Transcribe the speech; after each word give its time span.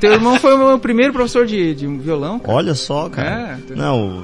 Teu 0.00 0.12
irmão 0.12 0.38
foi 0.38 0.54
o 0.54 0.58
meu 0.58 0.78
primeiro 0.78 1.12
professor 1.12 1.46
de, 1.46 1.74
de 1.74 1.86
violão. 1.86 2.38
cara. 2.38 2.52
Olha 2.54 2.74
só, 2.74 3.08
cara. 3.08 3.58
É, 3.70 3.74
Não, 3.74 4.22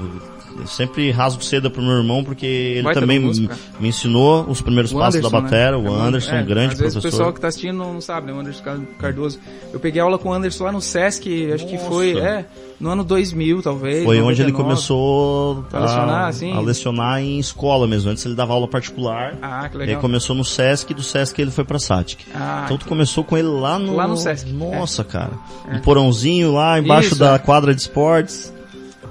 eu 0.62 0.66
sempre 0.68 1.10
rasgo 1.10 1.42
seda 1.44 1.68
pro 1.68 1.82
meu 1.82 1.92
irmão 1.98 2.24
porque 2.24 2.46
ele 2.46 2.82
Baita 2.84 3.00
também 3.00 3.18
me, 3.18 3.48
ensinou 3.88 4.44
os 4.48 4.60
primeiros 4.60 4.92
O 4.92 4.98
passos 4.98 5.16
Anderson, 5.16 5.30
da 5.36 5.40
batera, 5.42 5.78
né? 5.78 5.88
o 5.90 5.94
É, 5.94 6.00
Anderson, 6.08 6.30
é, 6.34 6.42
um 6.42 6.46
grande 6.46 6.72
Às 6.74 6.78
vezes 6.80 6.96
o 6.96 7.00
professor. 7.00 7.10
pessoal 7.18 7.32
que 7.32 7.40
tá 7.40 7.48
assistindo 7.48 7.76
não, 7.76 7.94
não 7.94 8.00
sabe, 8.00 8.26
né? 8.28 8.32
O 8.32 8.40
Anderson 8.40 8.62
Car- 8.62 8.80
Cardoso. 8.98 9.38
Eu 9.72 9.80
peguei 9.80 10.00
aula 10.00 10.18
com 10.18 10.28
o 10.30 10.32
Anderson 10.32 10.64
lá 10.64 10.72
no 10.72 10.80
Sesc, 10.80 11.52
acho 11.52 11.66
que 11.66 11.74
Nossa. 11.74 11.86
foi, 11.88 12.18
é, 12.18 12.44
no 12.80 12.90
ano 12.90 13.04
2000, 13.04 13.62
talvez. 13.62 14.04
Foi 14.04 14.20
onde 14.20 14.42
ele 14.42 14.52
99. 14.52 14.62
começou 14.62 15.64
A 15.72 15.78
lecionar, 15.80 16.08
a, 16.24 16.26
assim? 16.28 16.52
a 16.52 16.60
lecionar 16.60 17.20
em 17.20 17.38
escola 17.38 17.86
mesmo. 17.86 18.10
Antes 18.10 18.24
ele 18.26 18.34
dava 18.34 18.52
aula 18.52 18.66
particular. 18.68 19.36
Ah, 19.40 19.68
que 19.68 19.76
Ele 19.76 19.86
legal. 19.86 20.00
começou 20.00 20.34
no 20.34 20.44
Sesc 20.44 20.90
e 20.90 20.94
do 20.94 21.02
Sesc 21.02 21.40
ele 21.40 21.50
foi 21.50 21.64
pra 21.64 21.78
Satic. 21.78 22.20
Ah, 22.34 22.62
então 22.64 22.76
tu 22.78 22.86
começou 22.86 23.22
com 23.24 23.36
ele 23.36 23.48
lá 23.48 23.78
no... 23.78 23.94
Lá 23.96 24.06
no 24.06 24.16
Sesc, 24.16 24.48
é. 24.48 24.52
Nossa, 24.52 25.04
cara. 25.04 25.32
Um 25.72 25.78
porãozinho 25.80 26.52
lá 26.52 26.78
embaixo 26.78 27.08
Isso, 27.12 27.18
da 27.18 27.34
é. 27.34 27.38
quadra 27.38 27.74
de 27.74 27.80
esportes. 27.80 28.52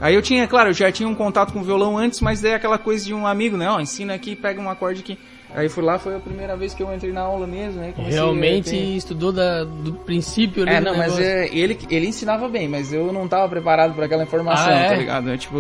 Aí 0.02 0.16
eu 0.16 0.22
tinha, 0.22 0.48
claro, 0.48 0.70
eu 0.70 0.74
já 0.74 0.92
tinha 0.92 1.08
um 1.08 1.14
contato 1.16 1.54
com 1.54 1.60
o 1.60 1.64
violão 1.64 1.96
antes, 1.98 2.20
mas 2.22 2.42
daí 2.42 2.56
aquela 2.56 2.78
coisa 2.80 3.06
de 3.06 3.14
um 3.14 3.26
amigo, 3.28 3.56
né? 3.56 3.70
Ó, 3.70 3.80
ensina 3.80 4.16
aqui, 4.16 4.36
pega 4.36 4.60
um 4.60 4.68
acorde 4.70 5.02
aqui. 5.02 5.18
Aí 5.54 5.70
fui 5.70 5.84
lá, 5.84 6.00
foi 6.00 6.16
a 6.16 6.20
primeira 6.20 6.56
vez 6.58 6.74
que 6.74 6.82
eu 6.82 6.92
entrei 6.94 7.12
na 7.12 7.22
aula 7.22 7.46
mesmo, 7.46 7.82
né? 7.82 7.92
Comecei 7.96 8.14
Realmente 8.20 8.72
ter- 8.72 8.96
estudou 8.96 9.32
da- 9.32 9.64
do 9.66 9.94
princípio 9.94 10.64
ali 10.64 10.74
É, 10.74 10.82
não, 10.82 10.96
mas 10.98 11.20
é, 11.20 11.48
ele, 11.54 11.78
ele 11.90 12.08
ensinava 12.08 12.48
bem, 12.48 12.68
mas 12.70 12.92
eu 12.92 13.12
não 13.14 13.28
tava 13.28 13.48
preparado 13.50 13.94
para 13.94 14.06
aquela 14.06 14.24
informação, 14.24 14.72
Ah, 14.72 14.76
é? 14.76 14.88
tá 14.88 14.96
ligado? 14.96 15.30
É, 15.30 15.38
tipo, 15.38 15.58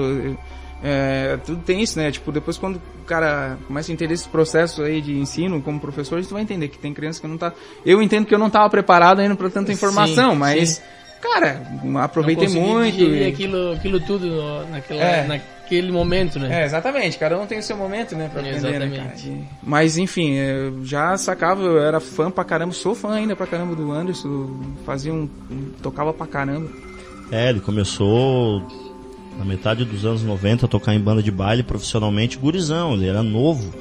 é, 0.84 1.38
tudo 1.46 1.62
tem 1.63 1.82
isso, 1.82 1.99
né? 1.99 2.10
Tipo, 2.10 2.32
depois 2.32 2.58
quando 2.58 2.77
o 2.77 3.05
cara 3.05 3.58
começa 3.68 3.91
a 3.91 3.94
entender 3.94 4.13
esse 4.13 4.27
processo 4.27 4.82
aí 4.82 5.02
de 5.02 5.16
ensino 5.20 5.62
como 5.62 5.80
professor, 5.80 6.18
a 6.18 6.21
gente 6.21 6.32
vai 6.34 6.41
entender 6.41 6.70
que 6.70 6.77
tem 6.80 6.94
criança 6.94 7.20
que 7.21 7.27
não 7.27 7.38
tá... 7.38 7.54
Eu 7.85 8.02
entendo 8.02 8.26
que 8.26 8.34
eu 8.34 8.40
não 8.40 8.49
tava 8.49 8.70
preparado 8.70 9.20
ainda 9.20 9.35
para 9.35 9.49
tanta 9.49 9.71
informação, 9.71 10.32
Sim, 10.32 10.38
mas, 10.40 10.70
sim. 10.70 10.82
Cara, 11.21 11.61
aproveitei 12.02 12.48
muito. 12.49 12.99
e- 13.02 13.25
aquilo, 13.27 13.71
aquilo 13.73 13.99
tudo 13.99 14.27
naquela, 14.70 15.01
É. 15.01 15.27
naquele 15.27 15.91
momento, 15.91 16.40
né? 16.40 16.62
É, 16.62 16.65
exatamente, 16.65 17.18
cada 17.18 17.37
um 17.40 17.46
tem 17.46 17.59
o 17.59 17.63
seu 17.63 17.77
momento, 17.77 18.15
né, 18.15 18.29
pra 18.32 18.41
aprender, 18.41 18.62
né, 18.62 18.71
cara? 18.71 18.85
Exatamente. 18.85 19.48
Mas, 19.63 19.98
enfim, 19.98 20.34
eu 20.34 20.84
já 20.85 21.15
sacava, 21.18 21.62
eu 21.62 21.79
era 21.81 21.99
fã 21.99 22.29
pra 22.31 22.43
caramba, 22.43 22.73
sou 22.73 22.93
fã 22.96 23.13
ainda 23.13 23.35
pra 23.35 23.48
caramba 23.48 23.76
do 23.76 23.91
Anderson, 23.91 24.49
fazia 24.85 25.13
um... 25.13 25.29
tocava 25.81 26.12
pra 26.13 26.27
caramba. 26.27 26.70
É, 27.31 27.49
ele 27.49 27.62
começou 27.62 28.62
na 29.40 29.46
metade 29.46 29.85
dos 29.85 30.05
anos 30.05 30.21
90 30.24 30.65
a 30.65 30.70
tocar 30.70 30.93
em 30.93 30.99
banda 30.99 31.24
de 31.24 31.31
baile 31.31 31.63
profissionalmente, 31.63 32.37
gurizão, 32.37 32.93
ele 32.93 33.07
era 33.07 33.24
novo. 33.24 33.74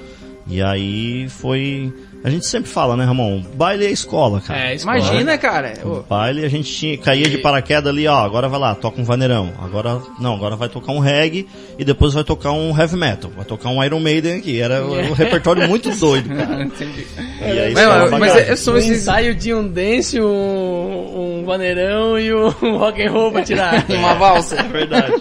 E 0.46 0.62
aí 0.62 1.28
foi. 1.28 1.92
A 2.22 2.28
gente 2.28 2.44
sempre 2.46 2.68
fala, 2.70 2.96
né, 2.98 3.04
Ramon? 3.04 3.42
Baile 3.54 3.86
é 3.86 3.90
escola, 3.90 4.42
cara. 4.42 4.60
É, 4.70 4.74
escola. 4.74 4.98
Imagina, 4.98 5.38
cara, 5.38 5.72
O 5.84 6.02
baile 6.02 6.44
a 6.44 6.48
gente 6.50 6.70
tinha, 6.70 6.98
caía 6.98 7.28
de 7.30 7.38
paraquedas 7.38 7.86
ali, 7.90 8.06
ó, 8.06 8.18
agora 8.18 8.46
vai 8.46 8.60
lá, 8.60 8.74
toca 8.74 9.00
um 9.00 9.04
vaneirão. 9.04 9.50
Agora, 9.58 10.02
não, 10.20 10.34
agora 10.34 10.54
vai 10.54 10.68
tocar 10.68 10.92
um 10.92 10.98
reggae 10.98 11.48
e 11.78 11.84
depois 11.84 12.12
vai 12.12 12.22
tocar 12.22 12.52
um 12.52 12.78
heavy 12.78 12.96
metal. 12.96 13.30
Vai 13.34 13.46
tocar 13.46 13.70
um 13.70 13.82
Iron 13.82 14.00
Maiden 14.00 14.36
aqui. 14.38 14.60
Era 14.60 14.84
um 14.84 15.12
repertório 15.14 15.66
muito 15.66 15.90
doido, 15.98 16.28
cara. 16.28 16.62
entendi. 16.62 17.06
E 17.40 17.44
aí, 17.44 17.72
Mas, 17.74 18.10
só 18.10 18.18
mas 18.18 18.36
é- 18.36 18.56
são 18.56 18.74
No 18.74 18.78
esses... 18.80 18.98
ensaio 19.02 19.34
tinha 19.38 19.56
um 19.56 19.66
dance, 19.66 20.20
um, 20.20 21.40
um 21.40 21.44
vaneirão 21.46 22.18
e 22.18 22.34
um 22.34 22.50
rock 22.76 23.02
and 23.02 23.10
roll 23.12 23.32
pra 23.32 23.42
tirar. 23.42 23.84
Uma 23.88 24.14
valsa. 24.14 24.56
É 24.60 24.62
verdade. 24.64 25.14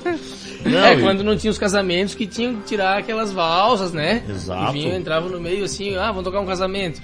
Não, 0.65 0.85
é, 0.85 0.97
quando 0.99 1.23
não 1.23 1.37
tinha 1.37 1.51
os 1.51 1.57
casamentos 1.57 2.13
que 2.15 2.27
tinham 2.27 2.55
que 2.55 2.67
tirar 2.67 2.97
aquelas 2.97 3.31
valsas, 3.31 3.91
né? 3.93 4.23
Exato. 4.29 4.75
E 4.75 4.81
vinha, 4.81 4.95
entrava 4.97 5.29
no 5.29 5.39
meio 5.39 5.63
assim, 5.65 5.95
ah, 5.95 6.07
vamos 6.07 6.23
tocar 6.23 6.39
um 6.41 6.45
casamento. 6.45 7.01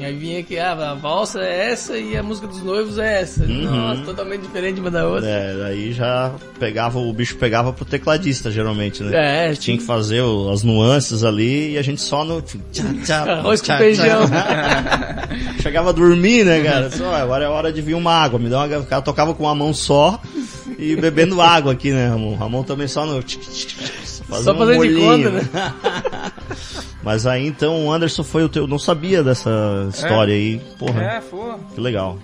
E 0.00 0.04
aí 0.04 0.14
vinha 0.14 0.40
que, 0.44 0.56
ah, 0.56 0.72
a 0.92 0.94
valsa 0.94 1.40
é 1.40 1.72
essa 1.72 1.98
e 1.98 2.16
a 2.16 2.22
música 2.22 2.46
dos 2.46 2.62
noivos 2.62 2.98
é 2.98 3.20
essa. 3.22 3.44
Nossa, 3.44 4.02
totalmente 4.02 4.42
diferente 4.42 4.78
uma 4.80 4.92
da 4.92 5.04
outra. 5.04 5.24
Uhum. 5.28 5.64
É, 5.64 5.66
aí 5.66 5.92
já 5.92 6.32
pegava, 6.60 7.00
o 7.00 7.12
bicho 7.12 7.36
pegava 7.36 7.72
pro 7.72 7.84
tecladista, 7.84 8.48
geralmente, 8.48 9.02
né? 9.02 9.48
É, 9.50 9.54
Tinha 9.54 9.76
que 9.76 9.82
fazer 9.82 10.20
o- 10.20 10.50
as 10.52 10.62
nuances 10.62 11.24
ali 11.24 11.72
e 11.72 11.78
a 11.78 11.82
gente 11.82 12.00
só 12.00 12.24
no. 12.24 12.40
tchá, 12.40 12.58
tchá, 13.04 13.22
Arroz 13.42 13.60
com 13.60 13.76
feijão. 13.76 14.20
Chegava 15.60 15.88
a 15.90 15.92
dormir, 15.92 16.44
né, 16.44 16.62
cara? 16.62 16.90
Só, 16.90 17.12
agora 17.14 17.44
é 17.44 17.48
hora 17.48 17.72
de 17.72 17.82
vir 17.82 17.94
uma 17.94 18.12
água. 18.12 18.38
Me 18.38 18.48
dá 18.48 18.64
uma. 18.64 18.78
O 18.78 18.86
cara 18.86 19.02
tocava 19.02 19.34
com 19.34 19.42
uma 19.44 19.54
mão 19.54 19.74
só 19.74 20.20
e 20.78 20.94
bebendo 20.96 21.40
água 21.42 21.72
aqui, 21.72 21.90
né, 21.90 22.08
Ramon? 22.08 22.36
Ramon 22.36 22.62
também 22.62 22.86
só 22.86 23.04
no. 23.04 23.20
Só 23.28 24.54
fazendo 24.54 24.86
de 24.86 24.94
conta, 24.94 25.30
né? 25.30 25.40
Mas 27.02 27.26
aí 27.26 27.46
então 27.46 27.86
o 27.86 27.92
Anderson 27.92 28.22
foi 28.22 28.44
o 28.44 28.48
teu. 28.48 28.66
Não 28.66 28.78
sabia 28.78 29.22
dessa 29.22 29.50
história 29.92 30.34
aí. 30.34 30.60
Porra, 30.78 31.02
É, 31.02 31.20
foi. 31.20 31.54
que 31.74 31.80
legal. 31.80 32.18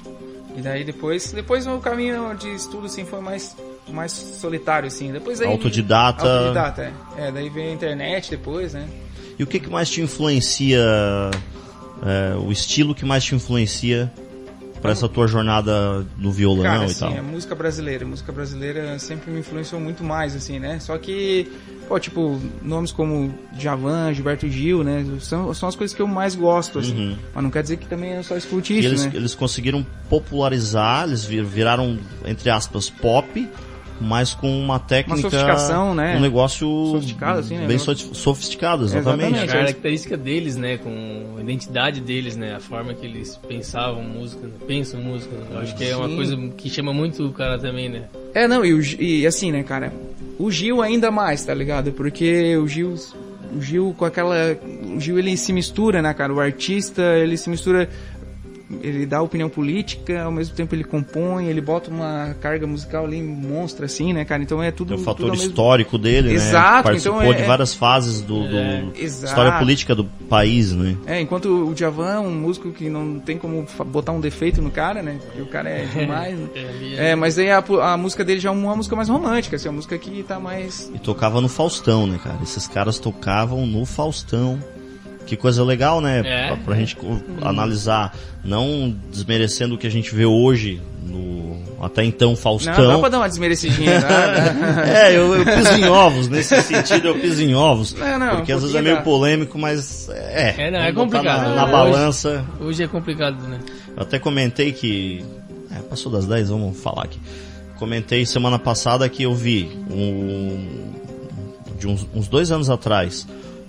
E 0.57 0.61
daí 0.61 0.85
depois, 0.85 1.33
depois 1.33 1.67
o 1.67 1.79
caminho 1.79 2.33
de 2.37 2.49
estudo 2.55 2.87
assim 2.87 3.05
foi 3.05 3.21
mais 3.21 3.57
mais 3.91 4.13
solitário 4.13 4.87
assim. 4.87 5.11
Depois 5.11 5.41
aí 5.41 5.49
Autodidata. 5.49 6.31
Autodidata, 6.31 6.93
é. 7.17 7.29
É, 7.29 7.33
daí 7.33 7.49
veio 7.49 7.71
a 7.71 7.73
internet 7.73 8.31
depois, 8.31 8.73
né? 8.73 8.87
E 9.37 9.43
o 9.43 9.47
que, 9.49 9.59
que 9.59 9.69
mais 9.69 9.91
te 9.91 10.01
influencia, 10.01 10.81
é, 12.07 12.37
o 12.37 12.53
estilo 12.53 12.95
que 12.95 13.05
mais 13.05 13.25
te 13.25 13.35
influencia 13.35 14.13
para 14.85 14.93
essa 14.93 15.09
tua 15.09 15.27
jornada 15.27 16.05
no 16.19 16.31
violão 16.31 16.63
Cara, 16.63 16.83
e 16.83 16.85
assim, 16.85 17.01
tal? 17.01 17.17
a 17.19 17.23
música 17.23 17.55
brasileira, 17.55 18.05
a 18.05 18.07
música 18.07 18.31
brasileira 18.31 18.99
sempre 18.99 19.31
me 19.31 19.41
influenciou 19.41 19.81
muito 19.81 20.05
mais, 20.05 20.37
assim, 20.37 20.59
né? 20.59 20.79
Só 20.79 20.99
que, 20.99 21.51
pô, 21.89 21.99
tipo, 21.99 22.39
nomes 22.63 22.93
como 22.93 23.33
Djavan, 23.55 24.13
Gilberto 24.13 24.47
Gil, 24.47 24.85
né? 24.85 25.03
São, 25.21 25.55
são 25.55 25.71
as 25.71 25.75
coisas 25.75 25.97
que 25.97 26.03
eu 26.03 26.07
mais 26.07 26.35
gosto, 26.35 26.81
assim. 26.81 27.17
Mas 27.35 27.43
não 27.43 27.51
quer 27.51 27.63
dizer 27.63 27.79
que 27.79 27.87
também 27.87 28.13
eu 28.13 28.23
só 28.23 28.37
escute 28.37 28.75
Uhum. 28.75 28.79
Isso, 28.79 28.89
eles, 28.89 29.05
né? 29.07 29.13
eles 29.15 29.35
conseguiram 29.35 29.87
popularizar, 30.11 31.05
eles 31.07 31.25
vir- 31.25 31.45
viraram, 31.45 31.99
entre 32.27 32.51
aspas, 32.51 32.91
pop, 32.91 33.49
mas 34.01 34.35
com 34.35 34.49
uma 34.61 34.79
técnica... 34.79 35.23
sofisticação, 35.23 35.95
né? 35.95 36.17
Um 36.17 36.21
negócio 36.21 36.67
Sofisticado, 36.93 37.41
assim, 37.41 37.57
né? 37.57 37.67
bem 37.67 37.79
so- 37.79 37.95
sofisticado, 37.95 38.85
exatamente. 38.85 39.35
Exatamente. 39.35 39.51
A 39.51 39.61
característica 39.61 40.17
deles, 40.17 40.57
né, 40.57 40.77
com 40.79 41.37
a 41.39 41.41
identidade 41.41 42.01
deles, 42.01 42.37
né, 42.37 42.55
a 42.55 42.61
forma 42.61 42.93
que 42.95 43.07
eles 43.07 43.37
pensavam 43.49 44.03
música, 44.03 44.49
pensam 44.67 45.01
música. 45.01 45.35
Eu 45.51 45.59
acho 45.59 45.77
que 45.77 45.85
é 45.85 45.97
uma 45.97 46.09
Sim. 46.09 46.17
coisa 46.17 46.37
que 46.57 46.69
chama 46.69 46.93
muito 46.93 47.25
o 47.27 47.33
cara 47.33 47.59
também, 47.59 47.89
né? 47.89 48.05
É, 48.35 48.49
não, 48.49 48.65
e, 48.65 48.75
o 48.75 48.81
e 49.01 49.27
assim, 49.27 49.53
né, 49.53 49.63
cara? 49.63 49.93
O 50.39 50.51
Gil 50.51 50.83
ainda 50.83 51.11
mais, 51.11 51.45
tá 51.45 51.55
ligado? 51.55 51.93
Porque 51.93 52.57
o 52.57 52.67
Gil, 52.67 52.95
o 53.57 53.63
Gil 53.63 53.95
com 53.97 54.05
aquela. 54.05 54.59
O 54.97 55.01
Gil 55.01 55.19
ele 55.19 55.37
se 55.37 55.53
mistura, 55.53 56.03
né, 56.03 56.13
cara? 56.13 56.35
O 56.35 56.41
artista, 56.41 57.03
ele 57.03 57.37
se 57.37 57.49
mistura. 57.49 57.89
Ele 58.83 59.05
dá 59.05 59.21
opinião 59.21 59.49
política, 59.51 60.23
ao 60.23 60.33
mesmo 60.33 60.55
tempo 60.55 60.75
ele 60.75 60.85
compõe, 60.85 61.47
ele 61.49 61.61
bota 61.61 61.91
uma 61.91 62.35
carga 62.41 62.67
musical 62.67 63.05
ali 63.05 63.23
monstra, 63.23 63.85
assim, 63.87 64.13
né, 64.15 64.25
cara? 64.25 64.43
Então 64.43 64.63
é 64.63 64.71
tudo. 64.71 64.89
Tem 64.89 64.97
o 64.97 64.99
tudo 65.01 65.05
fator 65.05 65.31
mesmo- 65.31 65.47
histórico 65.47 65.99
dele, 65.99 66.33
Exato, 66.33 66.77
né? 66.79 66.83
Participou 66.83 67.21
então 67.23 67.33
é- 67.35 67.37
de 67.37 67.43
várias 67.43 67.75
fases 67.75 68.23
do, 68.23 68.49
do 68.49 68.57
Exato. 68.99 69.27
história 69.27 69.53
política 69.59 69.95
do 69.95 70.05
país, 70.05 70.73
né? 70.73 70.97
É, 71.07 71.21
enquanto 71.21 71.69
o 71.69 71.75
Djavan 71.75 72.15
é 72.15 72.19
um 72.19 72.33
músico 72.35 72.71
que 72.73 72.89
não 72.89 73.21
tem 73.21 73.37
como 73.37 73.67
botar 73.87 74.13
um 74.13 74.21
defeito 74.21 74.63
no 74.63 74.71
cara, 74.71 75.03
né? 75.03 75.19
Porque 75.25 75.43
o 75.43 75.47
cara 75.47 75.69
é 75.69 75.85
demais, 75.95 76.39
né? 76.39 76.49
É, 76.97 77.15
mas 77.15 77.39
aí 77.39 77.51
a, 77.51 77.59
a 77.83 77.97
música 77.99 78.25
dele 78.25 78.41
já 78.41 78.49
é 78.49 78.53
uma 78.53 78.75
música 78.75 78.97
mais 78.97 79.09
romântica, 79.11 79.57
assim, 79.57 79.69
uma 79.69 79.75
música 79.75 79.99
que 79.99 80.23
tá 80.23 80.41
mais. 80.41 80.91
E 80.95 80.99
tocava 80.99 81.41
no 81.41 81.49
Faustão, 81.49 82.07
né, 82.07 82.19
cara? 82.23 82.39
Esses 82.43 82.67
caras 82.67 82.99
tocavam 82.99 83.67
no 83.67 83.85
Faustão. 83.85 84.59
Que 85.27 85.37
coisa 85.37 85.65
legal, 85.65 86.01
né? 86.01 86.23
É. 86.25 86.47
Pra, 86.49 86.57
pra 86.57 86.77
gente 86.77 86.97
analisar, 87.43 88.15
não 88.45 88.95
desmerecendo 89.11 89.75
o 89.75 89.79
que 89.79 89.87
a 89.87 89.91
gente 89.91 90.15
vê 90.15 90.27
hoje 90.27 90.81
no 91.03 91.45
até 91.81 92.03
então 92.03 92.31
Não, 92.31 92.37
Faustão. 92.37 92.75
dá 92.75 92.99
pra 92.99 93.09
dar 93.11 93.19
uma 93.19 93.29
desmerecidinha, 93.29 94.01
né? 94.01 95.09
é, 95.11 95.17
eu, 95.17 95.35
eu 95.35 95.45
piso 95.45 95.73
em 95.75 95.89
ovos, 95.89 96.29
nesse 96.29 96.61
sentido 96.63 97.09
eu 97.09 97.19
piso 97.21 97.43
em 97.43 97.55
ovos. 97.55 97.93
Não, 97.95 98.19
não, 98.19 98.37
porque 98.37 98.53
um 98.53 98.57
às 98.57 98.63
vezes 98.63 98.77
é 98.77 98.83
meio 98.83 98.97
dá. 98.97 99.03
polêmico, 99.03 99.59
mas 99.59 100.09
é. 100.11 100.55
É, 100.59 100.71
não, 100.71 100.79
é 100.81 100.93
complicado. 100.93 101.43
Na, 101.51 101.55
na 101.55 101.63
Hoje- 101.65 101.73
balança. 101.73 102.45
Hoje 102.61 102.83
é 102.83 102.89
complicado, 102.89 103.43
né? 103.47 103.61
Eu 103.97 104.03
até 104.03 104.19
comentei 104.19 104.73
que. 104.73 105.25
É, 105.71 105.81
passou 105.81 106.11
das 106.11 106.27
10, 106.27 106.49
vamos 106.51 106.81
falar 106.81 107.05
aqui. 107.05 107.19
Comentei 107.79 108.25
semana 108.25 108.59
passada 108.59 109.09
que 109.09 109.25
eu 109.25 109.35
vi 109.35 109.71
um, 109.91 110.69
de 111.79 111.87
uns, 111.87 112.07
uns 112.15 112.29
dois 112.29 112.51
anos 112.51 112.71
atrás 112.71 113.27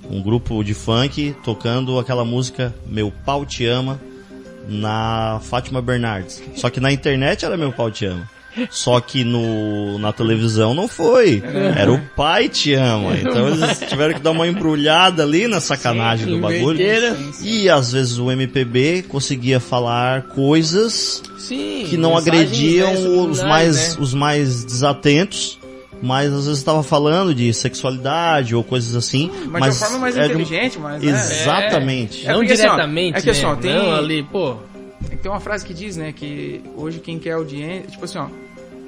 um 0.09 0.21
grupo 0.21 0.63
de 0.63 0.73
funk 0.73 1.35
tocando 1.43 1.99
aquela 1.99 2.25
música 2.25 2.73
Meu 2.87 3.11
Pau 3.25 3.45
Te 3.45 3.65
Ama 3.65 3.99
na 4.67 5.39
Fátima 5.43 5.81
Bernardes. 5.81 6.41
Só 6.55 6.69
que 6.69 6.79
na 6.79 6.91
internet 6.91 7.45
era 7.45 7.57
Meu 7.57 7.71
Pau 7.71 7.91
Te 7.91 8.05
Ama. 8.05 8.35
Só 8.69 8.99
que 8.99 9.23
no, 9.23 9.99
na 9.99 10.13
televisão 10.13 10.73
não 10.73 10.87
foi. 10.87 11.43
Era 11.75 11.91
o 11.91 11.99
pai 12.15 12.47
te 12.47 12.73
ama. 12.73 13.17
Então 13.17 13.49
eles 13.49 13.79
tiveram 13.89 14.13
que 14.13 14.19
dar 14.21 14.31
uma 14.31 14.47
embrulhada 14.47 15.23
ali 15.23 15.47
na 15.47 15.59
sacanagem 15.59 16.27
do 16.27 16.39
bagulho. 16.39 16.79
E 17.41 17.69
às 17.69 17.91
vezes 17.91 18.17
o 18.17 18.31
MPB 18.31 19.03
conseguia 19.09 19.59
falar 19.59 20.23
coisas 20.23 21.21
Sim. 21.37 21.85
que 21.89 21.97
não 21.97 22.15
mensagens, 22.15 22.47
agrediam 22.47 22.93
né, 22.93 23.09
os 23.29 23.43
mais 23.43 23.95
né? 23.95 24.01
os 24.01 24.13
mais 24.13 24.63
desatentos, 24.63 25.59
mas 26.01 26.31
às 26.31 26.45
vezes 26.45 26.59
estava 26.59 26.83
falando 26.83 27.33
de 27.33 27.53
sexualidade 27.53 28.55
ou 28.55 28.63
coisas 28.63 28.95
assim, 28.95 29.29
Mas, 29.47 29.47
mas 29.47 29.63
de 29.63 29.69
uma 29.69 29.87
forma 29.87 29.99
mais 29.99 30.17
é 30.17 30.21
um- 30.21 30.25
inteligente, 30.25 30.79
mas. 30.79 31.01
né? 31.01 31.09
Exatamente. 31.11 32.25
É 32.25 32.29
Não 32.31 32.39
porque, 32.39 32.53
assim, 32.53 32.63
ó, 32.65 32.69
diretamente, 32.71 33.17
é 33.17 33.21
que, 33.21 33.29
assim, 33.29 33.41
né? 33.43 33.47
ó, 33.47 33.55
tem- 33.55 33.73
Não 33.73 33.95
ali, 33.95 34.23
pô. 34.23 34.55
tem 35.21 35.31
uma 35.31 35.39
frase 35.39 35.65
que 35.65 35.73
diz, 35.73 35.97
né, 35.97 36.11
que 36.11 36.61
hoje 36.75 36.99
quem 36.99 37.17
quer 37.19 37.31
audiência, 37.33 37.89
tipo 37.91 38.05
assim, 38.05 38.17
ó, 38.17 38.27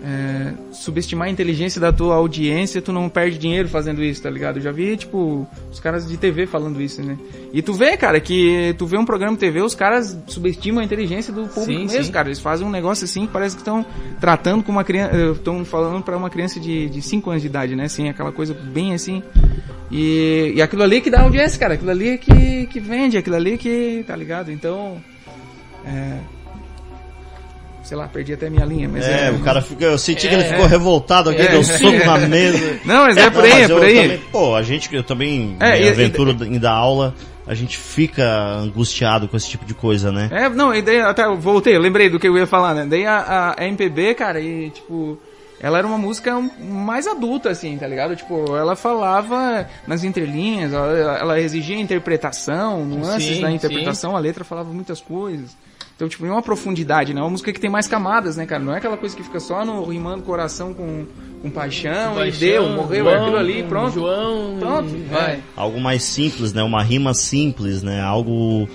é, 0.03 0.53
subestimar 0.71 1.27
a 1.27 1.31
inteligência 1.31 1.81
da 1.81 1.91
tua 1.91 2.15
audiência, 2.15 2.81
tu 2.81 2.91
não 2.91 3.09
perde 3.09 3.37
dinheiro 3.37 3.67
fazendo 3.67 4.03
isso, 4.03 4.21
tá 4.21 4.29
ligado? 4.29 4.57
Eu 4.57 4.61
já 4.61 4.71
vi, 4.71 4.95
tipo, 4.95 5.47
os 5.71 5.79
caras 5.79 6.07
de 6.07 6.17
TV 6.17 6.45
falando 6.45 6.81
isso, 6.81 7.01
né? 7.01 7.17
E 7.51 7.61
tu 7.61 7.73
vê, 7.73 7.97
cara, 7.97 8.19
que 8.19 8.75
tu 8.77 8.85
vê 8.85 8.97
um 8.97 9.05
programa 9.05 9.33
de 9.33 9.39
TV, 9.39 9.61
os 9.61 9.73
caras 9.73 10.17
subestimam 10.27 10.81
a 10.81 10.85
inteligência 10.85 11.33
do 11.33 11.43
público 11.47 11.65
Sim, 11.65 11.85
mesmo, 11.85 12.03
sim. 12.03 12.11
cara. 12.11 12.27
Eles 12.27 12.39
fazem 12.39 12.65
um 12.65 12.69
negócio 12.69 13.05
assim 13.05 13.25
que 13.25 13.33
parece 13.33 13.55
que 13.55 13.61
estão 13.61 13.85
tratando 14.19 14.63
com 14.63 14.71
uma 14.71 14.83
criança, 14.83 15.15
estão 15.31 15.65
falando 15.65 16.03
pra 16.03 16.15
uma 16.15 16.29
criança 16.29 16.59
de 16.59 17.01
5 17.01 17.29
anos 17.29 17.41
de 17.41 17.47
idade, 17.47 17.75
né? 17.75 17.85
Assim, 17.85 18.09
aquela 18.09 18.31
coisa 18.31 18.53
bem 18.53 18.93
assim. 18.93 19.23
E, 19.89 20.53
e 20.55 20.61
aquilo 20.61 20.83
ali 20.83 21.01
que 21.01 21.09
dá 21.09 21.21
audiência, 21.21 21.59
cara. 21.59 21.73
Aquilo 21.73 21.91
ali 21.91 22.17
que, 22.17 22.67
que 22.67 22.79
vende, 22.79 23.17
aquilo 23.17 23.35
ali 23.35 23.57
que, 23.57 24.03
tá 24.05 24.15
ligado? 24.15 24.51
Então, 24.51 25.01
é, 25.85 26.19
sei 27.87 27.95
lá, 27.97 28.07
perdi 28.07 28.33
até 28.33 28.49
minha 28.49 28.65
linha, 28.65 28.89
mas 28.89 29.05
É, 29.05 29.27
é, 29.27 29.31
o 29.31 29.39
cara 29.39 29.61
fica. 29.61 29.85
Eu 29.85 29.97
senti 29.97 30.27
que 30.27 30.33
ele 30.35 30.43
É, 30.43 30.49
ficou 30.49 30.65
é. 30.65 30.67
revoltado 30.67 31.29
aqui, 31.29 31.41
É, 31.41 31.47
deu 31.51 31.63
sim, 31.63 31.77
soco 31.77 31.95
é. 31.95 32.05
na 32.05 32.17
mesa. 32.27 32.79
Não, 32.83 33.03
mas 33.05 33.15
é 33.17 33.29
por 33.29 33.43
aí, 33.45 33.51
é 33.61 33.67
por 33.67 33.81
aí. 33.83 33.95
também- 34.01 34.17
pô, 34.31 34.55
a 34.55 34.61
gente, 34.61 34.93
eu 34.93 35.03
também 35.03 35.55
É, 35.59 35.79
me 35.95 36.03
e- 36.03 36.55
em 36.55 36.59
dar 36.59 36.73
aula, 36.73 37.15
a 37.45 37.53
gente 37.53 37.77
fica 37.77 38.23
angustiado 38.59 39.27
com 39.29 39.37
esse 39.37 39.47
tipo 39.47 39.63
de 39.65 39.73
coisa, 39.73 40.11
né? 40.11 40.27
É, 40.31 40.49
não, 40.49 40.75
e 40.75 40.81
daí 40.81 40.99
até 40.99 41.23
eu 41.25 41.37
voltei, 41.37 41.75
eu 41.75 41.79
lembrei 41.79 42.09
do 42.09 42.19
que 42.19 42.27
eu 42.27 42.37
ia 42.37 42.45
falar, 42.45 42.73
né? 42.73 42.85
Daí 42.85 43.05
a, 43.05 43.55
a 43.57 43.65
MPB, 43.65 44.15
cara, 44.15 44.41
e 44.41 44.69
tipo, 44.69 45.17
ela 45.61 45.77
era 45.77 45.87
uma 45.87 45.97
música 45.97 46.37
mais 46.59 47.07
adulta, 47.07 47.49
assim, 47.49 47.77
tá 47.77 47.87
ligado? 47.87 48.17
Tipo, 48.17 48.55
ela 48.57 48.75
falava 48.75 49.65
nas 49.87 50.03
entrelinhas, 50.03 50.73
ela, 50.73 51.17
ela 51.19 51.39
exigia 51.39 51.79
interpretação, 51.79 52.83
nuances 52.85 53.37
Sim, 53.37 53.41
da 53.41 53.49
interpretação, 53.51 54.15
a 54.15 54.19
letra 54.19 54.43
falava 54.43 54.69
muitas 54.71 54.99
coisas. 54.99 55.55
Então, 55.97 56.07
tipo, 56.07 56.23
é 56.27 56.31
uma 56.31 56.43
profundidade, 56.43 57.11
né? 57.11 57.19
Uma 57.19 57.31
música 57.31 57.51
que 57.51 57.59
tem 57.59 57.71
mais 57.71 57.87
camadas, 57.87 58.37
né, 58.37 58.45
cara? 58.45 58.63
Não 58.63 58.71
é 58.71 58.77
aquela 58.77 58.95
coisa 58.95 59.17
que 59.17 59.23
fica 59.23 59.39
só 59.39 59.65
no 59.65 59.83
rimando 59.83 60.21
coração 60.21 60.71
com, 60.71 61.07
com 61.41 61.49
paixão, 61.49 62.13
e 62.13 62.17
Paixão, 62.17 62.39
deu, 62.39 62.69
morreu, 62.69 63.09
é 63.09 63.13
João, 63.13 63.23
aquilo 63.23 63.37
ali, 63.37 63.63
pronto. 63.63 63.93
João, 63.95 64.57
Pronto, 64.59 64.95
e 64.95 65.01
vai. 65.05 65.39
Algo 65.55 65.81
mais 65.81 66.03
simples, 66.03 66.53
né? 66.53 66.61
Uma 66.61 66.83
rima 66.83 67.15
simples, 67.15 67.81
né? 67.81 67.99
Algo 67.99 68.69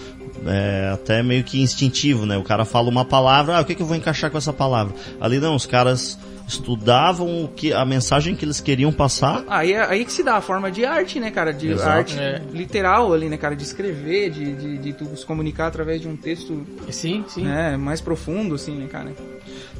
é, 0.44 0.90
até 0.92 1.22
meio 1.22 1.44
que 1.44 1.62
instintivo, 1.62 2.26
né? 2.26 2.36
O 2.36 2.42
cara 2.42 2.64
fala 2.64 2.88
uma 2.88 3.04
palavra, 3.04 3.56
ah, 3.56 3.60
o 3.60 3.64
que, 3.64 3.76
que 3.76 3.82
eu 3.82 3.86
vou 3.86 3.96
encaixar 3.96 4.28
com 4.28 4.38
essa 4.38 4.52
palavra? 4.52 4.92
Ali 5.20 5.38
não, 5.38 5.54
os 5.54 5.64
caras 5.64 6.18
estudavam 6.52 7.44
o 7.44 7.48
que, 7.48 7.72
a 7.72 7.84
mensagem 7.84 8.34
que 8.34 8.44
eles 8.44 8.60
queriam 8.60 8.92
passar. 8.92 9.44
Aí, 9.48 9.72
é- 9.72 9.84
aí 9.86 10.04
que 10.04 10.12
se 10.12 10.22
dá 10.22 10.36
a 10.36 10.40
forma 10.40 10.70
de 10.70 10.84
arte, 10.84 11.18
né, 11.20 11.30
cara? 11.30 11.52
De 11.52 11.68
Exato. 11.68 11.88
arte 11.90 12.18
É. 12.18 12.42
literal 12.52 13.12
ali, 13.12 13.28
né, 13.28 13.36
cara? 13.36 13.54
De 13.56 13.62
escrever, 13.62 14.30
de, 14.30 14.52
de, 14.54 14.78
de 14.78 14.92
tu 14.92 15.16
se 15.16 15.24
comunicar 15.26 15.66
através 15.68 16.00
de 16.00 16.08
um 16.08 16.16
texto 16.16 16.66
Sim, 16.90 17.24
sim. 17.28 17.44
né, 17.44 17.76
mais 17.76 18.00
profundo, 18.00 18.54
assim, 18.54 18.76
né, 18.76 18.86
cara? 18.90 19.12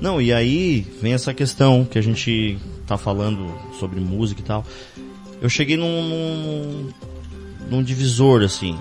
Não, 0.00 0.20
e 0.20 0.32
aí 0.32 0.86
vem 1.00 1.12
essa 1.14 1.32
questão 1.32 1.84
que 1.84 1.98
a 1.98 2.02
gente 2.02 2.58
tá 2.86 2.96
falando 2.98 3.52
sobre 3.78 4.00
música 4.00 4.40
e 4.40 4.44
tal. 4.44 4.64
Eu 5.40 5.48
cheguei 5.48 5.76
num, 5.76 6.02
num, 6.08 6.88
num 7.70 7.82
divisor, 7.82 8.42
assim, 8.42 8.78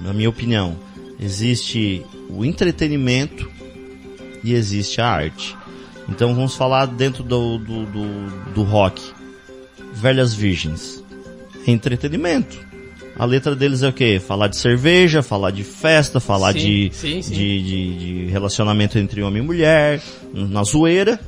na 0.00 0.12
minha 0.12 0.28
opinião. 0.28 0.76
Existe 1.20 2.04
o 2.28 2.44
entretenimento 2.44 3.48
e 4.42 4.54
existe 4.54 5.00
a 5.00 5.06
arte. 5.06 5.56
Então 6.08 6.34
vamos 6.34 6.54
falar 6.56 6.86
dentro 6.86 7.22
do, 7.22 7.58
do, 7.58 7.86
do, 7.86 8.30
do 8.54 8.62
rock. 8.62 9.00
Velhas 9.94 10.34
Virgens. 10.34 11.02
Entretenimento. 11.66 12.58
A 13.18 13.24
letra 13.24 13.54
deles 13.54 13.82
é 13.82 13.88
o 13.88 13.92
quê? 13.92 14.20
Falar 14.24 14.48
de 14.48 14.56
cerveja, 14.56 15.22
falar 15.22 15.50
de 15.50 15.62
festa, 15.62 16.18
falar 16.18 16.52
Sim, 16.54 16.58
de, 16.58 16.90
sim, 16.94 17.22
sim. 17.22 17.32
de, 17.34 17.62
de, 17.62 17.96
de 18.24 18.30
relacionamento 18.30 18.98
entre 18.98 19.22
homem 19.22 19.42
e 19.42 19.46
mulher, 19.46 20.02
na 20.32 20.64
zoeira, 20.64 21.20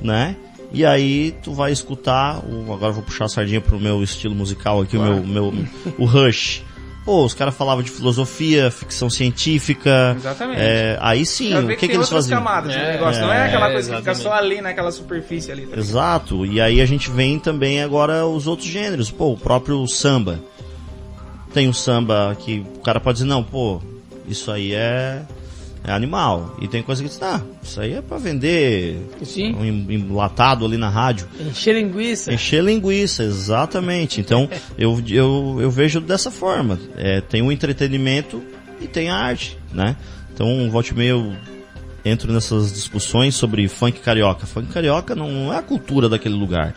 né? 0.00 0.34
E 0.72 0.84
aí 0.84 1.34
tu 1.42 1.52
vai 1.52 1.70
escutar, 1.70 2.38
o, 2.44 2.72
agora 2.72 2.92
vou 2.92 3.02
puxar 3.02 3.26
a 3.26 3.28
sardinha 3.28 3.60
pro 3.60 3.78
meu 3.78 4.02
estilo 4.02 4.34
musical 4.34 4.80
aqui, 4.80 4.96
Claro. 4.96 5.16
o 5.18 5.26
meu, 5.26 5.52
meu 5.52 5.66
o 5.98 6.04
Rush. 6.06 6.62
Pô, 7.08 7.24
os 7.24 7.32
caras 7.32 7.54
falavam 7.54 7.82
de 7.82 7.90
filosofia, 7.90 8.70
ficção 8.70 9.08
científica. 9.08 10.14
Exatamente. 10.14 10.60
É, 10.60 10.98
aí 11.00 11.24
sim, 11.24 11.56
o 11.56 11.66
que, 11.68 11.76
que, 11.76 11.86
tem 11.86 11.96
eles 11.96 12.10
faziam? 12.10 12.38
camadas 12.38 12.76
no 12.76 12.78
É, 12.78 12.92
negócio, 12.92 13.22
não 13.22 13.32
é 13.32 13.46
aquela 13.46 13.70
é, 13.70 13.72
coisa 13.72 13.90
que 13.90 13.96
fica 13.96 14.10
exatamente. 14.10 14.38
só 14.38 14.44
ali 14.44 14.60
naquela 14.60 14.92
superfície 14.92 15.50
ali. 15.50 15.66
Tá? 15.66 15.78
Exato, 15.78 16.44
e 16.44 16.60
aí 16.60 16.82
a 16.82 16.84
gente 16.84 17.10
vem 17.10 17.38
também 17.38 17.82
agora 17.82 18.26
os 18.26 18.46
outros 18.46 18.68
gêneros. 18.68 19.10
Pô, 19.10 19.32
o 19.32 19.38
próprio 19.38 19.88
samba. 19.88 20.38
Tem 21.54 21.66
o 21.66 21.72
samba 21.72 22.36
que 22.38 22.62
o 22.76 22.80
cara 22.80 23.00
pode 23.00 23.20
dizer, 23.20 23.26
não, 23.26 23.42
pô, 23.42 23.80
isso 24.28 24.52
aí 24.52 24.74
é, 24.74 25.22
é 25.84 25.92
animal. 25.92 26.56
E 26.60 26.68
tem 26.68 26.82
coisa 26.82 27.02
que 27.02 27.08
diz, 27.08 27.20
ah, 27.22 27.40
isso 27.62 27.80
aí 27.80 27.94
é 27.94 28.02
pra 28.02 28.18
vender 28.18 28.98
Sim. 29.22 29.54
um 29.54 29.64
enlatado 29.90 30.64
ali 30.64 30.76
na 30.76 30.88
rádio. 30.88 31.26
Encher 31.40 31.74
linguiça. 31.74 32.32
Encher 32.32 32.62
linguiça, 32.62 33.22
exatamente. 33.22 34.20
Então 34.20 34.48
eu, 34.76 35.02
eu, 35.08 35.58
eu 35.60 35.70
vejo 35.70 36.00
dessa 36.00 36.30
forma. 36.30 36.78
É, 36.96 37.20
tem 37.20 37.42
o 37.42 37.52
entretenimento 37.52 38.42
e 38.80 38.86
tem 38.86 39.08
a 39.10 39.16
arte, 39.16 39.58
né? 39.72 39.96
Então, 40.32 40.70
volte 40.70 40.94
eu 40.96 41.34
entro 42.04 42.32
nessas 42.32 42.72
discussões 42.72 43.34
sobre 43.34 43.66
funk 43.66 44.00
carioca. 44.00 44.46
Funk 44.46 44.68
carioca 44.68 45.14
não 45.14 45.52
é 45.52 45.58
a 45.58 45.62
cultura 45.62 46.08
daquele 46.08 46.36
lugar. 46.36 46.74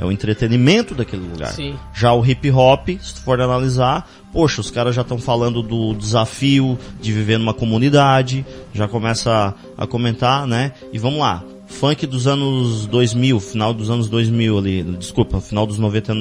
É 0.00 0.04
o 0.04 0.10
entretenimento 0.10 0.94
daquele 0.94 1.22
lugar. 1.22 1.52
Sim. 1.52 1.76
Já 1.94 2.14
o 2.14 2.24
hip 2.24 2.50
hop, 2.50 2.88
se 3.02 3.14
tu 3.14 3.20
for 3.20 3.38
analisar, 3.38 4.10
poxa, 4.32 4.62
os 4.62 4.70
caras 4.70 4.94
já 4.94 5.02
estão 5.02 5.18
falando 5.18 5.62
do 5.62 5.92
desafio 5.92 6.78
de 6.98 7.12
viver 7.12 7.38
numa 7.38 7.52
comunidade, 7.52 8.46
já 8.72 8.88
começa 8.88 9.54
a, 9.76 9.84
a 9.84 9.86
comentar, 9.86 10.46
né? 10.46 10.72
E 10.90 10.98
vamos 10.98 11.18
lá, 11.18 11.44
funk 11.66 12.06
dos 12.06 12.26
anos 12.26 12.86
2000, 12.86 13.38
final 13.40 13.74
dos 13.74 13.90
anos 13.90 14.08
2000 14.08 14.58
ali, 14.58 14.82
desculpa, 14.82 15.38
final 15.38 15.66
dos 15.66 15.78
90, 15.78 16.14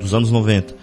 dos 0.00 0.14
anos 0.14 0.30
90. 0.30 0.76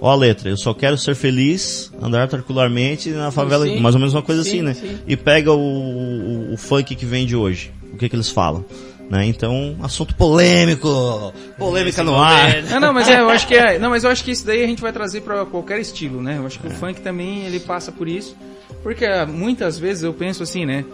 Ó 0.00 0.10
a 0.10 0.14
letra, 0.14 0.48
eu 0.48 0.56
só 0.56 0.72
quero 0.72 0.96
ser 0.96 1.14
feliz, 1.14 1.92
andar 2.00 2.26
particularmente 2.28 3.10
na 3.10 3.30
favela, 3.30 3.66
Sim. 3.66 3.78
mais 3.78 3.94
ou 3.94 3.98
menos 3.98 4.14
uma 4.14 4.22
coisa 4.22 4.42
Sim, 4.42 4.48
assim, 4.48 4.62
né? 4.62 4.72
sim. 4.72 4.98
E 5.06 5.14
pega 5.18 5.52
o, 5.52 5.58
o, 5.58 6.54
o 6.54 6.56
funk 6.56 6.94
que 6.96 7.04
vem 7.04 7.26
de 7.26 7.36
hoje, 7.36 7.70
o 7.92 7.98
que 7.98 8.08
que 8.08 8.16
eles 8.16 8.30
falam? 8.30 8.64
Né? 9.10 9.26
Então, 9.26 9.76
assunto 9.82 10.14
polêmico, 10.14 11.34
polêmica 11.58 12.04
no 12.04 12.14
ar. 12.14 12.62
Não, 12.62 12.78
não, 12.78 12.92
mas 12.92 13.08
é, 13.08 13.18
eu 13.18 13.28
acho 13.28 13.44
que 13.44 13.56
é. 13.56 13.76
Não, 13.76 13.90
mas 13.90 14.04
eu 14.04 14.10
acho 14.10 14.22
que 14.22 14.30
isso 14.30 14.46
daí 14.46 14.62
a 14.62 14.66
gente 14.68 14.80
vai 14.80 14.92
trazer 14.92 15.22
pra 15.22 15.44
qualquer 15.44 15.80
estilo, 15.80 16.22
né? 16.22 16.38
Eu 16.38 16.46
acho 16.46 16.60
que 16.60 16.68
o 16.68 16.70
funk 16.70 17.00
também 17.00 17.44
ele 17.44 17.58
passa 17.58 17.90
por 17.90 18.06
isso. 18.06 18.36
Porque 18.84 19.04
ah, 19.04 19.26
muitas 19.26 19.76
vezes 19.76 20.04
eu 20.04 20.14
penso 20.14 20.44
assim, 20.44 20.64
né? 20.64 20.84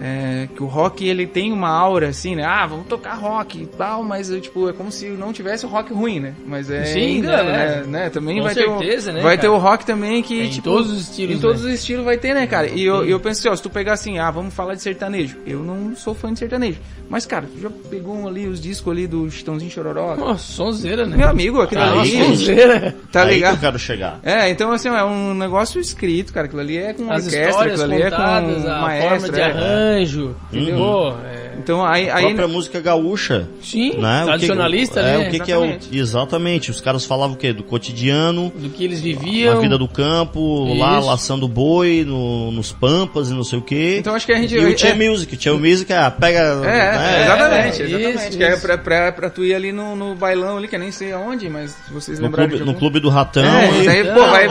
É, 0.00 0.48
que 0.54 0.62
o 0.62 0.66
rock 0.66 1.06
ele 1.08 1.26
tem 1.26 1.52
uma 1.52 1.70
aura 1.70 2.08
assim, 2.08 2.34
né? 2.36 2.44
Ah, 2.44 2.66
vamos 2.66 2.86
tocar 2.86 3.14
rock 3.14 3.62
e 3.62 3.66
tal, 3.66 4.02
mas 4.02 4.28
tipo, 4.42 4.68
é 4.68 4.72
como 4.72 4.90
se 4.92 5.06
não 5.08 5.32
tivesse 5.32 5.64
o 5.64 5.68
rock 5.68 5.92
ruim, 5.92 6.20
né? 6.20 6.34
Mas 6.46 6.70
é 6.70 6.84
Sim, 6.84 7.18
engano, 7.18 7.50
né? 7.50 7.66
né? 7.76 7.84
né? 7.86 8.10
Também 8.10 8.36
Com 8.38 8.42
vai 8.44 8.54
certeza, 8.54 9.06
ter 9.06 9.12
o, 9.12 9.14
né, 9.18 9.22
vai 9.22 9.36
ter 9.38 9.42
cara? 9.46 9.52
o 9.54 9.58
rock 9.58 9.86
também 9.86 10.22
que 10.22 10.40
É, 10.40 10.44
em 10.44 10.50
tipo, 10.50 10.64
todos 10.68 10.90
os 10.90 11.02
estilos, 11.08 11.36
em 11.36 11.40
todos 11.40 11.62
né? 11.62 11.68
os 11.68 11.74
estilos 11.80 12.04
vai 12.04 12.18
ter, 12.18 12.34
né, 12.34 12.46
cara? 12.46 12.66
E 12.68 12.82
eu, 12.82 13.04
eu 13.06 13.18
penso 13.20 13.40
assim, 13.40 13.48
ó, 13.48 13.56
se 13.56 13.62
tu 13.62 13.70
pegar 13.70 13.94
assim, 13.94 14.18
ah, 14.18 14.30
vamos 14.30 14.52
falar 14.52 14.74
de 14.74 14.82
sertanejo. 14.82 15.36
Eu 15.46 15.60
não 15.60 15.96
sou 15.96 16.14
fã 16.14 16.32
de 16.32 16.38
sertanejo, 16.40 16.78
mas 17.08 17.24
cara, 17.24 17.46
tu 17.46 17.58
já 17.60 17.70
pegou 17.88 18.14
um 18.16 18.26
ali 18.28 18.46
os 18.46 18.60
discos 18.60 18.92
ali 18.92 19.06
do 19.06 19.30
Chitãozinho 19.30 19.70
Chororó? 19.70 20.14
Nossa, 20.16 20.44
sonzeira, 20.52 21.06
né? 21.06 21.16
Meu 21.16 21.28
amigo, 21.28 21.60
aquilo 21.62 21.80
Ah, 21.80 22.00
ali, 22.00 22.10
sonzeira. 22.24 22.94
tá 23.12 23.22
Aí 23.22 23.28
que 23.28 23.34
ligado? 23.36 23.54
eu 23.54 23.60
quero 23.60 23.78
chegar. 23.78 24.20
É, 24.22 24.50
então 24.50 24.72
assim, 24.72 24.88
é 24.88 25.04
um 25.04 25.32
negócio 25.32 25.80
escrito, 25.80 26.32
cara. 26.32 26.46
Aquilo 26.46 26.60
ali 26.60 26.76
é 26.76 26.92
com 26.92 27.10
As 27.10 27.24
orquestra, 27.24 27.48
histórias 27.50 27.80
aquilo 27.80 27.94
ali 27.94 28.02
é 28.02 28.10
com 28.10 28.16
a 28.22 28.80
maestro. 28.80 29.08
forma 29.10 29.28
de 29.30 29.40
é. 29.40 29.75
Arranjo, 29.76 30.36
entendeu? 30.52 30.76
Pô, 30.78 31.10
é... 31.26 31.46
Então 31.58 31.84
aí, 31.84 32.08
A 32.08 32.16
aí 32.16 32.24
própria 32.26 32.46
música 32.46 32.80
gaúcha. 32.80 33.48
Sim, 33.62 33.94
né? 33.98 34.18
O 34.18 34.20
que- 34.20 34.26
tradicionalista, 34.26 35.00
é, 35.00 35.18
né? 35.18 35.26
o 35.26 35.30
que, 35.32 35.40
que 35.40 35.50
é 35.50 35.58
o. 35.58 35.78
Exatamente. 35.90 36.70
Os 36.70 36.80
caras 36.80 37.04
falavam 37.04 37.34
o 37.34 37.38
quê? 37.38 37.52
Do 37.52 37.64
cotidiano, 37.64 38.52
Do 38.54 38.68
que 38.68 38.84
eles 38.84 39.00
a 39.00 39.02
viviam. 39.02 39.60
vida 39.60 39.76
do 39.76 39.88
campo, 39.88 40.74
lá 40.74 40.98
Isso. 40.98 41.08
laçando 41.08 41.48
boi 41.48 42.04
no- 42.06 42.52
nos 42.52 42.70
pampas 42.72 43.30
e 43.30 43.34
não 43.34 43.42
sei 43.42 43.58
o 43.58 43.62
quê. 43.62 43.96
Então 43.98 44.14
acho 44.14 44.26
que 44.26 44.32
a 44.32 44.36
gente- 44.36 44.54
E 44.54 44.58
o 44.58 44.68
é- 44.68 44.74
Tia 44.74 44.94
Music. 44.94 45.34
O 45.34 45.36
Tia 45.36 45.54
Music 45.54 45.92
é, 45.92 46.08
pega. 46.10 46.38
É, 46.38 46.60
né? 46.62 47.22
exatamente, 47.24 47.82
é, 47.82 47.84
exatamente. 47.86 48.28
isso, 48.28 48.38
que 48.38 48.44
é 48.44 48.56
pra, 48.56 48.78
pra, 48.78 49.12
pra 49.12 49.30
tu 49.30 49.42
ir 49.44 49.54
ali 49.54 49.72
no, 49.72 49.96
no 49.96 50.14
bailão 50.14 50.58
ali, 50.58 50.68
que 50.68 50.76
eu 50.76 50.80
nem 50.80 50.92
sei 50.92 51.10
aonde, 51.12 51.48
mas 51.48 51.76
vocês 51.90 52.18
No 52.20 52.26
lembrarem 52.26 52.50
clube, 52.50 52.64
de 52.64 52.70
no 52.72 52.78
clube 52.78 53.00
do 53.00 53.08
Ratão. 53.08 53.42
É, 53.44 53.82
e- 53.82 53.86
daí, 53.86 54.04
pô, 54.04 54.20
vai. 54.20 54.46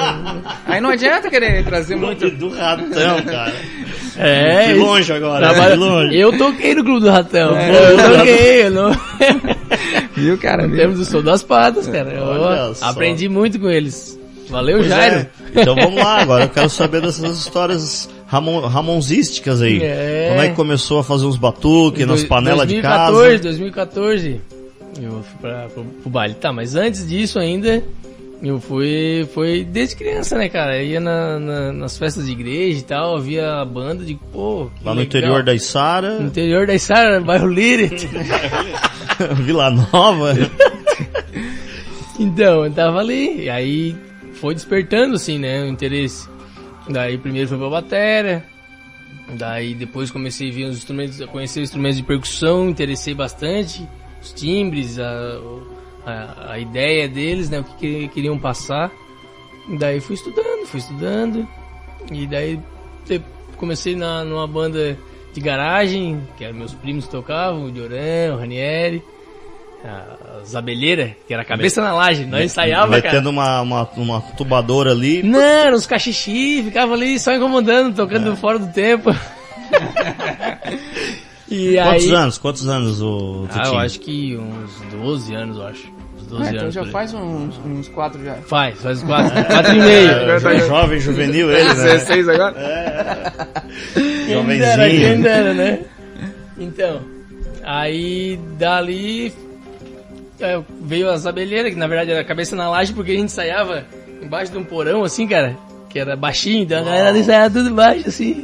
Aí 0.65 0.81
não 0.81 0.89
adianta 0.89 1.29
querer 1.29 1.63
trazer 1.63 1.95
muito. 1.95 2.19
Clube 2.19 2.35
do 2.37 2.49
Ratão, 2.49 3.21
cara. 3.23 3.53
É, 4.17 4.67
De 4.67 4.79
longe 4.79 5.11
agora. 5.13 5.49
Trabalha- 5.49 5.71
De 5.73 5.77
longe. 5.79 6.17
Eu 6.17 6.37
toquei 6.37 6.73
no 6.75 6.83
Clube 6.83 7.01
do 7.01 7.09
Ratão. 7.09 7.55
É. 7.55 7.71
Pô, 7.71 7.77
eu 7.77 8.17
toquei, 8.17 8.63
eu 8.67 8.71
não... 8.71 8.91
Viu, 10.15 10.37
cara? 10.37 10.67
Viu? 10.67 10.77
Temos 10.77 10.99
o 10.99 11.05
som 11.05 11.21
das 11.21 11.43
patas, 11.43 11.87
cara. 11.87 12.11
Eu 12.11 12.23
Olha 12.23 12.73
só. 12.73 12.85
aprendi 12.85 13.27
muito 13.27 13.59
com 13.59 13.69
eles. 13.69 14.17
Valeu, 14.49 14.77
Pois 14.77 14.89
Jairo. 14.89 15.15
é. 15.15 15.27
Então 15.61 15.75
vamos 15.75 15.95
lá, 15.95 16.21
agora 16.21 16.43
eu 16.45 16.49
quero 16.49 16.69
saber 16.69 17.01
dessas 17.01 17.37
histórias 17.39 18.07
Ramon, 18.27 18.59
ramonzísticas 18.61 19.61
aí. 19.61 19.79
É. 19.81 20.27
Como 20.29 20.41
é 20.41 20.49
que 20.49 20.55
começou 20.55 20.99
a 20.99 21.03
fazer 21.03 21.25
uns 21.25 21.35
batuques 21.37 22.05
nas 22.05 22.23
panelas 22.23 22.67
de 22.67 22.75
2014, 22.81 23.29
casa? 23.31 23.43
2014. 23.43 24.41
Eu 25.01 25.11
fui 25.23 25.39
pra, 25.41 25.67
pro, 25.73 25.83
pro 25.83 26.09
baile. 26.09 26.35
Tá, 26.35 26.53
mas 26.53 26.75
antes 26.75 27.07
disso 27.07 27.39
ainda, 27.39 27.83
Eu 28.43 28.59
fui, 28.59 29.27
foi 29.33 29.63
desde 29.63 29.95
criança, 29.95 30.37
né, 30.37 30.49
cara? 30.49 30.77
Eu 30.77 30.85
ia 30.85 30.99
na, 30.99 31.39
na- 31.39 31.71
nas 31.71 31.97
festas 31.97 32.25
de 32.25 32.31
igreja 32.33 32.79
e 32.79 32.83
tal, 32.83 33.19
via 33.19 33.61
a 33.61 33.65
banda 33.65 34.03
de, 34.03 34.15
pô, 34.15 34.69
que 34.77 34.83
Lá 34.83 34.93
no 34.93 34.99
legal. 34.99 35.03
interior 35.03 35.43
da 35.43 35.53
Isara, 35.53 36.19
No 36.19 36.27
interior 36.27 36.67
da 36.67 36.73
Isara, 36.75 37.21
bairro 37.21 37.47
Lirit. 37.47 38.07
Vila 39.43 39.69
Nova. 39.71 40.33
Então, 42.19 42.63
eu 42.65 42.71
tava 42.71 42.99
ali, 42.99 43.43
e 43.43 43.49
aí 43.49 43.95
foi 44.35 44.53
despertando, 44.55 45.15
assim, 45.15 45.37
né, 45.37 45.63
o 45.63 45.67
interesse. 45.67 46.29
Daí 46.89 47.17
primeiro 47.17 47.49
foi 47.49 47.57
pra 47.57 47.69
bateria, 47.69 48.41
daí 49.37 49.73
depois 49.73 50.11
comecei 50.11 50.49
a 50.49 50.53
ver 50.53 50.63
os 50.65 50.77
instrumentos, 50.77 51.21
a 51.21 51.27
conhecer 51.27 51.59
os 51.59 51.65
instrumentos 51.69 51.97
de 51.97 52.03
percussão, 52.03 52.69
interessei 52.69 53.13
bastante, 53.13 53.85
os 54.21 54.31
timbres, 54.31 54.97
a, 54.97 55.39
a, 56.05 56.51
a 56.53 56.59
ideia 56.59 57.07
deles, 57.07 57.49
né, 57.49 57.59
o 57.59 57.63
que, 57.63 57.75
que 57.75 58.07
queriam 58.09 58.37
passar. 58.37 58.91
Daí 59.79 59.99
fui 59.99 60.13
estudando, 60.15 60.65
fui 60.67 60.79
estudando, 60.79 61.47
e 62.11 62.27
daí 62.27 62.59
comecei 63.57 63.95
na, 63.95 64.23
numa 64.23 64.47
banda 64.47 64.97
de 65.33 65.41
garagem, 65.41 66.21
que 66.37 66.43
eram 66.43 66.55
meus 66.55 66.73
primos 66.73 67.05
que 67.05 67.11
tocavam, 67.11 67.65
o 67.65 67.71
Dioran, 67.71 68.35
o 68.35 68.37
Ranieri, 68.37 69.01
a 69.83 70.43
Zabeleira, 70.45 71.15
que 71.27 71.33
era 71.33 71.41
a 71.41 71.45
cabeça 71.45 71.81
na 71.81 71.93
laje, 71.93 72.25
nós 72.25 72.45
ensaiava, 72.45 73.01
cara. 73.01 73.13
Metendo 73.13 73.29
uma, 73.31 73.61
uma, 73.61 73.89
uma 73.97 74.21
tubadora 74.21 74.91
ali. 74.91 75.23
Não, 75.23 75.41
era 75.41 75.75
uns 75.75 75.87
cachixi, 75.87 76.61
ficava 76.63 76.93
ali 76.93 77.19
só 77.19 77.33
incomodando, 77.33 77.95
tocando 77.95 78.33
É. 78.33 78.35
fora 78.35 78.59
do 78.59 78.71
tempo. 78.71 79.09
e 81.49 81.75
Quantos 81.75 82.03
aí... 82.05 82.11
anos? 82.13 82.37
Quantos 82.37 82.67
anos 82.67 83.01
o 83.01 83.47
tu 83.49 83.55
Ah, 83.59 83.63
eu 83.65 83.69
tinha? 83.71 83.81
acho 83.81 83.99
que 83.99 84.37
uns 84.37 84.79
12 84.91 85.33
anos, 85.35 85.57
eu 85.57 85.65
acho. 85.67 85.94
Uns 86.25 86.29
12 86.31 86.43
Ah, 86.43 86.49
então 86.49 86.61
anos. 86.63 86.73
já 86.73 86.85
faz 86.87 87.13
uns, 87.13 87.57
uns 87.65 87.87
quatro 87.89 88.23
já. 88.23 88.33
Faz, 88.35 88.81
faz 88.81 89.03
quatro, 89.03 89.31
quatro 89.45 89.73
e 89.75 89.79
meio. 89.79 90.09
É, 90.11 90.39
jo- 90.39 90.59
jovem, 90.67 90.99
juvenil 90.99 91.51
ele, 91.51 91.63
né? 91.63 91.73
16 91.73 92.29
agora? 92.29 92.53
Quem 93.93 94.45
dera, 94.57 94.89
quem 94.89 94.99
Jovenzinho. 94.99 95.21
dera, 95.23 95.53
né? 95.53 95.79
Então, 96.57 97.01
aí 97.63 98.39
dali 98.57 99.33
é, 100.39 100.59
veio 100.81 101.09
as 101.09 101.25
abelheiras, 101.25 101.73
que 101.73 101.79
na 101.79 101.87
verdade 101.87 102.11
era 102.11 102.21
a 102.21 102.25
cabeça 102.25 102.55
na 102.55 102.69
laje, 102.69 102.93
porque 102.93 103.11
a 103.11 103.15
gente 103.15 103.25
ensaiava 103.25 103.83
embaixo 104.21 104.51
de 104.51 104.57
um 104.57 104.63
porão, 104.63 105.03
assim, 105.03 105.27
cara, 105.27 105.55
que 105.95 105.99
era 105.99 106.13
baixinho, 106.17 106.63
então 106.63 106.81
a 106.81 106.83
galera 106.83 107.17
ensaiava 107.17 107.49
tudo 107.49 107.73
baixo, 107.73 108.09
assim. 108.09 108.43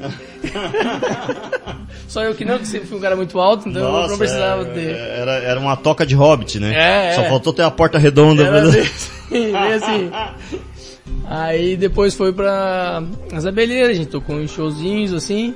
Só 2.08 2.24
eu 2.24 2.34
que 2.34 2.46
não, 2.46 2.58
que 2.58 2.65
sempre 2.65 2.88
fui 2.88 2.98
um 2.98 3.01
cara 3.01 3.13
muito 3.13 3.38
alto, 3.41 3.67
então 3.67 3.81
eu 3.81 3.91
Nossa, 3.91 4.12
não 4.12 4.17
precisava 4.17 4.62
é, 4.62 4.65
ter. 4.74 4.96
Era, 4.96 5.31
era 5.34 5.60
uma 5.60 5.75
toca 5.75 6.05
de 6.05 6.15
hobbit, 6.15 6.62
né? 6.62 7.10
É, 7.10 7.12
Só 7.12 7.24
é. 7.24 7.27
faltou 7.27 7.51
ter 7.51 7.63
a 7.63 7.70
porta 7.70 7.98
redonda. 7.98 8.46
Era 8.46 8.62
bem 9.29 9.53
assim, 9.75 10.10
assim. 10.10 10.12
Aí 11.25 11.75
depois 11.75 12.15
foi 12.15 12.31
pra 12.31 13.03
as 13.34 13.46
abelheiras, 13.46 13.89
a 13.89 13.93
gente 13.96 14.10
tocou 14.10 14.38
uns 14.38 14.51
showzinhos 14.51 15.13
assim. 15.13 15.53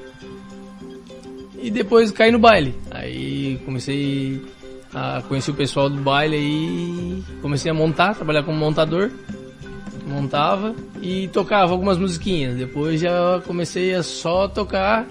E 1.58 1.72
depois 1.72 2.12
caí 2.12 2.30
no 2.30 2.40
baile. 2.40 2.75
Aí 2.92 3.58
comecei 3.64 4.42
a 4.94 5.24
conhecer 5.30 5.52
o 5.52 5.54
pessoal 5.56 5.90
do 5.90 6.02
baile 6.02 6.36
aí. 6.36 7.24
Comecei 7.42 7.72
a 7.72 7.74
montar, 7.74 8.16
trabalhar 8.16 8.44
como 8.44 8.58
montador. 8.58 9.12
Montava 10.06 10.76
e 11.02 11.28
tocava 11.30 11.72
algumas 11.72 11.98
musiquinhas. 11.98 12.56
Depois 12.58 13.02
já 13.02 13.42
comecei 13.46 13.94
a 13.96 14.04
só 14.04 14.48
tocar 14.48 15.06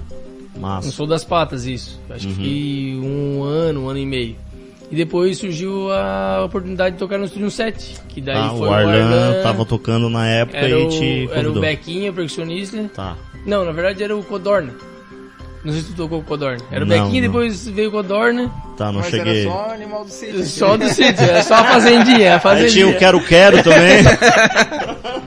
no 0.55 0.61
Massa. 0.61 0.91
Sou 0.93 1.07
das 1.07 1.25
Patas, 1.25 1.67
isso. 1.67 2.01
Acho 2.09 2.29
que 2.29 2.35
fiquei 2.35 2.97
um 3.03 3.43
ano, 3.43 3.83
um 3.85 3.89
ano 3.89 3.99
e 3.99 4.07
meio. 4.07 4.37
E 4.91 4.95
depois 4.97 5.39
surgiu 5.39 5.91
a 5.91 6.45
oportunidade 6.45 6.93
de 6.95 6.99
tocar 7.01 7.19
no 7.19 7.27
Studio 7.27 7.51
7. 7.51 8.01
Que 8.09 8.21
daí 8.21 8.37
Ah, 8.37 8.51
foi 8.51 8.69
o 8.69 8.73
Arlan 8.73 9.43
tava 9.43 9.65
tocando 9.65 10.09
na 10.09 10.29
época 10.29 10.59
era 10.59 10.69
e 10.79 10.85
o, 10.85 10.89
te 10.89 11.23
era 11.25 11.41
o 11.41 11.55
convidou. 11.55 11.63
Bequinha, 11.63 12.11
o 12.11 12.15
percussionista. 12.15 12.91
Tá. 12.95 13.17
Não, 13.45 13.65
na 13.65 13.73
verdade 13.73 14.05
era 14.05 14.17
o 14.17 14.23
Codorna. 14.23 14.73
Não 15.64 15.73
sei 15.73 15.80
se 15.83 15.88
tu 15.88 15.94
tocou 15.97 16.18
com 16.18 16.25
o 16.25 16.28
Codorna. 16.28 16.62
Era 16.71 16.85
o 16.85 16.87
Não, 16.88 16.94
Bequinha, 17.06 17.23
não. 17.23 17.28
depois 17.28 17.66
veio 17.68 17.88
o 17.88 17.92
Codorna. 17.92 18.50
Tá, 18.76 18.87
não 18.92 19.00
Mas 19.00 19.06
cheguei. 19.11 19.42
era 19.42 19.50
só 19.50 19.71
animal 19.73 20.04
do 20.04 20.11
sítio. 20.11 20.44
Só 20.44 20.76
do 20.76 20.88
sítio, 20.88 21.25
era 21.25 21.42
só 21.42 21.54
a 21.54 21.64
fazendinha, 21.64 22.33
a 22.33 22.35
Aí 22.35 22.40
fazendinha. 22.40 22.71
tinha 22.71 22.88
o 22.88 22.99
Quero 22.99 23.21
Quero 23.25 23.62
também. 23.62 24.02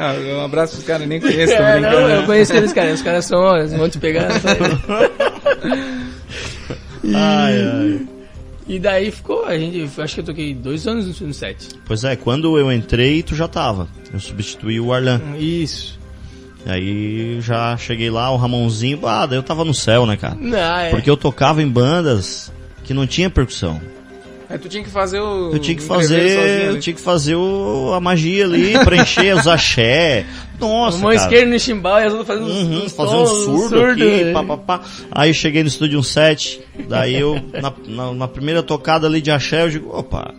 Ah, 0.00 0.14
um 0.14 0.44
abraço 0.44 0.74
pros 0.74 0.86
caras, 0.86 1.08
nem 1.08 1.20
conheço, 1.20 1.56
tô 1.56 1.60
É, 1.60 1.80
não, 1.80 1.90
eu 2.08 2.22
conheço 2.24 2.52
eles, 2.54 2.72
cara. 2.72 2.92
Os 2.92 3.02
caras 3.02 3.24
são, 3.24 3.40
ó, 3.40 3.66
vão 3.66 3.88
te 3.90 3.98
pegar. 3.98 4.30
sabe? 4.40 4.60
ai, 7.14 7.54
ai. 7.62 8.00
E 8.68 8.78
daí 8.78 9.10
ficou, 9.10 9.44
a 9.46 9.58
gente, 9.58 9.88
acho 10.00 10.14
que 10.14 10.20
eu 10.20 10.24
toquei 10.24 10.54
dois 10.54 10.86
anos 10.86 11.20
no 11.20 11.34
7. 11.34 11.68
Pois 11.84 12.04
é, 12.04 12.14
quando 12.14 12.56
eu 12.56 12.70
entrei, 12.70 13.24
tu 13.24 13.34
já 13.34 13.48
tava. 13.48 13.88
Eu 14.12 14.20
substituí 14.20 14.78
o 14.78 14.92
Arlan. 14.92 15.20
Isso. 15.36 15.97
Aí 16.68 17.40
já 17.40 17.76
cheguei 17.78 18.10
lá, 18.10 18.30
o 18.30 18.36
Ramonzinho, 18.36 19.06
ah, 19.06 19.24
daí 19.26 19.38
eu 19.38 19.42
tava 19.42 19.64
no 19.64 19.72
céu, 19.74 20.04
né, 20.06 20.16
cara? 20.16 20.36
Não, 20.38 20.78
é. 20.78 20.90
Porque 20.90 21.08
eu 21.08 21.16
tocava 21.16 21.62
em 21.62 21.68
bandas 21.68 22.52
que 22.84 22.92
não 22.92 23.06
tinha 23.06 23.30
percussão. 23.30 23.80
Aí 24.50 24.58
tu 24.58 24.66
tinha 24.68 24.82
que 24.82 24.88
fazer 24.88 25.20
o. 25.20 25.50
Eu 25.52 25.58
tinha 25.58 25.76
que 25.76 25.82
fazer, 25.82 26.30
sozinho 26.30 26.62
eu 26.64 26.70
ali. 26.70 26.80
tinha 26.80 26.94
que 26.94 27.00
fazer 27.02 27.34
o, 27.34 27.92
a 27.92 28.00
magia 28.00 28.44
ali, 28.44 28.72
preencher 28.84 29.34
os 29.36 29.46
axé. 29.46 30.24
Nossa, 30.58 30.96
Uma 30.96 31.02
mão 31.04 31.12
esquerda 31.12 31.50
no 31.52 31.58
chimbal 31.60 32.00
e 32.00 32.04
as 32.04 32.12
outras 32.14 32.38
fazendo 32.38 32.50
Uhum, 32.50 32.84
uns 32.84 32.92
fazer 32.92 33.14
um 33.14 33.24
tons, 33.24 33.44
surdo, 33.44 33.82
aqui, 33.84 34.24
né? 34.24 34.32
pá, 34.32 34.42
pá, 34.42 34.56
pá. 34.56 34.80
Aí 35.12 35.30
eu 35.30 35.34
cheguei 35.34 35.62
no 35.62 35.68
estúdio 35.68 36.02
7, 36.02 36.60
daí 36.88 37.14
eu, 37.14 37.38
na, 37.60 37.72
na, 37.86 38.12
na 38.14 38.28
primeira 38.28 38.62
tocada 38.62 39.06
ali 39.06 39.20
de 39.20 39.30
axé, 39.30 39.62
eu 39.64 39.70
digo, 39.70 39.90
opa, 39.96 40.34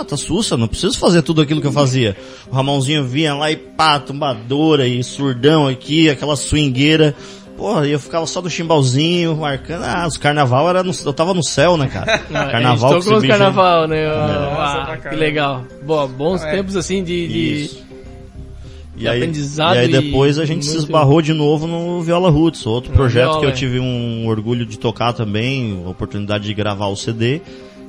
ah, 0.00 0.04
tá 0.04 0.16
sussa, 0.16 0.56
não 0.56 0.66
preciso 0.68 0.98
fazer 0.98 1.22
tudo 1.22 1.40
aquilo 1.40 1.60
que 1.60 1.66
eu 1.66 1.72
fazia. 1.72 2.16
O 2.50 2.54
Ramonzinho 2.54 3.04
vinha 3.04 3.34
lá 3.34 3.50
e 3.50 3.56
pá, 3.56 3.98
tumbadora 3.98 4.86
e 4.86 5.02
surdão 5.02 5.66
aqui, 5.68 6.08
aquela 6.10 6.36
swingueira. 6.36 7.14
Porra, 7.56 7.86
e 7.86 7.92
eu 7.92 8.00
ficava 8.00 8.26
só 8.26 8.42
no 8.42 8.50
chimbalzinho, 8.50 9.36
marcando. 9.36 9.84
Ah, 9.84 10.06
os 10.08 10.16
carnaval 10.16 10.68
era 10.68 10.82
no, 10.82 10.90
eu 11.06 11.12
tava 11.12 11.32
no 11.32 11.42
céu, 11.42 11.76
né, 11.76 11.86
cara? 11.86 12.20
Ah, 12.34 12.46
carnaval 12.46 12.90
a 12.90 12.94
com 12.94 13.00
gente 13.00 13.04
tocou 13.04 13.12
esse 13.12 13.14
os 13.14 13.22
aí. 13.22 13.28
carnaval, 13.28 13.86
né? 13.86 14.08
Nossa, 14.08 14.78
Ah, 14.78 14.84
pra 14.98 15.10
que 15.10 15.14
legal. 15.16 15.64
Bom, 15.86 16.08
bons 16.08 16.42
É. 16.42 16.50
tempos 16.50 16.74
assim 16.76 17.04
de, 17.04 17.28
de- 17.28 17.62
Isso. 17.64 17.84
de 18.96 19.06
aprendizado 19.08 19.76
E 19.76 19.78
aí 19.78 19.88
e 19.88 19.92
depois 19.92 20.38
a 20.38 20.44
gente 20.44 20.64
se 20.64 20.72
muito- 20.72 20.84
esbarrou 20.84 21.22
de 21.22 21.32
novo 21.32 21.66
no 21.68 22.00
Viola 22.02 22.28
Roots, 22.28 22.66
outro 22.66 22.90
Na 22.90 22.96
projeto 22.96 23.24
viola, 23.26 23.40
que 23.40 23.46
eu 23.46 23.50
é. 23.50 23.52
tive 23.52 23.78
um 23.78 24.26
orgulho 24.26 24.66
de 24.66 24.76
tocar 24.76 25.12
também, 25.12 25.80
oportunidade 25.86 26.44
de 26.44 26.54
gravar 26.54 26.86
o 26.88 26.96
CD. 26.96 27.40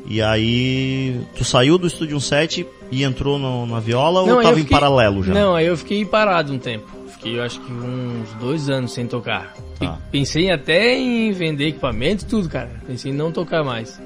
E 0.07 0.21
aí, 0.21 1.19
tu 1.35 1.43
saiu 1.43 1.77
do 1.77 1.87
Estúdio 1.87 2.19
7 2.21 2.65
e 2.91 3.03
entrou 3.03 3.39
no- 3.39 3.65
na 3.65 3.79
viola 3.79 4.21
ou 4.21 4.25
aí 4.27 4.31
eu 4.33 4.41
tava 4.41 4.59
em 4.59 4.63
fiquei- 4.63 4.77
paralelo 4.77 5.23
já? 5.23 5.33
Não, 5.33 5.55
aí 5.55 5.65
eu 5.65 5.75
fiquei 5.75 6.05
parado 6.05 6.53
um 6.53 6.59
tempo. 6.59 6.85
Fiquei, 7.13 7.39
eu 7.39 7.43
acho 7.43 7.59
que 7.59 7.71
uns 7.71 8.31
dois 8.39 8.69
anos 8.69 8.93
sem 8.93 9.07
tocar. 9.07 9.53
Tá. 9.79 9.97
Pensei 10.11 10.51
até 10.51 10.95
em 10.95 11.31
vender 11.31 11.69
equipamento 11.69 12.23
e 12.23 12.27
tudo, 12.27 12.47
cara. 12.47 12.69
Pensei 12.85 13.11
em 13.11 13.15
não 13.15 13.31
tocar 13.31 13.63
mais. 13.63 13.99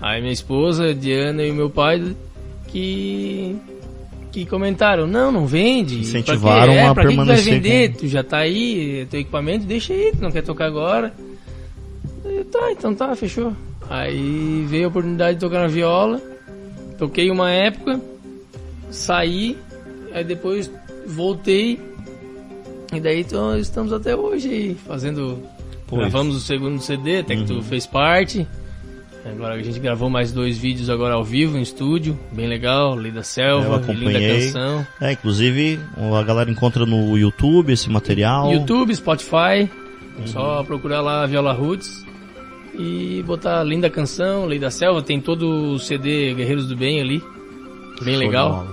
Aí 0.00 0.20
minha 0.20 0.32
esposa, 0.32 0.94
Diana 0.94 1.42
e 1.42 1.50
meu 1.50 1.70
pai 1.70 2.14
que 2.66 3.56
que 4.30 4.44
comentaram, 4.44 5.06
não, 5.06 5.32
não 5.32 5.46
vende. 5.46 6.00
Incentivaram 6.00 6.74
é, 6.74 6.86
a 6.88 6.94
pra 6.94 7.04
que 7.04 7.08
que 7.08 7.14
tu 7.14 7.16
vai 7.24 7.26
permanecer 7.36 7.54
vender? 7.54 7.92
com- 7.92 7.98
Tu 8.00 8.08
já 8.08 8.22
tá 8.22 8.36
aí, 8.38 9.06
teu 9.10 9.20
equipamento, 9.20 9.64
deixa 9.64 9.94
aí, 9.94 10.12
tu 10.14 10.20
não 10.22 10.30
quer 10.30 10.42
tocar 10.42 10.66
agora. 10.66 11.14
Eu, 12.24 12.44
tá, 12.44 12.70
então 12.70 12.94
tá, 12.94 13.16
fechou. 13.16 13.52
Aí 13.90 14.66
veio 14.68 14.86
a 14.86 14.88
oportunidade 14.88 15.34
de 15.34 15.40
tocar 15.40 15.60
na 15.60 15.68
viola. 15.68 16.20
Toquei 16.98 17.30
uma 17.30 17.50
época, 17.50 18.00
saí, 18.90 19.56
aí 20.12 20.24
depois 20.24 20.70
voltei. 21.06 21.80
E 22.92 23.00
daí 23.00 23.20
então, 23.20 23.56
estamos 23.56 23.92
até 23.92 24.16
hoje 24.16 24.48
aí, 24.48 24.74
fazendo. 24.86 25.42
Pois. 25.86 26.00
Gravamos 26.00 26.36
o 26.36 26.40
segundo 26.40 26.80
CD, 26.80 27.18
até 27.18 27.36
que 27.36 27.44
tu 27.44 27.62
fez 27.62 27.86
parte. 27.86 28.46
Agora 29.24 29.54
a 29.54 29.62
gente 29.62 29.78
gravou 29.78 30.08
mais 30.08 30.32
dois 30.32 30.56
vídeos 30.56 30.88
agora 30.88 31.14
ao 31.14 31.24
vivo 31.24 31.58
em 31.58 31.62
estúdio, 31.62 32.18
bem 32.32 32.46
legal, 32.46 32.94
Lei 32.94 33.12
da 33.12 33.22
Selva, 33.22 33.82
linda 33.92 34.18
canção. 34.18 34.86
É, 35.00 35.12
inclusive, 35.12 35.78
a 36.18 36.22
galera 36.22 36.50
encontra 36.50 36.86
no 36.86 37.16
YouTube 37.16 37.72
esse 37.72 37.90
material. 37.90 38.50
YouTube, 38.50 38.94
Spotify, 38.94 39.68
é 40.22 40.26
só 40.26 40.62
procurar 40.62 41.02
lá 41.02 41.26
Viola 41.26 41.52
Roots 41.52 42.07
e 42.78 43.22
botar 43.26 43.62
Linda 43.64 43.90
Canção, 43.90 44.46
Lei 44.46 44.58
da 44.58 44.70
Selva, 44.70 45.02
tem 45.02 45.20
todo 45.20 45.72
o 45.74 45.78
CD 45.78 46.32
Guerreiros 46.34 46.66
do 46.68 46.76
Bem 46.76 47.00
ali, 47.00 47.22
bem 48.02 48.14
Show 48.14 48.22
legal. 48.24 48.66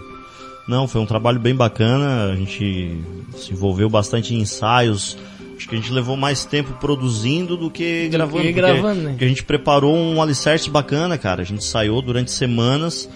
Não, 0.68 0.88
foi 0.88 1.00
um 1.02 1.06
trabalho 1.06 1.40
bem 1.40 1.56
bacana. 1.56 2.32
A 2.32 2.36
gente 2.36 2.98
se 3.38 3.52
envolveu 3.54 3.90
bastante 3.90 4.34
em 4.34 4.40
ensaios. 4.40 5.18
Acho 5.56 5.70
que 5.70 5.76
a 5.76 5.78
gente 5.78 5.92
levou 5.92 6.18
mais 6.18 6.44
tempo 6.44 6.74
produzindo 6.80 7.56
do 7.56 7.70
que 7.70 8.10
gravando. 8.10 8.38
porque- 8.38 8.52
gravando, 8.52 9.02
né? 9.02 9.10
porque 9.12 9.26
a 9.26 9.28
gente 9.28 9.44
preparou 9.44 9.96
um 9.96 10.22
alicerce 10.22 10.70
bacana, 10.70 11.18
cara. 11.18 11.42
A 11.42 11.46
gente 11.46 11.60
ensaiou 11.60 12.02
durante 12.02 12.32
semanas 12.32 13.08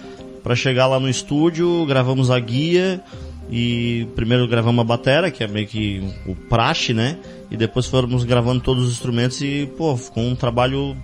pra 0.42 0.54
chegar 0.54 0.86
lá 0.86 0.98
no 1.00 1.08
estúdio, 1.08 1.84
gravamos 1.86 2.30
a 2.30 2.38
guia 2.38 3.02
e 3.50 4.06
primeiro 4.14 4.46
gravamos 4.48 4.80
a 4.80 4.84
batera, 4.84 5.30
que 5.30 5.42
é 5.42 5.48
meio 5.48 5.66
que 5.66 6.02
o 6.26 6.34
praxe, 6.34 6.92
né? 6.94 7.16
E 7.50 7.56
depois 7.56 7.86
fomos 7.86 8.24
gravando 8.24 8.60
todos 8.60 8.84
os 8.86 8.92
instrumentos 8.92 9.40
e, 9.40 9.68
pô, 9.76 9.96
ficou 9.96 10.22
um 10.22 10.34
trabalho 10.36 10.96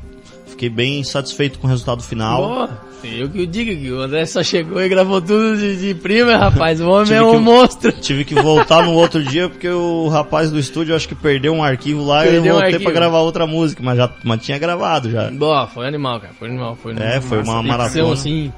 fiquei 0.47 0.69
bem 0.71 1.03
satisfeito 1.05 1.59
com 1.59 1.67
o 1.67 1.71
resultado 1.71 2.03
final. 2.03 2.69
Pô, 2.69 3.07
eu 3.07 3.29
que 3.29 3.41
eu 3.43 3.47
digo 3.47 3.79
que 3.79 3.93
o 3.93 4.01
André 4.01 4.25
só 4.25 4.43
chegou 4.43 4.81
e 4.81 4.89
gravou 4.89 5.21
tudo 5.21 5.57
de, 5.57 5.77
de 5.77 5.95
prima, 5.95 6.35
rapaz. 6.37 6.81
O 6.81 6.89
homem 6.89 7.13
é 7.13 7.23
um 7.23 7.33
que- 7.33 7.39
monstro. 7.39 7.93
Tive 7.93 8.25
que 8.25 8.35
voltar 8.35 8.83
no 8.85 8.93
outro 8.95 9.23
dia 9.23 9.49
porque 9.51 9.69
o 9.69 10.09
rapaz 10.09 10.51
do 10.51 10.59
estúdio 10.59 10.95
acho 10.97 11.07
que 11.09 11.15
perdeu 11.15 11.53
um 11.53 11.63
arquivo 11.63 12.07
lá 12.07 12.25
e 12.25 12.29
eu 12.29 12.33
Perdeu 12.35 12.53
um 12.53 12.55
voltei 12.55 12.75
arquivo. 12.75 12.85
pra 12.91 13.01
gravar 13.01 13.19
outra 13.19 13.47
música, 13.47 13.83
mas 13.83 13.99
já 13.99 14.11
mas 14.25 14.41
tinha 14.43 14.59
gravado 14.59 15.11
já. 15.11 15.31
Boa, 15.31 15.67
foi 15.67 15.87
animal, 15.87 16.21
cara. 16.21 16.33
Foi 16.39 16.49
animal. 16.49 16.75
Foi 16.81 16.95
É, 16.99 17.21
foi 17.21 17.43
uma 17.43 17.63
maratona. 17.63 18.13
assim, 18.15 18.51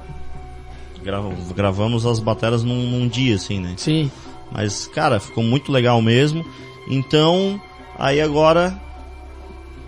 Grava- 1.03 1.31
gravamos 1.55 2.05
as 2.05 2.19
bateras 2.19 2.63
num, 2.63 2.75
num 2.89 3.07
dia, 3.07 3.35
assim, 3.35 3.59
né? 3.59 3.73
sim. 3.77 4.11
Mas, 4.51 4.87
cara, 4.87 5.19
ficou 5.19 5.43
muito 5.43 5.71
legal 5.71 6.01
mesmo. 6.01 6.43
Então, 6.89 7.61
aí 7.97 8.19
agora, 8.19 8.75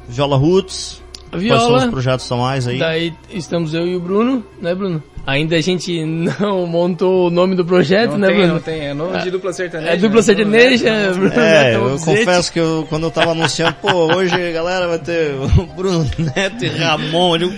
Viola 0.08 0.38
Roots. 0.38 1.02
A 1.32 1.38
Quais 1.38 1.48
são 1.48 1.58
os 1.58 1.68
viola, 1.68 1.88
projetos 1.92 2.32
a 2.32 2.36
mais 2.36 2.68
aí? 2.68 2.78
daí 2.78 3.14
estamos 3.32 3.74
eu 3.74 3.88
e 3.88 3.96
o 3.96 4.00
Bruno, 4.00 4.46
né, 4.62 4.76
Bruno? 4.76 5.02
Ainda 5.26 5.56
a 5.56 5.62
gente 5.62 6.04
não 6.06 6.66
montou 6.68 7.28
o 7.28 7.30
nome 7.30 7.56
do 7.56 7.64
projeto, 7.64 8.12
Não 8.12 8.18
né, 8.20 8.28
tem, 8.28 8.38
Bruno? 8.38 8.54
não 8.54 8.60
tem. 8.62 8.82
É 8.88 8.94
nome 8.94 9.18
de 9.20 9.32
dupla 9.32 9.54
sertaneja. 9.54 9.92
É 9.94 9.96
dupla 9.96 10.16
né? 10.18 10.22
sertaneja, 10.24 11.12
Bruno 11.14 11.34
É, 11.34 11.72
Neto 11.74 11.88
eu 11.90 12.00
confesso 12.00 12.52
que 12.52 12.60
eu, 12.60 12.86
quando 12.90 13.04
eu 13.04 13.12
tava 13.12 13.32
anunciando, 13.32 13.76
pô, 13.82 14.14
hoje 14.16 14.52
galera 14.52 14.88
vai 14.88 15.00
ter 15.00 15.34
o 15.36 15.66
Bruno 15.76 16.08
Neto 16.36 16.66
e 16.66 16.68
Ramon. 16.68 17.38
Eu, 17.38 17.50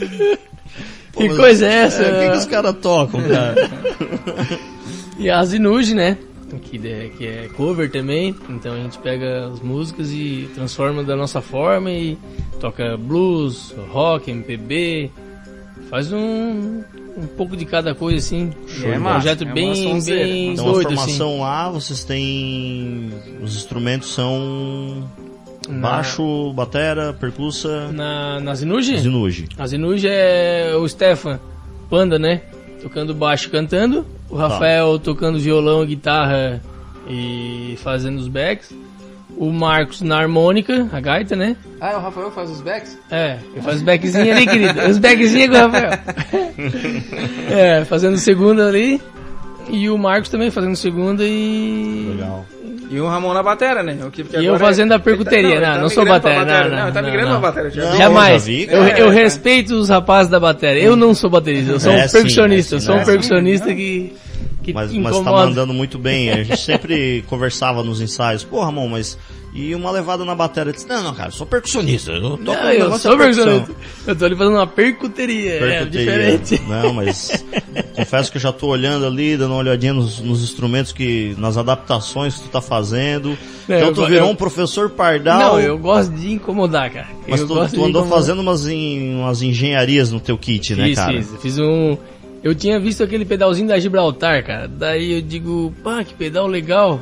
pô, 1.13 1.22
Que 1.22 1.29
coisa 1.29 1.65
é 1.65 1.74
essa? 1.84 2.01
O 2.01 2.05
que, 2.20 2.29
que 2.32 2.38
os 2.38 2.46
caras 2.46 2.75
tocam, 2.82 3.22
cara? 3.24 3.55
E 5.17 5.29
a 5.29 5.43
Zinuge, 5.46 5.93
né? 5.93 6.17
Que, 6.63 6.77
é- 6.88 7.10
que 7.17 7.25
é 7.25 7.50
cover 7.55 7.89
também. 7.91 8.36
Então 8.50 8.74
a 8.74 8.77
gente 8.77 8.98
pega 8.98 9.48
as 9.48 9.60
músicas 9.62 10.12
e 10.12 10.50
transforma 10.55 11.03
da 11.03 11.15
nossa 11.15 11.39
forma 11.41 11.89
e 11.91 12.17
toca 12.60 12.98
blues, 12.98 13.74
rock, 13.91 14.29
MPB. 14.32 15.12
Faz 15.89 16.12
um, 16.12 16.82
um 17.15 17.27
pouco 17.38 17.55
de 17.55 17.63
cada 17.65 17.93
coisa 17.93 18.17
assim. 18.17 18.51
E 18.82 18.86
é 18.86 18.98
um 18.98 19.01
massa, 19.01 19.13
projeto 19.20 19.41
é 19.43 19.46
uma 19.46 19.53
bem, 19.53 20.01
bem 20.01 20.51
Então 20.53 20.67
a 20.67 20.72
doido 20.74 20.88
assim. 20.88 20.96
formação 20.98 21.39
lá, 21.41 21.70
vocês 21.70 22.03
têm. 22.03 23.12
Os 23.41 23.55
instrumentos 23.55 24.12
são. 24.13 25.08
Na- 25.70 25.89
Baixo, 25.91 26.51
batera, 26.53 27.13
percussa, 27.13 27.91
Na, 27.91 28.39
na 28.39 28.53
Zinuge? 28.55 28.98
zinuge. 29.00 29.48
A 29.58 29.65
Zinuge 29.65 30.08
é 30.10 30.74
o 30.77 30.88
Stefan 30.88 31.39
Panda, 31.89 32.20
né? 32.20 32.41
Tocando 32.82 33.13
baixo 33.13 33.48
e 33.48 33.51
cantando. 33.51 34.05
O 34.29 34.36
Tá. 34.36 34.48
Rafael 34.48 35.00
tocando 35.00 35.39
violão, 35.39 35.86
guitarra 35.86 36.62
e 37.08 37.77
fazendo 37.82 38.17
os 38.17 38.27
backs. 38.27 38.74
O 39.38 39.51
Marcos 39.51 40.01
na 40.01 40.17
harmônica, 40.20 40.88
a 40.91 41.00
gaita, 41.00 41.36
né? 41.36 41.55
Ah, 41.82 41.98
o 41.98 42.01
Rafael 42.01 42.29
faz 42.32 42.50
os 42.51 42.62
backs? 42.62 42.98
É, 43.10 43.39
ele 43.53 43.62
faz 43.62 43.77
os 43.77 43.82
backzinhos 43.84 44.29
ali, 44.36 44.46
querido. 44.46 44.79
Os 44.88 44.98
backzinhos 45.00 45.50
com 45.50 45.55
o 45.55 45.60
Rafael. 45.70 45.91
é, 47.50 47.86
fazendo 47.86 48.17
segunda 48.17 48.67
ali. 48.67 49.01
E 49.70 49.89
o 49.89 49.98
Marcos 49.98 50.29
também 50.29 50.51
fazendo 50.51 50.75
segunda 50.75 51.24
e. 51.25 52.10
Legal. 52.15 52.46
E 52.90 53.00
o 53.00 53.08
Ramon 53.08 53.34
na 53.34 53.42
batera, 53.42 53.82
né? 53.82 53.98
O 54.06 54.12
que, 54.12 54.22
E 54.22 54.46
eu 54.46 54.54
agora 54.56 54.60
fazendo 54.60 54.92
a 54.92 54.96
ele 54.96 55.04
percuteria. 55.04 55.56
ele 55.56 55.66
Não, 55.66 55.82
não 55.82 55.90
sou 55.90 56.04
migrando 56.04 56.22
pra 56.22 56.32
batera, 56.32 56.46
batera. 56.46 56.70
não, 56.70 56.78
Não, 56.78 56.86
não, 56.86 56.94
tá 56.94 57.02
não, 57.02 57.10
migrando 57.10 57.32
não. 57.34 57.40
pra 57.42 57.50
batera. 57.52 57.70
já 57.72 57.90
Não. 57.90 57.98
Jamais. 57.98 58.48
eu, 58.48 58.84
eu 58.88 59.10
respeito 59.10 59.74
os 59.75 59.90
rapazes 59.90 60.30
da 60.32 60.40
bateria. 60.40 60.84
Eu 60.84 60.96
não 60.96 61.13
sou 61.13 61.30
baterista, 61.30 61.72
eu 61.72 61.80
sou 61.80 61.92
É 61.92 62.04
um 62.04 62.08
sim, 62.08 62.13
percussionista. 62.13 62.75
é 62.75 62.78
eu 62.78 62.80
sim, 62.80 62.86
sou 62.86 62.96
é 62.96 62.98
um 62.98 63.00
sim. 63.02 63.06
percussionista 63.06 63.74
que, 63.74 64.13
que 64.63 64.74
Mas, 64.74 64.91
mas 64.93 65.13
tá 65.13 65.20
incomoda. 65.22 65.46
mandando 65.48 65.74
muito 65.74 66.00
bem. 66.00 66.32
A 66.32 66.43
gente 66.43 66.58
sempre 66.62 67.24
conversava 67.29 67.84
nos 67.84 68.01
ensaios. 68.01 68.43
Pô, 68.43 68.63
Ramon, 68.63 68.88
mas. 68.88 69.17
E 69.55 69.75
uma 69.75 69.91
levada 69.91 70.25
na 70.25 70.34
bateria. 70.34 70.72
Eu 70.72 70.74
disse, 70.74 70.88
não, 70.89 71.03
não, 71.03 71.13
cara, 71.13 71.27
eu 71.27 71.32
sou 71.32 71.46
percussionista. 71.46 72.10
Eu 72.12 72.38
Não, 72.38 72.53
eu 72.72 72.98
sou 72.98 73.12
de 73.12 73.17
percussão." 73.20 73.46
percussionista. 73.46 73.75
Eu 74.08 74.15
tô 74.15 74.25
ali 74.25 74.36
fazendo 74.36 74.55
uma 74.55 74.65
percuteria. 74.65 75.53
É 75.53 75.60
Percuteria. 75.60 76.38
diferente. 76.39 76.62
Não, 76.67 76.91
mas 76.91 77.46
confesso 77.96 78.32
que 78.32 78.38
eu 78.38 78.41
já 78.41 78.51
tô 78.51 78.65
olhando 78.65 79.05
ali, 79.05 79.38
dando 79.38 79.51
uma 79.51 79.60
olhadinha 79.60 79.93
nos, 79.93 80.20
nos 80.20 80.41
instrumentos 80.43 80.91
que. 80.91 81.36
nas 81.38 81.55
adaptações 81.55 82.34
que 82.36 82.41
tu 82.46 82.50
tá 82.50 82.62
fazendo. 82.62 83.38
É, 83.70 83.77
então 83.77 83.93
tu 83.93 84.08
virou 84.08 84.25
eu- 84.27 84.32
um 84.32 84.36
professor 84.36 84.89
pardal. 84.89 85.38
Não, 85.53 85.60
eu 85.60 85.77
gosto 85.77 86.12
de 86.15 86.32
incomodar, 86.32 86.89
cara. 86.91 87.10
Mas 87.27 87.41
tu, 87.43 87.48
tu 87.70 87.86
andou 87.86 88.08
fazendo 88.08 88.39
umas, 88.41 88.65
umas 88.65 89.43
engenharias 89.43 90.12
no 90.12 90.20
teu 90.20 90.36
kit, 90.36 90.74
né, 90.75 90.86
Fiz, 90.86 90.96
cara? 90.98 91.13
fiz. 91.13 91.29
Fiz 91.41 91.60
um. 91.60 91.96
Eu 92.43 92.53
tinha 92.53 92.79
visto 92.79 93.03
aquele 93.03 93.23
pedalzinho 93.25 93.67
da 93.69 93.79
Gibraltar, 93.79 94.43
cara. 94.45 94.67
Daí 94.67 95.13
eu 95.13 95.21
digo, 95.21 95.73
pá, 95.84 96.03
que 96.03 96.13
pedal 96.13 96.45
legal. 96.47 96.99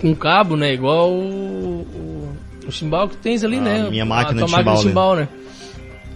Com 0.00 0.14
cabo, 0.14 0.56
né? 0.56 0.72
Igual 0.72 1.10
o, 1.12 1.82
o, 1.82 2.28
o 2.66 2.72
chimbal 2.72 3.08
que 3.08 3.16
tens 3.18 3.44
ali, 3.44 3.58
A 3.58 3.60
né? 3.60 3.86
minha 3.90 4.06
máquina 4.06 4.42
a 4.42 4.44
de 4.46 4.50
tua 4.50 4.56
máquina 4.58 4.76
de 4.76 4.82
chimbal, 4.82 5.16
né? 5.16 5.28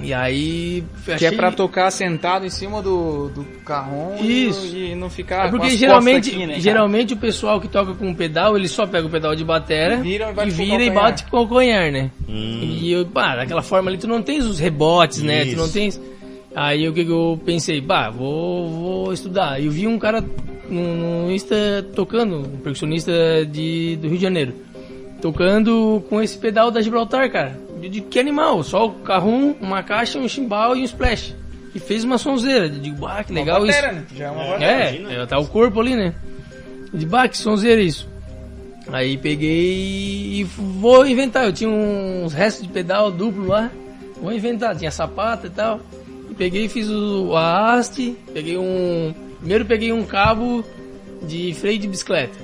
E 0.01 0.13
aí. 0.15 0.83
Que 1.05 1.13
achei- 1.13 1.29
é 1.29 1.33
pra 1.33 1.53
tocar 1.53 1.91
sentado 1.91 2.47
em 2.47 2.51
cima 2.51 2.81
do, 2.83 3.29
do 3.29 3.45
carrom 3.65 4.17
e- 4.21 4.49
Isso. 4.49 4.75
e 4.75 4.95
não 4.95 5.07
É 5.09 5.11
ficar 5.11 5.45
com 5.51 5.59
porque 5.59 5.67
as 5.75 5.79
geralmente, 5.79 6.31
aqui, 6.31 6.47
né, 6.47 6.59
geralmente 6.59 7.13
o 7.13 7.17
pessoal 7.19 7.61
que 7.61 7.69
toca 7.69 7.93
com 7.95 8.13
pedal, 8.15 8.57
ele 8.57 8.67
só 8.67 8.87
pega 8.87 9.07
o 9.07 9.11
pedal 9.11 9.37
de 9.37 9.45
batera 9.45 9.97
E 9.97 10.03
vira 10.03 10.31
e 10.31 10.35
bate 10.35 10.49
e 10.51 10.55
com 10.57 10.63
o 10.63 10.67
vira 10.67 10.83
e 10.83 10.91
bate 10.91 11.23
com 11.25 11.29
o 11.37 11.47
calcanhar, 11.47 11.93
né? 11.93 12.11
Hum. 12.29 12.79
E 12.81 12.91
eu, 12.91 13.05
pá, 13.07 13.37
daquela 13.37 13.63
forma 13.63 13.91
ali 13.91 13.99
tu 13.99 14.09
não 14.09 14.23
tens 14.23 14.45
os 14.47 14.59
rebotes, 14.59 15.21
né? 15.23 15.45
Tu 15.45 15.57
não 15.57 15.69
tens. 15.69 16.01
Aí 16.55 16.87
o 16.89 16.93
que, 16.93 17.05
que 17.05 17.11
eu 17.11 17.41
pensei, 17.45 17.81
pá, 17.81 18.11
vou, 18.11 18.69
vou 18.69 19.13
estudar. 19.13 19.63
Eu 19.63 19.71
vi 19.71 19.87
um 19.87 19.99
cara 19.99 20.23
no, 20.69 21.25
no 21.25 21.33
Insta 21.33 21.85
tocando, 21.95 22.41
um 22.41 22.59
percussionista 22.59 23.13
de, 23.47 23.97
do 23.97 24.09
Rio 24.09 24.17
de 24.17 24.23
Janeiro, 24.23 24.55
tocando 25.21 26.05
com 26.09 26.21
esse 26.21 26.37
pedal 26.37 26.71
da 26.71 26.81
Gibraltar, 26.81 27.31
cara. 27.31 27.59
De, 27.81 27.89
de 27.89 28.01
que 28.03 28.19
animal? 28.19 28.63
Só 28.63 28.87
o 28.87 28.91
carrum, 28.93 29.55
uma 29.61 29.83
caixa, 29.83 30.19
um 30.19 30.29
chimbal 30.29 30.77
e 30.77 30.83
um 30.83 30.85
splash. 30.85 31.35
E 31.75 31.81
fez 31.81 32.05
uma 32.05 32.19
sonzeira. 32.19 32.67
Eu 32.67 32.81
digo, 32.81 33.07
ah, 33.07 33.25
que 33.25 33.33
legal 33.33 33.61
uma 33.61 33.71
isso. 33.71 33.81
batera, 33.81 33.93
né? 33.95 34.07
Já 34.15 34.27
é 34.27 34.31
uma 34.31 34.45
batera. 34.45 34.65
É, 34.65 34.95
imagina. 34.97 35.23
é, 35.23 35.27
tá 35.27 35.39
o 35.39 35.47
corpo 35.47 35.81
ali, 35.81 35.97
né? 35.97 36.15
De 36.93 37.07
bah, 37.07 37.29
que 37.29 37.39
sonzeira 37.39 37.81
isso. 37.81 38.07
Aí 38.89 39.17
peguei 39.17 40.41
e 40.41 40.45
vou 40.45 41.07
inventar. 41.07 41.45
Eu 41.47 41.53
tinha 41.53 41.71
uns 41.71 42.35
restos 42.35 42.67
de 42.67 42.73
pedal 42.73 43.11
duplo 43.11 43.47
lá. 43.47 43.71
Vou 44.21 44.33
inventar, 44.33 44.77
tinha 44.77 44.91
sapata 44.91 45.47
e 45.47 45.51
tal. 45.51 45.81
Peguei 46.37 46.65
e 46.65 46.69
fiz 46.69 46.89
o, 46.89 47.35
a 47.37 47.75
haste. 47.75 48.17
Peguei 48.33 48.57
um. 48.59 49.15
Primeiro 49.39 49.65
peguei 49.65 49.93
um 49.93 50.05
cabo 50.05 50.65
de 51.23 51.55
freio 51.55 51.79
de 51.79 51.89
bicicleta. 51.89 52.39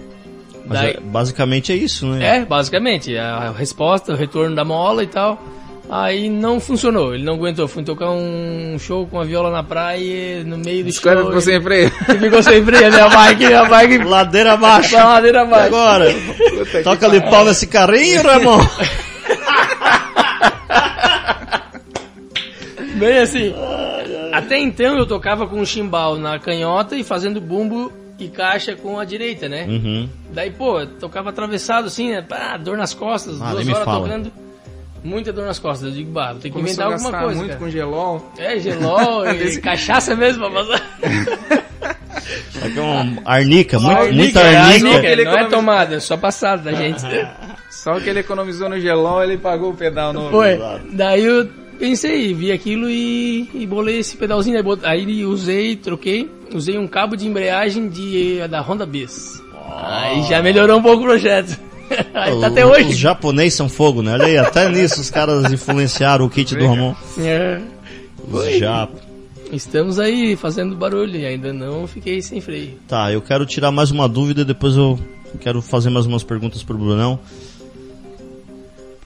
Mas 0.66 0.80
Daí- 0.80 0.90
é- 0.90 1.00
basicamente 1.00 1.72
é 1.72 1.76
isso, 1.76 2.06
né? 2.06 2.38
é, 2.38 2.44
basicamente, 2.44 3.16
a 3.16 3.52
resposta, 3.56 4.12
o 4.12 4.16
retorno 4.16 4.54
da 4.54 4.64
mola 4.64 5.02
e 5.02 5.06
tal. 5.06 5.40
Aí 5.90 6.28
não 6.28 6.60
funcionou, 6.60 7.14
ele 7.14 7.24
não 7.24 7.32
aguentou. 7.34 7.66
Fui 7.66 7.82
tocar 7.82 8.10
um 8.10 8.76
show 8.78 9.06
com 9.06 9.18
a 9.18 9.24
viola 9.24 9.50
na 9.50 9.62
praia, 9.62 10.44
no 10.44 10.58
meio 10.58 10.82
do 10.82 10.86
Bicicleta 10.86 11.16
show. 11.20 11.26
ficou 11.28 11.40
sem 11.40 11.62
freio. 11.62 11.90
ficou 12.20 12.42
sem 12.42 12.62
freio, 12.62 12.90
né? 12.90 13.00
A 13.00 13.08
bike, 13.08 13.44
a 13.54 13.64
bike 13.64 13.98
Ladeira 14.04 14.52
abaixo. 14.52 14.90
pra 14.90 15.04
ladeira 15.04 15.40
abaixo. 15.42 15.66
Agora, 15.68 16.14
Puta 16.58 16.82
toca 16.82 17.06
ali 17.06 17.20
pau 17.22 17.44
nesse 17.46 17.66
carrinho, 17.66 18.22
Ramon. 18.22 18.58
Bem 22.96 23.18
assim. 23.18 23.54
Até 24.32 24.58
então 24.58 24.96
eu 24.98 25.06
tocava 25.06 25.46
com 25.46 25.60
o 25.60 25.66
chimbal 25.66 26.16
na 26.16 26.38
canhota 26.38 26.96
e 26.96 27.04
fazendo 27.04 27.40
bumbo 27.40 27.92
e 28.18 28.28
caixa 28.28 28.74
com 28.74 28.98
a 28.98 29.04
direita, 29.04 29.48
né? 29.48 29.64
Uhum. 29.68 30.08
Daí, 30.32 30.50
pô, 30.50 30.84
tocava 30.86 31.30
atravessado 31.30 31.86
assim, 31.86 32.10
né? 32.10 32.22
Pá, 32.22 32.56
dor 32.56 32.76
nas 32.76 32.92
costas, 32.94 33.40
Ah, 33.40 33.52
duas 33.52 33.68
horas 33.68 33.84
fala. 33.84 34.00
tocando. 34.06 34.32
Muita 35.04 35.32
dor 35.32 35.46
nas 35.46 35.58
costas. 35.60 35.88
Eu 35.90 35.94
digo, 35.94 36.10
bah, 36.10 36.34
ter 36.34 36.50
que 36.50 36.58
inventar 36.58 36.92
alguma 36.92 37.12
coisa. 37.12 37.36
muito 37.36 37.48
cara. 37.52 37.60
com 37.60 37.70
gelol. 37.70 38.32
É, 38.36 38.58
gelol 38.58 39.24
e 39.30 39.60
cachaça 39.60 40.16
mesmo 40.16 40.50
pra 40.50 40.64
passar. 40.64 40.82
Aqui 42.62 42.78
é 42.78 42.82
uma 42.82 43.22
arnica, 43.24 43.78
muito, 43.78 43.96
Arnica, 43.96 44.14
muita 44.16 44.40
é 44.40 44.56
arnica. 44.56 44.88
arnica, 44.88 45.06
Ele 45.06 45.24
Não 45.24 45.38
é 45.38 45.44
tomada, 45.44 45.94
é 45.96 46.00
só 46.00 46.16
passada 46.16 46.62
da 46.64 46.72
gente. 46.76 47.02
Só 47.70 47.96
o 47.96 48.00
que 48.00 48.10
ele 48.10 48.20
economizou 48.20 48.68
no 48.68 48.80
gelol, 48.80 49.22
ele 49.22 49.38
pagou 49.38 49.70
o 49.70 49.74
pedal 49.76 50.12
novo. 50.12 50.30
Foi. 50.30 50.58
Daí 50.92 51.24
eu 51.24 51.48
pensei, 51.78 52.34
vi 52.34 52.50
aquilo 52.52 52.88
e, 52.90 53.48
e 53.54 53.66
bolei 53.66 53.98
esse 53.98 54.16
pedalzinho. 54.16 54.56
Aí, 54.56 54.62
bot- 54.62 54.84
aí 54.84 55.24
usei, 55.24 55.76
troquei, 55.76 56.28
usei 56.54 56.76
um 56.78 56.86
cabo 56.86 57.16
de 57.16 57.26
embreagem 57.26 57.88
de, 57.88 58.46
da 58.48 58.60
Honda 58.60 58.84
Bis. 58.86 59.40
Aí 59.76 60.22
já 60.24 60.42
melhorou 60.42 60.78
um 60.78 60.82
pouco 60.82 61.02
o 61.02 61.06
projeto. 61.06 61.58
Aí 62.12 62.38
tá 62.38 62.48
até 62.48 62.66
hoje. 62.66 62.90
Os 62.90 62.98
japoneses 62.98 63.54
são 63.54 63.66
fogo, 63.68 64.02
né? 64.02 64.12
Olha 64.12 64.26
aí, 64.26 64.36
até 64.36 64.68
nisso 64.68 65.00
os 65.00 65.08
caras 65.08 65.50
influenciaram 65.50 66.26
o 66.26 66.28
kit 66.30 66.54
do 66.54 66.66
Ramon. 66.66 66.94
É. 67.18 67.60
Os 68.30 68.58
japo. 68.58 68.98
Estamos 69.50 69.98
aí 69.98 70.36
fazendo 70.36 70.76
barulho 70.76 71.16
e 71.16 71.24
ainda 71.24 71.50
não 71.50 71.86
fiquei 71.86 72.20
sem 72.20 72.42
freio. 72.42 72.72
Tá, 72.86 73.10
eu 73.10 73.22
quero 73.22 73.46
tirar 73.46 73.70
mais 73.70 73.90
uma 73.90 74.06
dúvida, 74.06 74.44
depois 74.44 74.76
eu 74.76 74.98
quero 75.40 75.62
fazer 75.62 75.88
mais 75.88 76.04
umas 76.04 76.22
perguntas 76.22 76.62
pro 76.62 76.76
Brunão. 76.76 77.18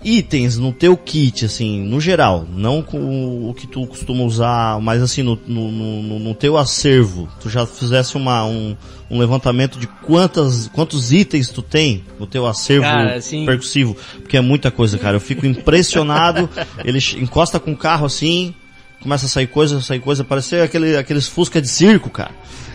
Itens 0.05 0.57
no 0.59 0.73
teu 0.73 0.97
kit, 0.97 1.45
assim, 1.45 1.81
no 1.83 2.01
geral, 2.01 2.47
não 2.55 2.83
com 2.83 3.49
o 3.49 3.55
que 3.55 3.67
tu 3.67 3.87
costuma 3.87 4.25
usar, 4.25 4.81
mas 4.81 5.03
assim, 5.03 5.23
no, 5.23 5.39
no, 5.47 5.71
no, 5.71 6.19
no 6.19 6.35
teu 6.35 6.57
acervo, 6.57 7.29
tu 7.41 7.49
já 7.49 7.65
fizesse 7.67 8.17
uma, 8.17 8.45
um, 8.45 8.77
um 9.11 9.19
levantamento 9.19 9.79
de 9.79 9.87
quantas, 9.87 10.69
quantos 10.69 11.13
itens 11.13 11.49
tu 11.51 11.63
tem 11.63 12.05
no 12.19 12.27
teu 12.27 12.47
acervo 12.47 12.83
Cara, 12.85 13.17
assim- 13.17 13.47
percussivo? 13.47 13.97
Porque 14.21 14.37
é 14.37 14.41
muita 14.41 14.71
coisa, 14.71 14.99
cara. 14.99 15.17
Eu 15.17 15.21
fico 15.21 15.47
impressionado, 15.47 16.49
ele 16.85 16.99
encosta 17.19 17.61
com 17.61 17.73
o 17.73 17.77
carro 17.77 18.07
assim, 18.07 18.55
começa 19.01 19.27
a 19.27 19.29
sair 19.29 19.47
coisa, 19.47 19.81
sair 19.81 20.01
coisa, 20.01 20.25
parece 20.25 20.57
aquele, 20.57 20.97
aqueles 20.97 21.29
fusca 21.29 21.61
de 21.61 21.69
circo, 21.69 22.11
cara. 22.11 22.31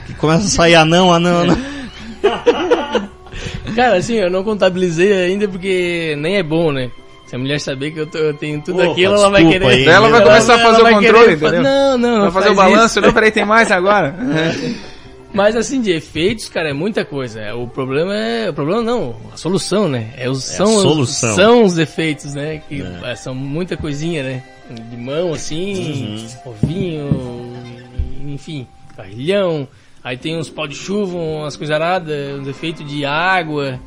Que 0.06 0.13
começa 0.13 0.46
a 0.46 0.50
sair 0.50 0.76
anão, 0.76 1.12
anão, 1.12 1.42
anão. 1.42 1.58
Cara, 3.76 3.98
assim, 3.98 4.16
eu 4.16 4.30
não 4.30 4.44
contabilizei 4.44 5.13
ainda 5.13 5.48
porque 5.48 6.16
nem 6.18 6.38
é 6.38 6.44
bom, 6.44 6.72
né? 6.72 6.90
Se 7.28 7.36
a 7.36 7.40
mulher 7.40 7.60
saber 7.60 7.92
que 7.92 8.00
eu, 8.00 8.08
tô- 8.08 8.18
eu 8.18 8.34
tenho 8.34 8.62
tudo 8.62 8.82
Opa, 8.82 8.92
aquilo, 8.94 9.13
ela 9.13 9.30
vai 9.30 9.46
querer. 9.46 9.66
aí. 9.68 9.86
Ela 9.86 10.10
vai 10.10 10.24
começar 10.24 10.56
a 10.56 10.60
fazer 10.60 10.82
o 10.82 10.86
controle, 10.90 11.02
querer 11.06 11.34
entendeu? 11.34 11.62
Não, 11.62 11.98
não, 11.98 12.16
não. 12.16 12.22
Vai 12.24 12.32
fazer 12.32 12.50
o 12.52 12.56
faz 12.56 12.72
balanço, 12.72 13.00
isso. 13.00 13.02
não, 13.08 13.13
peraí, 13.13 13.32
tem 13.32 13.46
mais 13.46 13.70
agora. 13.70 14.16
Mas 15.34 15.56
assim, 15.58 15.82
de 15.82 15.92
efeitos, 15.92 16.48
cara, 16.48 16.70
é 16.70 16.74
muita 16.74 17.04
coisa. 17.04 17.42
É, 17.42 17.54
O 17.54 17.68
problema 17.68 18.16
é. 18.16 18.50
O 18.50 18.54
problema 18.54 18.82
não, 18.82 19.16
a 19.34 19.38
solução, 19.38 19.88
né? 19.90 20.12
É 20.18 20.30
os, 20.30 20.50
É 20.52 20.56
são, 20.56 20.66
os- 20.74 20.82
solução. 20.82 21.36
são 21.36 21.63
os 21.66 21.78
efeitos, 21.78 22.34
né? 22.34 22.62
Que 22.68 22.82
É. 22.82 23.12
é, 23.12 23.16
são 23.16 23.36
muita 23.36 23.76
coisinha, 23.76 24.24
né? 24.24 24.44
De 24.90 24.98
mão, 24.98 25.34
assim, 25.34 26.28
Uhum. 26.46 26.52
ovinho, 26.54 27.54
enfim, 28.26 28.66
carrilhão. 28.96 29.68
Aí 30.04 30.16
tem 30.18 30.38
uns 30.38 30.50
pau 30.50 30.66
de 30.68 30.76
chuva, 30.76 31.18
umas 31.18 31.58
coisaradas, 31.58 32.40
uns 32.40 32.48
efeitos 32.48 32.90
de 32.90 33.04
água. 33.06 33.78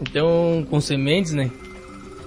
Então, 0.00 0.66
com 0.70 0.80
sementes, 0.80 1.32
né? 1.32 1.50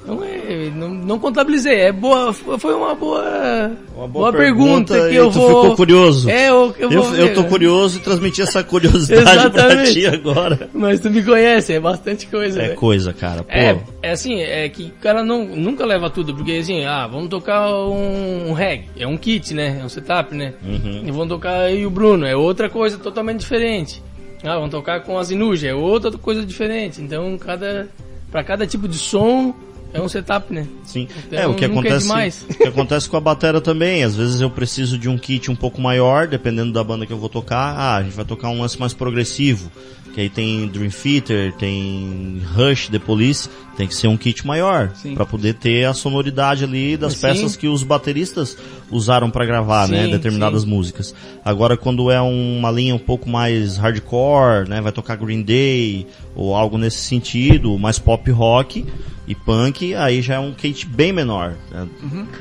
Não, 0.06 0.24
é, 0.24 0.70
não, 0.76 0.90
não 0.90 1.20
contabilizei, 1.20 1.80
é 1.82 1.92
boa, 1.92 2.32
foi 2.32 2.74
uma 2.76 2.94
boa, 2.94 3.72
Uma 3.96 4.08
boa, 4.08 4.32
pergunta, 4.32 4.94
que 5.08 5.14
e 5.14 5.16
eu 5.16 5.32
tu 5.32 5.40
vou... 5.40 5.48
ficou 5.64 5.76
curioso. 5.76 6.30
É, 6.30 6.50
eu, 6.50 6.76
eu, 6.78 6.92
Eu, 6.92 7.04
vou 7.04 7.16
eu 7.16 7.34
tô 7.34 7.44
curioso 7.46 7.98
e 7.98 8.02
transmiti 8.02 8.42
essa 8.42 8.64
curiosidade 8.64 9.28
Exatamente. 9.30 9.94
ti 9.94 10.06
agora. 10.06 10.70
Mas 10.74 11.00
tu 11.00 11.10
me 11.10 11.24
conhece, 11.24 11.74
é 11.74 11.80
bastante 11.80 12.28
coisa, 12.28 12.62
É 12.62 12.70
né? 12.70 12.76
coisa, 12.76 13.14
cara. 13.14 13.44
Pô, 13.44 13.52
É, 13.52 13.78
é 14.04 14.12
assim, 14.12 14.42
é 14.42 14.70
que 14.70 14.84
o 14.84 15.02
cara 15.02 15.24
não, 15.24 15.44
nunca 15.44 15.86
leva 15.86 16.10
tudo, 16.10 16.36
porque 16.36 16.52
assim, 16.54 16.86
ah, 16.86 17.08
vamos 17.08 17.30
tocar 17.30 17.74
um, 17.74 18.50
um 18.50 18.54
reggae, 18.54 18.86
é 19.00 19.08
um 19.08 19.18
kit, 19.18 19.54
né? 19.56 19.80
É 19.82 19.84
um 19.84 19.90
setup, 19.90 20.36
né? 20.36 20.54
Uhum. 20.64 21.02
E 21.06 21.12
vamos 21.12 21.30
tocar 21.30 21.62
aí 21.62 21.86
o 21.86 21.90
Bruno, 21.90 22.26
é 22.26 22.36
outra 22.36 22.70
coisa 22.70 22.98
totalmente 23.00 23.40
diferente. 23.40 24.04
Ah, 24.44 24.56
vamos 24.56 24.70
tocar 24.70 25.02
com 25.02 25.18
as 25.18 25.32
Inuja, 25.32 25.70
é 25.70 25.74
outra 25.74 26.12
coisa 26.12 26.46
diferente. 26.46 27.02
Então, 27.02 27.36
cada, 27.40 27.90
pra 28.32 28.44
cada 28.44 28.68
tipo 28.68 28.88
de 28.88 28.98
som, 28.98 29.56
é 29.96 30.02
um 30.02 30.10
setup, 30.10 30.54
né? 30.54 30.68
Sim. 30.84 31.08
Então, 31.28 31.40
é, 31.40 31.48
o 31.48 31.56
que 31.56 31.64
é 31.64 31.68
acontece, 31.68 32.08
demais. 32.08 32.46
o 32.50 32.54
que 32.54 32.68
acontece 32.68 33.10
com 33.10 33.18
a 33.18 33.22
batera 33.22 33.62
também. 33.62 34.04
Às 34.04 34.16
vezes 34.16 34.42
eu 34.42 34.50
preciso 34.50 34.98
de 34.98 35.08
um 35.08 35.18
kit 35.18 35.50
um 35.50 35.56
pouco 35.56 35.82
maior, 35.82 36.28
dependendo 36.28 36.74
da 36.74 36.84
banda 36.84 37.06
que 37.06 37.14
eu 37.14 37.18
vou 37.18 37.30
tocar. 37.30 37.76
Ah, 37.78 37.96
a 37.98 38.04
gente 38.04 38.16
vai 38.16 38.26
tocar 38.26 38.50
um 38.50 38.62
lance 38.62 38.80
mais 38.80 38.94
progressivo. 38.94 39.72
Que 40.14 40.22
aí 40.22 40.30
tem 40.30 40.66
Dream 40.68 40.90
Theater, 40.90 41.52
tem 41.56 42.42
Rush, 42.56 42.88
The 42.88 43.00
Police. 43.00 43.50
Tem 43.76 43.86
que 43.86 43.94
ser 43.94 44.08
um 44.08 44.16
kit 44.16 44.48
maior. 44.48 44.90
Pra 45.14 45.26
poder 45.26 45.56
ter 45.56 45.84
a 45.84 45.94
sonoridade 45.94 46.64
ali 46.64 46.96
das 46.96 47.16
peças 47.16 47.58
que 47.58 47.68
os 47.68 47.84
bateristas 47.84 48.58
usaram 48.90 49.30
pra 49.30 49.46
gravar, 49.46 49.90
né? 49.90 50.06
Sim, 50.06 50.12
Determinadas 50.12 50.62
sim. 50.62 50.70
músicas. 50.70 51.14
Agora 51.44 51.76
quando 51.76 52.10
é 52.10 52.22
uma 52.22 52.72
linha 52.72 52.96
um 52.96 53.00
pouco 53.00 53.30
mais 53.30 53.76
hardcore, 53.76 54.70
né? 54.70 54.80
Vai 54.80 54.94
tocar 54.94 55.18
Green 55.18 55.42
Day 55.42 56.08
ou 56.34 56.56
algo 56.56 56.78
nesse 56.78 57.00
sentido, 57.00 57.78
mais 57.78 58.00
pop 58.00 58.32
rock 58.32 58.86
e 59.28 59.34
punk, 59.34 59.94
aí 59.96 60.22
já 60.22 60.36
é 60.36 60.40
um 60.40 60.54
kit 60.54 60.86
bem 60.86 61.12
menor. 61.12 61.56
né? 61.72 61.88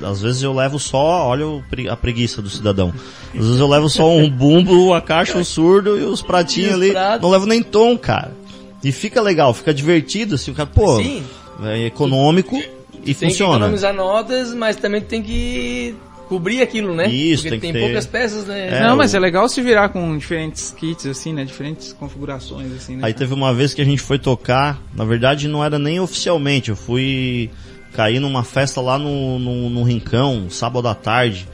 Às 0.02 0.20
vezes 0.20 0.42
eu 0.42 0.52
levo 0.52 0.78
só, 0.78 1.26
olha 1.28 1.46
a 1.90 1.96
preguiça 1.96 2.42
do 2.42 2.50
cidadão. 2.50 2.92
Às 3.34 3.44
vezes 3.44 3.58
eu 3.60 3.68
levo 3.68 3.88
só 3.88 4.10
um 4.10 4.28
bumbo, 4.28 4.92
a 4.92 5.00
caixa, 5.00 5.38
o 5.38 5.44
surdo 5.44 5.98
e 5.98 6.02
os 6.02 6.20
pratinhos 6.22 6.70
E 6.72 6.74
os 6.74 6.80
ali. 6.82 6.90
pratos. 6.92 7.22
Não 7.22 7.30
levo 7.30 7.46
nem 7.46 7.62
tom, 7.62 7.96
cara. 7.96 8.32
E 8.82 8.92
fica 8.92 9.22
legal, 9.22 9.54
fica 9.54 9.72
divertido, 9.72 10.34
assim, 10.34 10.50
o 10.50 10.54
cara, 10.54 10.68
pô, 10.68 10.96
Sim. 10.98 11.22
é 11.62 11.86
econômico 11.86 12.56
e 12.56 13.14
tem 13.14 13.14
que 13.14 13.14
funciona. 13.14 13.54
economizar 13.56 13.94
notas, 13.94 14.52
mas 14.52 14.76
também 14.76 15.00
tem 15.00 15.22
que 15.22 15.94
cobrir 16.28 16.60
aquilo, 16.62 16.94
né? 16.94 17.08
Isso, 17.08 17.42
Porque 17.42 17.50
tem 17.50 17.60
que 17.60 17.66
tem 17.66 17.72
ter- 17.72 17.80
poucas 17.80 18.06
peças, 18.06 18.44
né? 18.46 18.68
É, 18.78 18.80
não, 18.82 18.96
mas 18.96 19.12
o- 19.12 19.16
é 19.16 19.20
legal 19.20 19.48
se 19.48 19.60
virar 19.62 19.88
com 19.90 20.16
diferentes 20.16 20.70
kits, 20.76 21.06
assim, 21.06 21.32
né? 21.32 21.44
Diferentes 21.44 21.92
configurações, 21.92 22.72
assim, 22.72 22.96
né? 22.96 23.02
Aí 23.06 23.12
teve 23.14 23.32
uma 23.34 23.52
vez 23.54 23.72
que 23.74 23.80
a 23.82 23.84
gente 23.84 24.00
foi 24.02 24.18
tocar, 24.18 24.80
na 24.94 25.04
verdade 25.04 25.46
não 25.48 25.64
era 25.64 25.78
nem 25.78 26.00
oficialmente, 26.00 26.70
eu 26.70 26.76
fui 26.76 27.50
cair 27.92 28.18
numa 28.20 28.42
festa 28.42 28.80
lá 28.80 28.98
no, 28.98 29.38
no, 29.38 29.70
no 29.70 29.82
Rincão, 29.84 30.46
sábado 30.50 30.88
à 30.88 30.94
tarde, 30.94 31.46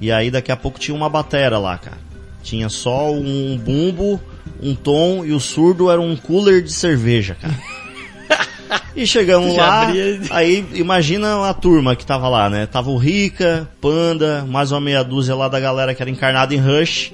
e 0.00 0.10
aí 0.10 0.30
daqui 0.30 0.50
a 0.50 0.56
pouco 0.56 0.78
tinha 0.78 0.94
uma 0.94 1.08
batera 1.08 1.58
lá, 1.58 1.78
cara. 1.78 1.98
Tinha 2.42 2.68
só 2.68 3.10
um 3.12 3.56
bumbo, 3.56 4.20
um 4.60 4.74
tom 4.74 5.24
e 5.24 5.32
o 5.32 5.40
surdo 5.40 5.90
era 5.90 6.00
um 6.00 6.14
cooler 6.16 6.62
de 6.62 6.72
cerveja, 6.72 7.36
cara. 7.40 7.54
E 8.96 9.06
chegamos 9.06 9.56
lá, 9.56 9.82
abria- 9.82 10.20
aí 10.30 10.64
imagina 10.74 11.48
a 11.48 11.52
turma 11.54 11.96
que 11.96 12.06
tava 12.06 12.28
lá, 12.28 12.48
né? 12.48 12.66
Tava 12.66 12.90
o 12.90 12.96
Rica, 12.96 13.68
Panda, 13.80 14.44
mais 14.48 14.70
uma 14.70 14.80
meia 14.80 15.02
dúzia 15.02 15.34
lá 15.34 15.48
da 15.48 15.58
galera 15.58 15.94
que 15.94 16.00
era 16.02 16.10
encarnada 16.10 16.54
em 16.54 16.58
Rush. 16.58 17.12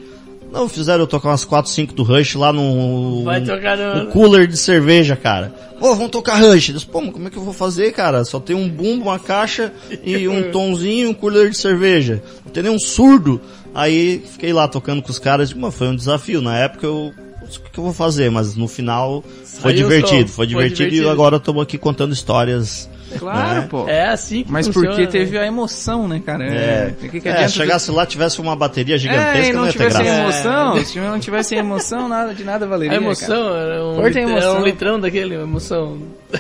Não 0.53 0.69
fizeram 0.69 1.01
eu 1.01 1.07
tocar 1.07 1.29
umas 1.31 1.45
4, 1.45 1.71
5 1.71 1.95
do 1.95 2.03
Rush 2.03 2.35
lá 2.35 2.53
no, 2.53 3.23
Vai 3.25 3.41
tocar 3.41 3.77
no- 3.79 4.05
no 4.05 4.07
cooler 4.11 4.47
de 4.47 4.57
cerveja, 4.57 5.15
cara. 5.17 5.55
Ô, 5.81 5.95
vamos 5.95 6.11
tocar 6.11 6.35
Rush. 6.35 6.69
Eu 6.69 6.75
disse, 6.75 6.87
Pô, 6.87 7.01
mas 7.01 7.13
como 7.13 7.29
é 7.29 7.31
que 7.31 7.37
eu 7.39 7.43
vou 7.45 7.55
fazer, 7.55 7.93
cara? 7.93 8.25
Só 8.25 8.39
tem 8.41 8.55
um 8.57 8.69
bumbo, 8.69 9.05
uma 9.05 9.19
caixa 9.19 9.73
e 10.05 10.27
um 10.29 10.51
tomzinho 10.51 11.05
e 11.05 11.07
um 11.07 11.15
cooler 11.15 11.49
de 11.51 11.57
cerveja. 11.57 12.23
Não 12.45 12.53
tem 12.53 12.63
nem 12.65 12.73
um 12.73 12.79
surdo. 12.79 13.41
Aí 13.75 14.23
fiquei 14.33 14.53
lá 14.53 14.67
tocando 14.69 15.01
com 15.01 15.11
os 15.11 15.19
caras. 15.19 15.53
Mas 15.55 15.75
foi 15.75 15.87
um 15.89 15.97
desafio. 15.97 16.43
Na 16.43 16.59
época 16.59 16.85
eu. 16.87 17.15
"Putz, 17.59 17.69
O 17.69 17.73
que 17.73 17.79
eu 17.79 17.85
vou 17.85 17.93
fazer? 17.93 18.31
Mas 18.31 18.55
no 18.57 18.67
final 18.69 19.23
foi 19.45 19.73
divertido. 19.75 20.29
Foi 20.29 20.35
Foi 20.37 20.47
divertido 20.47 20.83
e 20.89 20.91
divertido. 20.93 21.11
agora 21.11 21.37
estamos 21.37 21.63
aqui 21.63 21.77
contando 21.79 22.13
histórias. 22.13 22.89
Claro, 23.19 23.61
né? 23.63 23.67
pô. 23.69 23.89
É 23.89 24.09
assim 24.11 24.45
que 24.45 24.53
Mas 24.53 24.67
funciona, 24.69 24.87
porque 24.91 25.03
né? 25.03 25.09
teve 25.11 25.37
a 25.37 25.45
emoção, 25.45 26.07
né, 26.07 26.23
cara? 26.25 26.45
É, 26.45 26.95
O 26.97 27.09
que 27.09 27.21
que 27.21 27.29
é, 27.29 27.49
chegasse 27.49 27.91
lá, 27.91 28.07
tivesse 28.07 28.41
uma 28.41 28.55
bateria 28.55 28.95
É, 28.95 28.99
gigantesca, 28.99 29.49
e 29.49 29.53
não 29.53 29.61
não 29.63 29.67
ia 29.67 29.73
ter 29.73 29.79
tivesse 29.79 30.03
graça. 30.05 30.21
emoção, 30.21 30.85
se 30.85 31.01
não 31.01 31.19
tivesse 31.19 31.55
emoção, 31.57 32.09
nada, 32.09 32.33
de 32.33 32.45
nada 32.45 32.69
valeria. 32.69 32.97
A 32.97 33.01
emoção, 33.03 33.57
era 33.57 33.85
um, 33.85 34.01
lit- 34.07 34.17
emoção. 34.17 34.51
era 34.53 34.61
um 34.61 34.65
litrão 34.65 35.01
daquele, 35.01 35.35
emoção. 35.35 35.99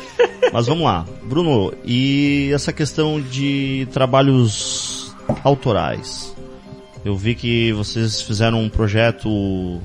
Mas 0.52 0.66
vamos 0.68 0.84
lá. 0.84 1.04
Bruno, 1.24 1.72
e 1.84 2.50
essa 2.54 2.72
questão 2.72 3.20
de 3.20 3.88
trabalhos 3.92 5.12
autorais? 5.42 6.36
Eu 7.04 7.16
vi 7.16 7.34
que 7.34 7.72
vocês 7.72 8.22
fizeram 8.22 8.60
um 8.62 8.68
projeto 8.68 9.80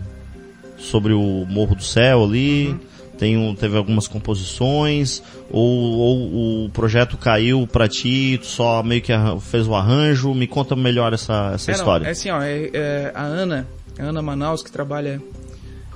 sobre 0.77 1.13
o 1.13 1.45
Morro 1.49 1.75
do 1.75 1.83
Céu 1.83 2.23
ali, 2.23 2.67
Uhum. 2.69 2.79
tem 3.17 3.37
um- 3.37 3.55
teve 3.55 3.77
algumas 3.77 4.07
composições, 4.07 5.21
ou, 5.49 5.61
ou 5.97 6.65
o 6.65 6.69
projeto 6.69 7.17
caiu 7.17 7.65
pra 7.67 7.87
ti, 7.87 8.37
tu 8.41 8.45
só 8.47 8.83
meio 8.83 9.01
que 9.01 9.11
fez 9.41 9.67
o 9.67 9.73
arranjo? 9.75 10.33
Me 10.33 10.47
conta 10.47 10.75
melhor 10.75 11.13
essa, 11.13 11.51
essa 11.53 11.71
É, 11.71 11.73
não, 11.73 11.79
história. 11.79 12.05
é 12.07 12.09
assim, 12.11 12.29
ó, 12.29 12.41
é, 12.41 12.69
é 12.73 13.11
a 13.15 13.23
Ana, 13.23 13.67
a 13.97 14.03
Ana 14.03 14.21
Manaus, 14.21 14.61
que 14.61 14.71
trabalha 14.71 15.21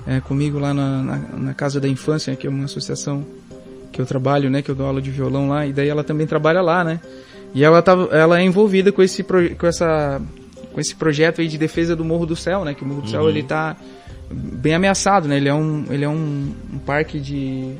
é, 0.06 0.18
comigo 0.20 0.58
lá 0.58 0.72
na, 0.72 1.02
na, 1.02 1.16
na 1.36 1.54
Casa 1.54 1.78
da 1.78 1.86
Infância, 1.86 2.34
que 2.34 2.46
é 2.46 2.50
uma 2.50 2.64
associação 2.64 3.22
que 3.92 4.00
eu 4.00 4.06
trabalho, 4.06 4.48
né, 4.48 4.62
que 4.62 4.70
eu 4.70 4.74
dou 4.74 4.86
aula 4.86 5.02
de 5.02 5.10
violão 5.10 5.48
lá, 5.50 5.66
e 5.66 5.72
daí 5.74 5.88
ela 5.88 6.02
também 6.02 6.26
trabalha 6.26 6.62
lá, 6.62 6.82
né? 6.82 7.00
E 7.54 7.62
ela, 7.62 7.82
tá, 7.82 7.92
ela 8.12 8.40
é 8.40 8.44
envolvida 8.44 8.90
com 8.92 9.02
esse, 9.02 9.22
com 9.22 9.66
essa, 9.66 10.22
com 10.72 10.80
esse 10.80 10.94
projeto 10.94 11.40
aí 11.42 11.48
de 11.48 11.58
defesa 11.58 11.94
do 11.94 12.04
Morro 12.04 12.24
do 12.24 12.34
Céu, 12.36 12.64
né? 12.64 12.72
Que 12.72 12.82
o 12.82 12.86
Morro 12.86 13.02
do 13.02 13.10
Céu, 13.10 13.28
ele 13.28 13.42
tá 13.42 13.76
bem 14.30 14.74
ameaçado, 14.74 15.26
né? 15.26 15.36
Ele 15.36 15.48
é 15.48 15.54
um, 15.54 15.84
ele 15.90 16.04
é 16.04 16.08
um, 16.08 16.54
um 16.72 16.78
parque 16.78 17.18
de 17.18 17.74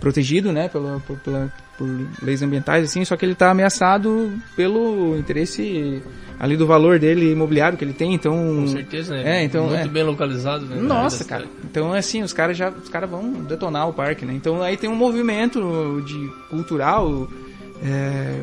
protegido, 0.00 0.52
né? 0.52 0.68
Pela, 0.68 1.00
por, 1.06 1.18
pela, 1.18 1.52
por 1.76 1.88
leis 2.22 2.42
ambientais, 2.42 2.84
assim, 2.84 3.04
só 3.04 3.16
que 3.16 3.24
ele 3.24 3.34
tá 3.34 3.50
ameaçado 3.50 4.32
pelo 4.56 5.16
interesse 5.18 6.02
ali 6.38 6.56
do 6.56 6.66
valor 6.66 6.98
dele 6.98 7.32
imobiliário 7.32 7.76
que 7.76 7.84
ele 7.84 7.92
tem, 7.92 8.14
então... 8.14 8.34
Com 8.34 8.66
certeza, 8.66 9.14
né? 9.14 9.40
É, 9.40 9.44
então... 9.44 9.66
Muito 9.66 9.84
é. 9.84 9.88
bem 9.88 10.02
localizado, 10.02 10.64
né? 10.64 10.80
Nossa, 10.80 11.22
cara. 11.22 11.42
cidade. 11.42 11.58
Então, 11.70 11.92
assim, 11.92 12.22
os 12.22 12.32
caras 12.32 12.56
já 12.56 12.70
os 12.70 12.88
caras 12.88 13.10
vão 13.10 13.30
detonar 13.30 13.86
o 13.86 13.92
parque, 13.92 14.24
né? 14.24 14.32
Então, 14.32 14.62
aí 14.62 14.78
tem 14.78 14.88
um 14.88 14.96
movimento 14.96 16.02
de 16.06 16.30
cultural 16.48 17.28
é, 17.84 18.40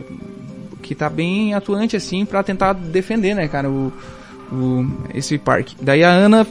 que 0.84 0.94
tá 0.94 1.10
bem 1.10 1.56
atuante, 1.56 1.96
assim, 1.96 2.24
pra 2.24 2.44
tentar 2.44 2.74
defender, 2.74 3.34
né, 3.34 3.48
cara, 3.48 3.68
o, 3.68 3.92
o, 4.52 4.86
esse 5.16 5.40
parque. 5.40 5.76
Daí 5.82 6.04
a 6.04 6.12
Ana 6.12 6.46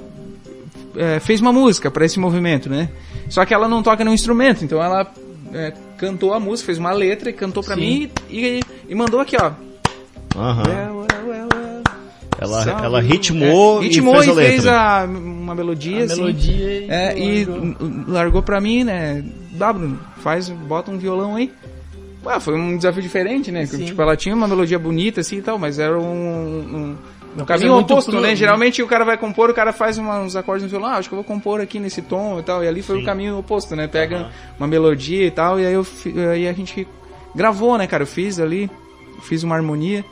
é, 0.96 1.20
fez 1.20 1.40
uma 1.40 1.52
música 1.52 1.90
pra 1.90 2.04
esse 2.04 2.18
movimento, 2.18 2.68
né? 2.68 2.88
Só 3.28 3.44
que 3.44 3.52
ela 3.54 3.68
não 3.68 3.82
toca 3.82 4.02
nenhum 4.04 4.14
instrumento, 4.14 4.64
então 4.64 4.82
ela 4.82 5.10
é, 5.52 5.72
cantou 5.98 6.32
a 6.34 6.40
música, 6.40 6.66
fez 6.66 6.78
uma 6.78 6.92
letra 6.92 7.30
e 7.30 7.32
cantou 7.32 7.62
pra 7.62 7.74
Sim. 7.74 7.80
mim 7.80 8.10
e, 8.30 8.60
e 8.88 8.94
mandou 8.94 9.20
aqui, 9.20 9.36
ó. 9.40 9.52
Aham. 10.38 11.06
Ela, 12.38 12.64
Salve. 12.64 12.84
ela 12.84 13.00
ritmou, 13.00 13.80
É, 13.80 13.84
ritmou 13.86 14.14
e 14.16 14.24
fez 14.24 14.28
a 14.28 14.32
letra. 14.34 14.52
fez 14.52 14.66
a- 14.66 15.04
uma 15.08 15.54
melodia, 15.54 16.02
A 16.02 16.04
assim. 16.04 16.16
melodia 16.20 16.80
e... 16.80 16.86
É, 16.90 17.18
e 17.18 17.46
largou. 18.06 18.42
pra 18.42 18.60
mim, 18.60 18.84
né? 18.84 19.24
Dá, 19.52 19.72
Bruno, 19.72 19.98
faz, 20.18 20.50
bota 20.50 20.90
um 20.90 20.98
violão 20.98 21.34
aí. 21.36 21.50
Ué, 22.26 22.38
foi 22.38 22.54
um 22.54 22.76
desafio 22.76 23.00
diferente, 23.02 23.50
né? 23.50 23.64
Sim. 23.64 23.86
Tipo, 23.86 24.02
ela 24.02 24.16
tinha 24.16 24.34
uma 24.34 24.46
melodia 24.46 24.78
bonita 24.78 25.22
assim 25.22 25.38
e 25.38 25.42
tal, 25.42 25.58
mas 25.58 25.78
era 25.78 25.98
um, 25.98 26.04
um, 26.04 26.96
Uma 27.36 27.44
caminho 27.46 27.68
coisa 27.68 27.74
muito 27.74 27.90
oposto, 27.92 28.12
né? 28.20 28.28
né? 28.28 28.36
Geralmente 28.36 28.82
o 28.82 28.86
cara 28.86 29.04
vai 29.04 29.16
compor, 29.16 29.50
o 29.50 29.54
cara 29.54 29.72
faz 29.72 29.98
uma- 29.98 30.20
uns 30.20 30.34
acordes 30.36 30.62
no 30.64 30.68
violão, 30.68 30.88
ah, 30.90 30.96
acho 30.96 31.08
que 31.08 31.14
eu 31.14 31.16
vou 31.18 31.24
compor 31.24 31.60
aqui 31.60 31.78
nesse 31.78 32.02
tom 32.02 32.38
e 32.38 32.42
tal, 32.42 32.64
e 32.64 32.68
ali 32.68 32.82
foi 32.82 32.96
Sim. 32.96 33.02
o 33.02 33.04
caminho 33.04 33.38
oposto, 33.38 33.76
né? 33.76 33.86
Pega 33.86 34.16
Aham. 34.16 34.30
uma 34.58 34.66
melodia 34.66 35.26
e 35.26 35.30
tal, 35.30 35.60
e 35.60 35.66
aí, 35.66 35.74
eu, 35.74 35.86
aí 36.32 36.48
a 36.48 36.52
gente 36.52 36.86
gravou, 37.34 37.76
né, 37.76 37.86
cara? 37.86 38.02
Eu 38.02 38.06
fiz 38.06 38.40
ali, 38.40 38.70
fiz 39.22 39.42
uma 39.42 39.54
harmonia. 39.54 40.04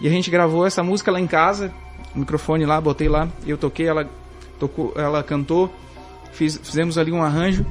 E 0.00 0.08
a 0.08 0.10
gente 0.10 0.30
gravou 0.30 0.66
essa 0.66 0.82
música 0.82 1.12
lá 1.12 1.20
em 1.20 1.26
casa, 1.28 1.72
o 2.14 2.18
microfone 2.18 2.66
lá, 2.66 2.80
botei 2.80 3.08
lá, 3.08 3.28
eu 3.46 3.56
toquei, 3.56 3.86
ela 3.86 4.08
tocou, 4.58 4.92
ela 4.96 5.22
cantou, 5.22 5.72
fiz, 6.32 6.60
fizemos 6.62 6.98
ali 6.98 7.12
um 7.12 7.22
arranjo. 7.22 7.64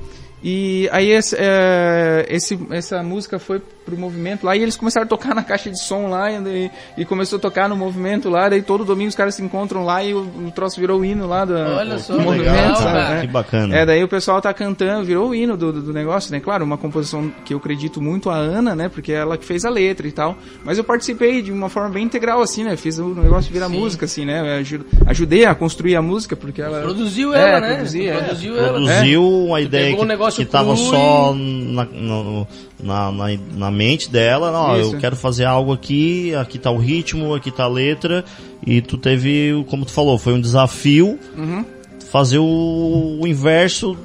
E 0.43 0.89
aí 0.91 1.11
esse, 1.11 1.35
é, 1.37 2.25
esse, 2.29 2.57
essa 2.71 3.03
música 3.03 3.37
foi 3.37 3.61
pro 3.91 3.99
movimento 3.99 4.45
lá 4.45 4.55
e 4.55 4.61
eles 4.61 4.77
começaram 4.77 5.05
a 5.05 5.07
tocar 5.07 5.35
na 5.35 5.43
caixa 5.43 5.69
de 5.69 5.79
som 5.81 6.07
lá 6.07 6.31
e, 6.31 6.71
e 6.97 7.05
começou 7.05 7.37
a 7.37 7.39
tocar 7.41 7.67
no 7.67 7.75
movimento 7.75 8.29
lá, 8.29 8.47
daí 8.49 8.61
todo 8.61 8.85
domingo 8.85 9.09
os 9.09 9.15
caras 9.15 9.35
se 9.35 9.43
encontram 9.43 9.83
lá 9.83 10.03
e 10.03 10.13
o, 10.13 10.19
o 10.19 10.51
troço 10.53 10.79
virou 10.79 10.99
o 11.01 11.05
hino 11.05 11.27
lá 11.27 11.43
do, 11.45 11.53
Olha 11.53 11.99
só, 11.99 12.13
do 12.15 12.21
movimento, 12.21 12.51
legal, 12.51 12.75
sabe? 12.75 12.91
cara. 12.91 13.17
É. 13.17 13.21
Que 13.21 13.27
bacana. 13.27 13.75
É, 13.75 13.85
daí 13.85 14.03
o 14.03 14.07
pessoal 14.07 14.41
tá 14.41 14.53
cantando, 14.53 15.05
virou 15.05 15.29
o 15.29 15.35
hino 15.35 15.57
do, 15.57 15.71
do, 15.73 15.81
do 15.81 15.93
negócio, 15.93 16.31
né? 16.31 16.39
Claro, 16.39 16.63
uma 16.63 16.77
composição 16.77 17.31
que 17.43 17.53
eu 17.53 17.57
acredito 17.57 18.01
muito 18.01 18.29
a 18.29 18.35
Ana, 18.35 18.75
né? 18.75 18.89
Porque 18.89 19.11
é 19.11 19.15
ela 19.17 19.37
que 19.37 19.45
fez 19.45 19.65
a 19.65 19.69
letra 19.69 20.07
e 20.07 20.11
tal. 20.11 20.37
Mas 20.63 20.77
eu 20.77 20.83
participei 20.83 21.41
de 21.41 21.51
uma 21.51 21.69
forma 21.69 21.89
bem 21.89 22.03
integral, 22.05 22.41
assim, 22.41 22.63
né? 22.63 22.75
Fiz 22.77 22.97
o 22.97 23.09
negócio 23.09 23.51
virar 23.51 23.67
Sim. 23.69 23.77
música, 23.79 24.05
assim, 24.05 24.25
né? 24.25 24.63
Ajudei 25.05 25.45
a 25.45 25.53
construir 25.53 25.95
a 25.95 26.01
música, 26.01 26.35
porque 26.35 26.61
ela... 26.61 26.81
Produziu 26.81 27.33
É, 27.33 27.49
ela, 27.49 27.59
né? 27.61 27.75
produzia, 27.75 28.13
é. 28.13 28.17
Produziu 28.21 28.57
ela. 28.57 28.69
Produziu 28.73 29.23
uma 29.45 29.61
ideia 29.61 29.85
pegou 29.85 29.99
que, 29.99 30.05
um 30.05 30.07
negócio 30.07 30.45
que 30.45 30.51
tava 30.51 30.73
cru 30.73 30.77
só 30.85 31.33
na, 31.35 31.85
no- 31.85 32.47
na, 32.83 33.11
na, 33.11 33.25
na 33.55 33.71
mente 33.71 34.09
dela. 34.09 34.51
Ó, 34.51 34.75
eu 34.77 34.97
quero 34.99 35.15
fazer 35.15 35.45
algo 35.45 35.71
aqui, 35.73 36.33
aqui 36.35 36.57
tá 36.59 36.71
o 36.71 36.77
ritmo, 36.77 37.33
aqui 37.33 37.51
tá 37.51 37.63
a 37.63 37.67
letra. 37.67 38.23
E 38.65 38.81
tu 38.81 38.97
teve, 38.97 39.63
como 39.69 39.85
tu 39.85 39.91
falou, 39.91 40.17
foi 40.17 40.33
um 40.33 40.41
desafio 40.41 41.17
Uhum. 41.37 41.65
fazer 42.11 42.37
o, 42.39 43.19
o 43.21 43.27
inverso 43.27 43.97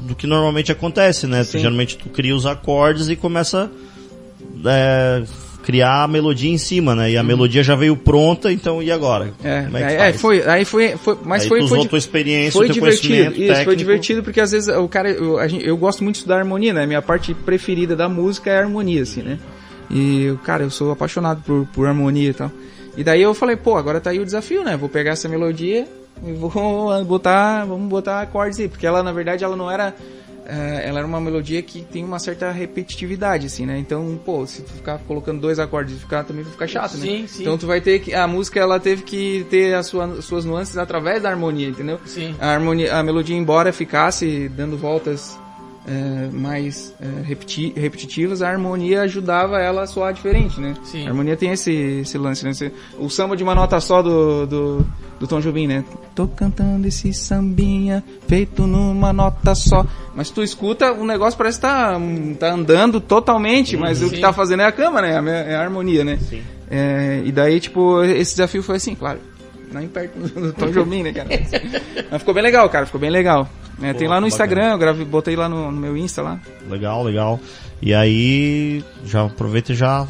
do 0.00 0.14
que 0.14 0.26
normalmente 0.26 0.70
acontece, 0.70 1.26
né? 1.26 1.44
Tu, 1.44 1.58
geralmente 1.58 1.96
tu 1.96 2.08
cria 2.10 2.34
os 2.36 2.44
acordes 2.44 3.08
e 3.08 3.16
começa 3.16 3.70
é, 4.66 5.22
criar 5.64 6.04
a 6.04 6.08
melodia 6.08 6.50
em 6.50 6.58
cima, 6.58 6.94
né? 6.94 7.10
E 7.12 7.16
a 7.16 7.22
melodia 7.22 7.62
já 7.62 7.74
veio 7.74 7.96
pronta, 7.96 8.52
então 8.52 8.82
e 8.82 8.92
agora? 8.92 9.32
Uhum. 9.42 9.76
É, 9.76 9.92
é 9.92 10.08
é, 10.08 10.12
foi, 10.12 10.42
aí 10.46 10.64
foi, 10.64 10.96
foi 10.96 11.16
mas 11.24 11.42
Aí 11.42 11.48
foi, 11.48 11.60
tu 11.60 11.68
foi, 11.68 11.78
usou 11.78 11.88
tua 11.88 11.98
experiência, 11.98 12.52
foi 12.52 12.66
teu 12.66 12.74
divertido, 12.74 13.14
isso, 13.14 13.36
foi 13.36 13.46
técnico. 13.46 13.76
divertido 13.76 14.22
porque 14.22 14.40
às 14.40 14.50
vezes 14.52 14.68
o 14.68 14.86
cara, 14.88 15.10
eu, 15.10 15.48
gente- 15.48 15.66
eu 15.66 15.76
gosto 15.76 16.04
muito 16.04 16.14
de 16.16 16.18
estudar 16.20 16.38
harmonia, 16.38 16.72
né? 16.72 16.86
Minha 16.86 17.00
parte 17.02 17.32
preferida 17.32 17.96
da 17.96 18.08
música 18.08 18.50
é 18.50 18.58
a 18.58 18.60
harmonia, 18.60 19.02
assim, 19.02 19.22
né? 19.22 19.38
E, 19.90 20.34
cara, 20.44 20.62
eu 20.62 20.70
sou 20.70 20.92
apaixonado 20.92 21.42
por, 21.42 21.66
por 21.72 21.86
harmonia 21.86 22.30
e 22.30 22.34
tal. 22.34 22.50
E 22.96 23.02
daí 23.02 23.22
eu 23.22 23.34
falei, 23.34 23.56
pô, 23.56 23.76
agora 23.76 24.00
tá 24.00 24.10
aí 24.10 24.20
o 24.20 24.24
desafio, 24.24 24.62
né? 24.64 24.76
Vou 24.76 24.88
pegar 24.88 25.12
essa 25.12 25.28
melodia 25.28 25.86
e 26.24 26.32
vou 26.32 26.50
botar, 27.04 27.64
vamos 27.64 27.88
botar 27.88 28.20
acordes 28.20 28.60
aí, 28.60 28.68
porque 28.68 28.86
ela, 28.86 29.02
na 29.02 29.12
verdade, 29.12 29.44
ela 29.44 29.56
não 29.56 29.70
era 29.70 29.94
ela 30.46 30.98
era 30.98 31.06
uma 31.06 31.20
melodia 31.20 31.62
que 31.62 31.82
tem 31.84 32.04
uma 32.04 32.18
certa 32.18 32.50
repetitividade, 32.50 33.46
assim, 33.46 33.66
né? 33.66 33.78
Então, 33.78 34.20
pô, 34.24 34.46
se 34.46 34.62
tu 34.62 34.72
ficar 34.72 34.98
colocando 34.98 35.40
dois 35.40 35.58
acordes 35.58 35.96
e 35.96 36.00
ficar 36.00 36.24
também 36.24 36.42
vai 36.42 36.52
ficar 36.52 36.66
chato, 36.66 36.96
né? 36.96 37.06
Sim, 37.06 37.26
sim. 37.26 37.42
Então 37.42 37.56
tu 37.56 37.66
vai 37.66 37.80
ter 37.80 38.00
que. 38.00 38.14
A 38.14 38.26
música 38.26 38.60
ela 38.60 38.78
teve 38.78 39.02
que 39.02 39.46
ter 39.50 39.74
as 39.74 39.86
sua, 39.86 40.20
suas 40.22 40.44
nuances 40.44 40.76
através 40.76 41.22
da 41.22 41.30
harmonia, 41.30 41.68
entendeu? 41.68 41.98
Sim. 42.04 42.34
A, 42.40 42.48
harmonia, 42.48 42.96
a 42.96 43.02
melodia, 43.02 43.36
embora 43.36 43.72
ficasse 43.72 44.48
dando 44.48 44.76
voltas 44.76 45.38
é, 45.86 46.28
mais 46.32 46.94
é, 47.00 47.22
repeti- 47.26 47.72
repetitivas, 47.76 48.40
a 48.42 48.48
harmonia 48.48 49.02
ajudava 49.02 49.60
ela 49.60 49.82
a 49.82 49.86
soar 49.86 50.12
diferente, 50.12 50.60
né? 50.60 50.74
Sim. 50.84 51.04
A 51.06 51.08
harmonia 51.10 51.36
tem 51.36 51.50
esse, 51.50 51.72
esse 51.72 52.16
lance, 52.16 52.44
né? 52.44 52.52
O 52.98 53.08
samba 53.10 53.36
de 53.36 53.42
uma 53.42 53.54
nota 53.54 53.78
só 53.80 54.02
do, 54.02 54.46
do, 54.46 54.86
do 55.20 55.26
Tom 55.26 55.40
Jobim, 55.40 55.66
né? 55.66 55.84
Tô 56.14 56.26
cantando 56.26 56.86
esse 56.88 57.12
sambinha 57.12 58.02
feito 58.26 58.66
numa 58.66 59.12
nota 59.12 59.54
só. 59.54 59.86
Mas 60.14 60.30
tu 60.30 60.42
escuta, 60.42 60.92
o 60.92 61.04
negócio 61.04 61.36
parece 61.36 61.58
que 61.58 61.62
tá, 61.62 62.00
tá 62.38 62.52
andando 62.52 63.00
totalmente, 63.00 63.76
mas 63.76 64.00
o 64.02 64.08
que 64.08 64.16
Sim. 64.16 64.22
tá 64.22 64.32
fazendo 64.32 64.60
é 64.60 64.66
a 64.66 64.72
cama, 64.72 65.02
né? 65.02 65.50
É 65.52 65.56
a 65.56 65.62
harmonia, 65.62 66.04
né? 66.04 66.18
Sim. 66.18 66.42
É, 66.70 67.22
e 67.24 67.30
daí, 67.30 67.60
tipo, 67.60 68.02
esse 68.02 68.32
desafio 68.32 68.62
foi 68.62 68.76
assim, 68.76 68.94
claro. 68.94 69.20
Nem 69.72 69.88
perto 69.88 70.16
do 70.18 70.52
Tom 70.52 70.70
Jobim, 70.70 71.02
né, 71.02 71.12
cara? 71.12 71.28
Mas 72.10 72.20
ficou 72.20 72.32
bem 72.32 72.42
legal, 72.42 72.68
cara. 72.70 72.86
Ficou 72.86 73.00
bem 73.00 73.10
legal. 73.10 73.48
É, 73.82 73.92
Pô, 73.92 73.98
tem 73.98 74.08
lá 74.08 74.20
no 74.20 74.26
Instagram, 74.26 74.72
eu 74.72 74.78
gravei, 74.78 75.04
botei 75.04 75.36
lá 75.36 75.48
no, 75.48 75.70
no 75.70 75.80
meu 75.80 75.96
Insta 75.96 76.22
lá. 76.22 76.40
Legal, 76.68 77.02
legal. 77.02 77.40
E 77.82 77.92
aí, 77.92 78.84
já 79.04 79.24
aproveita 79.24 79.72
e 79.72 79.74
já 79.74 80.06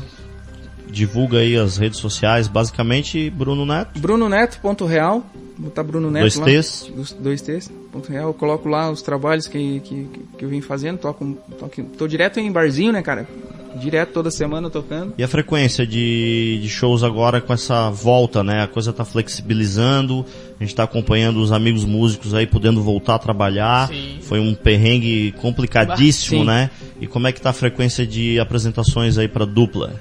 divulga 0.89 1.39
aí 1.39 1.57
as 1.57 1.77
redes 1.77 1.99
sociais, 1.99 2.47
basicamente 2.47 3.29
Bruno 3.31 3.67
Neto, 3.67 3.99
BrunoNeto.real. 3.99 5.25
Botar 5.57 5.83
Bruno 5.85 6.11
Neto 6.11 6.23
dois 6.23 6.37
lá. 6.37 6.47
T's. 6.47 7.15
Dois 7.21 7.41
T's. 7.41 7.71
Ponto 7.93 8.11
real. 8.11 8.29
Eu 8.29 8.35
coloco 8.35 8.69
lá 8.69 8.91
os 8.91 9.03
trabalhos 9.03 9.47
que, 9.47 9.81
que, 9.81 10.09
que- 10.37 10.45
eu 10.45 10.49
vim 10.49 10.61
fazendo. 10.61 10.99
Toco, 10.99 11.37
toco, 11.59 11.83
tô 11.97 12.09
direto 12.09 12.41
em 12.41 12.51
barzinho, 12.51 12.93
né, 12.93 13.03
cara? 13.03 13.29
Direto 13.77 14.13
toda 14.13 14.31
semana 14.31 14.71
tocando. 14.71 15.15
E 15.19 15.23
a 15.25 15.29
frequência 15.29 15.85
de, 15.87 16.61
de 16.63 16.69
shows 16.69 17.03
agora 17.03 17.41
com 17.41 17.53
essa 17.53 17.91
volta, 17.91 18.43
né? 18.45 18.63
A 18.63 18.69
coisa 18.69 18.93
tá 18.93 19.05
flexibilizando, 19.05 20.25
a 20.61 20.65
gente 20.65 20.75
tá 20.75 20.85
acompanhando 20.85 21.41
os 21.41 21.51
amigos 21.53 21.85
músicos 21.85 22.35
aí 22.35 22.47
podendo 22.47 22.83
voltar 22.83 23.17
a 23.17 23.19
trabalhar. 23.19 23.89
Sim. 23.89 24.19
Foi 24.23 24.39
um 24.41 24.55
perrengue 24.55 25.33
complicadíssimo, 25.41 26.41
Sim. 26.41 26.47
né? 26.47 26.71
E 27.01 27.07
como 27.07 27.27
é 27.27 27.33
que 27.33 27.41
tá 27.41 27.51
a 27.51 27.53
frequência 27.53 28.07
de 28.07 28.39
apresentações 28.39 29.19
aí 29.19 29.29
pra 29.29 29.45
dupla? 29.45 29.95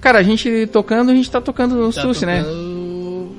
Cara, 0.00 0.18
a 0.18 0.22
gente 0.22 0.66
tocando, 0.72 1.10
a 1.10 1.14
gente 1.14 1.30
tá 1.30 1.40
tocando 1.40 1.88
o 1.88 1.92
Tá 1.92 2.02
Sushi, 2.02 2.24
né? 2.26 2.42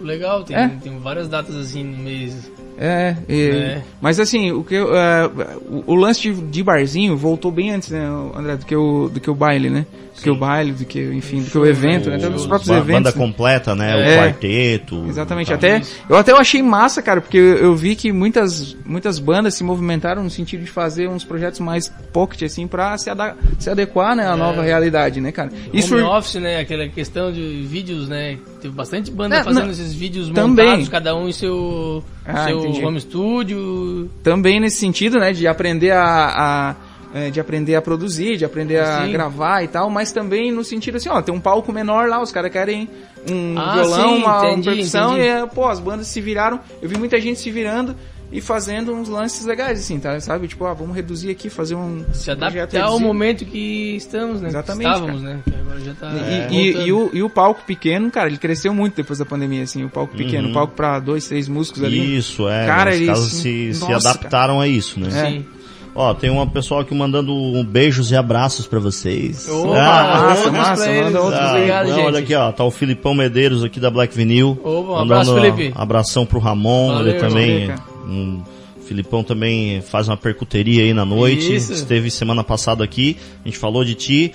Legal, 0.01 0.43
tem, 0.43 0.55
É. 0.55 0.67
tem 0.81 0.97
várias 0.99 1.27
datas 1.29 1.55
assim 1.55 1.83
no 1.83 1.97
mês. 1.97 2.51
É, 2.77 3.15
e- 3.29 3.49
É. 3.49 3.81
mas 4.01 4.19
assim, 4.19 4.51
o 4.51 4.63
que 4.63 4.73
eu, 4.73 4.95
é, 4.95 5.27
o, 5.69 5.83
o 5.87 5.95
lance 5.95 6.21
de, 6.21 6.33
de 6.33 6.63
barzinho 6.63 7.15
voltou 7.15 7.51
bem 7.51 7.69
antes, 7.71 7.89
né, 7.89 8.03
André, 8.35 8.55
do 8.57 8.65
que 8.65 8.75
o, 8.75 9.07
do 9.09 9.19
que 9.19 9.29
o 9.29 9.35
baile, 9.35 9.69
né? 9.69 9.85
Do 10.15 10.21
que 10.21 10.29
o 10.29 10.35
baile, 10.35 10.71
do 10.71 10.83
que, 10.85 10.99
enfim, 11.13 11.41
do 11.43 11.49
que 11.51 11.57
o 11.57 11.65
evento, 11.65 12.09
né? 12.09 12.15
Até 12.15 12.29
dos 12.29 12.45
O- 12.45 12.47
próprios 12.47 12.69
ba- 12.69 12.77
eventos. 12.77 12.93
Banda 12.93 13.11
né? 13.11 13.25
completa, 13.27 13.75
né? 13.75 13.95
O 13.95 13.99
É. 13.99 14.17
quarteto. 14.17 15.05
Exatamente, 15.07 15.47
tal. 15.47 15.55
até 15.55 15.81
eu 16.09 16.15
até 16.17 16.31
achei 16.31 16.61
massa, 16.63 17.01
cara, 17.03 17.21
porque 17.21 17.37
eu, 17.37 17.57
eu 17.57 17.75
vi 17.75 17.95
que 17.95 18.11
muitas 18.11 18.75
muitas 18.85 19.19
bandas 19.19 19.53
se 19.53 19.63
movimentaram 19.63 20.23
no 20.23 20.29
sentido 20.29 20.63
de 20.63 20.71
fazer 20.71 21.07
uns 21.07 21.23
projetos 21.23 21.59
mais 21.59 21.87
pocket 22.11 22.41
assim 22.43 22.67
para 22.67 22.97
se, 22.97 23.09
ada- 23.09 23.35
se 23.59 23.69
adequar, 23.69 24.15
né, 24.15 24.25
à 24.27 24.35
nova 24.35 24.61
realidade, 24.63 25.21
né, 25.21 25.31
cara? 25.31 25.49
Isso 25.73 25.91
Isso 25.91 25.95
Home 25.95 26.03
office, 26.03 26.35
né? 26.41 26.59
Aquela 26.59 26.87
questão 26.87 27.31
de 27.31 27.65
vídeos, 27.69 28.07
né? 28.09 28.37
Teve 28.61 28.73
bastante 28.75 29.09
banda 29.11 29.37
É, 29.37 29.43
fazendo 29.43 29.63
não, 29.63 29.71
esses 29.71 29.93
vídeos 29.93 30.29
também. 30.29 30.65
montados, 30.67 30.87
cada 30.89 31.15
um 31.15 31.27
em 31.27 31.31
seu, 31.31 32.03
Ah, 32.25 32.45
seu 32.45 32.59
entendi. 32.59 32.85
home 32.85 33.01
studio. 33.01 34.09
também 34.23 34.59
nesse 34.59 34.77
sentido, 34.77 35.17
né, 35.19 35.33
de 35.33 35.47
aprender 35.47 35.91
a, 35.91 36.03
a- 36.03 36.75
é, 37.13 37.29
de 37.29 37.39
aprender 37.41 37.75
a 37.75 37.81
produzir, 37.81 38.37
de 38.37 38.45
aprender 38.45 38.79
a 38.79 39.03
Sim. 39.05 39.11
gravar 39.11 39.63
e 39.63 39.67
tal, 39.67 39.89
mas 39.89 40.11
também 40.13 40.49
no 40.51 40.63
sentido 40.63 40.95
assim, 40.97 41.09
ó, 41.09 41.21
tem 41.21 41.33
um 41.35 41.39
palco 41.41 41.71
menor 41.73 42.07
lá, 42.07 42.21
os 42.21 42.31
caras 42.31 42.51
querem 42.51 42.87
um 43.29 43.55
Ah, 43.57 43.73
violão, 43.73 44.09
sim, 44.15 44.21
uma, 44.23 44.39
uma 44.39 44.51
entendi, 44.51 44.69
percussão 44.69 45.17
entendi. 45.17 45.27
e 45.43 45.47
pô, 45.47 45.67
as 45.67 45.79
bandas 45.79 46.07
se 46.07 46.21
viraram, 46.21 46.59
eu 46.81 46.87
vi 46.87 46.97
muita 46.97 47.19
gente 47.19 47.39
se 47.39 47.51
virando 47.51 47.95
e 48.31 48.39
fazendo 48.39 48.93
uns 48.93 49.09
lances 49.09 49.45
legais 49.45 49.79
assim, 49.79 49.99
tá, 49.99 50.19
sabe? 50.21 50.47
Tipo, 50.47 50.65
ah, 50.65 50.73
vamos 50.73 50.95
reduzir 50.95 51.29
aqui, 51.29 51.49
fazer 51.49 51.75
um 51.75 52.03
Se 52.13 52.31
adaptar 52.31 52.83
ao 52.83 52.99
momento 52.99 53.43
que 53.45 53.95
estamos, 53.97 54.39
né? 54.41 54.47
Exatamente, 54.49 54.87
Estávamos, 54.89 55.21
né? 55.21 55.39
Que 55.43 55.53
agora 55.55 55.79
já 55.81 55.93
tá. 55.93 56.13
E, 56.49 56.55
e- 56.55 56.85
e 56.87 56.93
o, 56.93 57.09
e 57.13 57.21
o 57.23 57.29
palco 57.29 57.61
pequeno, 57.65 58.09
cara, 58.09 58.27
ele 58.29 58.37
cresceu 58.37 58.73
muito 58.73 58.95
depois 58.95 59.19
da 59.19 59.25
pandemia, 59.25 59.63
assim, 59.63 59.83
o 59.83 59.89
palco 59.89 60.15
pequeno, 60.15 60.45
Uhum. 60.45 60.51
o 60.51 60.53
palco 60.53 60.73
pra 60.75 60.99
dois, 60.99 61.27
três 61.27 61.47
músicos 61.47 61.83
ali. 61.83 62.17
Isso, 62.17 62.47
é. 62.47 62.65
Cara, 62.65 62.91
os 62.91 62.95
eles- 62.95 63.19
se, 63.19 63.73
se 63.73 63.91
adaptaram 63.93 64.61
a 64.61 64.67
isso, 64.67 64.99
né? 64.99 65.09
É. 65.09 65.29
Sim. 65.29 65.45
Ó, 65.93 66.13
tem 66.13 66.29
uma 66.29 66.47
pessoa 66.47 66.81
aqui 66.81 66.95
mandando 66.95 67.33
um 67.33 67.63
beijos 67.65 68.11
e 68.11 68.15
abraços 68.15 68.65
pra 68.65 68.79
vocês. 68.79 69.47
Opa, 69.49 69.77
Ah, 69.77 70.03
massa, 70.23 70.43
outros 70.45 70.51
massa, 70.53 70.83
pra 70.83 70.91
eles. 70.93 71.03
manda 71.05 71.21
outros 71.21 71.39
Ah, 71.41 71.51
Obrigado, 71.53 71.87
não, 71.89 71.95
gente. 71.95 72.05
olha 72.05 72.19
aqui, 72.19 72.35
ó, 72.35 72.51
tá 72.53 72.63
o 72.63 72.71
Filipão 72.71 73.13
Medeiros 73.13 73.63
aqui 73.63 73.79
da 73.79 73.89
Black 73.91 74.15
Vinil. 74.15 74.57
Opa, 74.63 74.91
um 74.93 74.97
abraço, 74.99 75.33
Felipe. 75.35 75.71
Abração 75.75 76.25
pro 76.25 76.39
Ramon, 76.39 76.93
Valeu, 76.93 77.11
ele 77.11 77.19
também. 77.19 77.59
Felipe. 77.67 77.81
Um, 78.07 78.41
Filipão 78.87 79.23
também 79.23 79.81
faz 79.81 80.07
uma 80.07 80.17
percuteria 80.17 80.83
aí 80.83 80.93
na 80.93 81.05
noite. 81.05 81.53
Isso. 81.55 81.71
Esteve 81.73 82.09
semana 82.09 82.43
passada 82.43 82.83
aqui, 82.83 83.17
a 83.43 83.47
gente 83.47 83.57
falou 83.57 83.83
de 83.85 83.95
ti. 83.95 84.33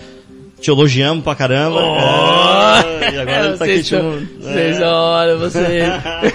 Te 0.61 0.71
elogiamos 0.71 1.23
pra 1.23 1.35
caramba. 1.35 1.81
É, 1.81 3.15
e 3.15 3.19
agora 3.19 3.47
ele 3.49 3.57
tá 3.59 3.65
aqui 3.65 3.83
Vocês 3.83 3.87
te... 3.89 3.95
Vocês 4.41 4.79
olha, 4.83 5.37
você. 5.37 5.83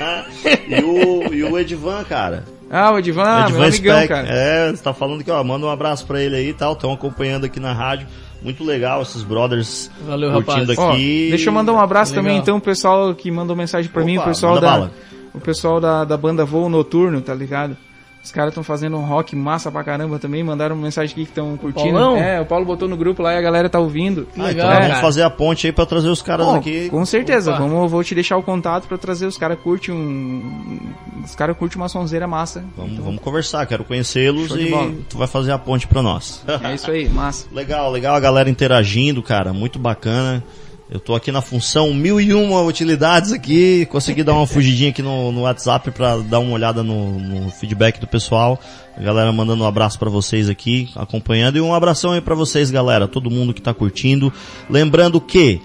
e, 0.69 0.83
o, 0.83 1.33
e 1.33 1.43
o 1.43 1.57
Edvan, 1.57 2.03
cara. 2.03 2.43
Ah, 2.73 2.91
o 2.91 2.99
Edivan, 2.99 3.23
meu 3.25 3.47
Edvan 3.49 3.67
amigão, 3.67 3.95
Speck. 3.97 4.07
cara. 4.07 4.27
É, 4.29 4.71
você 4.71 4.81
tá 4.81 4.93
falando 4.93 5.23
que, 5.23 5.29
ó, 5.29 5.43
manda 5.43 5.65
um 5.65 5.69
abraço 5.69 6.05
pra 6.07 6.21
ele 6.21 6.37
aí 6.37 6.49
e 6.49 6.53
tal. 6.53 6.71
Estão 6.71 6.93
acompanhando 6.93 7.45
aqui 7.45 7.59
na 7.59 7.73
rádio. 7.73 8.07
Muito 8.41 8.63
legal 8.63 9.01
esses 9.01 9.21
brothers 9.23 9.91
Valeu, 10.07 10.31
curtindo 10.31 10.71
rapaz. 10.71 10.77
Ó, 10.79 10.93
aqui. 10.93 11.27
deixa 11.29 11.49
eu 11.49 11.53
mandar 11.53 11.73
um 11.73 11.79
abraço 11.79 12.11
Legal. 12.13 12.23
também, 12.23 12.37
então, 12.39 12.57
o 12.57 12.61
pessoal 12.61 13.13
que 13.13 13.29
mandou 13.29 13.55
mensagem 13.55 13.91
pra 13.91 14.03
mim, 14.03 14.17
o 14.17 14.21
Opa, 14.21 14.29
pessoal 14.29 14.55
da. 14.59 14.61
bala. 14.71 14.91
O 15.33 15.39
pessoal 15.39 15.79
da, 15.79 16.03
da 16.05 16.17
banda 16.17 16.43
Voo 16.43 16.67
Noturno, 16.69 17.21
tá 17.21 17.33
ligado? 17.33 17.77
Os 18.23 18.31
caras 18.31 18.51
estão 18.51 18.63
fazendo 18.63 18.97
um 18.97 19.03
rock 19.03 19.35
massa 19.35 19.71
pra 19.71 19.83
caramba 19.83 20.19
também, 20.19 20.43
mandaram 20.43 20.75
uma 20.75 20.83
mensagem 20.83 21.11
aqui 21.11 21.23
que 21.23 21.31
estão 21.31 21.57
curtindo. 21.57 21.97
Paulão? 21.97 22.17
É, 22.17 22.39
o 22.39 22.45
Paulo 22.45 22.65
botou 22.65 22.87
no 22.87 22.95
grupo 22.95 23.23
lá 23.23 23.33
e 23.33 23.37
a 23.37 23.41
galera 23.41 23.67
tá 23.67 23.79
ouvindo. 23.79 24.27
Ah, 24.37 24.43
legal, 24.43 24.67
então 24.67 24.73
vamos 24.73 24.87
cara. 24.89 25.01
fazer 25.01 25.23
a 25.23 25.29
ponte 25.29 25.65
aí 25.65 25.73
pra 25.73 25.87
trazer 25.87 26.07
os 26.07 26.21
caras 26.21 26.45
Bom, 26.45 26.55
aqui. 26.55 26.87
com 26.89 27.03
certeza, 27.03 27.51
Opa. 27.51 27.59
vamos, 27.61 27.89
vou 27.89 28.03
te 28.03 28.13
deixar 28.13 28.37
o 28.37 28.43
contato 28.43 28.87
pra 28.87 28.97
trazer 28.97 29.25
os 29.25 29.37
caras 29.37 29.57
curtem 29.59 29.93
um. 29.95 30.79
Os 31.25 31.35
caras 31.35 31.57
curtem 31.57 31.81
uma 31.81 31.89
sonzeira 31.89 32.27
massa. 32.27 32.63
Vamos, 32.77 32.97
vamos 32.99 33.21
conversar, 33.21 33.65
quero 33.65 33.83
conhecê-los 33.83 34.51
e 34.51 34.71
tu 35.09 35.17
vai 35.17 35.27
fazer 35.27 35.51
a 35.51 35.57
ponte 35.57 35.87
pra 35.87 36.01
nós. 36.03 36.43
É 36.63 36.75
isso 36.75 36.91
aí, 36.91 37.09
massa. 37.09 37.47
legal, 37.53 37.91
legal 37.91 38.15
a 38.15 38.19
galera 38.19 38.49
interagindo, 38.49 39.23
cara, 39.23 39.51
muito 39.51 39.79
bacana. 39.79 40.43
Eu 40.91 40.99
tô 40.99 41.15
aqui 41.15 41.31
na 41.31 41.41
função 41.41 41.93
mil 41.93 42.19
e 42.19 42.33
uma 42.33 42.61
utilidades 42.63 43.31
aqui, 43.31 43.85
consegui 43.85 44.23
dar 44.23 44.33
uma 44.33 44.45
fugidinha 44.45 44.89
aqui 44.89 45.01
no, 45.01 45.31
no 45.31 45.43
WhatsApp 45.43 45.89
para 45.89 46.17
dar 46.17 46.39
uma 46.39 46.51
olhada 46.51 46.83
no, 46.83 47.17
no, 47.17 47.49
feedback 47.49 47.97
do 47.97 48.05
pessoal. 48.05 48.59
A 48.97 49.01
galera 49.01 49.31
mandando 49.31 49.63
um 49.63 49.65
abraço 49.65 49.97
para 49.97 50.09
vocês 50.09 50.49
aqui, 50.49 50.89
acompanhando 50.97 51.55
e 51.55 51.61
um 51.61 51.73
abração 51.73 52.11
aí 52.11 52.19
para 52.19 52.35
vocês, 52.35 52.69
galera, 52.69 53.07
todo 53.07 53.31
mundo 53.31 53.53
que 53.53 53.61
tá 53.61 53.73
curtindo. 53.73 54.33
Lembrando 54.69 55.21
que 55.21 55.61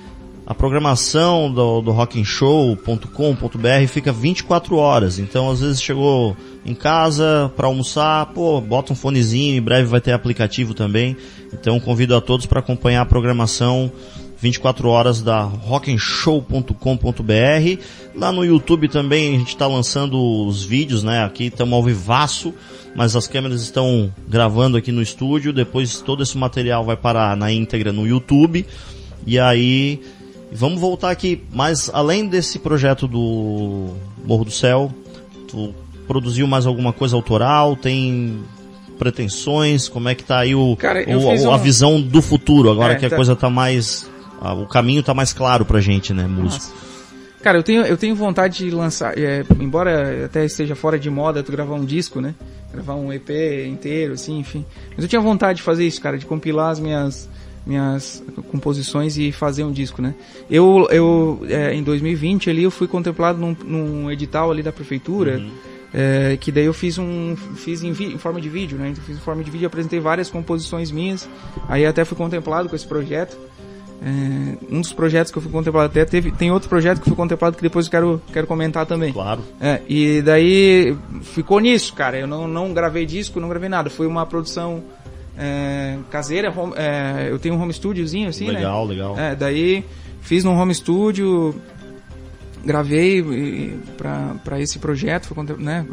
a 0.47 0.55
programação 0.55 1.53
do, 1.53 1.81
do 1.81 1.91
rock'n'show.com.br 1.91 3.89
fica 3.89 4.13
24 4.13 4.77
horas. 4.77 5.19
Então, 5.19 5.51
às 5.51 5.61
vezes 5.61 5.83
chegou 5.83 6.37
em 6.65 6.73
casa 6.73 7.53
para 7.57 7.67
almoçar, 7.67 8.27
pô, 8.27 8.61
bota 8.61 8.93
um 8.93 8.97
fonezinho, 8.97 9.57
em 9.57 9.61
breve 9.61 9.89
vai 9.89 10.01
ter 10.01 10.13
aplicativo 10.13 10.73
também. 10.73 11.17
Então, 11.53 11.81
convido 11.81 12.15
a 12.15 12.21
todos 12.21 12.47
para 12.47 12.61
acompanhar 12.61 13.01
a 13.01 13.07
programação 13.07 13.91
24 14.39 14.89
horas 14.89 15.21
da 15.21 15.43
rock'n'show.com.br. 15.43 17.83
Lá 18.15 18.33
no 18.33 18.45
YouTube 18.45 18.89
também 18.89 19.35
a 19.35 19.39
gente 19.39 19.49
está 19.49 19.67
lançando 19.67 20.47
os 20.47 20.65
vídeos, 20.65 21.03
né? 21.03 21.25
Aqui 21.25 21.45
estamos 21.45 21.75
ao 21.75 21.83
vivaço, 21.83 22.55
mas 22.95 23.17
as 23.17 23.27
câmeras 23.27 23.63
estão 23.63 24.13
gravando 24.29 24.77
aqui 24.77 24.93
no 24.93 25.03
estúdio. 25.03 25.53
Depois 25.53 26.01
todo 26.01 26.23
esse 26.23 26.37
material 26.37 26.85
vai 26.85 26.97
parar 26.97 27.37
na 27.37 27.51
íntegra 27.51 27.93
no 27.93 28.07
YouTube. 28.07 28.67
E 29.27 29.39
aí 29.39 30.01
Vamos 30.53 30.81
voltar 30.81 31.11
aqui, 31.11 31.43
mas 31.53 31.91
além 31.93 32.27
desse 32.27 32.59
projeto 32.59 33.09
do 33.09 33.95
Morro 34.25 34.45
do 34.45 34.51
Céu, 34.51 34.93
tu 35.49 35.75
produziu 36.07 36.47
mais 36.47 36.67
alguma 36.67 36.93
coisa 36.93 37.17
autoral? 37.17 37.77
Tem 37.77 38.39
pretensões? 38.99 39.89
Como 39.89 40.09
é 40.09 40.15
que 40.15 40.23
tá 40.23 40.39
aí 40.39 40.55
o, 40.55 40.77
Cara, 40.77 41.05
o 41.09 41.51
a 41.51 41.59
visão 41.59 42.01
do 42.01 42.23
futuro, 42.23 42.71
agora 42.71 42.95
é, 42.95 42.97
que 42.97 43.05
a 43.05 43.11
tá... 43.11 43.17
coisa 43.17 43.35
tá 43.35 43.51
mais. 43.51 44.09
O 44.41 44.67
caminho 44.67 45.03
tá 45.03 45.15
mais 45.15 45.33
claro 45.33 45.65
pra 45.65 45.81
gente, 45.81 46.13
né, 46.13 46.27
músico? 46.27 46.75
Cara, 47.43 47.59
eu 47.59 47.63
tenho, 47.63 47.83
eu 47.83 47.97
tenho 47.97 48.15
vontade 48.17 48.59
de 48.59 48.71
lançar, 48.71 49.17
é, 49.17 49.45
embora 49.61 50.25
até 50.25 50.45
esteja 50.45 50.75
fora 50.75 50.99
de 50.99 51.09
moda 51.09 51.45
tu 51.45 51.53
gravar 51.53 51.77
um 51.77 51.85
disco, 51.85 52.21
né? 52.21 52.35
Gravar 52.73 52.97
um 52.97 53.13
EP 53.13 53.31
inteiro, 53.69 54.15
assim, 54.15 54.39
enfim. 54.39 54.65
Mas 54.91 55.05
eu 55.05 55.09
tinha 55.09 55.21
vontade 55.21 55.59
de 55.59 55.63
fazer 55.63 55.87
isso, 55.87 56.01
cara, 56.01 56.19
de 56.19 56.27
compilar 56.27 56.71
as 56.71 56.81
minhas 56.81 57.29
minhas 57.67 58.23
composições 58.51 59.19
e 59.19 59.33
fazer 59.33 59.65
um 59.65 59.73
disco, 59.73 60.01
né? 60.01 60.15
Eu, 60.49 60.89
eu 60.91 61.41
é, 61.49 61.75
em 61.75 61.83
2020 61.83 62.49
ali 62.49 62.63
eu 62.63 62.71
fui 62.71 62.87
contemplado 62.87 63.39
num, 63.39 63.57
num 63.65 64.11
edital 64.11 64.53
ali 64.53 64.63
da 64.63 64.73
prefeitura, 64.73 65.39
uhum. 65.39 65.51
é, 65.93 66.37
que 66.37 66.53
daí 66.53 66.65
eu 66.65 66.73
fiz 66.73 66.97
um 66.97 67.35
fiz 67.57 67.83
em, 67.83 67.93
vi, 67.93 68.07
em, 68.07 68.19
forma 68.19 68.41
de 68.41 68.49
vídeo, 68.49 68.79
né? 68.79 68.91
Então 68.91 69.03
fiz 69.03 69.17
em 69.17 69.21
forma 69.21 69.43
de 69.43 69.51
vídeo, 69.51 69.67
apresentei 69.67 69.99
várias 69.99 70.31
composições 70.31 70.93
minhas, 70.93 71.29
aí 71.69 71.85
até 71.85 72.05
fui 72.05 72.17
contemplado 72.17 72.69
com 72.69 72.77
esse 72.77 72.87
projeto. 72.87 73.37
É, 74.03 74.57
um 74.71 74.81
dos 74.81 74.93
projetos 74.93 75.33
que 75.33 75.39
eu 75.39 75.43
fui 75.43 75.51
contemplado 75.51 75.87
até 75.87 76.05
teve 76.05 76.31
tem 76.31 76.51
outro 76.51 76.69
projeto 76.69 77.01
que 77.01 77.09
fui 77.09 77.17
contemplado 77.17 77.57
que 77.57 77.63
depois 77.63 77.87
eu 77.87 77.91
quero 77.91 78.23
quero 78.33 78.47
comentar 78.47 78.85
também. 78.85 79.13
Claro. 79.13 79.43
É, 79.61 79.81
e 79.89 80.21
daí 80.23 80.97
ficou 81.23 81.61
nisso 81.61 81.95
cara. 81.95 82.19
Eu 82.19 82.27
não 82.27 82.47
não 82.47 82.75
gravei 82.75 83.07
disco 83.07 83.41
não 83.41 83.49
gravei 83.49 83.69
nada. 83.69 83.89
Foi 83.89 84.07
uma 84.07 84.27
produção 84.27 84.83
é, 85.39 85.99
caseira, 86.11 86.53
home, 86.55 86.75
é, 86.77 87.29
eu 87.31 87.39
tenho 87.39 87.55
um 87.55 87.63
home 87.63 87.73
studiozinho 87.73 88.29
assim, 88.29 88.47
legal, 88.47 88.87
né? 88.87 88.95
Legal, 88.95 89.15
legal. 89.15 89.19
É, 89.19 89.35
daí 89.35 89.85
fiz 90.23 90.45
num 90.45 90.59
home 90.59 90.75
studio, 90.75 91.55
gravei 92.65 93.23
para 93.97 94.61
esse 94.61 94.79
projeto, 94.79 95.27
foi, 95.27 95.45
né, 95.59 95.87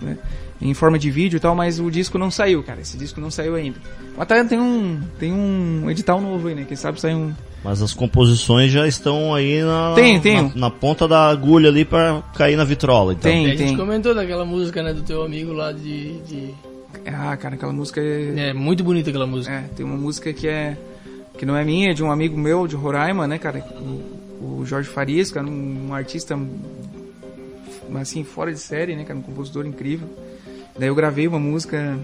né, 0.00 0.18
em 0.60 0.74
forma 0.74 0.98
de 0.98 1.10
vídeo 1.10 1.36
e 1.36 1.40
tal, 1.40 1.54
mas 1.54 1.78
o 1.78 1.90
disco 1.90 2.18
não 2.18 2.30
saiu, 2.30 2.62
cara. 2.62 2.80
Esse 2.80 2.96
disco 2.96 3.20
não 3.20 3.30
saiu 3.30 3.54
ainda. 3.54 3.78
Mas 4.16 4.26
tá, 4.26 4.44
tem 4.44 4.58
um 4.58 5.00
tem 5.18 5.32
um 5.32 5.90
edital 5.90 6.20
novo 6.20 6.48
aí, 6.48 6.54
né? 6.54 6.64
Quem 6.66 6.76
sabe 6.76 7.00
sair 7.00 7.14
um. 7.14 7.32
Mas 7.62 7.82
as 7.82 7.92
composições 7.92 8.70
já 8.70 8.86
estão 8.86 9.34
aí 9.34 9.62
na, 9.62 9.92
tem, 9.94 10.20
tem. 10.20 10.42
na, 10.42 10.52
na 10.54 10.70
ponta 10.70 11.06
da 11.08 11.28
agulha 11.28 11.68
ali 11.68 11.84
para 11.84 12.22
cair 12.34 12.56
na 12.56 12.64
vitrola. 12.64 13.12
Então. 13.12 13.30
Tem, 13.30 13.44
tem. 13.44 13.52
A 13.52 13.56
gente 13.56 13.76
comentou 13.76 14.14
daquela 14.14 14.44
música, 14.44 14.82
né, 14.82 14.92
do 14.92 15.02
teu 15.02 15.22
amigo 15.22 15.52
lá 15.52 15.72
de... 15.72 16.20
de 16.20 16.54
ah, 17.06 17.36
cara, 17.36 17.56
aquela 17.56 17.72
música 17.72 18.00
é... 18.00 18.50
É, 18.50 18.52
muito 18.52 18.82
bonita 18.82 19.10
aquela 19.10 19.26
música. 19.26 19.54
É, 19.54 19.62
tem 19.74 19.84
uma 19.84 19.96
música 19.96 20.32
que 20.32 20.48
é... 20.48 20.76
Que 21.36 21.44
não 21.44 21.56
é 21.56 21.64
minha, 21.64 21.90
é 21.90 21.94
de 21.94 22.02
um 22.02 22.10
amigo 22.10 22.38
meu, 22.38 22.66
de 22.66 22.76
Roraima, 22.76 23.26
né, 23.26 23.36
cara? 23.36 23.58
O, 24.40 24.60
o 24.60 24.64
Jorge 24.64 24.88
Farias, 24.88 25.30
cara, 25.30 25.46
um, 25.46 25.88
um 25.88 25.94
artista, 25.94 26.38
assim, 28.00 28.24
fora 28.24 28.52
de 28.52 28.58
série, 28.58 28.96
né, 28.96 29.04
cara? 29.04 29.18
Um 29.18 29.22
compositor 29.22 29.66
incrível. 29.66 30.08
Daí 30.78 30.88
eu 30.88 30.94
gravei 30.94 31.26
uma 31.26 31.38
música... 31.38 31.98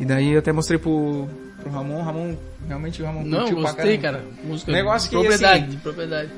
E 0.00 0.04
daí 0.04 0.32
eu 0.32 0.38
até 0.38 0.52
mostrei 0.52 0.78
pro, 0.78 1.28
pro 1.60 1.70
Ramon. 1.70 2.02
Ramon, 2.02 2.36
realmente 2.66 3.02
o 3.02 3.06
Ramon 3.06 3.24
Não, 3.24 3.40
curtiu 3.40 3.56
gostei, 3.60 3.98
pra 3.98 4.12
cara. 4.12 4.24
Música 4.42 4.72
Negócio 4.72 5.10
de 5.10 5.16
propriedade, 5.16 5.64
assim, 5.64 5.70
de 5.70 5.76
propriedade. 5.76 6.30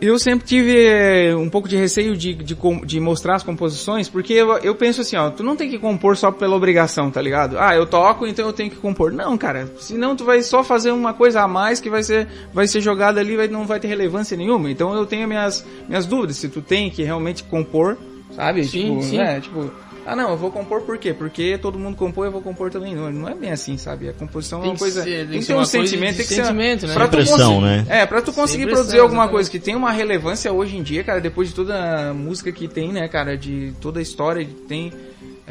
Eu 0.00 0.18
sempre 0.18 0.46
tive 0.46 0.86
eh, 0.86 1.36
um 1.36 1.50
pouco 1.50 1.68
de 1.68 1.76
receio 1.76 2.16
de, 2.16 2.32
de, 2.32 2.56
de 2.86 3.00
mostrar 3.00 3.34
as 3.34 3.42
composições, 3.42 4.08
porque 4.08 4.32
eu, 4.32 4.56
eu, 4.58 4.74
penso 4.74 5.02
assim, 5.02 5.14
ó, 5.14 5.28
tu 5.28 5.42
não 5.42 5.54
tem 5.54 5.68
que 5.68 5.78
compor 5.78 6.16
só 6.16 6.32
pela 6.32 6.56
obrigação, 6.56 7.10
tá 7.10 7.20
ligado? 7.20 7.58
Ah, 7.58 7.74
eu 7.74 7.84
toco, 7.84 8.26
então 8.26 8.46
eu 8.46 8.52
tenho 8.54 8.70
que 8.70 8.76
compor. 8.76 9.12
Não, 9.12 9.36
cara, 9.36 9.70
senão 9.78 10.16
tu 10.16 10.24
vai 10.24 10.42
só 10.42 10.64
fazer 10.64 10.90
uma 10.90 11.12
coisa 11.12 11.42
a 11.42 11.48
mais 11.48 11.80
que 11.82 11.90
vai 11.90 12.02
ser, 12.02 12.26
vai 12.50 12.66
ser 12.66 12.80
jogada 12.80 13.20
ali, 13.20 13.36
vai, 13.36 13.48
não 13.48 13.66
vai 13.66 13.78
ter 13.78 13.88
relevância 13.88 14.34
nenhuma. 14.34 14.70
Então 14.70 14.94
eu 14.94 15.04
tenho 15.04 15.28
minhas, 15.28 15.66
minhas 15.86 16.06
dúvidas, 16.06 16.36
se 16.36 16.48
tu 16.48 16.62
tem 16.62 16.88
que 16.88 17.02
realmente 17.02 17.44
compor, 17.44 17.98
sabe? 18.34 18.64
Sim, 18.64 19.00
tipo, 19.00 19.02
sim. 19.02 19.18
Né? 19.18 19.38
tipo, 19.38 19.70
ah, 20.06 20.16
não, 20.16 20.30
eu 20.30 20.36
vou 20.36 20.50
compor 20.50 20.82
por 20.82 20.98
quê? 20.98 21.12
Porque 21.12 21.58
todo 21.58 21.78
mundo 21.78 21.96
compõe, 21.96 22.26
eu 22.26 22.32
vou 22.32 22.40
compor 22.40 22.70
também. 22.70 22.94
Não, 22.94 23.10
não 23.10 23.28
é 23.28 23.34
bem 23.34 23.50
assim, 23.50 23.76
sabe? 23.76 24.08
A 24.08 24.12
composição 24.12 24.60
tem 24.60 24.70
é 24.70 24.72
uma 24.72 24.78
coisa. 24.78 25.02
Ser, 25.02 25.28
tem 25.28 25.40
que 25.40 25.46
ter 25.46 25.54
um 25.54 25.64
sentimento, 25.64 26.16
tem 26.16 26.26
que 26.26 26.34
ser. 26.34 26.44
Sentimento, 26.44 26.86
né? 26.86 26.94
Pra 26.94 27.08
pressão, 27.08 27.60
né? 27.60 27.84
É, 27.88 28.06
pra 28.06 28.22
tu 28.22 28.32
conseguir 28.32 28.64
Sem 28.64 28.72
produzir 28.72 28.98
alguma 28.98 29.22
exatamente. 29.22 29.32
coisa 29.32 29.50
que 29.50 29.58
tem 29.58 29.74
uma 29.74 29.92
relevância 29.92 30.52
hoje 30.52 30.76
em 30.76 30.82
dia, 30.82 31.04
cara, 31.04 31.20
depois 31.20 31.48
de 31.48 31.54
toda 31.54 32.10
a 32.10 32.14
música 32.14 32.50
que 32.50 32.66
tem, 32.66 32.92
né, 32.92 33.08
cara, 33.08 33.36
de 33.36 33.72
toda 33.80 33.98
a 33.98 34.02
história 34.02 34.44
que 34.44 34.52
tem. 34.52 34.92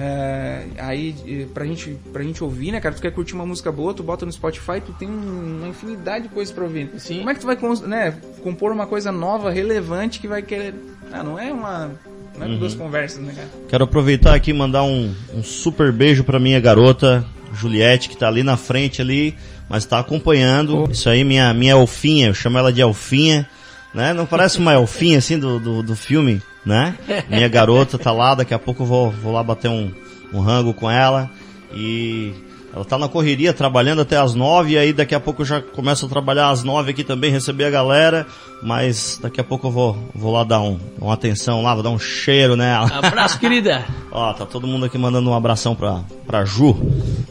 É, 0.01 0.63
aí 0.77 1.13
eh, 1.27 1.45
pra 1.53 1.65
gente, 1.65 1.97
pra 2.13 2.23
gente 2.23 2.41
ouvir, 2.41 2.71
né, 2.71 2.79
cara? 2.79 2.95
Tu 2.95 3.01
quer 3.01 3.11
curtir 3.11 3.33
uma 3.33 3.45
música 3.45 3.69
boa, 3.69 3.93
tu 3.93 4.01
bota 4.01 4.25
no 4.25 4.31
Spotify, 4.31 4.79
tu 4.79 4.93
tem 4.93 5.09
uma 5.09 5.67
infinidade 5.67 6.29
de 6.29 6.33
coisas 6.33 6.53
pra 6.53 6.63
ouvir. 6.63 6.89
Sim. 6.97 7.17
Como 7.17 7.29
é 7.29 7.33
que 7.33 7.41
tu 7.41 7.45
vai 7.45 7.57
né, 7.85 8.17
compor 8.41 8.71
uma 8.71 8.87
coisa 8.87 9.11
nova, 9.11 9.51
relevante, 9.51 10.21
que 10.21 10.27
vai 10.27 10.41
querer. 10.41 10.73
Ah, 11.11 11.21
não 11.21 11.37
é 11.37 11.51
uma. 11.51 11.91
Não 12.39 12.55
é 12.55 12.57
duas 12.57 12.73
conversas, 12.73 13.19
né, 13.21 13.33
cara? 13.35 13.47
Quero 13.67 13.83
aproveitar 13.83 14.33
aqui 14.33 14.51
e 14.51 14.53
mandar 14.53 14.83
um, 14.83 15.13
um 15.33 15.43
super 15.43 15.91
beijo 15.91 16.23
pra 16.23 16.39
minha 16.39 16.59
garota, 16.59 17.25
Juliette, 17.53 18.09
que 18.09 18.17
tá 18.17 18.27
ali 18.27 18.43
na 18.43 18.55
frente 18.55 19.01
ali, 19.01 19.35
mas 19.67 19.85
tá 19.85 19.99
acompanhando. 19.99 20.89
Isso 20.91 21.09
aí, 21.09 21.23
minha, 21.23 21.53
minha 21.53 21.73
elfinha, 21.73 22.27
eu 22.27 22.33
chamo 22.33 22.57
ela 22.57 22.71
de 22.71 22.81
elfinha, 22.81 23.47
né? 23.93 24.13
Não 24.13 24.25
parece 24.25 24.57
uma 24.57 24.73
elfinha 24.73 25.17
assim 25.17 25.37
do, 25.37 25.59
do, 25.59 25.83
do 25.83 25.95
filme, 25.95 26.41
né? 26.65 26.95
Minha 27.29 27.47
garota 27.47 27.97
tá 27.97 28.11
lá, 28.11 28.35
daqui 28.35 28.53
a 28.53 28.59
pouco 28.59 28.83
eu 28.83 28.87
vou, 28.87 29.11
vou 29.11 29.33
lá 29.33 29.43
bater 29.43 29.69
um, 29.69 29.91
um 30.33 30.39
rango 30.39 30.73
com 30.73 30.89
ela 30.89 31.29
e 31.75 32.33
ela 32.73 32.85
tá 32.85 32.97
na 32.97 33.07
correria, 33.07 33.53
trabalhando 33.53 34.01
até 34.01 34.17
as 34.17 34.35
nove, 34.35 34.73
e 34.73 34.77
aí 34.77 34.93
daqui 34.93 35.15
a 35.15 35.19
pouco 35.19 35.41
eu 35.41 35.45
já 35.45 35.61
começo 35.61 36.05
a 36.05 36.09
trabalhar 36.09 36.49
às 36.49 36.63
nove 36.63 36.91
aqui 36.91 37.03
também, 37.03 37.31
receber 37.31 37.65
a 37.65 37.69
galera, 37.69 38.27
mas 38.61 39.19
daqui 39.21 39.41
a 39.41 39.43
pouco 39.43 39.67
eu 39.67 39.71
vou, 39.71 39.97
vou 40.13 40.31
lá 40.31 40.43
dar 40.43 40.61
um, 40.61 40.77
uma 40.99 41.13
atenção 41.13 41.61
lá, 41.63 41.73
vou 41.73 41.83
dar 41.83 41.89
um 41.89 41.99
cheiro 41.99 42.55
nela. 42.55 42.87
Abraço, 42.93 43.37
querida! 43.41 43.85
Ó, 44.11 44.33
tá 44.33 44.45
todo 44.45 44.67
mundo 44.67 44.85
aqui 44.85 44.97
mandando 44.97 45.29
um 45.29 45.33
abração 45.33 45.75
pra, 45.75 46.01
pra 46.25 46.45
Ju. 46.45 46.75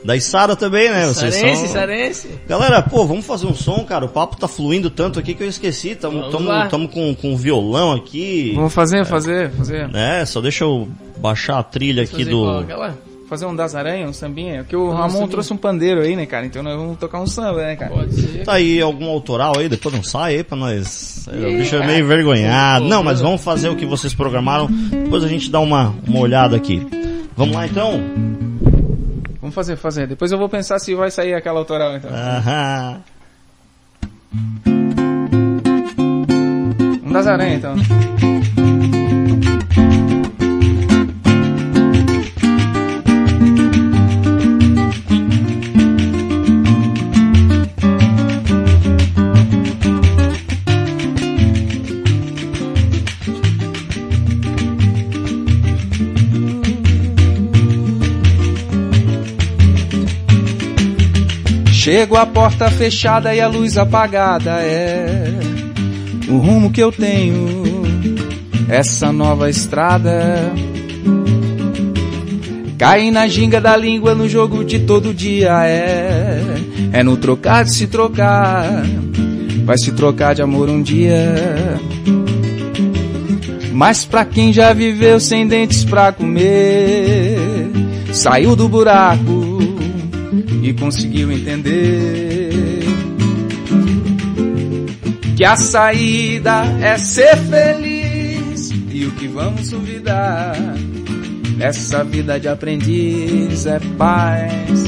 Da 0.04 0.16
Isara 0.16 0.56
também, 0.56 0.88
né? 0.90 1.06
Vocês 1.06 1.34
Sarense, 1.34 1.62
são... 1.64 1.72
Sarense. 1.72 2.30
Galera, 2.48 2.80
pô, 2.80 3.04
vamos 3.04 3.26
fazer 3.26 3.46
um 3.46 3.54
som, 3.54 3.84
cara. 3.84 4.06
O 4.06 4.08
papo 4.08 4.36
tá 4.36 4.48
fluindo 4.48 4.88
tanto 4.88 5.18
aqui 5.18 5.34
que 5.34 5.42
eu 5.42 5.48
esqueci. 5.48 5.94
Tamo, 5.94 6.18
Vamos 6.18 6.32
tamo, 6.32 6.48
lá. 6.48 6.66
tamo 6.68 6.88
com, 6.88 7.14
com 7.14 7.36
violão 7.36 7.92
aqui. 7.92 8.52
Vamos 8.54 8.72
fazer, 8.72 9.04
fazer, 9.04 9.50
fazer. 9.50 9.90
É, 9.94 10.24
só 10.24 10.40
deixa 10.40 10.64
eu 10.64 10.88
baixar 11.18 11.58
a 11.58 11.62
trilha 11.62 12.04
aqui 12.04 12.12
Fazer 12.12 12.30
do. 12.30 12.60
igual? 12.62 12.92
Fazer 13.28 13.44
um 13.44 13.54
das 13.54 13.74
aranhas, 13.74 14.08
um 14.08 14.12
sambinha. 14.12 14.62
Porque 14.62 14.74
o 14.74 14.90
Ramon 14.90 15.28
trouxe 15.28 15.52
um 15.52 15.56
pandeiro 15.56 16.00
aí, 16.00 16.16
né, 16.16 16.24
cara? 16.24 16.46
Então 16.46 16.62
nós 16.62 16.74
vamos 16.74 16.96
tocar 16.96 17.20
um 17.20 17.26
samba, 17.26 17.58
né, 17.58 17.76
cara? 17.76 17.92
Pode 17.92 18.14
ser. 18.14 18.42
Tá 18.42 18.54
aí 18.54 18.80
algum 18.80 19.06
autoral 19.06 19.52
aí, 19.58 19.68
depois 19.68 19.94
não 19.94 20.02
sai 20.02 20.36
aí 20.36 20.44
pra 20.44 20.56
nós. 20.56 21.28
O 21.28 21.58
bicho 21.58 21.74
é 21.74 21.78
cara. 21.78 21.90
meio 21.90 22.04
envergonhado. 22.04 22.86
Não, 22.86 23.02
mas 23.02 23.20
vamos 23.20 23.44
fazer 23.44 23.68
o 23.68 23.76
que 23.76 23.84
vocês 23.84 24.14
programaram. 24.14 24.66
Depois 24.66 25.22
a 25.22 25.28
gente 25.28 25.50
dá 25.50 25.60
uma, 25.60 25.94
uma 26.06 26.20
olhada 26.20 26.56
aqui. 26.56 26.86
Vamos 27.36 27.54
lá 27.54 27.66
então? 27.66 28.00
Vamos 29.40 29.54
fazer, 29.54 29.76
fazer. 29.76 30.06
Depois 30.06 30.32
eu 30.32 30.38
vou 30.38 30.48
pensar 30.48 30.78
se 30.78 30.94
vai 30.94 31.10
sair 31.10 31.34
aquela 31.34 31.58
autoral, 31.58 31.96
então. 31.96 32.10
Aham. 32.10 33.00
Um 37.04 37.12
das 37.12 37.26
aranhas, 37.26 37.58
então. 37.58 37.74
Chego 61.90 62.18
à 62.18 62.26
porta 62.26 62.70
fechada 62.70 63.34
e 63.34 63.40
a 63.40 63.48
luz 63.48 63.78
apagada, 63.78 64.60
é. 64.60 65.32
o 66.28 66.36
rumo 66.36 66.70
que 66.70 66.82
eu 66.82 66.92
tenho, 66.92 67.62
essa 68.68 69.10
nova 69.10 69.48
estrada. 69.48 70.52
Cai 72.76 73.10
na 73.10 73.26
ginga 73.26 73.58
da 73.58 73.74
língua 73.74 74.14
no 74.14 74.28
jogo 74.28 74.62
de 74.66 74.80
todo 74.80 75.14
dia, 75.14 75.64
é. 75.64 76.42
É 76.92 77.02
no 77.02 77.16
trocar 77.16 77.64
de 77.64 77.72
se 77.72 77.86
trocar, 77.86 78.82
vai 79.64 79.78
se 79.78 79.90
trocar 79.92 80.34
de 80.34 80.42
amor 80.42 80.68
um 80.68 80.82
dia. 80.82 81.34
Mas 83.72 84.04
pra 84.04 84.26
quem 84.26 84.52
já 84.52 84.74
viveu 84.74 85.18
sem 85.18 85.48
dentes 85.48 85.86
pra 85.86 86.12
comer, 86.12 87.70
saiu 88.12 88.54
do 88.54 88.68
buraco 88.68 89.67
e 90.62 90.72
conseguiu 90.72 91.30
entender 91.30 92.80
que 95.36 95.44
a 95.44 95.56
saída 95.56 96.64
é 96.80 96.98
ser 96.98 97.36
feliz 97.36 98.70
e 98.90 99.06
o 99.06 99.12
que 99.12 99.28
vamos 99.28 99.70
duvidar 99.70 100.56
nessa 101.56 102.02
vida 102.04 102.38
de 102.38 102.48
aprendiz 102.48 103.66
é 103.66 103.78
paz. 103.96 104.84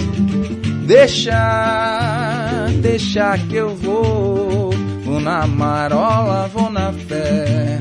Deixa, 0.86 2.66
deixa 2.80 3.38
que 3.38 3.56
eu 3.56 3.76
vou, 3.76 4.70
vou 5.04 5.20
na 5.20 5.46
marola, 5.46 6.48
vou 6.52 6.70
na 6.70 6.92
fé 6.92 7.78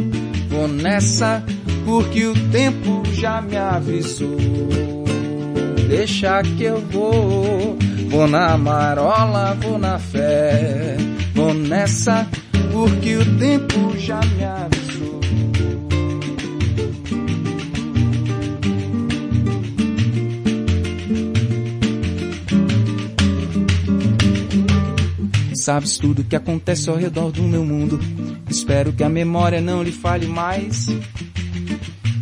vou 0.59 0.67
nessa 0.67 1.41
porque 1.85 2.25
o 2.25 2.33
tempo 2.51 3.03
já 3.13 3.41
me 3.41 3.55
avisou. 3.55 4.98
Deixa 5.89 6.41
que 6.43 6.63
eu 6.63 6.79
vou, 6.79 7.77
vou 8.09 8.27
na 8.27 8.57
marola, 8.57 9.55
vou 9.55 9.77
na 9.77 9.97
fé, 9.99 10.95
vou 11.33 11.53
nessa 11.53 12.27
porque 12.71 13.17
o 13.17 13.37
tempo 13.37 13.97
já 13.97 14.21
me 14.21 14.43
avisou. 14.45 15.19
Sabes 25.55 25.97
tudo 25.97 26.23
que 26.23 26.35
acontece 26.35 26.89
ao 26.89 26.95
redor 26.95 27.31
do 27.31 27.43
meu 27.43 27.65
mundo 27.65 27.99
Espero 28.49 28.91
que 28.91 29.03
a 29.03 29.09
memória 29.09 29.61
não 29.61 29.83
lhe 29.83 29.91
fale 29.91 30.25
mais. 30.25 30.87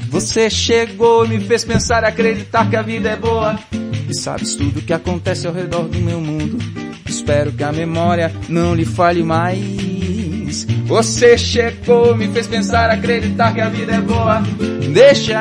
Você 0.10 0.50
chegou 0.50 1.26
e 1.26 1.30
me 1.30 1.40
fez 1.40 1.64
pensar 1.64 2.04
e 2.04 2.06
acreditar 2.08 2.70
que 2.70 2.76
a 2.76 2.82
vida 2.82 3.10
é 3.10 3.16
boa. 3.16 3.60
E 4.10 4.14
sabes 4.14 4.56
tudo 4.56 4.82
que 4.82 4.94
acontece 4.94 5.46
ao 5.48 5.54
redor 5.54 5.88
do 5.88 6.00
meu 6.00 6.22
mundo. 6.22 6.58
Espero 7.06 7.52
que 7.52 7.64
a 7.64 7.72
memória 7.72 8.32
não 8.48 8.74
lhe 8.74 8.86
fale 8.86 9.24
mais. 9.24 10.66
Você 10.86 11.38
chegou 11.38 12.16
me 12.16 12.30
fez 12.30 12.48
pensar 12.48 12.90
acreditar 12.90 13.54
que 13.54 13.60
a 13.60 13.70
vida 13.70 13.94
é 13.94 14.02
boa. 14.02 14.42
Deixa, 14.94 15.40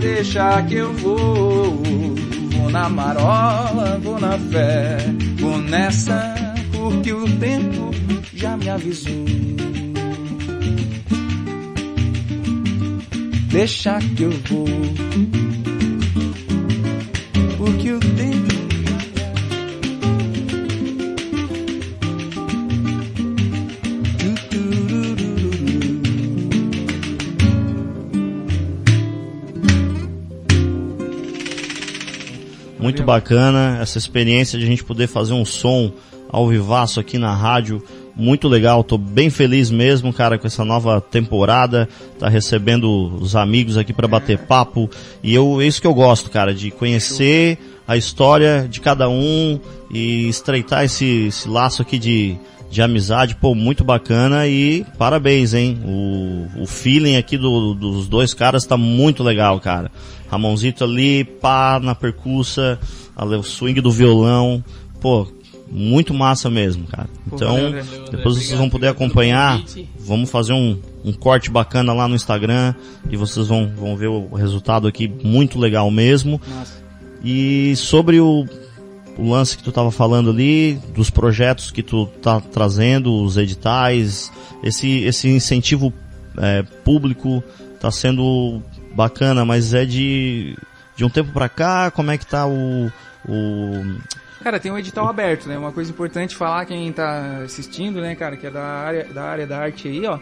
deixa 0.00 0.62
que 0.62 0.76
eu 0.76 0.92
vou. 0.94 1.82
Vou 2.52 2.70
na 2.70 2.88
marola, 2.88 3.98
vou 4.02 4.20
na 4.20 4.38
fé, 4.38 4.98
vou 5.38 5.58
nessa, 5.58 6.34
porque 6.72 7.12
o 7.12 7.24
tempo 7.38 7.90
já 8.34 8.56
me 8.56 8.68
avisou. 8.68 9.24
Deixa 13.50 13.98
que 13.98 14.22
eu 14.22 14.30
vou, 14.30 14.64
porque 17.58 17.92
o 17.92 17.98
tempo 17.98 18.50
Muito 32.78 33.02
bacana 33.02 33.78
essa 33.82 33.98
experiência 33.98 34.58
de 34.58 34.64
a 34.64 34.68
gente 34.68 34.84
poder 34.84 35.08
fazer 35.08 35.32
um 35.32 35.44
som 35.44 35.92
ao 36.28 36.48
vivaço 36.48 37.00
aqui 37.00 37.18
na 37.18 37.34
rádio 37.34 37.82
muito 38.20 38.46
legal, 38.46 38.84
tô 38.84 38.98
bem 38.98 39.30
feliz 39.30 39.70
mesmo, 39.70 40.12
cara, 40.12 40.38
com 40.38 40.46
essa 40.46 40.64
nova 40.64 41.00
temporada, 41.00 41.88
tá 42.18 42.28
recebendo 42.28 43.16
os 43.20 43.34
amigos 43.34 43.78
aqui 43.78 43.92
para 43.92 44.06
bater 44.06 44.38
papo, 44.38 44.88
e 45.22 45.34
eu, 45.34 45.60
é 45.60 45.66
isso 45.66 45.80
que 45.80 45.86
eu 45.86 45.94
gosto, 45.94 46.30
cara, 46.30 46.54
de 46.54 46.70
conhecer 46.70 47.58
a 47.88 47.96
história 47.96 48.68
de 48.70 48.80
cada 48.80 49.08
um 49.08 49.58
e 49.90 50.28
estreitar 50.28 50.84
esse, 50.84 51.26
esse 51.28 51.48
laço 51.48 51.82
aqui 51.82 51.98
de, 51.98 52.36
de 52.70 52.82
amizade, 52.82 53.34
pô, 53.34 53.54
muito 53.54 53.82
bacana 53.82 54.46
e 54.46 54.84
parabéns, 54.96 55.54
hein, 55.54 55.80
o, 55.84 56.62
o 56.62 56.66
feeling 56.66 57.16
aqui 57.16 57.36
do, 57.36 57.74
dos 57.74 58.06
dois 58.06 58.32
caras 58.34 58.64
tá 58.64 58.76
muito 58.76 59.22
legal, 59.22 59.58
cara. 59.58 59.90
Ramonzito 60.30 60.84
ali, 60.84 61.24
pá, 61.24 61.80
na 61.82 61.94
percussa, 61.94 62.78
o 63.16 63.42
swing 63.42 63.80
do 63.80 63.90
violão, 63.90 64.62
pô, 65.00 65.26
muito 65.70 66.12
massa 66.12 66.50
mesmo, 66.50 66.86
cara. 66.86 67.08
Então, 67.32 67.72
depois 68.10 68.36
vocês 68.36 68.58
vão 68.58 68.68
poder 68.68 68.88
acompanhar. 68.88 69.62
Vamos 69.98 70.30
fazer 70.30 70.52
um, 70.52 70.78
um 71.04 71.12
corte 71.12 71.50
bacana 71.50 71.92
lá 71.92 72.08
no 72.08 72.16
Instagram 72.16 72.74
e 73.08 73.16
vocês 73.16 73.46
vão, 73.46 73.70
vão 73.74 73.96
ver 73.96 74.08
o 74.08 74.34
resultado 74.34 74.88
aqui 74.88 75.08
muito 75.22 75.58
legal 75.58 75.90
mesmo. 75.90 76.40
E 77.22 77.74
sobre 77.76 78.18
o, 78.20 78.46
o 79.16 79.30
lance 79.30 79.56
que 79.56 79.62
tu 79.62 79.70
estava 79.70 79.90
falando 79.90 80.30
ali, 80.30 80.80
dos 80.94 81.10
projetos 81.10 81.70
que 81.70 81.82
tu 81.82 82.06
tá 82.20 82.40
trazendo, 82.40 83.22
os 83.22 83.36
editais, 83.36 84.32
esse, 84.62 85.04
esse 85.04 85.28
incentivo 85.28 85.92
é, 86.38 86.62
público 86.84 87.42
tá 87.80 87.90
sendo 87.90 88.62
bacana, 88.94 89.44
mas 89.44 89.72
é 89.72 89.84
de, 89.84 90.56
de 90.96 91.04
um 91.04 91.08
tempo 91.08 91.32
para 91.32 91.48
cá, 91.48 91.90
como 91.90 92.10
é 92.10 92.18
que 92.18 92.26
tá 92.26 92.46
o, 92.46 92.90
o 93.28 93.84
Cara, 94.42 94.58
tem 94.58 94.72
um 94.72 94.78
edital 94.78 95.06
aberto, 95.06 95.46
né? 95.46 95.58
Uma 95.58 95.70
coisa 95.70 95.90
importante 95.90 96.34
falar 96.34 96.64
quem 96.64 96.90
tá 96.92 97.42
assistindo, 97.44 98.00
né, 98.00 98.14
cara, 98.14 98.36
que 98.36 98.46
é 98.46 98.50
da 98.50 98.62
área 98.62 99.04
da, 99.04 99.22
área 99.22 99.46
da 99.46 99.58
arte 99.58 99.88
aí, 99.88 100.06
ó. 100.06 100.18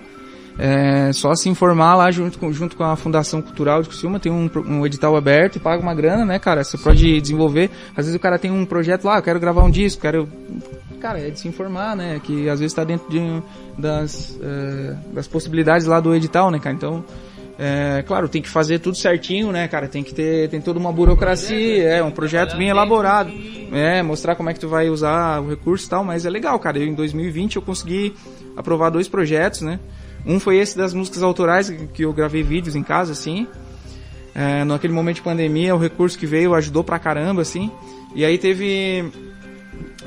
É 0.60 1.12
só 1.12 1.36
se 1.36 1.48
informar 1.48 1.94
lá 1.94 2.10
junto 2.10 2.36
com, 2.36 2.52
junto 2.52 2.76
com 2.76 2.82
a 2.82 2.96
Fundação 2.96 3.40
Cultural 3.40 3.80
de 3.80 3.88
Criciúma, 3.88 4.18
tem 4.18 4.32
um, 4.32 4.50
um 4.66 4.84
edital 4.84 5.16
aberto 5.16 5.54
e 5.54 5.60
paga 5.60 5.80
uma 5.80 5.94
grana, 5.94 6.24
né, 6.24 6.36
cara? 6.40 6.64
Você 6.64 6.76
pode 6.76 7.20
desenvolver. 7.20 7.70
Às 7.90 8.06
vezes 8.06 8.16
o 8.16 8.18
cara 8.18 8.40
tem 8.40 8.50
um 8.50 8.66
projeto 8.66 9.04
lá, 9.04 9.18
eu 9.18 9.22
quero 9.22 9.38
gravar 9.38 9.62
um 9.62 9.70
disco, 9.70 10.02
quero. 10.02 10.28
Cara, 11.00 11.20
é 11.20 11.30
de 11.30 11.38
se 11.38 11.46
informar, 11.46 11.94
né? 11.94 12.20
Que 12.24 12.48
às 12.48 12.58
vezes 12.58 12.72
está 12.72 12.82
dentro 12.82 13.08
de, 13.08 13.20
das, 13.78 14.36
é, 14.42 14.96
das 15.12 15.28
possibilidades 15.28 15.86
lá 15.86 16.00
do 16.00 16.12
edital, 16.12 16.50
né, 16.50 16.58
cara? 16.58 16.74
Então, 16.74 17.04
é, 17.60 18.04
claro, 18.06 18.28
tem 18.28 18.40
que 18.40 18.48
fazer 18.48 18.78
tudo 18.78 18.96
certinho, 18.96 19.50
né, 19.50 19.66
cara? 19.66 19.88
Tem 19.88 20.04
que 20.04 20.14
ter 20.14 20.48
tem 20.48 20.60
toda 20.60 20.78
uma 20.78 20.92
burocracia, 20.92 21.88
é 21.88 22.00
um 22.00 22.10
projeto 22.12 22.56
bem 22.56 22.68
elaborado, 22.68 23.32
é 23.72 24.00
mostrar 24.00 24.36
como 24.36 24.48
é 24.48 24.54
que 24.54 24.60
tu 24.60 24.68
vai 24.68 24.88
usar 24.88 25.42
o 25.42 25.48
recurso 25.48 25.84
e 25.86 25.90
tal. 25.90 26.04
Mas 26.04 26.24
é 26.24 26.30
legal, 26.30 26.56
cara. 26.60 26.78
Eu, 26.78 26.86
em 26.86 26.94
2020 26.94 27.56
eu 27.56 27.62
consegui 27.62 28.14
aprovar 28.56 28.90
dois 28.90 29.08
projetos, 29.08 29.62
né? 29.62 29.80
Um 30.24 30.38
foi 30.38 30.58
esse 30.58 30.76
das 30.78 30.94
músicas 30.94 31.20
autorais 31.20 31.68
que 31.92 32.02
eu 32.04 32.12
gravei 32.12 32.44
vídeos 32.44 32.76
em 32.76 32.82
casa, 32.82 33.10
assim. 33.10 33.48
É, 34.36 34.62
naquele 34.62 34.92
momento 34.92 35.16
de 35.16 35.22
pandemia, 35.22 35.74
o 35.74 35.78
recurso 35.78 36.16
que 36.16 36.26
veio 36.26 36.54
ajudou 36.54 36.84
pra 36.84 36.96
caramba, 36.96 37.42
assim. 37.42 37.72
E 38.14 38.24
aí 38.24 38.38
teve 38.38 39.10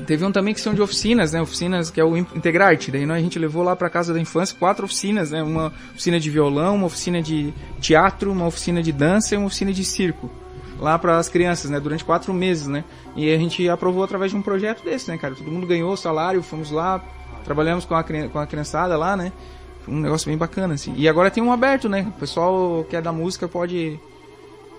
Teve 0.06 0.24
um 0.24 0.32
também 0.32 0.54
que 0.54 0.60
são 0.60 0.72
de 0.72 0.80
oficinas, 0.80 1.32
né? 1.32 1.42
Oficinas 1.42 1.90
que 1.90 2.00
é 2.00 2.04
o 2.04 2.16
Integrarte. 2.16 2.90
Daí 2.90 3.04
a 3.04 3.18
gente 3.18 3.38
levou 3.38 3.62
lá 3.62 3.76
para 3.76 3.90
casa 3.90 4.14
da 4.14 4.18
infância 4.18 4.56
quatro 4.58 4.86
oficinas, 4.86 5.30
né? 5.30 5.42
Uma 5.42 5.72
oficina 5.92 6.18
de 6.18 6.30
violão, 6.30 6.76
uma 6.76 6.86
oficina 6.86 7.20
de 7.20 7.52
teatro, 7.78 8.32
uma 8.32 8.46
oficina 8.46 8.82
de 8.82 8.90
dança 8.90 9.34
e 9.34 9.38
uma 9.38 9.46
oficina 9.46 9.72
de 9.72 9.84
circo. 9.84 10.30
Lá 10.78 10.98
para 10.98 11.18
as 11.18 11.28
crianças, 11.28 11.70
né? 11.70 11.78
Durante 11.78 12.04
quatro 12.04 12.32
meses, 12.32 12.66
né? 12.66 12.84
E 13.14 13.32
a 13.32 13.36
gente 13.36 13.68
aprovou 13.68 14.02
através 14.02 14.30
de 14.30 14.36
um 14.36 14.42
projeto 14.42 14.82
desse, 14.82 15.10
né, 15.10 15.18
cara? 15.18 15.34
Todo 15.34 15.50
mundo 15.50 15.66
ganhou 15.66 15.94
salário, 15.94 16.42
fomos 16.42 16.70
lá, 16.70 17.04
trabalhamos 17.44 17.84
com 17.84 17.94
a, 17.94 18.02
com 18.02 18.38
a 18.38 18.46
criançada 18.46 18.96
lá, 18.96 19.14
né? 19.14 19.30
Foi 19.82 19.92
um 19.92 20.00
negócio 20.00 20.26
bem 20.26 20.38
bacana, 20.38 20.72
assim. 20.72 20.94
E 20.96 21.06
agora 21.06 21.30
tem 21.30 21.42
um 21.42 21.52
aberto, 21.52 21.88
né? 21.88 22.06
O 22.16 22.18
pessoal 22.18 22.86
que 22.88 22.96
é 22.96 23.02
da 23.02 23.12
música 23.12 23.46
pode 23.46 24.00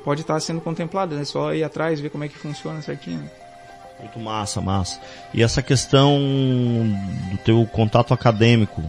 pode 0.04 0.22
estar 0.22 0.34
tá 0.34 0.40
sendo 0.40 0.60
contemplado, 0.60 1.16
né? 1.16 1.24
Só 1.24 1.54
ir 1.54 1.64
atrás, 1.64 2.00
ver 2.00 2.10
como 2.10 2.24
é 2.24 2.28
que 2.28 2.38
funciona 2.38 2.82
certinho. 2.82 3.20
Né? 3.20 3.43
Muito 4.00 4.20
massa, 4.20 4.62
massa. 4.62 5.00
E 5.34 5.42
essa 5.42 5.62
questão 5.62 6.20
do 7.32 7.38
teu 7.38 7.66
contato 7.66 8.14
acadêmico, 8.14 8.84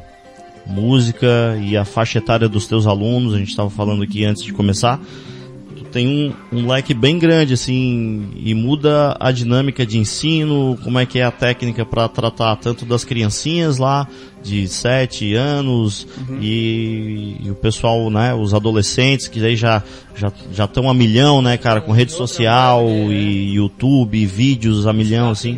música 0.67 1.57
e 1.61 1.77
a 1.77 1.85
faixa 1.85 2.19
etária 2.19 2.49
dos 2.49 2.67
teus 2.67 2.87
alunos, 2.87 3.35
a 3.35 3.39
gente 3.39 3.51
estava 3.51 3.71
falando 3.71 4.03
aqui 4.03 4.25
antes 4.25 4.43
de 4.43 4.53
começar 4.53 5.01
tem 5.95 6.09
um, 6.09 6.59
um 6.59 6.67
leque 6.67 6.93
bem 6.93 7.21
grande, 7.21 7.55
assim, 7.55 8.29
e 8.35 8.53
muda 8.53 9.17
a 9.21 9.31
dinâmica 9.31 9.87
de 9.87 9.97
ensino, 9.97 10.77
como 10.83 10.99
é 10.99 11.07
que 11.07 11.21
é 11.21 11.25
a 11.25 11.31
técnica 11.31 11.87
para 11.87 12.09
tratar 12.09 12.57
tanto 12.57 12.85
das 12.85 13.05
criancinhas 13.05 13.79
lá, 13.79 14.09
de 14.43 14.67
7 14.67 15.37
anos, 15.37 16.05
uhum. 16.29 16.39
e, 16.41 17.37
e, 17.45 17.49
o 17.49 17.55
pessoal, 17.55 18.11
né, 18.11 18.35
os 18.35 18.53
adolescentes, 18.53 19.29
que 19.29 19.43
aí 19.47 19.55
já 19.55 19.85
já 20.17 20.33
já 20.53 20.65
estão 20.65 20.91
a 20.91 20.95
milhão, 20.95 21.41
né, 21.41 21.57
cara, 21.57 21.81
com 21.81 21.93
rede 21.93 22.11
social 22.11 22.89
e 23.13 23.55
YouTube, 23.55 24.19
e 24.19 24.27
vídeos 24.27 24.89
a 24.89 24.93
milhão, 24.93 25.31
assim. 25.31 25.57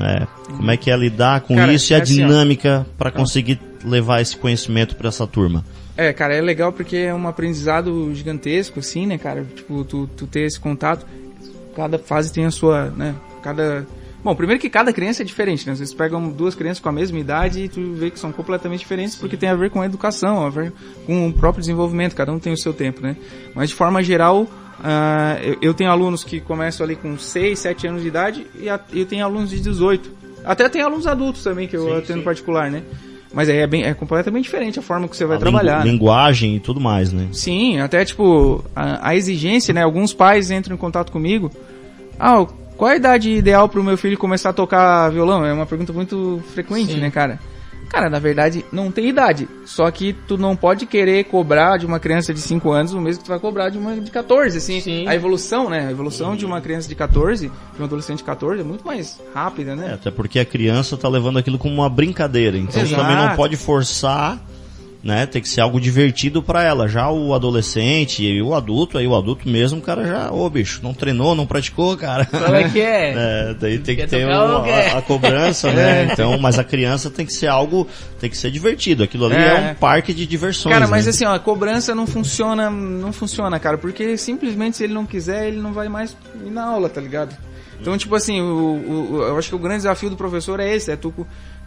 É, 0.00 0.26
como 0.56 0.70
é 0.70 0.76
que 0.78 0.90
é 0.90 0.96
lidar 0.96 1.42
com 1.42 1.54
cara, 1.54 1.70
isso 1.70 1.92
e 1.92 1.94
a 1.94 1.98
é 1.98 2.00
assim, 2.00 2.14
dinâmica 2.14 2.86
para 2.96 3.10
conseguir 3.10 3.60
levar 3.84 4.22
esse 4.22 4.38
conhecimento 4.38 4.96
para 4.96 5.08
essa 5.08 5.26
turma? 5.26 5.62
É, 5.96 6.12
cara, 6.12 6.34
é 6.34 6.40
legal 6.40 6.72
porque 6.72 6.96
é 6.96 7.14
um 7.14 7.28
aprendizado 7.28 8.12
gigantesco, 8.14 8.80
assim, 8.80 9.06
né, 9.06 9.16
cara? 9.16 9.44
Tipo, 9.44 9.84
tu, 9.84 10.08
tu 10.16 10.26
ter 10.26 10.40
esse 10.40 10.58
contato. 10.58 11.06
Cada 11.76 11.98
fase 11.98 12.32
tem 12.32 12.44
a 12.44 12.50
sua, 12.50 12.90
né? 12.90 13.14
Cada. 13.42 13.86
Bom, 14.22 14.34
primeiro 14.34 14.60
que 14.60 14.70
cada 14.70 14.92
criança 14.92 15.22
é 15.22 15.24
diferente, 15.24 15.66
né? 15.66 15.74
Vocês 15.74 15.92
pegam 15.92 16.30
duas 16.30 16.54
crianças 16.54 16.80
com 16.80 16.88
a 16.88 16.92
mesma 16.92 17.18
idade 17.18 17.64
e 17.64 17.68
tu 17.68 17.92
vê 17.92 18.10
que 18.10 18.18
são 18.18 18.32
completamente 18.32 18.80
diferentes 18.80 19.14
porque 19.16 19.36
tem 19.36 19.50
a 19.50 19.54
ver 19.54 19.70
com 19.70 19.82
a 19.82 19.86
educação, 19.86 20.46
a 20.46 20.48
ver 20.48 20.72
com 21.04 21.28
o 21.28 21.32
próprio 21.32 21.60
desenvolvimento, 21.60 22.16
cada 22.16 22.32
um 22.32 22.38
tem 22.38 22.52
o 22.52 22.56
seu 22.56 22.72
tempo, 22.72 23.02
né? 23.02 23.16
Mas 23.54 23.68
de 23.68 23.74
forma 23.74 24.02
geral, 24.02 24.44
uh, 24.44 25.42
eu, 25.42 25.58
eu, 25.60 25.74
tenho 25.74 25.90
alunos 25.90 26.24
que 26.24 26.40
começam 26.40 26.84
ali 26.84 26.96
com 26.96 27.18
6, 27.18 27.58
7 27.58 27.86
anos 27.86 28.02
de 28.02 28.08
idade 28.08 28.46
e 28.58 28.68
a, 28.68 28.80
eu 28.94 29.04
tenho 29.04 29.24
alunos 29.24 29.50
de 29.50 29.60
18. 29.60 30.10
Até 30.42 30.70
tem 30.70 30.80
alunos 30.80 31.06
adultos 31.06 31.42
também 31.42 31.68
que 31.68 31.76
eu 31.76 31.84
sim, 31.84 31.98
atendo 31.98 32.18
sim. 32.20 32.24
particular, 32.24 32.70
né? 32.70 32.82
Mas 33.34 33.48
aí 33.48 33.58
é, 33.58 33.66
bem, 33.66 33.82
é 33.82 33.92
completamente 33.92 34.44
diferente 34.44 34.78
a 34.78 34.82
forma 34.82 35.08
que 35.08 35.16
você 35.16 35.24
vai 35.24 35.36
a 35.36 35.40
trabalhar. 35.40 35.78
Lingu, 35.78 35.86
né? 35.86 35.92
Linguagem 35.92 36.56
e 36.56 36.60
tudo 36.60 36.80
mais, 36.80 37.12
né? 37.12 37.28
Sim, 37.32 37.80
até 37.80 38.04
tipo, 38.04 38.64
a, 38.74 39.08
a, 39.08 39.16
exigência, 39.16 39.74
né? 39.74 39.82
Alguns 39.82 40.14
pais 40.14 40.50
entram 40.50 40.74
em 40.74 40.78
contato 40.78 41.10
comigo. 41.10 41.50
Ah, 42.18 42.46
qual 42.76 42.90
a 42.90 42.96
idade 42.96 43.30
ideal 43.30 43.68
para 43.68 43.80
o 43.80 43.84
meu 43.84 43.98
filho 43.98 44.16
começar 44.16 44.50
a 44.50 44.52
tocar 44.52 45.10
violão? 45.10 45.44
É 45.44 45.52
uma 45.52 45.66
pergunta 45.66 45.92
muito 45.92 46.42
frequente, 46.54 46.92
Sim. 46.92 47.00
né, 47.00 47.10
cara? 47.10 47.40
Cara, 47.94 48.10
na 48.10 48.18
verdade, 48.18 48.64
não 48.72 48.90
tem 48.90 49.08
idade. 49.08 49.48
Só 49.64 49.88
que 49.88 50.12
tu 50.12 50.36
não 50.36 50.56
pode 50.56 50.84
querer 50.84 51.22
cobrar 51.26 51.76
de 51.76 51.86
uma 51.86 52.00
criança 52.00 52.34
de 52.34 52.40
5 52.40 52.72
anos 52.72 52.92
o 52.92 53.00
mesmo 53.00 53.20
que 53.20 53.26
tu 53.26 53.28
vai 53.28 53.38
cobrar 53.38 53.68
de 53.68 53.78
uma 53.78 53.94
de 53.94 54.10
14, 54.10 54.58
assim. 54.58 54.80
Sim. 54.80 55.06
A 55.06 55.14
evolução, 55.14 55.70
né? 55.70 55.86
A 55.86 55.90
evolução 55.92 56.32
Sim. 56.32 56.38
de 56.38 56.44
uma 56.44 56.60
criança 56.60 56.88
de 56.88 56.94
14, 56.96 57.48
de 57.76 57.80
um 57.80 57.84
adolescente 57.84 58.18
de 58.18 58.24
14 58.24 58.60
é 58.60 58.64
muito 58.64 58.84
mais 58.84 59.20
rápida, 59.32 59.76
né? 59.76 59.90
É, 59.90 59.94
até 59.94 60.10
porque 60.10 60.40
a 60.40 60.44
criança 60.44 60.96
tá 60.96 61.08
levando 61.08 61.38
aquilo 61.38 61.56
como 61.56 61.72
uma 61.72 61.88
brincadeira. 61.88 62.58
Então 62.58 62.82
Exato. 62.82 63.00
também 63.00 63.16
não 63.16 63.36
pode 63.36 63.56
forçar 63.56 64.40
né? 65.04 65.26
Tem 65.26 65.42
que 65.42 65.48
ser 65.50 65.60
algo 65.60 65.78
divertido 65.78 66.42
para 66.42 66.62
ela. 66.62 66.88
Já 66.88 67.10
o 67.10 67.34
adolescente 67.34 68.24
e 68.24 68.40
o 68.40 68.54
adulto, 68.54 68.96
aí 68.96 69.06
o 69.06 69.14
adulto 69.14 69.46
mesmo, 69.46 69.78
o 69.78 69.82
cara 69.82 70.06
já, 70.06 70.32
ô 70.32 70.48
bicho, 70.48 70.80
não 70.82 70.94
treinou, 70.94 71.34
não 71.34 71.46
praticou, 71.46 71.94
cara. 71.94 72.24
Qual 72.24 72.54
é 72.54 72.70
que 72.70 72.80
é? 72.80 73.12
é 73.50 73.54
daí 73.54 73.78
tem 73.78 73.96
que 73.96 74.06
ter 74.06 74.24
uma, 74.24 74.66
a, 74.66 74.98
a, 74.98 75.02
cobrança, 75.02 75.70
né? 75.70 75.84
É. 75.94 76.04
Então, 76.10 76.38
mas 76.38 76.58
a 76.58 76.64
criança 76.64 77.10
tem 77.10 77.26
que 77.26 77.32
ser 77.32 77.46
algo, 77.46 77.86
tem 78.18 78.30
que 78.30 78.36
ser 78.36 78.50
divertido. 78.50 79.02
Aquilo 79.02 79.26
ali 79.26 79.36
é, 79.36 79.48
é 79.48 79.72
um 79.72 79.74
parque 79.74 80.14
de 80.14 80.26
diversões. 80.26 80.72
Cara, 80.72 80.88
mas 80.88 81.04
né? 81.04 81.10
assim, 81.10 81.24
ó, 81.26 81.34
a 81.34 81.38
cobrança 81.38 81.94
não 81.94 82.06
funciona, 82.06 82.70
não 82.70 83.12
funciona, 83.12 83.58
cara, 83.60 83.76
porque 83.76 84.16
simplesmente 84.16 84.78
se 84.78 84.84
ele 84.84 84.94
não 84.94 85.04
quiser, 85.04 85.48
ele 85.48 85.60
não 85.60 85.72
vai 85.72 85.88
mais 85.88 86.16
ir 86.44 86.50
na 86.50 86.64
aula, 86.64 86.88
tá 86.88 87.00
ligado? 87.00 87.36
Então, 87.80 87.98
tipo 87.98 88.14
assim, 88.14 88.40
o, 88.40 88.46
o, 88.46 89.22
eu 89.22 89.38
acho 89.38 89.50
que 89.50 89.54
o 89.54 89.58
grande 89.58 89.78
desafio 89.78 90.08
do 90.08 90.16
professor 90.16 90.58
é 90.58 90.74
esse, 90.74 90.90
é 90.90 90.96
tu 90.96 91.12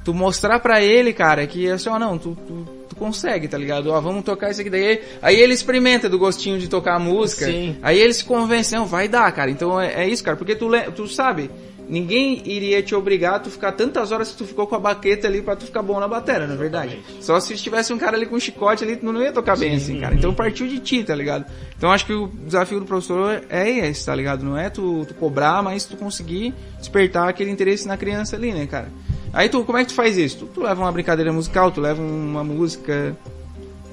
tu 0.07 0.13
mostrar 0.13 0.61
para 0.61 0.81
ele, 0.81 1.11
cara, 1.11 1.45
que 1.45 1.69
assim, 1.69 1.89
ó, 1.89 1.99
não, 1.99 2.17
tu, 2.17 2.35
tu, 2.47 2.65
tu, 2.87 2.95
consegue, 2.95 3.47
tá 3.47 3.57
ligado? 3.57 3.89
Ó, 3.89 3.99
vamos 3.99 4.23
tocar 4.23 4.51
isso 4.51 4.61
aqui 4.61 4.69
daí. 4.69 5.01
Aí 5.21 5.39
ele 5.39 5.53
experimenta 5.53 6.09
do 6.09 6.17
gostinho 6.17 6.59
de 6.59 6.67
tocar 6.67 6.95
a 6.95 6.99
música. 6.99 7.45
Sim. 7.45 7.77
Aí 7.81 7.99
ele 7.99 8.13
se 8.13 8.23
convence, 8.23 8.73
não, 8.73 8.85
vai 8.85 9.07
dar, 9.07 9.31
cara. 9.31 9.51
Então 9.51 9.79
é, 9.79 10.03
é 10.03 10.09
isso, 10.09 10.23
cara, 10.23 10.37
porque 10.37 10.55
tu, 10.55 10.69
tu 10.95 11.07
sabe, 11.07 11.49
ninguém 11.89 12.41
iria 12.45 12.81
te 12.83 12.93
obrigar 12.93 13.35
a 13.35 13.39
tu 13.39 13.49
ficar 13.49 13.71
tantas 13.71 14.11
horas 14.11 14.31
que 14.31 14.37
tu 14.37 14.45
ficou 14.45 14.67
com 14.67 14.75
a 14.75 14.79
baqueta 14.79 15.27
ali 15.27 15.41
para 15.41 15.55
tu 15.55 15.65
ficar 15.65 15.81
bom 15.81 15.99
na 15.99 16.07
bateria, 16.07 16.47
na 16.47 16.53
é 16.53 16.57
verdade. 16.57 16.99
Só 17.21 17.39
se 17.39 17.55
tivesse 17.55 17.93
um 17.93 17.97
cara 17.97 18.17
ali 18.17 18.25
com 18.25 18.35
um 18.35 18.39
chicote 18.39 18.83
ali, 18.83 18.95
tu 18.95 19.11
não 19.11 19.21
ia 19.21 19.31
tocar 19.31 19.57
bem 19.57 19.71
Sim. 19.71 19.93
assim, 19.93 20.01
cara. 20.01 20.15
Então 20.15 20.33
partiu 20.33 20.67
de 20.67 20.79
ti, 20.79 21.03
tá 21.03 21.15
ligado? 21.15 21.45
Então 21.77 21.91
acho 21.91 22.05
que 22.05 22.13
o 22.13 22.27
desafio 22.27 22.79
do 22.79 22.85
professor 22.85 23.41
é 23.49 23.69
esse, 23.69 24.05
tá 24.05 24.13
ligado? 24.13 24.43
Não 24.43 24.57
é 24.57 24.69
tu, 24.69 25.05
tu 25.07 25.13
cobrar, 25.15 25.61
mas 25.63 25.85
tu 25.85 25.95
conseguir 25.95 26.53
despertar 26.77 27.27
aquele 27.27 27.51
interesse 27.51 27.87
na 27.87 27.97
criança 27.97 28.35
ali, 28.35 28.51
né, 28.51 28.65
cara? 28.67 28.89
Aí 29.37 29.49
tu, 29.49 29.63
como 29.63 29.77
é 29.77 29.83
que 29.83 29.89
tu 29.89 29.93
faz 29.93 30.17
isso? 30.17 30.37
Tu, 30.39 30.45
tu 30.47 30.61
leva 30.63 30.81
uma 30.81 30.91
brincadeira 30.91 31.31
musical, 31.31 31.69
tu 31.69 31.79
leva 31.79 32.01
uma 32.01 32.43
música 32.43 33.15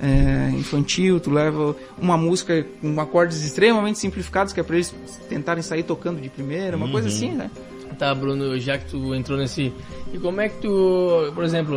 é, 0.02 0.48
infantil, 0.54 1.20
tu 1.20 1.30
leva 1.30 1.76
uma 1.98 2.16
música 2.16 2.66
com 2.80 2.98
acordes 2.98 3.44
extremamente 3.44 3.98
simplificados, 3.98 4.54
que 4.54 4.60
é 4.60 4.62
pra 4.62 4.76
eles 4.76 4.94
tentarem 5.28 5.62
sair 5.62 5.82
tocando 5.82 6.18
de 6.18 6.30
primeira, 6.30 6.78
uma 6.78 6.86
uhum. 6.86 6.92
coisa 6.92 7.08
assim, 7.08 7.32
né? 7.32 7.50
Tá, 7.98 8.14
Bruno, 8.14 8.58
já 8.58 8.78
que 8.78 8.86
tu 8.86 9.14
entrou 9.14 9.36
nesse. 9.36 9.70
E 10.14 10.18
como 10.18 10.40
é 10.40 10.48
que 10.48 10.62
tu, 10.62 11.30
por 11.34 11.44
exemplo, 11.44 11.76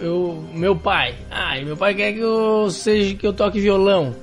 eu, 0.00 0.44
meu 0.52 0.74
pai, 0.74 1.14
ah, 1.30 1.54
meu 1.64 1.76
pai 1.76 1.94
quer 1.94 2.12
que 2.12 2.18
eu 2.18 2.68
seja 2.72 3.14
que 3.14 3.24
eu 3.24 3.32
toque 3.32 3.60
violão, 3.60 4.16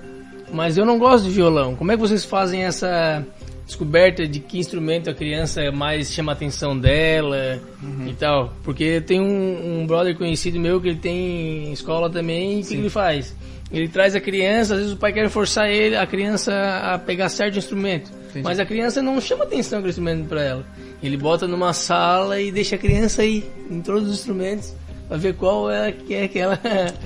mas 0.52 0.78
eu 0.78 0.86
não 0.86 1.00
gosto 1.00 1.24
de 1.24 1.32
violão. 1.32 1.74
Como 1.74 1.90
é 1.90 1.96
que 1.96 2.02
vocês 2.02 2.26
fazem 2.26 2.66
essa 2.66 3.26
descoberta 3.66 4.28
de 4.28 4.40
que 4.40 4.60
instrumento 4.60 5.10
a 5.10 5.14
criança 5.14 5.72
mais 5.72 6.12
chama 6.12 6.32
a 6.32 6.36
atenção 6.36 6.78
dela 6.78 7.60
uhum. 7.82 8.08
e 8.08 8.14
tal. 8.14 8.54
Porque 8.64 9.02
tem 9.02 9.20
um, 9.20 9.82
um, 9.82 9.88
brother 9.88 10.16
conhecido 10.16 10.60
meu 10.60 10.80
que 10.80 10.90
ele 10.90 11.00
tem 11.00 11.74
escola 11.74 12.10
também 12.10 12.60
e 12.60 12.62
o 12.62 12.66
que 12.66 12.74
ele 12.76 12.90
faz? 12.90 13.36
Ele 13.72 13.88
traz 13.88 14.16
a 14.16 14.22
criança, 14.22 14.76
às 14.76 14.80
vezes 14.80 14.94
o 14.94 14.98
pai 14.98 15.12
quer 15.12 15.28
forçar 15.30 15.70
ele, 15.70 15.96
a 15.96 16.06
criança 16.06 16.54
a 16.94 17.00
pegar 17.00 17.30
certo 17.30 17.58
instrumento. 17.58 18.12
Entendi. 18.30 18.44
Mas 18.44 18.60
a 18.60 18.66
criança 18.66 19.02
não 19.02 19.20
chama 19.20 19.44
atenção 19.44 19.80
aquele 19.80 19.90
instrumento 19.90 20.28
para 20.28 20.44
ela. 20.44 20.66
Ele 21.02 21.18
bota 21.18 21.48
numa 21.48 21.74
sala 21.74 22.40
e 22.40 22.52
deixa 22.52 22.76
a 22.76 22.80
criança 22.80 23.26
ir 23.26 23.44
em 23.70 23.82
todos 23.82 24.08
os 24.08 24.20
instrumentos 24.20 24.74
para 25.08 25.18
ver 25.18 25.36
qual 25.36 25.72
é 25.72 25.92
que 25.92 26.14
é 26.14 26.28
que 26.28 26.38
ela 26.38 26.60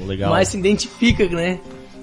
Legal. 0.05 0.30
mais 0.32 0.49
se 0.49 0.57
identifica, 0.57 1.28
né? 1.30 1.60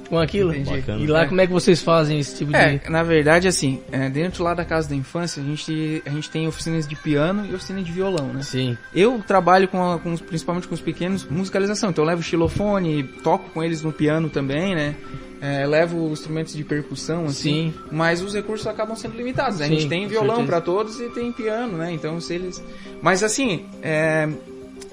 Com 0.08 0.18
aquilo. 0.18 0.54
Entendi. 0.54 1.04
E 1.04 1.06
lá 1.06 1.22
é. 1.22 1.26
como 1.26 1.40
é 1.40 1.46
que 1.46 1.52
vocês 1.52 1.82
fazem 1.82 2.18
esse 2.18 2.36
tipo 2.36 2.54
é, 2.54 2.78
de... 2.78 2.90
na 2.90 3.02
verdade, 3.02 3.48
assim, 3.48 3.80
é, 3.90 4.08
dentro 4.08 4.42
lá 4.42 4.54
da 4.54 4.64
casa 4.64 4.88
da 4.88 4.94
infância, 4.94 5.42
a 5.42 5.44
gente, 5.44 6.02
a 6.06 6.10
gente 6.10 6.30
tem 6.30 6.46
oficinas 6.46 6.86
de 6.86 6.96
piano 6.96 7.46
e 7.46 7.54
oficina 7.54 7.82
de 7.82 7.92
violão, 7.92 8.32
né? 8.32 8.42
Sim. 8.42 8.76
Eu 8.94 9.22
trabalho 9.26 9.68
com, 9.68 9.92
a, 9.92 9.98
com 9.98 10.16
principalmente 10.16 10.68
com 10.68 10.74
os 10.74 10.80
pequenos, 10.80 11.24
musicalização. 11.24 11.90
Então 11.90 12.04
eu 12.04 12.08
levo 12.08 12.22
xilofone, 12.22 13.02
toco 13.02 13.50
com 13.50 13.62
eles 13.62 13.82
no 13.82 13.92
piano 13.92 14.28
também, 14.28 14.74
né? 14.74 14.94
É, 15.40 15.66
levo 15.66 16.08
instrumentos 16.10 16.54
de 16.54 16.64
percussão, 16.64 17.26
assim, 17.26 17.70
Sim. 17.70 17.74
mas 17.92 18.22
os 18.22 18.34
recursos 18.34 18.66
acabam 18.66 18.96
sendo 18.96 19.16
limitados. 19.16 19.58
Né? 19.58 19.66
A 19.66 19.68
gente 19.68 19.86
tem 19.86 20.08
violão 20.08 20.46
para 20.46 20.62
todos 20.62 20.98
e 20.98 21.10
tem 21.10 21.30
piano, 21.30 21.76
né? 21.76 21.92
Então 21.92 22.18
se 22.20 22.34
eles. 22.34 22.62
Mas 23.02 23.22
assim, 23.22 23.66
é... 23.82 24.28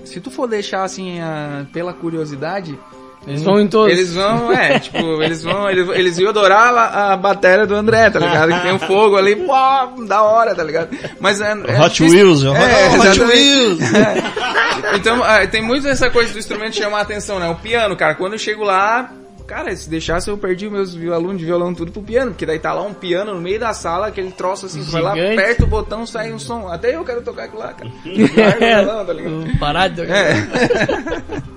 se 0.04 0.20
tu 0.20 0.30
for 0.30 0.48
deixar 0.48 0.84
assim 0.84 1.22
a... 1.22 1.66
pela 1.72 1.94
curiosidade, 1.94 2.78
eles 3.26 3.44
vão 3.44 3.60
em 3.60 3.68
todos. 3.68 3.92
Eles 3.92 4.14
vão, 4.14 4.52
é, 4.52 4.80
tipo, 4.80 5.22
eles 5.22 5.44
vão, 5.44 5.70
eles, 5.70 5.90
eles 5.90 6.18
iam 6.18 6.30
adorar 6.30 6.74
a, 6.76 7.14
a 7.14 7.18
bateria 7.18 7.66
do 7.66 7.76
André, 7.76 8.10
tá 8.10 8.20
ligado? 8.20 8.54
Que 8.54 8.62
tem 8.62 8.74
um 8.74 8.80
fogo 8.80 9.16
ali, 9.16 9.36
pô, 9.36 9.54
da 10.06 10.22
hora, 10.22 10.54
tá 10.54 10.64
ligado? 10.64 10.90
Mas 11.20 11.40
é. 11.40 11.52
é 11.52 11.82
Hot 11.82 11.90
difícil. 11.96 12.20
Wheels, 12.20 12.44
é, 12.44 13.10
Hot 13.10 13.22
Wheels. 13.22 13.80
É. 14.84 14.98
Então, 14.98 15.26
é, 15.26 15.48
tem 15.48 15.62
muito 15.62 15.88
essa 15.88 16.10
coisa 16.10 16.34
do 16.34 16.40
instrumento 16.40 16.76
chamar 16.76 17.00
a 17.00 17.02
atenção, 17.02 17.40
né? 17.40 17.48
O 17.48 17.56
piano, 17.56 17.96
cara, 17.96 18.16
quando 18.16 18.34
eu 18.34 18.40
chego 18.40 18.64
lá, 18.64 19.10
Cara, 19.46 19.76
se 19.76 19.90
deixasse 19.90 20.30
eu 20.30 20.38
perdi 20.38 20.70
meus 20.70 20.96
alunos 21.12 21.38
de 21.38 21.46
violão 21.46 21.74
tudo 21.74 21.92
pro 21.92 22.02
piano, 22.02 22.32
porque 22.32 22.46
daí 22.46 22.60
tá 22.60 22.74
lá 22.74 22.82
um 22.82 22.94
piano 22.94 23.36
no 23.36 23.42
meio 23.42 23.60
da 23.60 23.74
sala, 23.74 24.08
aquele 24.08 24.32
troço 24.32 24.66
assim, 24.66 24.82
vai 24.84 25.02
lá, 25.02 25.12
aperta 25.12 25.64
o 25.64 25.68
botão, 25.68 26.06
sai 26.06 26.32
um 26.32 26.40
som. 26.40 26.68
Até 26.70 26.96
eu 26.96 27.04
quero 27.04 27.22
tocar 27.22 27.44
aquilo 27.44 27.60
lá, 27.60 27.74
cara. 27.74 27.92
violão, 28.04 29.06
tá 29.06 29.14
ligado? 29.14 29.60
Parado. 29.60 30.04
É. 30.04 31.53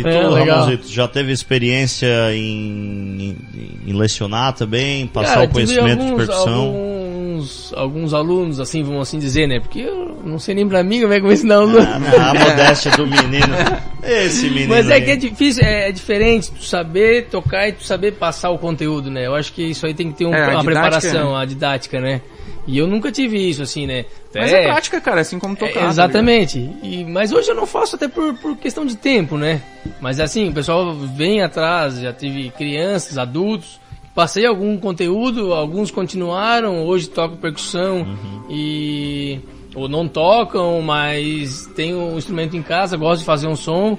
E 0.00 0.02
tu, 0.02 0.08
é, 0.08 0.44
Ramonzito, 0.44 0.88
já 0.88 1.06
teve 1.06 1.32
experiência 1.32 2.34
em, 2.34 3.36
em, 3.54 3.90
em 3.90 3.92
lecionar 3.92 4.52
também, 4.52 5.06
passar 5.06 5.34
Cara, 5.34 5.46
o 5.46 5.48
conhecimento 5.50 6.02
alguns, 6.02 6.10
de 6.10 6.16
percussão? 6.16 6.64
Alguns, 6.64 7.72
alguns 7.74 8.14
alunos, 8.14 8.60
assim, 8.60 8.82
vamos 8.82 9.02
assim 9.02 9.18
dizer, 9.18 9.46
né? 9.46 9.60
Porque 9.60 9.80
eu 9.80 10.20
não 10.24 10.38
sei 10.38 10.54
nem 10.54 10.68
pra 10.68 10.82
mim 10.82 11.00
como 11.00 11.12
é 11.12 11.20
que 11.20 11.26
eu 11.26 11.32
ensinar 11.32 11.60
os 11.60 11.76
ah, 11.76 11.96
A 12.30 12.34
modéstia 12.34 12.90
do 12.92 13.06
menino. 13.06 13.54
Esse 14.02 14.48
menino. 14.48 14.68
Mas 14.68 14.88
é 14.90 14.94
aí. 14.94 15.02
que 15.02 15.10
é 15.10 15.16
difícil, 15.16 15.62
é, 15.64 15.88
é, 15.88 15.92
diferente 15.92 16.50
tu 16.50 16.64
saber 16.64 17.26
tocar 17.26 17.68
e 17.68 17.72
tu 17.72 17.84
saber 17.84 18.12
passar 18.12 18.50
o 18.50 18.58
conteúdo, 18.58 19.10
né? 19.10 19.26
Eu 19.26 19.34
acho 19.34 19.52
que 19.52 19.62
isso 19.62 19.86
aí 19.86 19.94
tem 19.94 20.10
que 20.10 20.18
ter 20.18 20.26
um, 20.26 20.34
é, 20.34 20.48
uma 20.48 20.64
preparação, 20.64 21.32
né? 21.32 21.42
a 21.42 21.44
didática, 21.44 22.00
né? 22.00 22.20
E 22.66 22.78
eu 22.78 22.86
nunca 22.86 23.10
tive 23.10 23.36
isso, 23.36 23.62
assim, 23.62 23.86
né? 23.86 24.04
Mas 24.34 24.52
é, 24.52 24.62
é 24.62 24.64
prática, 24.64 25.00
cara, 25.00 25.20
assim 25.20 25.38
como 25.38 25.56
tocar. 25.56 25.80
É, 25.80 25.82
tá 25.82 25.88
exatamente. 25.88 26.60
Tá 26.60 26.86
e, 26.86 27.04
mas 27.04 27.32
hoje 27.32 27.50
eu 27.50 27.54
não 27.54 27.66
faço 27.66 27.96
até 27.96 28.06
por, 28.06 28.34
por 28.34 28.56
questão 28.56 28.84
de 28.84 28.96
tempo, 28.96 29.36
né? 29.36 29.62
Mas 30.00 30.20
assim, 30.20 30.48
o 30.48 30.52
pessoal 30.52 30.94
vem 30.94 31.42
atrás, 31.42 31.98
já 32.00 32.12
tive 32.12 32.50
crianças, 32.50 33.18
adultos. 33.18 33.80
Passei 34.14 34.44
algum 34.44 34.76
conteúdo, 34.76 35.54
alguns 35.54 35.90
continuaram, 35.90 36.84
hoje 36.84 37.08
toco 37.08 37.36
percussão 37.36 38.02
uhum. 38.02 38.44
e. 38.50 39.40
Ou 39.72 39.88
não 39.88 40.08
tocam, 40.08 40.82
mas 40.82 41.66
tem 41.76 41.94
um 41.94 42.18
instrumento 42.18 42.56
em 42.56 42.62
casa, 42.62 42.96
gosto 42.96 43.20
de 43.20 43.26
fazer 43.26 43.46
um 43.46 43.56
som. 43.56 43.98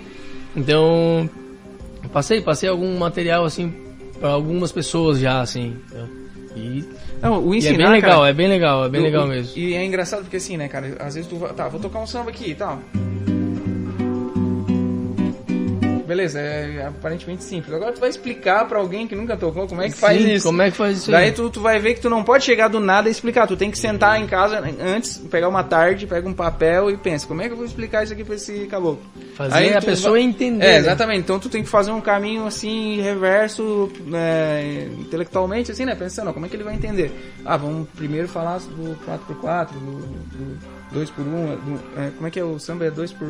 Então. 0.56 1.30
Passei, 2.12 2.42
passei 2.42 2.68
algum 2.68 2.98
material 2.98 3.46
assim 3.46 3.74
para 4.20 4.30
algumas 4.30 4.72
pessoas 4.72 5.20
já, 5.20 5.42
assim. 5.42 5.76
E 6.56 6.86
não, 7.22 7.46
o 7.46 7.54
ensinar, 7.54 7.72
e 7.72 7.76
é 7.76 7.78
bem 7.78 7.92
legal, 7.92 8.20
cara, 8.20 8.30
é 8.30 8.34
bem 8.34 8.48
legal, 8.48 8.86
é 8.86 8.90
bem 8.90 9.02
legal 9.02 9.28
mesmo. 9.28 9.58
E 9.58 9.74
é 9.76 9.86
engraçado 9.86 10.22
porque 10.22 10.38
assim, 10.38 10.58
né, 10.58 10.68
cara, 10.68 10.96
às 11.00 11.16
vezes 11.16 11.30
tu 11.30 11.38
tá, 11.54 11.68
vou 11.68 11.80
tocar 11.80 12.00
um 12.00 12.08
samba 12.08 12.30
aqui 12.32 12.52
e 12.52 12.56
tal. 12.56 12.82
Beleza, 16.12 16.40
é 16.42 16.86
aparentemente 16.88 17.44
simples. 17.44 17.74
Agora 17.74 17.94
tu 17.94 18.00
vai 18.02 18.10
explicar 18.10 18.66
pra 18.68 18.80
alguém 18.80 19.08
que 19.08 19.16
nunca 19.16 19.38
tocou 19.38 19.66
como 19.68 19.82
é 19.82 19.90
que 19.90 19.96
faz 19.98 20.22
Sim, 20.22 20.34
isso. 20.34 20.46
Como 20.48 20.62
é 20.62 20.70
que 20.70 20.76
faz 20.76 20.98
isso 20.98 21.12
Daí 21.12 21.26
aí? 21.26 21.32
tu, 21.32 21.50
tu 21.50 21.62
vai 21.62 21.80
ver 21.80 21.94
que 21.94 22.02
tu 22.02 22.10
não 22.10 22.22
pode 22.24 22.44
chegar 22.44 22.68
do 22.68 22.80
nada 22.82 23.08
e 23.08 23.12
explicar. 23.12 23.48
Tu 23.48 23.56
tem 23.56 23.72
que 23.72 23.78
sentar 23.78 24.20
em 24.22 24.28
casa 24.28 24.62
antes, 24.82 25.18
pegar 25.18 25.48
uma 25.48 25.64
tarde, 25.64 26.06
pega 26.06 26.28
um 26.28 26.34
papel 26.34 26.92
e 26.92 26.98
pensa, 26.98 27.26
como 27.26 27.42
é 27.42 27.46
que 27.48 27.54
eu 27.54 27.58
vou 27.58 27.66
explicar 27.66 28.04
isso 28.04 28.12
aqui 28.12 28.24
pra 28.26 28.36
esse 28.36 28.66
caboclo? 28.68 29.02
Fazer 29.36 29.56
Aí 29.56 29.74
a 29.74 29.82
pessoa 29.82 30.12
vai- 30.14 30.22
entender. 30.22 30.66
É, 30.66 30.70
né? 30.74 30.78
exatamente. 30.80 31.20
Então 31.22 31.40
tu 31.40 31.48
tem 31.48 31.64
que 31.64 31.70
fazer 31.70 31.92
um 31.92 32.02
caminho 32.02 32.46
assim, 32.46 33.00
reverso, 33.02 33.90
é, 34.14 34.88
intelectualmente, 35.00 35.72
assim, 35.72 35.86
né? 35.86 35.96
Pensando, 35.96 36.30
ó, 36.30 36.34
como 36.34 36.46
é 36.46 36.50
que 36.50 36.56
ele 36.56 36.64
vai 36.66 36.76
entender? 36.76 37.12
Ah, 37.46 37.56
vamos 37.56 37.88
primeiro 37.96 38.28
falar 38.28 38.60
do 38.60 38.98
4x4, 39.06 39.70
do, 39.74 40.02
do 40.38 40.60
2x1, 40.94 41.56
do- 41.56 42.00
é, 42.02 42.10
como 42.16 42.28
é 42.28 42.30
que 42.32 42.40
é 42.40 42.44
o 42.44 42.60
samba? 42.60 42.86
É 42.86 42.92
2 42.92 43.14
por 43.14 43.28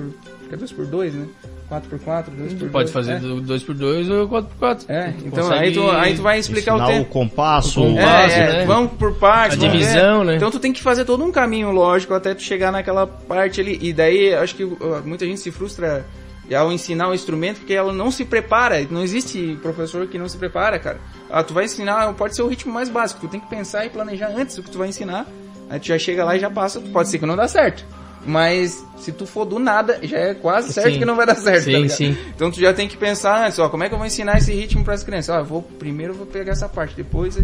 é 0.51 0.57
2 0.57 0.71
por 0.71 0.85
2 0.85 1.13
né? 1.13 1.27
4x4, 1.71 2.25
2 2.35 2.53
por 2.53 2.59
2 2.59 2.71
Pode 2.71 2.91
fazer 2.91 3.19
do 3.19 3.41
2x2 3.41 4.09
ou 4.11 4.27
4x4. 4.27 4.85
É, 4.89 5.13
então 5.25 5.43
Consegue 5.43 5.59
aí 5.65 5.73
tu, 5.73 5.89
aí 5.91 6.15
tu 6.15 6.21
vai 6.21 6.37
explicar 6.39 6.75
o 6.75 6.83
o 6.83 6.85
tempo. 6.85 7.09
compasso, 7.09 7.81
O 7.81 7.85
É, 7.85 8.01
compasso, 8.01 8.35
é, 8.35 8.53
né? 8.57 8.65
vamos 8.65 8.91
por 8.93 9.15
partes. 9.15 9.57
A 9.63 9.67
divisão, 9.67 10.23
né? 10.23 10.35
Então 10.35 10.51
tu 10.51 10.59
tem 10.59 10.73
que 10.73 10.81
fazer 10.81 11.05
todo 11.05 11.23
um 11.23 11.31
caminho 11.31 11.71
lógico 11.71 12.13
até 12.13 12.33
tu 12.35 12.41
chegar 12.41 12.71
naquela 12.71 13.07
parte 13.07 13.61
ali. 13.61 13.79
E 13.81 13.93
daí 13.93 14.33
acho 14.33 14.55
que 14.55 14.65
muita 15.05 15.25
gente 15.25 15.39
se 15.39 15.51
frustra 15.51 16.05
ao 16.53 16.69
ensinar 16.69 17.07
o 17.07 17.13
instrumento 17.13 17.59
porque 17.59 17.73
ela 17.73 17.93
não 17.93 18.11
se 18.11 18.25
prepara. 18.25 18.85
Não 18.89 19.01
existe 19.01 19.57
professor 19.61 20.05
que 20.07 20.17
não 20.17 20.27
se 20.27 20.37
prepara, 20.37 20.77
cara. 20.79 20.99
Ah, 21.29 21.41
tu 21.43 21.53
vai 21.53 21.63
ensinar, 21.65 22.13
pode 22.15 22.35
ser 22.35 22.41
o 22.41 22.47
ritmo 22.47 22.73
mais 22.73 22.89
básico. 22.89 23.21
Tu 23.21 23.27
tem 23.29 23.39
que 23.39 23.47
pensar 23.47 23.85
e 23.85 23.89
planejar 23.89 24.29
antes 24.35 24.57
o 24.57 24.63
que 24.63 24.69
tu 24.69 24.77
vai 24.77 24.89
ensinar. 24.89 25.25
Aí 25.69 25.79
tu 25.79 25.87
já 25.87 25.97
chega 25.97 26.25
lá 26.25 26.35
e 26.35 26.39
já 26.39 26.49
passa. 26.49 26.81
Pode 26.81 27.07
ser 27.07 27.19
que 27.19 27.25
não 27.25 27.37
dá 27.37 27.47
certo. 27.47 27.85
Mas 28.25 28.85
se 28.97 29.11
tu 29.11 29.25
for 29.25 29.45
do 29.45 29.57
nada, 29.57 29.99
já 30.03 30.17
é 30.17 30.33
quase 30.33 30.71
certo 30.73 30.93
Sim. 30.93 30.99
que 30.99 31.05
não 31.05 31.15
vai 31.15 31.25
dar 31.25 31.35
certo. 31.35 31.63
Sim, 31.63 31.83
tá 31.87 31.89
sim. 31.89 32.17
Então 32.35 32.51
tu 32.51 32.59
já 32.59 32.71
tem 32.73 32.87
que 32.87 32.95
pensar 32.95 33.45
antes, 33.45 33.57
ó, 33.57 33.67
como 33.67 33.83
é 33.83 33.87
que 33.89 33.93
eu 33.93 33.97
vou 33.97 34.05
ensinar 34.05 34.37
esse 34.37 34.53
ritmo 34.53 34.83
para 34.83 34.93
as 34.93 35.03
crianças? 35.03 35.35
Ó, 35.35 35.39
eu 35.39 35.45
vou 35.45 35.61
primeiro 35.63 36.13
eu 36.13 36.17
vou 36.17 36.25
pegar 36.27 36.51
essa 36.51 36.69
parte, 36.69 36.95
depois 36.95 37.35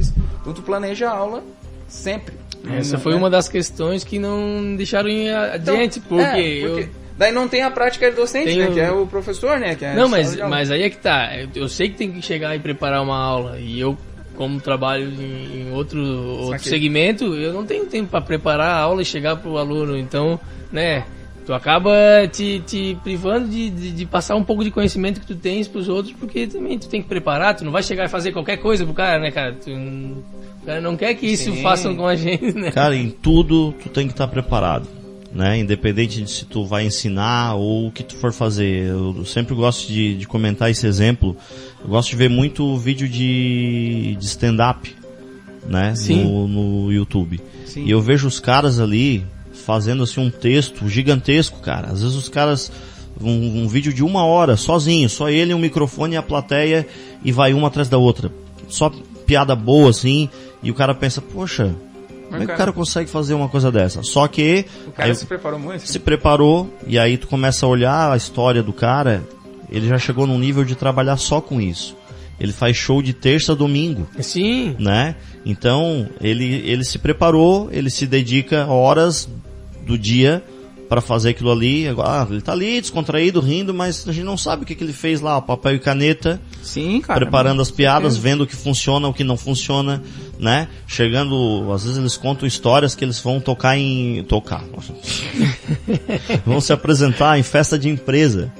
então 0.42 0.54
tu 0.54 0.62
planeja 0.62 1.10
a 1.10 1.14
aula 1.16 1.44
sempre. 1.88 2.36
Essa 2.78 2.94
Não- 2.98 3.04
foi 3.04 3.14
é. 3.14 3.16
uma 3.16 3.30
das 3.30 3.48
questões 3.48 4.04
que 4.04 4.20
não 4.20 4.76
deixaram 4.76 5.10
ir 5.10 5.30
Então, 5.30 5.42
adiante, 5.54 6.00
porque, 6.02 6.24
é, 6.24 6.60
porque 6.68 6.82
eu... 6.84 6.90
daí 7.18 7.32
não 7.32 7.48
tem 7.48 7.64
a 7.64 7.72
prática 7.72 8.12
docente, 8.12 8.46
Tem 8.46 8.58
né, 8.60 8.68
o- 8.70 8.74
que 8.74 8.80
é 8.80 8.92
o 8.92 9.08
professor, 9.08 9.60
né, 9.60 9.74
que 9.76 9.86
é 9.86 9.96
Não, 9.96 10.08
mas, 10.10 10.36
mas 10.36 10.70
aí 10.70 10.84
é 10.84 10.90
que 10.90 10.98
tá. 10.98 11.32
Eu, 11.38 11.48
eu 11.56 11.70
sei 11.70 11.90
que 11.90 11.96
tem 11.96 12.12
que 12.12 12.22
chegar 12.22 12.56
e 12.56 12.60
preparar 12.60 13.02
uma 13.02 13.18
aula. 13.18 13.58
E 13.60 13.80
eu, 13.80 13.98
como 14.38 14.62
trabalho 14.62 15.10
em, 15.10 15.62
em 15.62 15.72
outro, 15.72 16.00
outro 16.00 16.64
segmento, 16.64 17.26
eu 17.36 17.52
não 17.52 17.66
tenho 17.66 17.88
tempo 17.88 18.10
para 18.10 18.22
preparar 18.22 18.70
a 18.70 18.80
aula 18.80 19.02
e 19.02 19.06
chegar 19.06 19.36
pro 19.36 19.58
aluno. 19.58 19.98
Então, 19.98 20.40
né, 20.72 21.04
tu 21.46 21.54
acaba 21.54 21.92
te, 22.32 22.62
te 22.66 22.98
privando 23.04 23.48
de, 23.50 23.70
de, 23.70 23.92
de 23.92 24.06
passar 24.06 24.36
um 24.36 24.44
pouco 24.44 24.64
de 24.64 24.70
conhecimento 24.70 25.20
que 25.20 25.26
tu 25.26 25.36
tens 25.36 25.68
pros 25.68 25.90
outros, 25.90 26.14
porque 26.18 26.46
também 26.46 26.78
tu 26.78 26.88
tem 26.88 27.02
que 27.02 27.08
preparar. 27.08 27.56
Tu 27.56 27.66
não 27.66 27.72
vai 27.72 27.82
chegar 27.82 28.06
e 28.06 28.10
fazer 28.10 28.32
qualquer 28.32 28.58
coisa 28.58 28.86
pro 28.86 28.94
cara, 28.94 29.20
né, 29.20 29.32
cara? 29.32 29.54
Tu, 29.54 29.72
o 29.72 30.66
cara 30.66 30.80
não 30.80 30.96
quer 30.96 31.16
que 31.16 31.26
isso 31.26 31.52
Sim. 31.52 31.62
façam 31.64 31.96
com 31.96 32.06
a 32.06 32.16
gente, 32.16 32.54
né? 32.54 32.72
Cara, 32.72 32.96
em 32.96 33.10
tudo 33.10 33.74
tu 33.82 33.90
tem 33.90 34.06
que 34.06 34.14
estar 34.14 34.28
preparado, 34.28 34.88
né? 35.38 35.60
Independente 35.60 36.24
de 36.24 36.32
se 36.32 36.46
tu 36.46 36.66
vai 36.66 36.84
ensinar 36.84 37.54
ou 37.54 37.88
o 37.88 37.92
que 37.92 38.02
tu 38.02 38.16
for 38.16 38.34
fazer. 38.34 38.88
Eu 38.88 39.24
sempre 39.24 39.54
gosto 39.54 39.88
de, 39.88 40.18
de 40.18 40.28
comentar 40.28 40.72
esse 40.72 40.88
exemplo. 40.88 41.38
Eu 41.80 41.90
gosto 41.90 42.10
de 42.10 42.16
ver 42.16 42.28
muito 42.28 42.76
vídeo 42.76 43.08
de, 43.08 44.18
de 44.20 44.26
stand-up, 44.26 44.96
né? 45.68 45.94
Sim. 45.96 46.24
No, 46.24 46.48
no 46.48 46.92
YouTube. 46.92 47.40
Sim. 47.68 47.86
E 47.86 47.92
eu 47.92 48.02
vejo 48.02 48.28
os 48.28 48.40
caras 48.40 48.80
ali 48.80 49.24
fazendo 49.54 50.02
assim 50.02 50.20
um 50.20 50.32
texto 50.32 50.90
gigantesco, 50.90 51.60
cara. 51.60 51.90
Às 51.90 52.02
vezes 52.02 52.18
os 52.18 52.28
caras 52.28 52.72
um, 53.22 53.62
um 53.62 53.68
vídeo 53.68 53.94
de 53.94 54.04
uma 54.04 54.26
hora 54.26 54.58
sozinho, 54.58 55.08
só 55.08 55.30
ele, 55.30 55.54
um 55.54 55.60
microfone 55.60 56.16
e 56.16 56.18
a 56.18 56.24
plateia 56.24 56.88
e 57.24 57.32
vai 57.32 57.54
uma 57.54 57.68
atrás 57.68 57.88
da 57.88 58.00
outra. 58.00 58.32
Só 58.68 58.92
piada 59.28 59.56
boa 59.56 59.92
assim. 59.92 60.30
E 60.64 60.72
o 60.72 60.74
cara 60.74 60.96
pensa, 60.96 61.22
poxa, 61.22 61.76
como 62.30 62.44
é 62.44 62.46
que 62.46 62.52
o 62.54 62.58
cara- 62.58 62.72
consegue 62.72 63.10
fazer 63.10 63.34
uma 63.34 63.48
coisa 63.50 63.72
dessa? 63.72 64.04
Só 64.04 64.28
que 64.28 64.66
O 64.88 64.92
cara 64.92 65.10
aí 65.10 65.16
se 65.16 65.26
preparou 65.26 65.60
muito. 65.60 65.88
se 65.88 66.00
preparou 66.00 66.74
e 66.86 66.98
aí 67.00 67.18
tu 67.18 67.28
começa 67.28 67.66
a 67.66 67.70
olhar 67.70 68.12
a 68.12 68.18
história 68.18 68.62
do 68.62 68.74
cara, 68.74 69.24
ele 69.70 69.88
já 69.88 69.98
chegou 69.98 70.26
num 70.28 70.38
nível 70.40 70.64
de 70.64 70.76
trabalhar 70.76 71.18
só 71.18 71.40
com 71.42 71.60
isso. 71.62 71.96
Ele 72.40 72.52
faz 72.54 72.78
show 72.78 73.02
de 73.02 73.14
terça 73.14 73.54
a 73.54 73.56
domingo, 73.56 74.08
Sim, 74.20 74.76
né? 74.78 75.16
Então, 75.46 76.08
ele, 76.22 76.46
ele 76.66 76.84
se 76.84 77.00
preparou, 77.00 77.68
ele 77.72 77.90
se 77.90 78.06
dedica 78.06 78.68
horas 78.68 79.28
do 79.86 79.98
dia 79.98 80.44
para 80.88 81.02
fazer 81.02 81.30
aquilo 81.30 81.52
ali. 81.52 81.88
Agora, 81.88 82.24
ah, 82.24 82.28
ele 82.30 82.42
tá 82.42 82.52
ali 82.52 82.80
descontraído, 82.80 83.40
rindo, 83.40 83.74
mas 83.74 84.08
a 84.08 84.12
gente 84.12 84.26
não 84.26 84.38
sabe 84.38 84.64
o 84.64 84.66
que, 84.66 84.76
que 84.76 84.84
ele 84.84 84.94
fez 84.94 85.22
lá, 85.22 85.42
papel 85.42 85.76
e 85.76 85.80
caneta, 85.80 86.42
Sim, 86.62 87.02
cara. 87.02 87.20
preparando 87.20 87.62
as 87.62 87.72
piadas, 87.72 88.18
vendo 88.18 88.44
o 88.44 88.48
que 88.48 88.56
funciona, 88.56 89.08
o 89.08 89.14
que 89.14 89.24
não 89.24 89.38
funciona, 89.38 90.02
né? 90.40 90.68
Chegando, 90.88 91.72
às 91.74 91.84
vezes 91.84 91.98
eles 91.98 92.18
contam 92.18 92.48
histórias 92.48 92.96
que 92.96 93.04
eles 93.04 93.20
vão 93.20 93.40
tocar 93.40 93.78
em 93.78 94.24
tocar. 94.24 94.64
vão 96.46 96.62
se 96.62 96.74
apresentar 96.74 97.38
em 97.38 97.44
festa 97.44 97.78
de 97.78 97.90
empresa. 97.90 98.52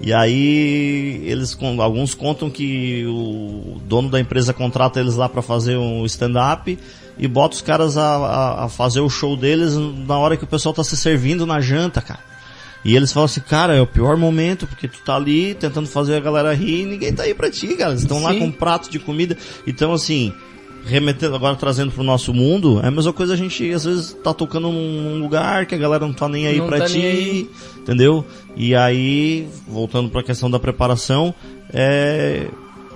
E 0.00 0.12
aí 0.12 1.22
eles 1.26 1.56
alguns 1.80 2.14
contam 2.14 2.48
que 2.48 3.04
o 3.06 3.80
dono 3.84 4.08
da 4.08 4.20
empresa 4.20 4.52
contrata 4.52 5.00
eles 5.00 5.16
lá 5.16 5.28
para 5.28 5.42
fazer 5.42 5.76
um 5.76 6.06
stand-up 6.06 6.78
e 7.18 7.26
bota 7.28 7.56
os 7.56 7.62
caras 7.62 7.96
a, 7.96 8.16
a- 8.16 8.64
a 8.64 8.68
fazer 8.68 9.00
o 9.00 9.08
show 9.10 9.36
deles 9.36 9.74
na 9.74 10.16
hora 10.18 10.36
que 10.36 10.44
o 10.44 10.46
pessoal 10.46 10.72
tá 10.74 10.84
se 10.84 10.96
servindo 10.96 11.44
na 11.46 11.60
janta, 11.60 12.00
cara. 12.00 12.20
E 12.84 12.94
eles 12.94 13.12
falam 13.12 13.24
assim, 13.24 13.40
cara, 13.40 13.74
é 13.74 13.80
o 13.80 13.86
pior 13.86 14.16
momento, 14.16 14.66
porque 14.66 14.86
tu 14.86 15.00
tá 15.04 15.16
ali 15.16 15.52
tentando 15.54 15.88
fazer 15.88 16.14
a 16.16 16.20
galera 16.20 16.54
rir 16.54 16.82
e 16.82 16.86
ninguém 16.86 17.12
tá 17.12 17.24
aí 17.24 17.34
pra 17.34 17.50
ti, 17.50 17.68
cara. 17.74 17.90
Eles 17.90 18.02
estão 18.02 18.22
lá 18.22 18.32
com 18.32 18.44
um 18.44 18.52
prato 18.52 18.88
de 18.88 19.00
comida. 19.00 19.36
Então, 19.66 19.92
assim, 19.92 20.32
remetendo, 20.86 21.34
agora 21.34 21.56
trazendo 21.56 21.90
pro 21.90 22.04
nosso 22.04 22.32
mundo, 22.32 22.80
é 22.82 22.86
a 22.86 22.90
mesma 22.90 23.12
coisa 23.12 23.34
a 23.34 23.36
gente, 23.36 23.68
às 23.72 23.84
vezes, 23.84 24.16
tá 24.22 24.32
tocando 24.32 24.70
num 24.70 25.18
lugar 25.20 25.66
que 25.66 25.74
a 25.74 25.78
galera 25.78 26.06
não 26.06 26.14
tá 26.14 26.28
nem 26.28 26.46
aí 26.46 26.62
pra 26.62 26.78
tá 26.78 26.84
ti, 26.86 26.98
aí. 27.04 27.50
entendeu? 27.78 28.24
E 28.56 28.76
aí, 28.76 29.48
voltando 29.66 30.08
pra 30.08 30.22
questão 30.22 30.48
da 30.50 30.58
preparação, 30.60 31.34
é... 31.74 32.46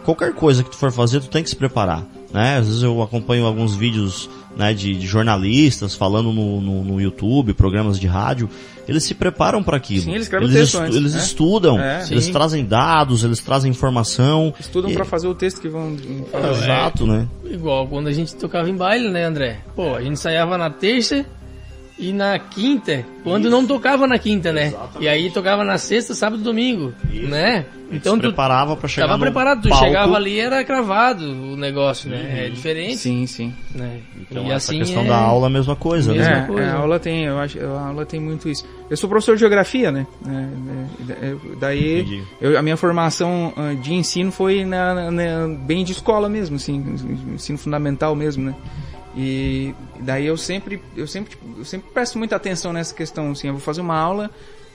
Qualquer 0.05 0.33
coisa 0.33 0.65
que 0.65 0.71
tu 0.71 0.77
for 0.77 0.91
fazer, 0.91 1.21
tu 1.21 1.29
tem 1.29 1.43
que 1.45 1.51
se 1.51 1.55
preparar, 1.57 2.05
né? 2.33 2.57
Às 2.59 2.67
vezes 2.67 2.83
eu 2.83 3.03
acompanho 3.03 3.47
alguns 3.47 3.75
vídeos 3.75 4.29
né, 4.57 4.73
de, 4.75 4.95
de 4.95 5.07
jornalistas 5.07 5.95
falando 5.95 6.33
no, 6.33 6.61
no, 6.61 6.85
no 6.85 7.01
YouTube, 7.01 7.55
programas 7.55 7.99
de 7.99 8.07
rádio, 8.07 8.49
eles 8.87 9.05
se 9.05 9.15
preparam 9.15 9.63
para 9.63 9.77
aquilo. 9.77 10.03
Sim, 10.03 10.11
eles 10.11 10.23
escrevem 10.25 10.49
eles, 10.49 10.61
texto 10.61 10.79
antes, 10.83 10.97
eles 10.97 11.15
né? 11.15 11.21
estudam, 11.21 11.79
É. 11.81 12.07
eles 12.11 12.25
Sim. 12.25 12.33
trazem 12.33 12.65
dados, 12.65 13.23
eles 13.25 13.41
trazem 13.41 13.71
informação. 13.71 14.53
Estudam 14.59 14.91
E- 14.91 14.95
pra 14.95 15.05
fazer 15.05 15.29
o 15.29 15.35
texto 15.35 15.61
que 15.61 15.69
vão 15.69 15.97
fazer. 16.31 16.65
Exato, 16.65 17.07
né? 17.07 17.27
Igual 17.45 17.87
quando 17.87 18.09
a 18.09 18.13
gente 18.13 18.35
tocava 18.35 18.69
em 18.69 18.77
baile, 18.77 19.09
né, 19.09 19.25
André? 19.25 19.61
Pô, 19.77 19.95
a 19.95 20.01
gente 20.01 20.13
ensaiava 20.13 20.59
na 20.59 20.69
terça 20.69 21.25
e 22.03 22.13
na 22.13 22.39
quinta, 22.39 23.05
quando 23.23 23.49
não 23.49 23.65
tocava 23.67 24.07
na 24.07 24.19
quinta, 24.19 24.53
né? 24.53 24.73
E 25.01 25.07
aí 25.09 25.31
tocava 25.31 25.63
na 25.65 25.79
sexta, 25.79 26.15
sábado 26.15 26.41
e 26.41 26.45
domingo, 26.45 26.93
né? 27.29 27.65
Então 27.93 28.15
se 28.15 28.21
tu 28.21 28.29
preparava 28.29 28.75
para 28.75 28.89
chegar 28.89 29.07
tava 29.07 29.19
no 29.19 29.25
preparado, 29.25 29.63
tu 29.63 29.69
palco. 29.69 29.85
chegava 29.85 30.17
ali 30.17 30.41
era 30.41 30.65
cravado 30.65 31.25
o 31.31 31.57
negócio, 31.57 32.09
né? 32.11 32.47
É 32.47 32.49
diferente, 32.49 32.97
Sim, 32.97 33.27
sim. 33.27 33.53
né? 33.75 34.01
Então, 34.19 34.47
e 34.47 34.51
essa 34.51 34.73
assim 34.73 34.79
questão 34.79 35.03
é... 35.03 35.09
da 35.09 35.17
aula 35.19 35.47
é 35.47 35.49
a 35.49 35.53
mesma 35.53 35.77
coisa, 35.77 36.13
Mesma 36.13 36.31
né? 36.31 36.41
É, 36.43 36.47
coisa. 36.47 36.63
é, 36.63 36.71
a 36.71 36.77
aula 36.77 36.99
tem, 36.99 37.25
eu 37.25 37.39
acho, 37.39 37.61
a 37.61 37.89
aula 37.89 38.07
tem 38.07 38.19
muito 38.19 38.49
isso. 38.49 38.67
Eu 38.91 38.97
sou 38.97 39.09
professor 39.11 39.35
de 39.35 39.41
geografia, 39.41 39.93
né? 39.93 40.07
É, 40.27 41.13
é, 41.27 41.29
é, 41.33 41.37
daí, 41.61 42.25
eu- 42.41 42.59
a 42.59 42.63
minha 42.63 42.77
formação 42.79 43.53
ah, 43.57 43.75
de 43.75 43.93
ensino 43.93 44.33
foi 44.33 44.65
na- 44.65 45.11
na- 45.11 45.49
bem 45.61 45.85
de 45.85 45.93
escola 45.93 46.29
mesmo, 46.31 46.57
assim, 46.57 46.83
ensino 47.35 47.59
fundamental 47.59 48.17
mesmo, 48.17 48.43
né? 48.47 48.55
E 49.17 49.75
daí 50.01 50.27
eu 50.27 50.37
sempre, 50.37 50.83
eu 50.97 51.07
sempre, 51.07 51.31
tipo, 51.31 51.45
eu 51.59 51.65
sempre 51.65 51.91
presto 51.93 52.19
muita 52.19 52.37
atenção 52.37 52.73
nessa 52.73 52.95
questão, 52.95 53.31
assim, 53.33 53.49
eu 53.49 53.53
vou 53.55 53.63
fazer 53.63 53.81
uma 53.83 53.97
aula, 53.99 54.31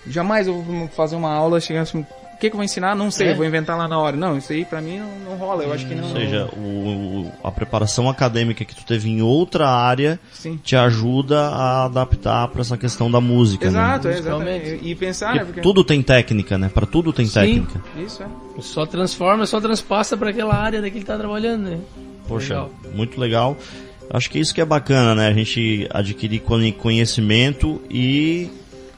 jamais 0.05 0.47
eu 0.47 0.61
vou 0.61 0.88
fazer 0.89 1.15
uma 1.15 1.33
aula 1.33 1.59
chegando 1.59 1.83
assim, 1.83 1.99
o 2.01 2.39
que, 2.39 2.49
que 2.51 2.53
eu 2.53 2.57
vou 2.57 2.63
ensinar? 2.63 2.95
Não 2.95 3.09
sei, 3.09 3.29
É. 3.29 3.33
vou 3.33 3.43
inventar 3.43 3.75
lá 3.75 3.88
na 3.88 3.97
hora. 3.97 4.15
Não, 4.15 4.38
isso 4.38 4.53
aí 4.53 4.63
pra 4.63 4.79
mim 4.79 4.99
não, 4.99 5.31
não 5.31 5.38
rola, 5.38 5.63
eu 5.63 5.73
acho 5.73 5.88
que 5.88 5.95
não. 5.95 6.03
Ou 6.07 6.13
seja, 6.15 6.47
o, 6.55 6.59
o- 6.59 7.31
a 7.43 7.51
preparação 7.51 8.07
acadêmica 8.07 8.63
que 8.63 8.75
tu 8.75 8.85
teve 8.85 9.09
em 9.09 9.23
outra 9.23 9.67
área 9.67 10.19
Sim. 10.33 10.55
te 10.63 10.75
ajuda 10.75 11.47
a 11.47 11.85
adaptar 11.85 12.47
para 12.49 12.61
essa 12.61 12.77
questão 12.77 13.09
da 13.09 13.19
música, 13.19 13.65
Exato, 13.65 14.07
né? 14.07 14.13
é, 14.13 14.17
exatamente. 14.19 14.59
Musicalmente. 14.65 14.88
E 14.88 14.93
pensar, 14.95 15.33
né? 15.33 15.45
Porque 15.45 15.61
tudo 15.61 15.83
tem 15.83 15.99
técnica, 16.03 16.59
né? 16.59 16.69
Para 16.71 16.85
tudo 16.85 17.11
tem 17.11 17.25
Sim. 17.25 17.33
técnica. 17.33 17.81
Isso, 17.97 18.21
é. 18.21 18.27
Só 18.61 18.85
transforma, 18.85 19.47
só 19.47 19.59
transpassa 19.59 20.15
para 20.15 20.29
aquela 20.29 20.53
área 20.53 20.79
daí 20.79 20.91
que 20.91 20.99
ele 20.99 21.05
tá 21.05 21.17
trabalhando, 21.17 21.63
né? 21.71 21.79
Poxa, 22.27 22.53
Legal. 22.53 22.71
muito 22.93 23.19
legal. 23.19 23.57
Acho 24.09 24.29
que 24.29 24.39
isso 24.39 24.53
que 24.53 24.61
é 24.61 24.65
bacana, 24.65 25.13
né? 25.13 25.27
A 25.27 25.33
gente 25.33 25.87
adquirir 25.91 26.39
conhe- 26.39 26.71
conhecimento 26.71 27.81
e, 27.89 28.49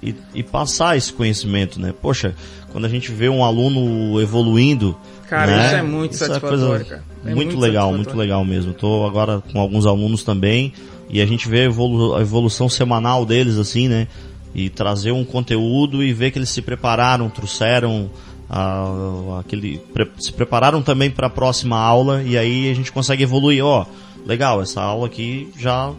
e, 0.03 0.13
e 0.35 0.43
passar 0.43 0.95
esse 0.97 1.11
conhecimento, 1.11 1.79
né? 1.79 1.93
Poxa, 1.99 2.35
quando 2.71 2.85
a 2.85 2.89
gente 2.89 3.11
vê 3.11 3.27
um 3.29 3.43
aluno 3.43 4.21
evoluindo. 4.21 4.95
Cara, 5.27 5.57
né? 5.57 5.65
isso 5.67 5.75
é 5.75 5.81
muito 5.83 6.15
satisfatório, 6.15 6.57
coisa 6.59 6.85
cara. 6.85 7.03
É 7.25 7.35
muito, 7.35 7.35
muito 7.51 7.59
legal, 7.59 7.91
muito 7.93 8.15
legal 8.17 8.45
mesmo. 8.45 8.73
Tô 8.73 9.05
agora 9.05 9.41
com 9.51 9.59
alguns 9.59 9.85
alunos 9.85 10.23
também 10.23 10.73
e 11.09 11.21
a 11.21 11.25
gente 11.25 11.47
vê 11.49 11.61
a, 11.61 11.65
evolu- 11.65 12.15
a 12.15 12.21
evolução 12.21 12.69
semanal 12.69 13.25
deles, 13.25 13.57
assim, 13.57 13.87
né? 13.87 14.07
E 14.53 14.69
trazer 14.69 15.11
um 15.11 15.23
conteúdo 15.23 16.03
e 16.03 16.13
ver 16.13 16.31
que 16.31 16.39
eles 16.39 16.49
se 16.49 16.61
prepararam, 16.61 17.29
trouxeram 17.29 18.09
a- 18.49 19.39
aquele, 19.39 19.77
pre- 19.93 20.09
se 20.17 20.31
prepararam 20.33 20.81
também 20.81 21.09
para 21.11 21.27
a 21.27 21.29
próxima 21.29 21.77
aula 21.77 22.23
e 22.23 22.37
aí 22.37 22.71
a 22.71 22.73
gente 22.73 22.91
consegue 22.91 23.23
evoluir. 23.23 23.63
Ó, 23.63 23.85
legal, 24.25 24.61
essa 24.61 24.81
aula 24.81 25.07
aqui 25.07 25.49
já, 25.57 25.93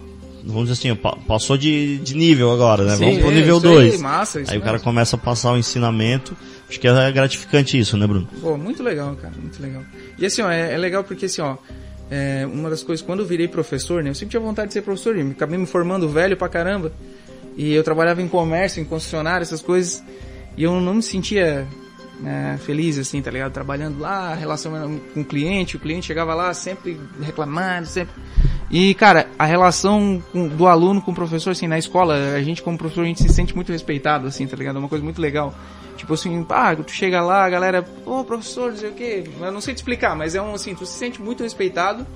vamos 0.45 0.69
dizer 0.69 0.73
assim, 0.73 0.95
pa- 0.95 1.17
passou 1.27 1.57
de, 1.57 1.99
de 1.99 2.15
nível 2.15 2.51
agora, 2.53 2.85
né? 2.85 2.97
Sim, 2.97 3.05
vamos 3.05 3.19
pro 3.21 3.31
é, 3.31 3.35
nível 3.35 3.57
isso 3.59 3.67
aí, 3.69 3.75
2. 3.91 4.01
massa, 4.01 4.41
isso 4.41 4.53
Aí 4.53 4.59
o 4.59 4.63
cara 4.63 4.79
começa 4.79 5.17
a 5.17 5.19
passar 5.19 5.53
o 5.53 5.59
ensinamento. 5.59 6.37
Acho 6.69 6.79
que 6.79 6.87
é 6.87 7.13
gratificante 7.13 7.79
isso, 7.79 7.97
né, 7.97 8.07
Bruno? 8.07 8.29
Pô, 8.41 8.57
muito 8.57 8.83
legal, 8.83 9.15
cara, 9.17 9.35
muito 9.41 9.61
legal. 9.61 9.83
E 10.19 10.25
assim, 10.25 10.43
ó, 10.43 10.51
é, 10.51 10.73
é 10.73 10.79
legal 10.79 11.03
porque 11.03 11.27
assim, 11.27 11.41
ó, 11.43 11.57
é, 12.11 12.47
uma 12.47 12.71
das 12.71 12.83
coisas, 12.83 13.05
quando 13.05 13.21
eu 13.21 13.27
virei 13.27 13.49
professor, 13.49 14.03
né, 14.03 14.11
eu 14.11 14.15
sempre 14.15 14.31
tinha 14.31 14.41
vontade 14.41 14.69
de 14.69 14.75
ser 14.75 14.83
professor, 14.83 15.17
e 15.17 15.21
acabei 15.31 15.59
me 15.59 15.67
formando 15.67 16.09
velho 16.09 16.37
pra 16.37 16.49
caramba. 16.49 16.93
E 17.57 17.73
eu 17.75 17.83
trabalhava 17.83 18.23
em 18.23 18.29
comércio, 18.29 18.81
em 18.81 18.85
concessionário, 18.85 19.43
essas 19.43 19.61
coisas, 19.61 20.03
e 20.57 20.63
eu 20.63 20.81
não 20.81 20.95
me 20.95 21.03
sentia 21.03 21.67
né, 22.21 22.59
feliz, 22.65 22.99
assim, 22.99 23.21
tá 23.23 23.31
ligado? 23.31 23.53
Trabalhando 23.53 23.99
lá, 23.99 24.35
relação 24.35 24.73
com 25.15 25.21
o 25.21 25.25
cliente, 25.25 25.77
o 25.77 25.81
cliente 25.81 26.07
chegava 26.07 26.35
lá 26.35 26.53
sempre 26.55 26.99
reclamando, 27.23 27.87
sempre... 27.87 28.15
E, 28.71 28.95
cara, 28.95 29.27
a 29.39 29.45
relação 29.45 30.23
com- 30.33 30.47
do 30.47 30.67
aluno 30.69 31.03
com 31.03 31.11
o 31.11 31.15
professor, 31.15 31.51
assim, 31.51 31.67
na 31.67 31.77
escola, 31.79 32.15
a 32.37 32.43
gente 32.43 32.63
como 32.63 32.79
professor, 32.79 33.03
a 33.03 33.07
gente 33.07 33.21
se 33.23 33.29
sente 33.29 33.55
muito 33.55 33.73
respeitado, 33.73 34.29
assim, 34.29 34.47
tá 34.47 34.57
ligado? 34.57 34.77
É 34.77 34.79
uma 34.79 34.89
coisa 34.89 35.03
muito 35.05 35.21
legal. 35.21 35.53
Tipo 35.97 36.15
assim, 36.15 36.43
pá, 36.45 36.75
tu 36.77 36.93
chega 36.93 37.21
lá, 37.21 37.45
a 37.45 37.51
galera, 37.51 37.85
ô 38.07 38.23
professor, 38.25 38.71
não 38.71 38.79
sei 38.79 38.91
o 38.91 38.93
quê, 38.93 39.25
eu 39.41 39.51
não 39.53 39.61
sei 39.61 39.75
te 39.75 39.79
explicar, 39.79 40.15
mas 40.15 40.35
é 40.37 40.41
um 40.41 40.55
assim, 40.55 40.75
tu 40.75 40.87
se 40.87 40.97
sente 40.97 41.21
muito 41.21 41.43
respeitado 41.43 42.07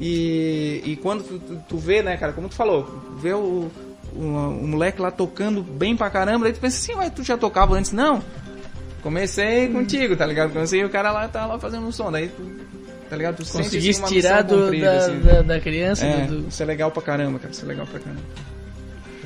e, 0.00 0.80
e 0.84 0.96
quando 0.96 1.22
tu, 1.24 1.38
tu- 1.68 1.76
vê, 1.78 2.02
né, 2.02 2.16
cara, 2.16 2.32
como 2.32 2.48
tu 2.48 2.54
falou, 2.54 3.02
vê 3.20 3.32
o, 3.32 3.70
o, 4.14 4.20
o 4.20 4.66
moleque 4.68 5.00
lá 5.02 5.10
tocando 5.10 5.62
bem 5.62 5.96
pra 5.96 6.08
caramba, 6.08 6.44
daí 6.44 6.52
tu 6.52 6.60
pensa 6.60 6.76
assim, 6.78 6.94
ué, 6.98 7.10
tu 7.10 7.22
já 7.22 7.36
tocava 7.36 7.74
antes? 7.74 7.92
Não, 7.92 8.22
comecei 9.06 9.68
contigo, 9.68 10.16
tá 10.16 10.26
ligado? 10.26 10.52
Comecei 10.52 10.84
o 10.84 10.88
cara 10.90 11.12
lá 11.12 11.28
tá 11.28 11.46
lá 11.46 11.56
fazendo 11.60 11.86
um 11.86 11.92
som, 11.92 12.10
daí 12.10 12.26
tu, 12.26 12.42
tá 13.08 13.16
ligado? 13.16 13.36
Tu 13.36 13.42
assim, 13.42 13.58
Conseguiste 13.58 14.04
tirar 14.06 14.42
do, 14.42 14.62
cumprida, 14.62 14.86
da, 14.86 14.96
assim. 14.98 15.20
da, 15.20 15.42
da 15.42 15.60
criança, 15.60 16.04
É, 16.04 16.26
do, 16.26 16.48
isso 16.48 16.60
é 16.60 16.66
legal 16.66 16.90
pra 16.90 17.00
caramba, 17.00 17.38
cara, 17.38 17.52
isso 17.52 17.64
é 17.64 17.68
legal 17.68 17.86
pra 17.86 18.00
caramba. 18.00 18.22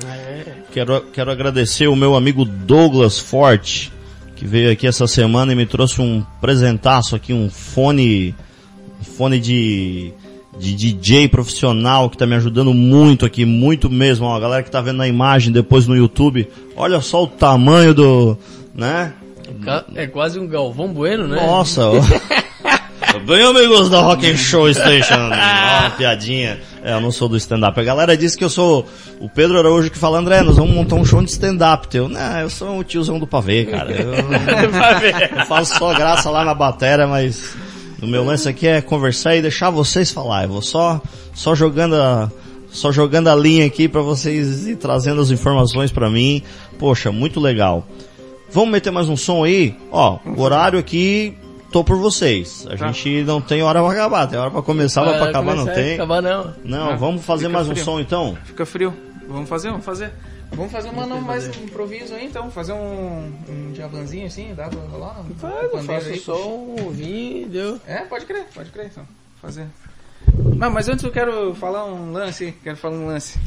É. 0.05 0.43
Quero, 0.71 1.01
quero 1.11 1.31
agradecer 1.31 1.87
o 1.87 1.95
meu 1.95 2.15
amigo 2.15 2.45
Douglas 2.45 3.17
Forte, 3.17 3.91
que 4.35 4.45
veio 4.45 4.71
aqui 4.71 4.85
essa 4.85 5.07
semana 5.07 5.51
e 5.51 5.55
me 5.55 5.65
trouxe 5.65 5.99
um 5.99 6.23
presentaço 6.39 7.15
aqui, 7.15 7.33
um 7.33 7.49
fone, 7.49 8.35
um 8.99 9.03
fone 9.03 9.39
de, 9.39 10.13
de 10.59 10.75
DJ 10.75 11.27
profissional 11.27 12.07
que 12.07 12.17
tá 12.17 12.27
me 12.27 12.35
ajudando 12.35 12.71
muito 12.71 13.25
aqui, 13.25 13.45
muito 13.45 13.89
mesmo. 13.89 14.27
Ó, 14.27 14.35
a 14.35 14.39
galera 14.39 14.61
que 14.61 14.69
tá 14.69 14.79
vendo 14.79 14.97
na 14.97 15.07
imagem 15.07 15.51
depois 15.51 15.87
no 15.87 15.95
YouTube, 15.95 16.47
olha 16.75 17.01
só 17.01 17.23
o 17.23 17.27
tamanho 17.27 17.95
do, 17.95 18.37
né? 18.75 19.13
É 19.95 20.07
quase 20.07 20.39
um 20.39 20.47
Galvão 20.47 20.87
Bueno, 20.87 21.27
né? 21.27 21.35
Nossa. 21.35 21.81
Bem, 23.25 23.43
amigos 23.43 23.89
da 23.89 23.99
Rock 24.01 24.25
and 24.25 24.37
Show 24.37 24.73
Station. 24.73 25.29
Ó, 25.29 25.89
piadinha. 25.91 26.59
É, 26.83 26.93
eu 26.93 27.01
não 27.01 27.11
sou 27.11 27.27
do 27.27 27.35
stand-up. 27.35 27.77
A 27.79 27.83
galera 27.83 28.15
disse 28.15 28.37
que 28.37 28.43
eu 28.43 28.49
sou 28.49 28.87
o 29.19 29.29
Pedro 29.29 29.59
Araújo 29.59 29.91
que 29.91 29.97
fala, 29.97 30.17
André, 30.17 30.41
nós 30.41 30.55
vamos 30.57 30.73
montar 30.73 30.95
um 30.95 31.05
show 31.05 31.21
de 31.21 31.29
stand-up 31.29 31.87
teu. 31.87 32.07
Não, 32.07 32.39
eu 32.39 32.49
sou 32.49 32.79
o 32.79 32.83
tiozão 32.83 33.19
do 33.19 33.27
pavê, 33.27 33.65
cara. 33.65 33.91
Eu, 33.91 34.13
eu 35.39 35.45
faço 35.45 35.77
só 35.77 35.93
graça 35.93 36.29
lá 36.29 36.45
na 36.45 36.53
bateria, 36.53 37.05
mas 37.05 37.55
o 38.01 38.07
meu 38.07 38.23
lance 38.23 38.47
aqui 38.47 38.67
é 38.67 38.81
conversar 38.81 39.35
e 39.35 39.41
deixar 39.41 39.69
vocês 39.69 40.09
falar. 40.09 40.43
Eu 40.43 40.49
vou 40.49 40.61
só, 40.61 41.01
só 41.33 41.53
jogando 41.53 41.95
a, 41.95 42.31
só 42.71 42.91
jogando 42.91 43.27
a 43.27 43.35
linha 43.35 43.65
aqui 43.65 43.87
pra 43.87 44.01
vocês 44.01 44.65
ir 44.67 44.77
trazendo 44.77 45.21
as 45.21 45.29
informações 45.29 45.91
pra 45.91 46.09
mim. 46.09 46.41
Poxa, 46.79 47.11
muito 47.11 47.39
legal. 47.39 47.85
Vamos 48.53 48.69
meter 48.71 48.91
mais 48.91 49.07
um 49.07 49.15
som 49.15 49.43
aí? 49.43 49.77
Ó, 49.91 50.19
o 50.25 50.41
horário 50.41 50.77
aqui, 50.77 51.37
tô 51.71 51.83
por 51.83 51.97
vocês. 51.97 52.65
A 52.69 52.75
Tá. 52.77 52.87
gente 52.91 53.23
não 53.23 53.39
tem 53.41 53.63
hora 53.63 53.81
pra 53.81 53.91
acabar. 53.91 54.27
Tem 54.27 54.37
hora 54.37 54.51
pra 54.51 54.61
começar, 54.61 55.01
mas 55.01 55.11
pra 55.11 55.19
Vai 55.21 55.29
acabar 55.29 55.55
não 55.55 55.65
tem. 55.65 55.93
Acabar 55.95 56.21
não. 56.21 56.53
Não, 56.63 56.89
Ah, 56.91 56.95
vamos 56.95 57.23
fazer 57.23 57.45
fica 57.45 57.53
mais 57.53 57.67
um 57.69 57.71
frio. 57.71 57.85
som 57.85 57.99
então? 57.99 58.37
Fica 58.43 58.65
frio. 58.65 58.93
Vamos 59.27 59.47
fazer? 59.47 59.69
Vamos 59.69 59.85
fazer. 59.85 60.11
Vamos 60.51 60.69
fazer 60.69 60.89
uma, 60.89 61.05
não, 61.05 61.21
mais 61.21 61.47
um 61.47 61.63
improviso 61.63 62.13
aí 62.13 62.25
então. 62.25 62.51
Fazer 62.51 62.73
um, 62.73 63.31
um 63.47 63.71
diavanzinho 63.71 64.25
assim, 64.27 64.53
dá 64.53 64.67
pra 64.67 64.81
rolar? 64.81 65.21
Um 65.21 65.33
Faz, 65.35 65.63
eu 65.63 65.69
pandeiro 65.69 66.01
faço 66.01 66.09
aí. 66.13 66.19
só 66.19 66.47
um 66.49 66.75
ouvir, 66.83 67.45
deu. 67.49 67.79
É, 67.87 67.99
pode 67.99 68.25
crer, 68.25 68.45
pode 68.53 68.69
crer 68.69 68.87
então. 68.87 69.05
Fazer. 69.41 69.65
Não, 70.57 70.69
mas 70.69 70.89
antes 70.89 71.05
eu 71.05 71.11
quero 71.11 71.55
falar 71.55 71.85
um 71.85 72.11
lance, 72.11 72.53
quero 72.63 72.75
falar 72.75 72.95
um 72.97 73.07
lance. 73.07 73.39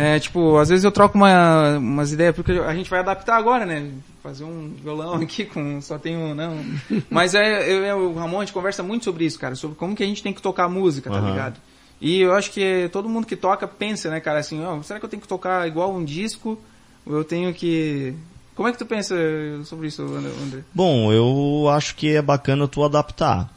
É, 0.00 0.16
tipo, 0.20 0.56
às 0.58 0.68
vezes 0.68 0.84
eu 0.84 0.92
troco 0.92 1.18
uma, 1.18 1.76
umas 1.76 2.12
ideias, 2.12 2.32
porque 2.32 2.52
a 2.52 2.72
gente 2.72 2.88
vai 2.88 3.00
adaptar 3.00 3.36
agora, 3.36 3.66
né? 3.66 3.90
Fazer 4.22 4.44
um 4.44 4.72
violão 4.80 5.14
aqui 5.20 5.44
com 5.44 5.80
só 5.80 5.98
tem 5.98 6.16
um, 6.16 6.36
não. 6.36 6.64
Mas 7.10 7.34
é, 7.34 7.68
eu 7.68 7.84
e 7.84 7.92
o 7.92 8.14
Ramon, 8.14 8.36
a 8.36 8.44
gente 8.44 8.54
conversa 8.54 8.80
muito 8.80 9.04
sobre 9.04 9.24
isso, 9.24 9.40
cara, 9.40 9.56
sobre 9.56 9.76
como 9.76 9.96
que 9.96 10.04
a 10.04 10.06
gente 10.06 10.22
tem 10.22 10.32
que 10.32 10.40
tocar 10.40 10.68
música, 10.68 11.10
tá 11.10 11.16
Aham. 11.16 11.30
ligado? 11.30 11.60
E 12.00 12.20
eu 12.20 12.32
acho 12.32 12.52
que 12.52 12.88
todo 12.92 13.08
mundo 13.08 13.26
que 13.26 13.34
toca 13.34 13.66
pensa, 13.66 14.08
né, 14.08 14.20
cara, 14.20 14.38
assim, 14.38 14.64
ó, 14.64 14.80
será 14.82 15.00
que 15.00 15.04
eu 15.04 15.10
tenho 15.10 15.20
que 15.20 15.26
tocar 15.26 15.66
igual 15.66 15.92
um 15.92 16.04
disco? 16.04 16.56
Ou 17.04 17.16
eu 17.16 17.24
tenho 17.24 17.52
que. 17.52 18.14
Como 18.54 18.68
é 18.68 18.72
que 18.72 18.78
tu 18.78 18.86
pensa 18.86 19.16
sobre 19.64 19.88
isso, 19.88 20.02
André? 20.02 20.30
André? 20.44 20.60
Bom, 20.72 21.12
eu 21.12 21.68
acho 21.70 21.96
que 21.96 22.14
é 22.14 22.22
bacana 22.22 22.68
tu 22.68 22.84
adaptar, 22.84 23.52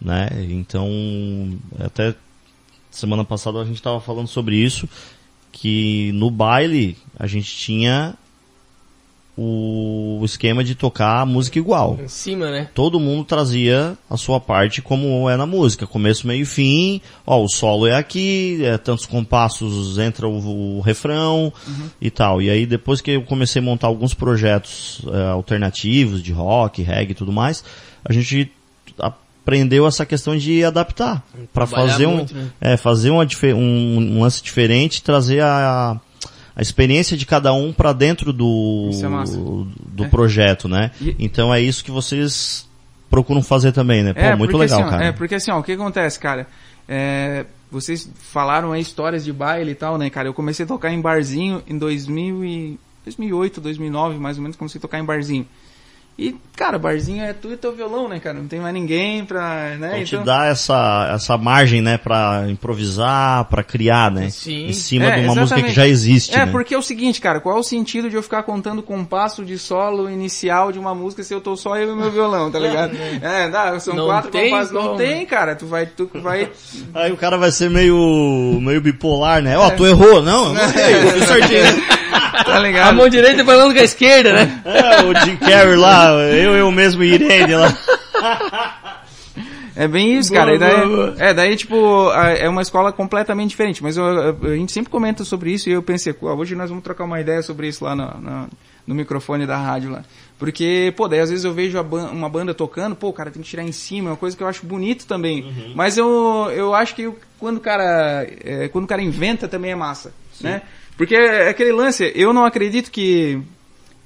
né? 0.00 0.28
Então, 0.50 0.88
até 1.80 2.14
semana 2.92 3.24
passada 3.24 3.60
a 3.60 3.64
gente 3.64 3.82
tava 3.82 4.00
falando 4.00 4.28
sobre 4.28 4.54
isso, 4.54 4.88
que 5.52 6.12
no 6.12 6.30
baile 6.30 6.96
a 7.18 7.26
gente 7.26 7.54
tinha 7.54 8.16
o 9.42 10.20
esquema 10.22 10.62
de 10.62 10.74
tocar 10.74 11.22
a 11.22 11.26
música 11.26 11.58
igual. 11.58 11.98
Em 12.02 12.08
cima, 12.08 12.50
né? 12.50 12.68
todo 12.74 13.00
mundo 13.00 13.24
trazia 13.24 13.96
a 14.08 14.16
sua 14.18 14.38
parte 14.38 14.82
como 14.82 15.30
é 15.30 15.36
na 15.36 15.46
música, 15.46 15.86
começo, 15.86 16.26
meio 16.26 16.42
e 16.42 16.44
fim. 16.44 17.00
Ó, 17.26 17.42
o 17.42 17.48
solo 17.48 17.86
é 17.86 17.96
aqui, 17.96 18.60
é 18.62 18.76
tantos 18.76 19.06
compassos 19.06 19.98
entra 19.98 20.28
o, 20.28 20.76
o 20.76 20.80
refrão 20.80 21.50
e 21.98 22.10
tal. 22.10 22.42
E 22.42 22.50
aí 22.50 22.66
depois 22.66 23.00
que 23.00 23.12
eu 23.12 23.22
comecei 23.22 23.62
a 23.62 23.64
montar 23.64 23.86
alguns 23.86 24.12
projetos 24.12 25.00
é, 25.10 25.30
alternativos 25.30 26.22
de 26.22 26.32
rock, 26.32 26.82
reggae 26.82 27.12
e 27.12 27.14
tudo 27.14 27.32
mais, 27.32 27.64
a 28.04 28.12
gente 28.12 28.52
aprendeu 29.50 29.86
essa 29.86 30.06
questão 30.06 30.36
de 30.36 30.64
adaptar 30.64 31.22
para 31.52 31.66
fazer 31.66 32.06
um, 32.06 32.16
muito, 32.18 32.34
né? 32.34 32.48
é, 32.60 32.76
fazer 32.76 33.10
uma, 33.10 33.26
um, 33.56 34.16
um 34.16 34.20
lance 34.22 34.42
diferente, 34.42 35.02
trazer 35.02 35.40
a, 35.42 36.00
a 36.54 36.62
experiência 36.62 37.16
de 37.16 37.26
cada 37.26 37.52
um 37.52 37.72
para 37.72 37.92
dentro 37.92 38.32
do, 38.32 38.90
é 38.92 39.66
do 39.88 40.04
É. 40.04 40.08
projeto, 40.08 40.68
né? 40.68 40.92
E- 41.00 41.16
Então 41.18 41.52
é 41.52 41.60
isso 41.60 41.84
que 41.84 41.90
vocês 41.90 42.68
procuram 43.10 43.42
fazer 43.42 43.72
também, 43.72 44.04
né? 44.04 44.12
Pô, 44.12 44.20
muito 44.36 44.52
porque, 44.52 44.56
legal, 44.56 44.80
assim, 44.82 44.90
cara. 44.90 45.04
É, 45.06 45.12
porque 45.12 45.34
assim, 45.34 45.50
ó, 45.50 45.58
o 45.58 45.62
que 45.64 45.72
acontece, 45.72 46.18
cara? 46.20 46.46
É, 46.88 47.44
vocês 47.72 48.08
falaram 48.32 48.72
aí 48.72 48.80
histórias 48.80 49.24
de 49.24 49.32
baile 49.32 49.72
e 49.72 49.74
tal, 49.74 49.98
né, 49.98 50.08
cara? 50.10 50.28
Eu 50.28 50.34
comecei 50.34 50.64
a 50.64 50.68
tocar 50.68 50.92
em 50.92 51.00
barzinho 51.00 51.60
em 51.66 51.76
2000 51.76 52.44
e 52.44 52.78
2008, 53.04 53.60
2009, 53.60 54.18
mais 54.18 54.36
ou 54.36 54.42
menos, 54.42 54.56
comecei 54.56 54.78
a 54.78 54.82
tocar 54.82 54.98
em 55.00 55.04
barzinho. 55.04 55.46
E, 56.18 56.36
cara, 56.54 56.78
barzinho 56.78 57.24
é 57.24 57.32
tu 57.32 57.50
e 57.50 57.56
teu 57.56 57.74
violão, 57.74 58.06
né, 58.06 58.20
cara? 58.20 58.38
Não 58.38 58.46
tem 58.46 58.60
mais 58.60 58.74
ninguém 58.74 59.24
pra, 59.24 59.74
né? 59.78 60.02
Então 60.02 60.20
te 60.20 60.26
dá 60.26 60.48
essa, 60.48 61.10
essa 61.14 61.38
margem, 61.38 61.80
né, 61.80 61.96
pra 61.96 62.44
improvisar, 62.46 63.46
pra 63.46 63.62
criar, 63.62 64.10
né? 64.10 64.28
Sim. 64.28 64.66
Em 64.66 64.72
cima 64.74 65.06
É, 65.06 65.20
de 65.20 65.24
uma 65.24 65.34
música 65.34 65.44
que 65.60 65.68
exatamente. 65.68 65.74
já 65.76 65.88
existe, 65.88 66.34
É, 66.34 66.44
né? 66.44 66.52
porque 66.52 66.74
é 66.74 66.78
o 66.78 66.82
seguinte, 66.82 67.22
cara, 67.22 67.40
qual 67.40 67.56
é 67.56 67.58
o 67.60 67.62
sentido 67.62 68.10
de 68.10 68.16
eu 68.16 68.22
ficar 68.22 68.42
contando 68.42 68.82
compasso 68.82 69.42
de 69.46 69.58
solo 69.58 70.10
inicial 70.10 70.70
de 70.70 70.78
uma 70.78 70.94
música 70.94 71.22
se 71.22 71.32
eu 71.32 71.40
tô 71.40 71.56
só 71.56 71.74
eu 71.78 71.94
e 71.94 71.96
meu 71.96 72.10
violão, 72.10 72.50
tá 72.50 72.58
ligado? 72.58 72.94
É, 73.22 73.48
dá, 73.48 73.80
são 73.80 73.94
Não 73.94 74.04
quatro 74.04 74.30
tem 74.30 74.50
compassos. 74.50 74.72
Não 74.74 74.96
tem, 74.98 75.24
cara, 75.24 75.56
tu 75.56 75.64
vai, 75.66 75.86
tu 75.86 76.10
vai, 76.14 76.50
Aí 76.92 77.10
o 77.10 77.16
cara 77.16 77.38
vai 77.38 77.50
ser 77.50 77.70
meio, 77.70 78.58
meio 78.60 78.82
bipolar, 78.82 79.40
né? 79.40 79.56
Ó, 79.56 79.70
tu 79.70 79.86
errou. 79.86 80.20
Não, 80.22 80.48
eu 80.48 80.52
não 80.54 80.62
errei, 80.64 81.02
eu 81.02 81.10
fiz 81.12 81.24
certinho. 81.26 81.90
tá 82.10 82.56
A 82.56 82.58
ligado? 82.58 82.94
mão 82.96 83.08
direita 83.08 83.44
falando 83.44 83.72
com 83.74 83.80
a 83.80 83.84
esquerda, 83.84 84.32
né? 84.32 84.62
É, 84.64 85.02
o 85.04 85.14
Jim 85.24 85.36
Carrey 85.36 85.76
lá, 85.76 86.10
eu, 86.12 86.54
eu 86.56 86.70
mesmo 86.70 87.02
e 87.04 87.14
Irene 87.14 87.54
lá. 87.54 87.74
É 89.76 89.86
bem 89.88 90.18
isso, 90.18 90.30
Boa, 90.30 90.40
cara. 90.40 90.54
E 90.54 90.58
daí, 90.58 90.74
boa, 90.86 90.86
boa. 90.88 91.14
É, 91.18 91.32
daí, 91.32 91.56
tipo, 91.56 92.08
a- 92.10 92.30
é 92.32 92.48
uma 92.48 92.60
escola 92.60 92.92
completamente 92.92 93.50
diferente. 93.50 93.82
Mas 93.82 93.96
eu- 93.96 94.36
a 94.42 94.56
gente 94.56 94.72
sempre 94.72 94.90
comenta 94.90 95.24
sobre 95.24 95.52
isso 95.52 95.68
e 95.70 95.72
eu 95.72 95.82
pensei, 95.82 96.12
pô, 96.12 96.32
hoje 96.34 96.54
nós 96.54 96.68
vamos 96.68 96.84
trocar 96.84 97.04
uma 97.04 97.20
ideia 97.20 97.40
sobre 97.42 97.68
isso 97.68 97.84
lá 97.84 97.94
no, 97.94 98.06
no, 98.20 98.48
no 98.88 98.94
microfone 98.94 99.46
da 99.46 99.56
rádio 99.56 99.90
lá. 99.90 100.02
Porque, 100.38 100.92
pô, 100.96 101.06
daí 101.06 101.20
às 101.20 101.30
vezes 101.30 101.44
eu 101.44 101.52
vejo 101.54 101.78
a 101.78 101.82
ban- 101.82 102.10
uma 102.10 102.28
banda 102.28 102.52
tocando, 102.52 102.94
pô, 102.96 103.08
o 103.08 103.12
cara 103.12 103.30
tem 103.30 103.42
que 103.42 103.48
tirar 103.48 103.62
em 103.62 103.72
cima, 103.72 104.08
é 104.08 104.12
uma 104.12 104.16
coisa 104.18 104.36
que 104.36 104.42
eu 104.42 104.48
acho 104.48 104.66
bonito 104.66 105.06
também. 105.06 105.44
Uhum. 105.44 105.72
Mas 105.74 105.96
eu, 105.96 106.50
eu 106.54 106.74
acho 106.74 106.94
que 106.94 107.10
quando 107.38 107.58
o 107.58 107.60
cara, 107.60 108.26
é, 108.44 108.68
quando 108.68 108.84
o 108.84 108.88
cara 108.88 109.00
inventa 109.02 109.46
também 109.48 109.70
é 109.70 109.76
massa, 109.76 110.12
né? 110.40 110.62
Porque 111.00 111.14
é 111.14 111.48
aquele 111.48 111.72
lance, 111.72 112.12
eu 112.14 112.30
não 112.30 112.44
acredito 112.44 112.90
que 112.90 113.40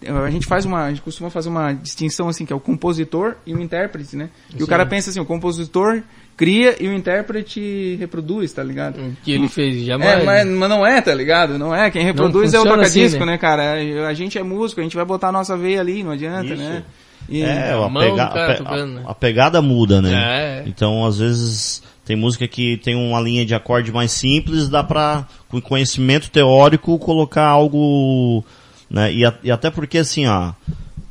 a 0.06 0.30
gente 0.30 0.46
faz 0.46 0.64
uma, 0.64 0.84
a 0.84 0.90
gente 0.90 1.02
costuma 1.02 1.28
fazer 1.28 1.48
uma 1.48 1.72
distinção 1.72 2.28
assim, 2.28 2.46
que 2.46 2.52
é 2.52 2.56
o 2.56 2.60
compositor 2.60 3.34
e 3.44 3.52
o 3.52 3.60
intérprete, 3.60 4.14
né? 4.14 4.28
E 4.56 4.62
o 4.62 4.66
cara 4.68 4.86
pensa 4.86 5.10
assim, 5.10 5.18
o 5.18 5.24
compositor 5.24 6.02
cria 6.36 6.76
e 6.80 6.86
o 6.86 6.92
intérprete 6.94 7.96
reproduz, 7.98 8.52
tá 8.52 8.62
ligado? 8.62 9.00
O 9.00 9.16
que 9.24 9.32
ele 9.32 9.48
fez 9.48 9.84
jamais. 9.84 10.22
É, 10.22 10.24
mas, 10.24 10.46
mas 10.46 10.68
não 10.68 10.86
é, 10.86 11.00
tá 11.00 11.12
ligado? 11.12 11.58
Não 11.58 11.74
é. 11.74 11.90
Quem 11.90 12.04
reproduz 12.04 12.54
é 12.54 12.58
o 12.58 12.60
funciona 12.62 12.82
toca-disco, 12.84 13.16
assim, 13.16 13.26
né? 13.26 13.32
né, 13.32 13.38
cara? 13.38 13.72
A 14.08 14.14
gente 14.14 14.38
é 14.38 14.42
músico, 14.44 14.80
a 14.80 14.84
gente 14.84 14.94
vai 14.94 15.04
botar 15.04 15.30
a 15.30 15.32
nossa 15.32 15.56
veia 15.56 15.80
ali, 15.80 16.04
não 16.04 16.12
adianta, 16.12 16.54
Isso. 16.54 16.62
né? 16.62 16.84
E- 17.28 17.42
É, 17.42 17.72
a, 17.72 17.88
mão 17.88 18.02
pega- 18.02 18.22
a 18.24 18.28
pe- 18.54 18.62
né? 18.84 19.02
a- 19.04 19.10
a 19.10 19.14
pegada 19.16 19.60
muda, 19.60 20.00
né? 20.00 20.12
É. 20.12 20.62
Então, 20.68 21.04
às 21.04 21.18
vezes, 21.18 21.82
tem 22.04 22.16
música 22.16 22.46
que 22.46 22.76
tem 22.78 22.94
uma 22.94 23.20
linha 23.20 23.44
de 23.46 23.54
acorde 23.54 23.90
mais 23.92 24.12
simples, 24.12 24.68
dá 24.68 24.82
pra, 24.84 25.26
com 25.48 25.60
conhecimento 25.60 26.30
teórico, 26.30 26.98
colocar 26.98 27.46
algo, 27.46 28.44
né? 28.90 29.12
E, 29.12 29.24
a- 29.24 29.34
e 29.42 29.50
até 29.50 29.70
porque, 29.70 29.98
assim, 29.98 30.26
ó, 30.26 30.52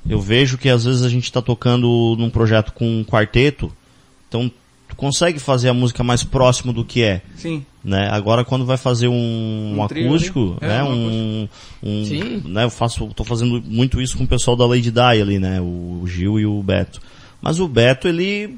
eu 0.07 0.19
vejo 0.19 0.57
que 0.57 0.69
às 0.69 0.85
vezes 0.85 1.03
a 1.03 1.09
gente 1.09 1.31
tá 1.31 1.41
tocando 1.41 2.15
num 2.17 2.29
projeto 2.29 2.73
com 2.73 2.85
um 2.85 3.03
quarteto, 3.03 3.71
então 4.27 4.51
tu 4.87 4.95
consegue 4.95 5.39
fazer 5.39 5.69
a 5.69 5.73
música 5.73 6.03
mais 6.03 6.23
próximo 6.23 6.71
do 6.73 6.85
que 6.85 7.01
é. 7.01 7.21
Sim. 7.35 7.65
Né? 7.83 8.07
Agora 8.11 8.45
quando 8.45 8.63
vai 8.65 8.77
fazer 8.77 9.07
um, 9.09 9.75
Um 9.81 9.87
trio, 9.87 10.07
acústico, 10.07 10.57
né? 10.61 10.67
né? 10.69 10.77
É, 10.77 10.83
um 10.83 10.89
um, 10.93 11.49
um- 12.01 12.05
Sim. 12.05 12.41
né? 12.45 12.63
Eu 12.63 12.69
faço, 12.69 13.07
tô 13.15 13.23
fazendo 13.25 13.61
muito 13.65 13.99
isso 13.99 14.17
com 14.17 14.23
o 14.23 14.27
pessoal 14.27 14.55
da 14.55 14.65
Lady 14.65 14.89
Di 14.91 14.99
ali, 14.99 15.37
né? 15.39 15.59
O 15.59 16.03
Gil 16.05 16.39
e 16.39 16.45
o 16.45 16.61
Beto. 16.63 17.01
Mas 17.41 17.59
o 17.59 17.67
Beto 17.67 18.07
ele 18.07 18.57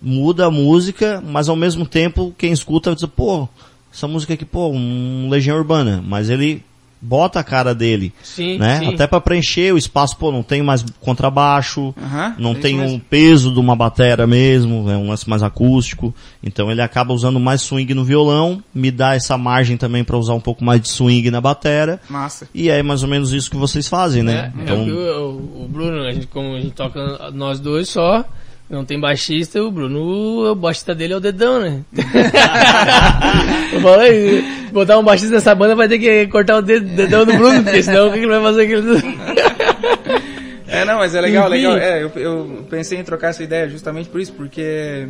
muda 0.00 0.46
a 0.46 0.50
música, 0.50 1.22
mas 1.26 1.48
ao 1.48 1.56
mesmo 1.56 1.86
tempo 1.86 2.34
quem 2.36 2.52
escuta 2.52 2.94
diz, 2.94 3.04
pô, 3.04 3.48
essa 3.92 4.06
música 4.06 4.34
aqui, 4.34 4.44
pô, 4.44 4.68
um 4.68 5.28
Legião 5.28 5.56
Urbana, 5.56 6.02
mas 6.06 6.30
ele 6.30 6.62
bota 7.02 7.40
a 7.40 7.42
cara 7.44 7.74
dele, 7.74 8.12
Sim, 8.22 8.58
né? 8.58 8.78
sim. 8.78 8.92
Até 8.94 9.06
para 9.06 9.20
preencher 9.20 9.72
o 9.72 9.78
espaço, 9.78 10.16
pô, 10.18 10.30
não 10.30 10.42
tem 10.42 10.62
mais 10.62 10.84
contrabaixo, 11.00 11.94
Aham, 11.96 12.34
não 12.38 12.50
é 12.50 12.52
isso 12.52 12.60
tem 12.62 12.76
mesmo. 12.76 12.96
um 12.96 12.98
peso 12.98 13.52
de 13.52 13.58
uma 13.58 13.74
batera 13.74 14.26
mesmo, 14.26 14.90
é 14.90 14.96
um 14.96 15.08
lance 15.08 15.28
mais 15.28 15.42
acústico. 15.42 16.14
Então 16.42 16.70
ele 16.70 16.82
acaba 16.82 17.14
usando 17.14 17.40
mais 17.40 17.62
swing 17.62 17.94
no 17.94 18.04
violão, 18.04 18.62
me 18.74 18.90
dá 18.90 19.14
essa 19.14 19.38
margem 19.38 19.78
também 19.78 20.04
para 20.04 20.18
usar 20.18 20.34
um 20.34 20.40
pouco 20.40 20.62
mais 20.62 20.80
de 20.80 20.88
swing 20.88 21.30
na 21.30 21.40
batera. 21.40 21.98
Massa. 22.08 22.46
E 22.54 22.68
é 22.68 22.82
mais 22.82 23.02
ou 23.02 23.08
menos 23.08 23.32
isso 23.32 23.50
que 23.50 23.56
vocês 23.56 23.88
fazem, 23.88 24.22
né? 24.22 24.52
É, 24.54 24.60
é 24.60 24.62
então, 24.64 24.82
o, 24.82 24.84
que 24.84 24.90
o, 24.92 25.64
o 25.64 25.68
Bruno, 25.70 26.02
a 26.02 26.12
gente, 26.12 26.26
como 26.26 26.54
a 26.54 26.60
gente 26.60 26.74
toca 26.74 27.30
nós 27.32 27.58
dois 27.60 27.88
só, 27.88 28.26
não 28.70 28.84
tem 28.84 28.98
baixista, 29.00 29.60
o 29.62 29.70
Bruno, 29.70 30.50
o 30.52 30.54
baixista 30.54 30.94
dele 30.94 31.12
é 31.12 31.16
o 31.16 31.20
dedão, 31.20 31.58
né? 31.60 31.80
Eu 33.72 33.80
falei, 33.80 34.44
botar 34.72 34.98
um 34.98 35.02
baixista 35.04 35.34
nessa 35.34 35.54
banda 35.54 35.74
vai 35.74 35.88
ter 35.88 35.98
que 35.98 36.26
cortar 36.28 36.56
o 36.58 36.62
dedo, 36.62 36.86
dedão 36.94 37.24
do 37.26 37.32
Bruno, 37.34 37.62
porque 37.64 37.82
senão 37.82 38.08
o 38.08 38.12
que 38.12 38.18
que 38.18 38.24
ele 38.24 38.32
vai 38.32 38.40
fazer 38.42 38.62
aquele... 38.62 38.80
É, 40.72 40.84
não, 40.84 40.98
mas 40.98 41.16
é 41.16 41.20
legal, 41.20 41.48
Enfim. 41.48 41.56
legal. 41.66 41.76
É, 41.78 42.00
eu, 42.00 42.10
eu 42.14 42.64
pensei 42.70 42.96
em 42.96 43.02
trocar 43.02 43.30
essa 43.30 43.42
ideia 43.42 43.68
justamente 43.68 44.08
por 44.08 44.20
isso, 44.20 44.32
porque 44.34 45.08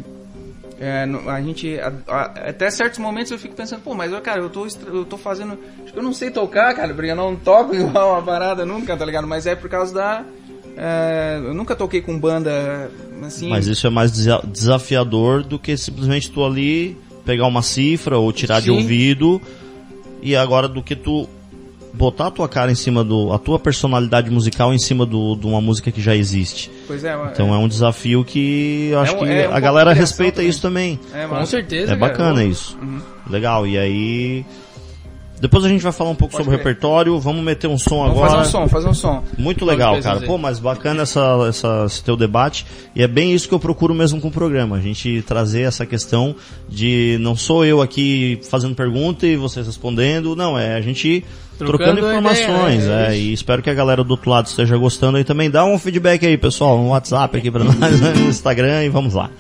é, 0.81 1.07
a 1.27 1.41
gente, 1.43 1.79
a- 1.79 1.93
a- 2.09 2.33
até 2.49 2.71
certos 2.71 2.99
momentos 2.99 3.31
eu 3.31 3.39
fico 3.39 3.55
pensando, 3.55 3.83
pô, 3.83 3.93
mas, 3.95 4.11
cara, 4.21 4.41
eu 4.41 4.49
tô, 4.49 4.67
eu 4.87 5.05
tô 5.05 5.19
fazendo, 5.19 5.59
acho 5.85 5.93
que 5.93 5.99
eu 5.99 6.03
não 6.03 6.15
sei 6.15 6.31
tocar, 6.31 6.73
cara, 6.75 6.95
porque 6.95 7.11
eu 7.11 7.15
não 7.17 7.37
toco 7.37 7.75
igual 7.77 8.13
uma 8.15 8.23
parada 8.23 8.65
nunca, 8.65 8.97
tá 8.97 9.05
ligado? 9.05 9.27
Mas 9.27 9.47
é 9.47 9.55
por 9.55 9.69
causa 9.69 9.93
da, 9.93 10.25
é, 10.77 11.41
eu 11.45 11.55
nunca 11.55 11.75
toquei 11.77 12.01
com 12.01 12.19
banda, 12.19 12.91
assim, 13.25 13.49
mas 13.51 13.67
isso 13.67 13.87
é 13.87 13.91
mais 13.91 14.11
desa- 14.13 14.43
desafiador 14.47 15.43
do 15.43 15.59
que 15.59 15.77
simplesmente 15.77 16.31
tu 16.31 16.45
ali 16.45 16.97
pegar 17.25 17.47
uma 17.47 17.63
cifra 17.63 18.17
ou 18.19 18.33
tirar 18.33 18.61
de 18.61 18.67
Sim. 18.67 18.77
ouvido 18.77 19.41
e 20.23 20.35
agora 20.35 20.67
do 20.69 20.83
que 20.83 20.97
tu 20.97 21.29
botar 21.93 22.29
a 22.29 22.31
tua 22.31 22.49
cara 22.49 22.71
em 22.71 22.75
cima 22.75 23.03
do 23.05 23.33
a 23.33 23.39
tua 23.39 23.59
personalidade 23.59 24.31
musical 24.31 24.73
em 24.73 24.79
cima 24.79 25.05
do, 25.05 25.35
de 25.37 25.47
uma 25.47 25.61
música 25.61 25.91
que 25.91 26.01
já 26.01 26.15
existe. 26.17 26.71
pois 26.87 27.05
é, 27.05 27.15
Então 27.33 27.53
é 27.55 27.59
um 27.59 27.69
desafio 27.69 28.25
que 28.25 28.89
eu 28.93 29.01
acho 29.01 29.17
um- 29.17 29.19
que 29.19 29.25
é 29.31 29.49
um 29.49 29.53
a 29.55 29.61
galera 29.61 29.93
de 29.93 29.99
respeita 30.01 30.37
também. 30.37 30.49
isso 30.51 30.63
também. 30.63 31.01
é, 31.13 31.27
Com 31.27 31.35
mano. 31.35 31.47
certeza, 31.47 31.93
É 31.93 31.97
cara. 31.97 31.99
bacana 31.99 32.45
isso. 32.45 32.79
Uhum. 32.81 33.01
Legal. 33.29 33.67
E 33.67 33.77
aí. 33.77 34.45
Depois 35.41 35.65
a 35.65 35.69
gente 35.69 35.83
vai 35.83 35.91
falar 35.93 36.11
um 36.11 36.15
pouco 36.15 36.33
Pode 36.33 36.45
sobre 36.45 36.55
o 36.55 36.59
repertório. 36.59 37.19
Vamos 37.19 37.43
meter 37.43 37.67
um 37.67 37.79
som 37.79 38.01
Vamos 38.03 38.11
agora. 38.19 38.31
fazer 38.31 38.41
um 38.41 38.51
som, 38.51 38.69
fazer 38.69 38.89
um 38.89 38.95
som. 38.95 39.25
Muito 39.39 39.61
Pode 39.61 39.71
legal, 39.71 40.01
cara. 40.03 40.21
Pô, 40.21 40.37
mas 40.37 40.59
bacana 40.59 41.03
essa, 41.03 41.21
essa, 41.49 41.85
esse 41.87 42.05
teu 42.05 42.15
debate. 42.17 42.67
E 42.95 43.03
é 43.03 43.09
bem 43.09 43.33
isso 43.33 43.49
que 43.49 43.55
eu 43.55 43.59
procuro 43.61 43.95
mesmo 43.95 44.21
com 44.21 44.29
o 44.29 44.31
programa. 44.31 44.77
A 44.77 44.81
gente 44.81 45.23
trazer 45.23 45.63
essa 45.63 45.87
questão 45.87 46.37
de 46.69 47.17
não 47.21 47.35
sou 47.35 47.65
eu 47.65 47.81
aqui 47.81 48.39
fazendo 48.51 48.75
pergunta 48.75 49.27
e 49.27 49.37
vocês 49.37 49.67
respondendo. 49.67 50.37
Não, 50.37 50.59
é 50.59 50.75
a 50.75 50.81
gente 50.83 51.25
trocando, 51.59 51.99
Trocando 51.99 52.07
informações. 52.09 52.85
ideia, 52.85 53.09
né? 53.09 53.17
é, 53.17 53.19
e 53.19 53.33
espero 53.33 53.63
que 53.63 53.71
a 53.71 53.75
galera 53.75 54.05
do 54.05 54.11
outro 54.11 54.31
lado 54.31 54.47
esteja 54.47 54.77
gostando 54.77 55.17
aí 55.17 55.25
também. 55.25 55.51
Dá 55.51 55.65
um 55.65 55.79
feedback 55.79 56.27
aí, 56.27 56.37
pessoal, 56.37 56.77
no 56.79 56.89
WhatsApp 56.91 57.39
aqui 57.39 57.51
pra 57.51 57.65
nós, 57.65 57.79
né, 58.01 58.13
no 58.15 58.29
Instagram 58.29 58.85
e 58.85 58.89
vamos 58.91 59.15
lá. 59.15 59.31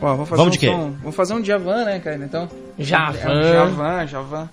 Ó, 0.00 0.06
vamos 0.14 0.28
fazer 0.28 0.36
Vamos 0.40 0.46
um 0.48 0.50
de 0.52 0.58
quê? 0.58 0.66
som. 0.68 0.92
Vamos 1.00 1.16
fazer 1.16 1.34
um 1.34 1.44
Javan, 1.44 1.84
né, 1.84 1.98
cara? 1.98 2.16
Então. 2.24 2.48
Javan. 2.78 3.18
É 3.28 3.38
um 3.38 3.52
Javan, 3.52 4.06
Javan. 4.06 4.48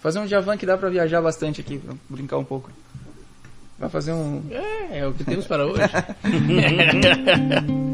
Fazer 0.00 0.20
um 0.20 0.26
Javan 0.26 0.56
que 0.56 0.66
dá 0.66 0.76
pra 0.76 0.88
viajar 0.88 1.20
bastante 1.20 1.60
aqui, 1.60 1.78
pra 1.78 1.94
brincar 2.08 2.38
um 2.38 2.44
pouco. 2.44 2.70
Vai 3.78 3.88
fazer 3.88 4.12
um. 4.12 4.42
É, 4.50 4.98
é 4.98 5.06
o 5.06 5.12
que 5.12 5.24
temos 5.24 5.46
para 5.46 5.66
hoje. 5.66 5.82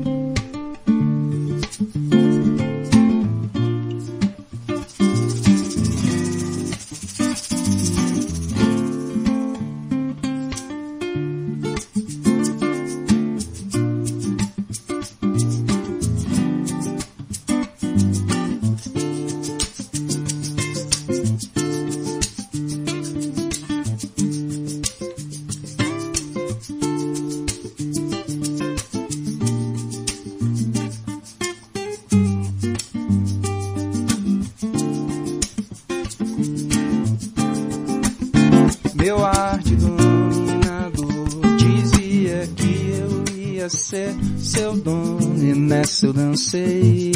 nessa 45.95 46.07
eu 46.07 46.13
dancei. 46.13 47.13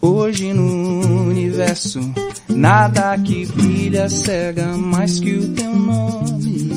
Hoje 0.00 0.52
no 0.52 1.26
universo, 1.28 2.00
nada 2.48 3.18
que 3.18 3.44
brilha 3.46 4.08
cega 4.08 4.76
mais 4.76 5.18
que 5.18 5.34
o 5.34 5.52
teu 5.52 5.74
nome. 5.74 6.70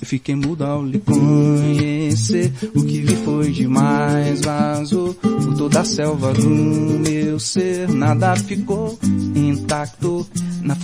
Eu 0.00 0.06
fiquei 0.06 0.34
mudo 0.34 0.64
ao 0.64 0.84
lhe 0.84 0.98
conhecer. 0.98 2.52
O 2.74 2.82
que 2.82 3.00
vi 3.00 3.16
foi 3.24 3.52
demais, 3.52 4.40
vazou 4.40 5.14
por 5.14 5.54
toda 5.56 5.80
a 5.80 5.84
selva 5.84 6.32
do 6.32 6.48
meu 6.48 7.38
ser. 7.38 7.88
Nada 7.90 8.34
ficou 8.34 8.98
intacto 9.36 10.26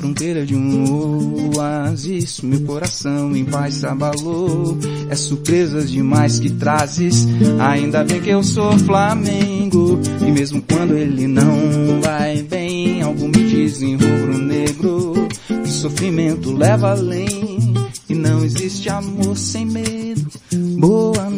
fronteira 0.04 0.44
de 0.44 0.54
um 0.54 1.56
oásis. 1.56 2.42
Meu 2.42 2.60
coração 2.60 3.34
em 3.34 3.44
paz 3.46 3.76
se 3.76 3.86
abalou. 3.86 4.76
É 5.08 5.14
surpresas 5.14 5.90
demais 5.90 6.38
que 6.38 6.50
trazes. 6.50 7.26
Ainda 7.58 8.04
bem 8.04 8.20
que 8.20 8.28
eu 8.28 8.42
sou 8.42 8.78
Flamengo. 8.80 9.98
E 10.20 10.30
mesmo 10.30 10.60
quando 10.60 10.94
ele 10.94 11.26
não 11.26 12.02
vai 12.02 12.42
bem, 12.42 13.00
algo 13.00 13.26
me 13.26 13.48
diz 13.48 13.80
em 13.80 13.96
rubro-negro. 13.96 15.26
Que 15.48 15.70
sofrimento 15.70 16.54
leva 16.54 16.90
além. 16.90 17.72
E 18.06 18.14
não 18.14 18.44
existe 18.44 18.90
amor 18.90 19.38
sem 19.38 19.64
medo. 19.64 20.30
Boa 20.78 21.30
noite. 21.30 21.33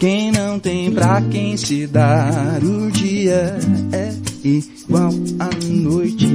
Quem 0.00 0.32
não 0.32 0.58
tem 0.58 0.90
pra 0.90 1.20
quem 1.20 1.58
se 1.58 1.86
dar 1.86 2.64
o 2.64 2.90
dia 2.90 3.58
é 3.92 4.14
igual 4.42 5.12
à 5.38 5.50
noite. 5.70 6.26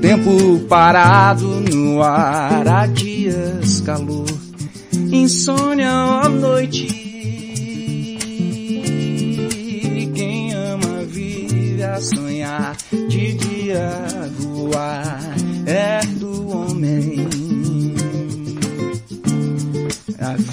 Tempo 0.00 0.60
parado 0.68 1.44
no 1.72 2.00
ar, 2.00 2.68
há 2.68 2.86
dias 2.86 3.80
calor, 3.80 4.28
insônia 5.10 5.90
à 5.90 6.28
noite. 6.28 6.86
Quem 10.14 10.54
ama 10.54 11.02
vive 11.04 11.82
a 11.82 12.00
sonhar, 12.00 12.76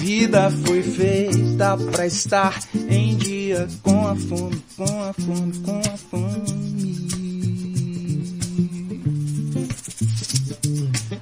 vida 0.06 0.48
foi 0.64 0.82
feita 0.84 1.76
pra 1.90 2.06
estar 2.06 2.60
em 2.88 3.16
dia 3.16 3.66
com 3.82 4.06
a 4.06 4.14
fome, 4.14 4.62
com 4.76 5.02
a 5.02 5.12
fome, 5.12 5.52
com 5.64 5.78
a 5.78 5.96
fome. 5.96 7.08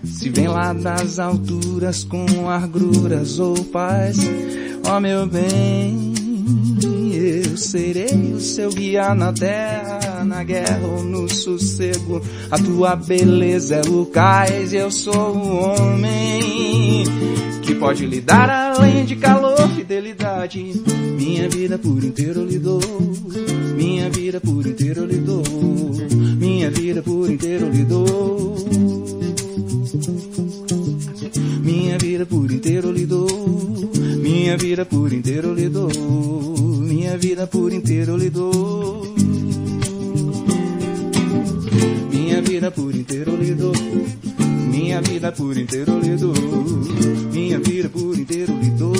Se 0.05 0.29
vem 0.29 0.49
lá 0.49 0.75
das 0.75 1.19
alturas 1.19 2.05
com 2.05 2.51
agruras 2.51 3.39
ou 3.39 3.65
paz, 3.65 4.19
ó 4.87 5.01
meu 5.01 5.27
bem, 5.27 6.14
eu 7.25 7.57
serei 7.57 8.33
o 8.35 8.41
seu 8.41 8.71
guia 8.71 9.15
na 9.15 9.33
terra. 9.33 10.25
na 10.25 10.43
guerra 10.43 10.81
ou 10.87 11.03
no 11.03 11.29
sossego. 11.29 12.21
A 12.51 12.59
tua 12.59 12.97
beleza 12.97 13.77
é 13.77 13.89
o 13.89 14.07
cais 14.07 14.73
eu 14.73 14.91
sou 14.91 15.37
o 15.37 15.57
homem 15.57 17.05
que 17.63 17.75
pode 17.75 18.07
lhe 18.07 18.21
dar 18.21 18.51
além 18.51 19.05
de 19.05 19.17
calor, 19.17 19.69
fidelidade. 19.71 20.83
Minha 21.17 21.49
vida 21.49 21.79
por 21.79 22.03
inteiro 22.03 22.41
eu 22.41 22.47
lhe 22.47 22.59
dou, 22.59 22.81
minha 23.77 24.11
vida 24.11 24.41
por 24.41 24.67
inteiro 24.67 25.01
eu 25.03 25.07
lhe 25.07 25.17
dou, 25.17 25.43
minha 26.39 26.71
vida 26.71 27.03
por 27.03 27.31
inteiro 27.31 27.67
eu 27.67 27.73
lhe 27.73 27.85
dou. 27.85 28.55
Minha 31.63 31.99
vida 31.99 32.27
por 32.27 32.51
inteiro 32.53 32.89
eu 32.89 32.93
lhe 32.93 33.07
dou, 33.07 33.91
minha 34.21 34.57
vida 34.57 34.85
por 34.85 35.13
inteiro 35.13 35.49
eu 35.49 35.55
lhe 35.55 35.69
dou, 35.69 35.89
minha 37.05 37.19
vida 37.19 37.47
por 37.47 37.71
inteiro 37.71 38.17
lhe 38.17 38.31
dou. 38.31 39.15
Minha 42.11 42.41
vida 42.41 42.71
por 42.71 42.95
inteiro 42.95 43.37
lhe 43.37 43.55
dou, 43.55 43.75
minha 44.71 45.03
vida 45.03 45.31
por 45.31 45.55
inteiro 45.55 46.01
lhe 46.01 46.17
dou, 46.17 46.35
minha 47.31 47.59
vida 47.59 47.91
por 47.91 48.19
inteiro 48.19 48.59
lhe 48.59 48.71
dou. 48.71 48.95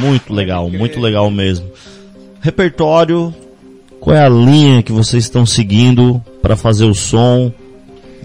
Muito 0.00 0.32
legal, 0.32 0.70
muito 0.70 1.00
legal 1.00 1.28
mesmo. 1.28 1.79
Repertório, 2.40 3.34
qual 4.00 4.16
é 4.16 4.24
a 4.24 4.28
linha 4.28 4.82
que 4.82 4.92
vocês 4.92 5.24
estão 5.24 5.44
seguindo 5.44 6.22
para 6.40 6.56
fazer 6.56 6.84
o 6.86 6.94
som? 6.94 7.52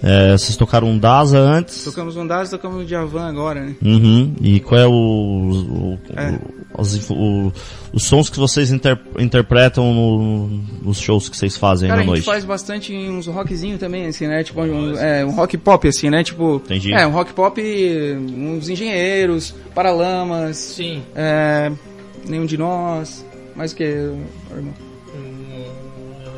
É, 0.02 0.32
vocês 0.36 0.56
tocaram 0.56 0.88
um 0.88 0.98
DASA 0.98 1.38
antes? 1.38 1.84
Tocamos 1.84 2.16
um 2.16 2.26
Daz, 2.26 2.50
tocamos 2.50 2.84
um 2.84 2.86
Javan 2.86 3.26
agora, 3.28 3.60
né? 3.60 3.74
Uhum. 3.82 4.34
E 4.42 4.60
qual 4.60 4.80
é 4.80 4.86
o, 4.86 4.90
o- 4.92 5.98
É. 6.14 6.30
o- 6.32 6.80
as 6.80 7.10
o- 7.10 7.52
os 7.94 8.04
sons 8.04 8.28
que 8.28 8.38
vocês 8.38 8.70
inter- 8.70 9.00
interpretam 9.18 9.92
no- 9.94 10.48
nos 10.82 10.98
shows 10.98 11.28
que 11.30 11.36
vocês 11.36 11.56
fazem 11.56 11.88
Cara, 11.88 11.96
na 11.98 12.02
a 12.02 12.04
gente 12.04 12.12
noite? 12.14 12.24
faz 12.26 12.44
bastante 12.44 12.94
uns 12.94 13.26
rockzinho 13.26 13.78
também, 13.78 14.06
assim, 14.06 14.26
né? 14.26 14.44
Tipo, 14.44 14.60
um, 14.62 14.96
é, 14.98 15.24
um 15.24 15.30
rock 15.30 15.56
pop, 15.56 15.88
assim, 15.88 16.10
né? 16.10 16.22
Tipo, 16.22 16.56
Entendi. 16.64 16.92
é, 16.92 17.06
um 17.06 17.10
rock 17.12 17.32
pop, 17.32 17.60
uns 17.60 18.68
engenheiros, 18.68 19.54
paralamas, 19.74 20.56
Sim. 20.58 21.02
é, 21.14 21.72
nenhum 22.28 22.44
de 22.44 22.58
nós, 22.58 23.24
mais 23.56 23.72
o 23.72 23.76
que, 23.76 23.84
irmão? 23.84 24.26
Hum, 25.14 25.62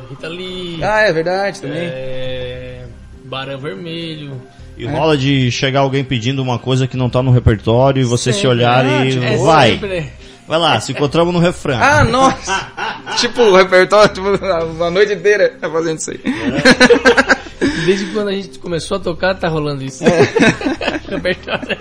Rita 0.09 0.27
Lee. 0.27 0.79
Ah, 0.83 1.01
é 1.01 1.11
verdade 1.13 1.61
também. 1.61 1.77
É, 1.81 2.85
Barão 3.25 3.57
Vermelho. 3.59 4.41
E 4.77 4.85
rola 4.85 5.17
de 5.17 5.51
chegar 5.51 5.81
alguém 5.81 6.03
pedindo 6.03 6.41
uma 6.41 6.57
coisa 6.57 6.87
que 6.87 6.95
não 6.95 7.09
tá 7.09 7.21
no 7.21 7.31
repertório 7.31 8.01
e 8.01 8.05
você 8.05 8.31
se 8.31 8.37
Sempre. 8.41 8.47
olhar 8.49 8.85
Ah, 8.85 9.05
e 9.05 9.11
tipo, 9.11 9.23
É 9.25 9.37
vai. 9.37 9.71
sempre- 9.71 10.09
Vai 10.47 10.57
lá, 10.57 10.79
se 10.81 10.93
encontramos 10.93 11.31
no 11.31 11.39
refrão. 11.39 11.77
Ah, 11.79 12.03
nossa! 12.03 12.71
tipo, 13.19 13.39
o 13.41 13.55
repertório, 13.55 14.11
tipo, 14.15 14.29
a 14.83 14.89
noite 14.89 15.13
inteira 15.13 15.53
tá 15.61 15.69
fazendo 15.69 15.99
isso 15.99 16.09
aí. 16.09 16.19
Desde 17.85 18.05
quando 18.07 18.29
a 18.29 18.31
gente 18.31 18.57
começou 18.57 18.97
a 18.97 18.99
tocar, 18.99 19.35
tá 19.35 19.47
rolando 19.47 19.83
isso. 19.83 20.03
Repertório. 21.07 21.77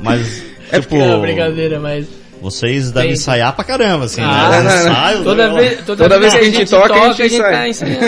Mas, 0.00 0.44
tipo, 0.72 0.96
Não, 0.98 1.20
brincadeira, 1.20 1.80
mas. 1.80 2.06
Vocês 2.42 2.90
devem 2.90 3.10
Tem. 3.10 3.12
ensaiar 3.18 3.54
pra 3.54 3.64
caramba, 3.64 4.04
assim, 4.06 4.20
Ah, 4.20 4.50
né? 4.50 4.56
não, 4.58 4.64
não. 4.64 4.76
Ensaios, 4.90 5.24
Toda 5.24 5.42
legal. 5.46 5.56
vez, 5.56 5.86
toda, 5.86 6.02
Toda 6.02 6.20
vez 6.20 6.32
que 6.34 6.38
a 6.40 6.44
gente 6.44 6.70
toca, 6.70 6.94
a 6.94 7.12
gente 7.12 7.34
ensaia. 7.34 7.52
tá 7.52 7.68
ensaiando. 7.68 8.02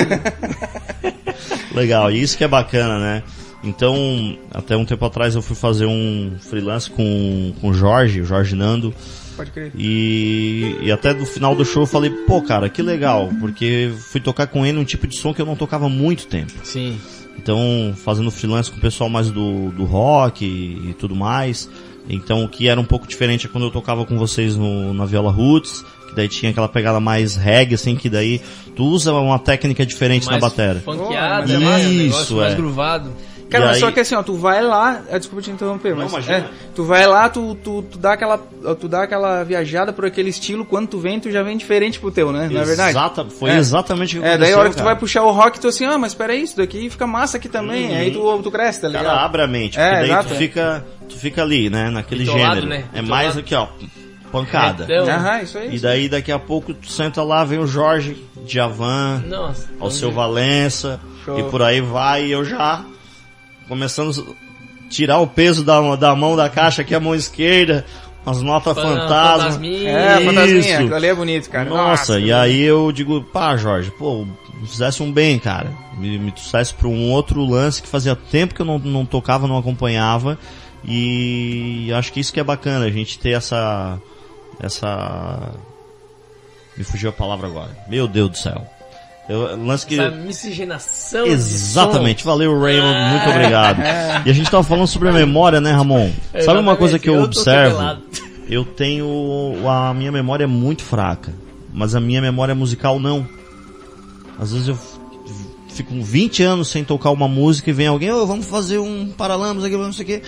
Legal, 1.75 2.11
e 2.11 2.21
isso 2.23 2.37
que 2.37 2.45
é 2.45 2.49
bacana, 2.49 2.99
né? 2.99 3.23
Então, 3.63 4.37
até 4.53 4.77
um 4.77 4.85
tempo 4.85 5.05
atrás 5.05 5.35
eu 5.35 5.43
fui 5.43 5.57
fazer 5.57 5.87
um 5.87 6.37
freelance 6.39 6.91
com, 6.91 7.55
com 7.61 7.71
o 7.71 7.75
Jorge, 7.75 8.21
o 8.21 8.25
Jorge 8.25 8.55
Nando, 8.55 8.95
Pode 9.37 9.51
crer. 9.51 9.73
e, 9.75 10.77
e 10.83 10.93
até 10.93 11.15
do 11.15 11.25
final 11.25 11.55
do 11.55 11.65
show 11.65 11.83
eu 11.83 11.87
falei, 11.87 12.11
pô, 12.11 12.43
cara, 12.43 12.69
que 12.69 12.83
legal, 12.83 13.31
porque 13.41 13.91
fui 14.11 14.21
tocar 14.21 14.47
com 14.49 14.65
ele 14.67 14.79
um 14.79 14.85
tipo 14.85 15.07
de 15.07 15.17
som 15.17 15.33
que 15.33 15.41
eu 15.41 15.47
não 15.47 15.57
tocava 15.57 15.87
há 15.87 15.89
muito 15.89 16.27
tempo. 16.27 16.53
Sim. 16.63 16.99
Então, 17.39 17.95
fazendo 18.05 18.31
freelance 18.31 18.71
com 18.71 18.77
o 18.77 18.81
pessoal 18.81 19.09
mais 19.11 19.31
do, 19.31 19.71
do 19.71 19.85
rock 19.85 20.45
e, 20.45 20.91
e 20.91 20.95
tudo 20.95 21.17
mais. 21.17 21.69
Então, 22.09 22.45
o 22.45 22.49
que 22.49 22.69
era 22.69 22.81
um 22.81 22.85
pouco 22.85 23.07
diferente 23.07 23.47
é 23.47 23.49
quando 23.49 23.65
eu 23.65 23.71
tocava 23.71 24.05
com 24.05 24.19
vocês 24.19 24.57
no, 24.57 24.93
na 24.93 25.07
Viola 25.07 25.31
Roots, 25.31 25.85
que 26.09 26.15
daí 26.15 26.29
tinha 26.29 26.51
aquela 26.51 26.69
pegada 26.69 27.01
mais 27.01 27.35
reggae, 27.35 27.75
assim, 27.75 27.97
que 27.97 28.11
daí 28.11 28.41
tu 28.77 28.85
usa 28.85 29.13
uma 29.13 29.39
técnica 29.39 29.87
diferente 29.87 30.27
na 30.27 30.33
Mais 30.33 30.43
batera. 30.43 30.81
Funkeado, 30.81 31.49
Pô, 31.49 31.55
é 31.55 31.59
mais, 31.59 31.87
um 31.87 31.91
isso, 31.91 32.03
negócio 32.03 32.37
mais 32.37 32.53
é. 32.53 32.57
gruvado. 32.57 33.13
Cara, 33.59 33.67
mas 33.67 33.75
aí- 33.77 33.81
só 33.81 33.91
que 33.91 34.01
assim, 34.01 34.15
ó, 34.15 34.23
tu 34.23 34.35
vai 34.37 34.63
lá, 34.63 35.03
ah, 35.11 35.19
desculpa 35.19 35.43
te 35.43 35.51
interromper, 35.51 35.95
mas 35.95 36.11
imagina. 36.13 36.37
é, 36.39 36.45
tu 36.75 36.85
vai 36.85 37.07
lá, 37.07 37.29
tu, 37.29 37.55
tu, 37.57 37.83
tu 37.83 37.99
dá 37.99 38.13
aquela, 38.13 38.39
tu 38.39 38.89
dá 38.89 39.03
aquela 39.03 39.43
viajada 39.45 39.93
por 39.93 40.05
aquele 40.05 40.29
estilo, 40.31 40.65
quando 40.65 40.89
tu 40.89 40.99
vem, 40.99 41.19
tu 41.21 41.31
já 41.31 41.43
vem 41.43 41.57
diferente 41.57 41.99
pro 42.01 42.11
teu, 42.11 42.33
né? 42.33 42.49
Não 42.51 42.61
é 42.61 42.65
verdade? 42.65 42.91
Exata, 42.91 43.25
foi 43.25 43.51
É. 43.51 43.57
exatamente 43.57 44.19
o 44.19 44.23
que 44.23 44.29
É, 44.29 44.37
daí 44.39 44.53
a 44.53 44.59
hora 44.59 44.71
que 44.71 44.77
tu 44.77 44.83
vai 44.85 44.97
puxar 44.97 45.23
o 45.23 45.31
rock, 45.33 45.59
tu 45.61 45.69
assim, 45.69 45.85
ah, 45.85 45.97
mas 45.99 46.15
peraí, 46.15 46.43
isso 46.43 46.57
daqui 46.57 46.89
fica 46.91 47.07
massa 47.07 47.37
aqui 47.37 47.49
também, 47.49 47.91
Uhum. 47.91 47.97
aí 47.97 48.11
tu, 48.11 48.43
tu 48.43 48.51
cresce, 48.51 48.81
tá 48.81 48.89
ligado? 48.89 49.05
Cara, 49.07 49.21
abre 49.25 49.43
a 49.43 49.47
mente, 49.47 49.79
É, 49.79 49.83
porque 49.89 50.01
daí 50.01 50.11
exato, 50.11 50.29
tu 50.29 50.35
é. 50.35 50.37
fica, 50.37 50.85
tu 51.09 51.17
fica 51.19 51.43
ali, 51.43 51.71
né, 51.71 51.91
naquele 51.91 52.25
gênero. 52.25 52.67
né? 52.67 52.77
É 52.93 53.01
Bitolado. 53.03 53.09
mais 53.09 53.37
aqui, 53.37 53.55
ó, 53.55 53.67
pancada. 54.33 54.85
Então, 54.85 55.09
Aham, 55.09 55.43
isso 55.43 55.59
aí. 55.59 55.75
E 55.77 55.79
daí 55.79 56.09
daqui 56.09 56.33
a 56.33 56.39
pouco 56.39 56.75
tu 56.75 56.91
senta 56.91 57.23
lá, 57.23 57.45
vem 57.45 57.59
o 57.59 57.67
Jorge, 57.67 58.17
Djavan, 58.45 59.23
Nossa. 59.29 59.69
ao 59.79 59.91
seu 59.91 60.11
Valença, 60.11 61.01
Show. 61.25 61.39
e 61.39 61.43
por 61.45 61.63
aí 61.63 61.81
vai, 61.81 62.25
e 62.27 62.33
eu 62.33 62.45
já 62.45 62.85
começando 63.69 64.37
a 64.39 64.89
tirar 64.91 65.19
o 65.19 65.27
peso 65.27 65.65
da, 65.65 65.97
da 65.97 66.15
mão 66.15 66.37
da 66.37 66.49
caixa 66.49 66.83
aqui, 66.83 66.95
a 66.95 67.01
mão 67.01 67.15
esquerda, 67.15 67.85
umas 68.25 68.41
notas 68.43 68.75
Fan- 68.75 68.83
fantasma. 68.83 69.43
fantasminha. 69.45 69.91
É, 69.91 70.21
fantasminha, 70.25 70.79
aquilo 70.79 70.95
ali 70.95 71.07
é 71.07 71.15
bonito, 71.15 71.51
cara. 71.51 71.69
Nossa, 71.69 72.19
e 72.21 72.33
aí 72.33 72.61
eu 72.63 72.91
digo, 72.93 73.23
pá, 73.23 73.57
Jorge, 73.57 73.91
pô, 73.93 74.25
me 74.61 74.67
fizesse 74.67 75.03
um 75.03 75.11
bem, 75.13 75.39
cara. 75.39 75.73
Me, 75.99 76.19
me 76.19 76.31
trouxesse 76.33 76.73
pra 76.75 76.89
um 76.89 77.11
outro 77.11 77.45
lance 77.45 77.83
que 77.83 77.89
fazia 77.89 78.15
tempo 78.17 78.55
que 78.55 78.61
eu 78.63 78.67
não, 78.67 78.79
não 78.79 79.05
tocava, 79.07 79.47
não 79.47 79.59
acompanhava. 79.59 80.39
E 80.87 81.91
acho 81.97 82.13
que 82.13 82.21
isso 82.21 82.33
que 82.33 82.39
é 82.41 82.45
bacana, 82.45 82.85
a 82.85 82.91
gente 82.91 83.19
ter 83.19 83.31
essa. 83.31 83.99
Essa. 84.61 85.51
Me 86.77 86.85
fugiu 86.85 87.09
a 87.11 87.13
palavra 87.13 87.47
agora. 87.47 87.71
Meu 87.89 88.07
Deus 88.07 88.31
do 88.31 88.37
céu. 88.37 88.67
Eu, 89.29 89.57
lance 89.65 89.87
que. 89.87 89.99
Essa 89.99 90.11
miscigenação. 90.15 91.27
Exatamente, 91.27 92.25
valeu 92.25 92.59
Raymond, 92.61 92.95
Ah. 92.97 93.09
muito 93.11 93.31
obrigado. 93.31 93.81
E 94.27 94.31
a 94.31 94.33
gente 94.33 94.51
tava 94.51 94.63
falando 94.63 94.87
sobre 94.87 95.09
a 95.09 95.13
memória, 95.13 95.61
né, 95.61 95.73
Ramon? 95.73 96.11
som. 96.33 96.41
Sabe 96.41 96.59
uma 96.61 96.77
coisa 96.77 96.99
que 96.99 97.09
eu, 97.09 97.15
Exatamente, 97.25 97.35
tô 97.35 97.41
observo? 97.41 98.03
Eu 98.49 98.65
tenho. 98.65 99.55
A 99.69 99.93
minha 99.95 100.13
memória 100.13 100.45
é 100.45 100.47
muito 100.47 100.83
fraca, 100.83 101.33
mas 101.73 101.95
a 101.95 102.01
minha 102.01 102.21
memória 102.21 102.55
musical 102.55 102.99
não. 103.01 103.27
Às 104.39 104.53
vezes 104.53 104.69
eu 104.69 104.79
fico 105.71 105.93
20 106.01 106.43
anos 106.43 106.69
sem 106.69 106.85
tocar 106.85 107.11
uma 107.11 107.27
música 107.27 107.69
e 107.71 107.73
vem 107.73 107.87
alguém, 107.89 108.11
ô, 108.13 108.25
vamos 108.27 108.47
fazer 108.47 108.79
um 108.79 109.09
paralamas 109.17 109.65
aqui, 109.65 109.77
não 109.77 109.93
sei 109.93 110.05
o 110.05 110.07
quê. 110.07 110.23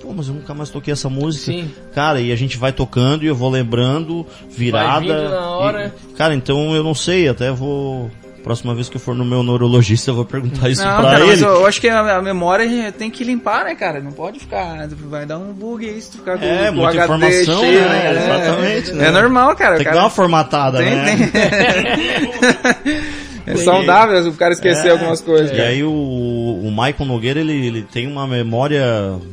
Pô, 0.00 0.12
mas 0.12 0.28
eu 0.28 0.34
nunca 0.34 0.52
mais 0.54 0.68
toquei 0.70 0.92
essa 0.92 1.08
música. 1.08 1.46
Sim. 1.52 1.70
Cara, 1.94 2.20
e 2.20 2.32
a 2.32 2.36
gente 2.36 2.56
vai 2.56 2.72
tocando 2.72 3.24
e 3.24 3.26
eu 3.28 3.34
vou 3.34 3.48
lembrando, 3.50 4.26
virada. 4.50 5.00
vindo 5.00 5.30
na 5.30 5.50
hora. 5.50 5.94
E, 6.10 6.12
cara, 6.14 6.34
então 6.34 6.74
eu 6.74 6.82
não 6.84 6.94
sei, 6.94 7.28
até 7.28 7.50
vou. 7.52 8.10
Próxima 8.42 8.74
vez 8.74 8.88
que 8.88 8.96
eu 8.96 9.00
for 9.00 9.14
no 9.14 9.24
meu 9.24 9.42
neurologista, 9.42 10.10
eu 10.10 10.14
vou 10.14 10.24
perguntar 10.24 10.68
isso 10.68 10.84
Não, 10.84 11.00
pra 11.00 11.10
cara, 11.12 11.24
mas 11.26 11.38
ele. 11.40 11.44
eu, 11.48 11.54
eu 11.54 11.66
acho 11.66 11.80
que 11.80 11.88
a, 11.88 12.16
a 12.16 12.22
memória 12.22 12.90
tem 12.92 13.10
que 13.10 13.22
limpar, 13.22 13.64
né, 13.64 13.74
cara? 13.74 14.00
Não 14.00 14.12
pode 14.12 14.40
ficar. 14.40 14.88
Vai 15.08 15.24
dar 15.26 15.38
um 15.38 15.52
bug 15.52 15.88
aí 15.88 16.00
se 16.00 16.10
tu 16.10 16.18
ficar 16.18 16.38
com, 16.38 16.44
É, 16.44 16.70
muita 16.70 16.90
HD 16.90 17.04
informação, 17.04 17.60
cheio, 17.60 17.80
né? 17.82 17.88
né? 17.88 18.10
Exatamente, 18.24 18.90
É, 18.90 18.94
né? 18.94 19.06
é 19.06 19.10
normal, 19.10 19.54
cara. 19.54 19.76
Tem 19.76 19.78
que 19.78 19.84
cara 19.84 19.96
dar 19.96 20.02
uma 20.04 20.10
formatada, 20.10 20.78
tem, 20.78 20.90
né? 20.90 21.16
tem. 22.84 23.00
É 23.46 23.56
saudável 23.56 24.28
o 24.28 24.34
cara 24.34 24.52
esquecer 24.54 24.88
É, 24.88 24.90
algumas 24.90 25.20
coisas. 25.20 25.50
E 25.50 25.56
cara. 25.56 25.68
aí 25.68 25.82
o, 25.82 25.90
o 25.90 26.70
Michael 26.70 27.06
Nogueira, 27.06 27.40
ele, 27.40 27.66
ele 27.66 27.82
tem 27.82 28.06
uma 28.06 28.26
memória 28.26 28.84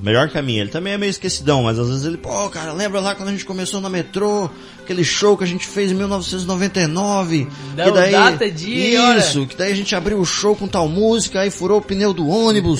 melhor 0.02 0.30
que 0.30 0.38
a 0.38 0.42
minha. 0.42 0.62
Ele 0.62 0.70
também 0.70 0.94
é 0.94 0.98
meio 0.98 1.10
esquecidão, 1.10 1.64
mas 1.64 1.78
às 1.78 1.88
vezes 1.88 2.06
ele, 2.06 2.18
pô, 2.18 2.50
cara, 2.50 2.74
lembra 2.74 3.00
lá 3.00 3.16
quando 3.16 3.30
a 3.30 3.32
gente 3.32 3.46
começou 3.46 3.80
na 3.80 3.90
metrô, 3.90 4.50
aquele 4.82 5.04
show 5.04 5.38
que 5.38 5.44
a 5.44 5.48
gente 5.48 5.68
fez 5.68 5.92
em 5.92 5.96
1999? 5.96 7.48
Dá 7.76 7.84
que 7.86 7.92
daí, 7.92 8.12
data, 8.12 8.50
dia, 8.52 9.18
Isso, 9.18 9.46
que 9.46 9.56
daí 9.56 9.72
a 9.72 9.76
gente 9.76 9.96
abriu 9.96 10.20
o 10.20 10.26
show 10.26 10.56
com 10.56 10.68
tal 10.68 10.88
música, 10.88 11.42
aí 11.42 11.52
furou 11.52 11.78
o 11.80 11.82
pneu 11.82 12.14
do 12.14 12.28
ônibus. 12.28 12.80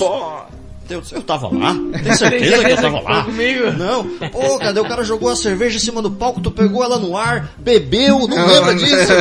Eu, 0.90 1.02
eu 1.12 1.22
tava 1.22 1.48
lá? 1.56 1.74
Tem 2.02 2.12
certeza 2.14 2.64
que 2.64 2.70
eu 2.72 2.76
tava 2.76 3.00
lá? 3.00 3.26
Não. 3.78 4.04
Pô, 4.30 4.58
cadê 4.58 4.80
o 4.80 4.84
cara 4.84 5.04
jogou 5.04 5.28
a 5.28 5.36
cerveja 5.36 5.76
em 5.76 5.80
cima 5.80 6.02
do 6.02 6.10
palco, 6.10 6.40
tu 6.40 6.50
pegou 6.50 6.82
ela 6.82 6.98
no 6.98 7.16
ar, 7.16 7.52
bebeu, 7.58 8.26
não 8.26 8.46
lembra 8.46 8.74
disso? 8.74 9.12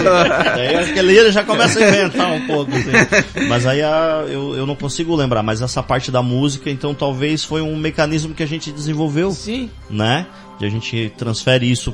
Aí 0.56 0.76
aquele 0.76 1.16
ele 1.18 1.32
já 1.32 1.44
começa 1.44 1.80
a 1.80 1.88
inventar 1.88 2.32
um 2.34 2.48
pouco. 2.48 2.72
assim. 2.72 3.48
Mas 3.48 3.66
aí 3.66 3.82
a- 3.82 4.26
eu, 4.28 4.56
eu 4.56 4.66
não 4.66 4.76
consigo 4.76 5.16
lembrar, 5.16 5.44
mas 5.44 5.62
essa 5.62 5.82
parte 5.84 6.12
da 6.12 6.22
música, 6.24 6.70
então 6.70 6.94
talvez 6.94 7.44
foi 7.44 7.62
um 7.62 7.76
mecanismo 7.76 8.34
que 8.34 8.44
a 8.44 8.48
gente 8.48 8.72
desenvolveu, 8.72 9.32
Sim. 9.32 9.70
né? 9.90 10.26
E 10.60 10.66
a 10.66 10.70
gente 10.70 11.14
transfere 11.18 11.70
isso 11.70 11.94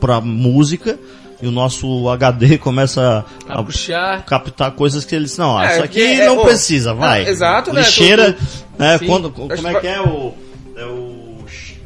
pra 0.00 0.20
música 0.20 0.98
e 1.42 1.46
o 1.46 1.50
nosso 1.50 2.08
HD 2.08 2.56
começa 2.62 3.24
A 3.48 3.58
a, 3.58 3.62
puxar. 3.62 4.24
captar 4.24 4.70
coisas 4.72 5.04
que 5.04 5.14
eles 5.14 5.36
não, 5.36 5.58
ah, 5.58 5.64
É, 5.66 5.72
isso 5.74 5.82
aqui 5.82 6.00
porque 6.00 6.22
é- 6.22 6.26
não 6.26 6.38
ô, 6.38 6.44
precisa, 6.44 6.94
vai. 6.94 7.24
é, 7.24 7.28
exato, 7.28 7.72
né, 7.72 7.80
Lixeira, 7.80 8.36
né? 8.78 8.96
Sim. 8.98 9.06
Quando, 9.06 9.30
como 9.30 9.68
é 9.68 9.80
que 9.80 9.86
é 9.88 10.00
o 10.00 10.32
é 10.76 10.86
o, 10.86 11.38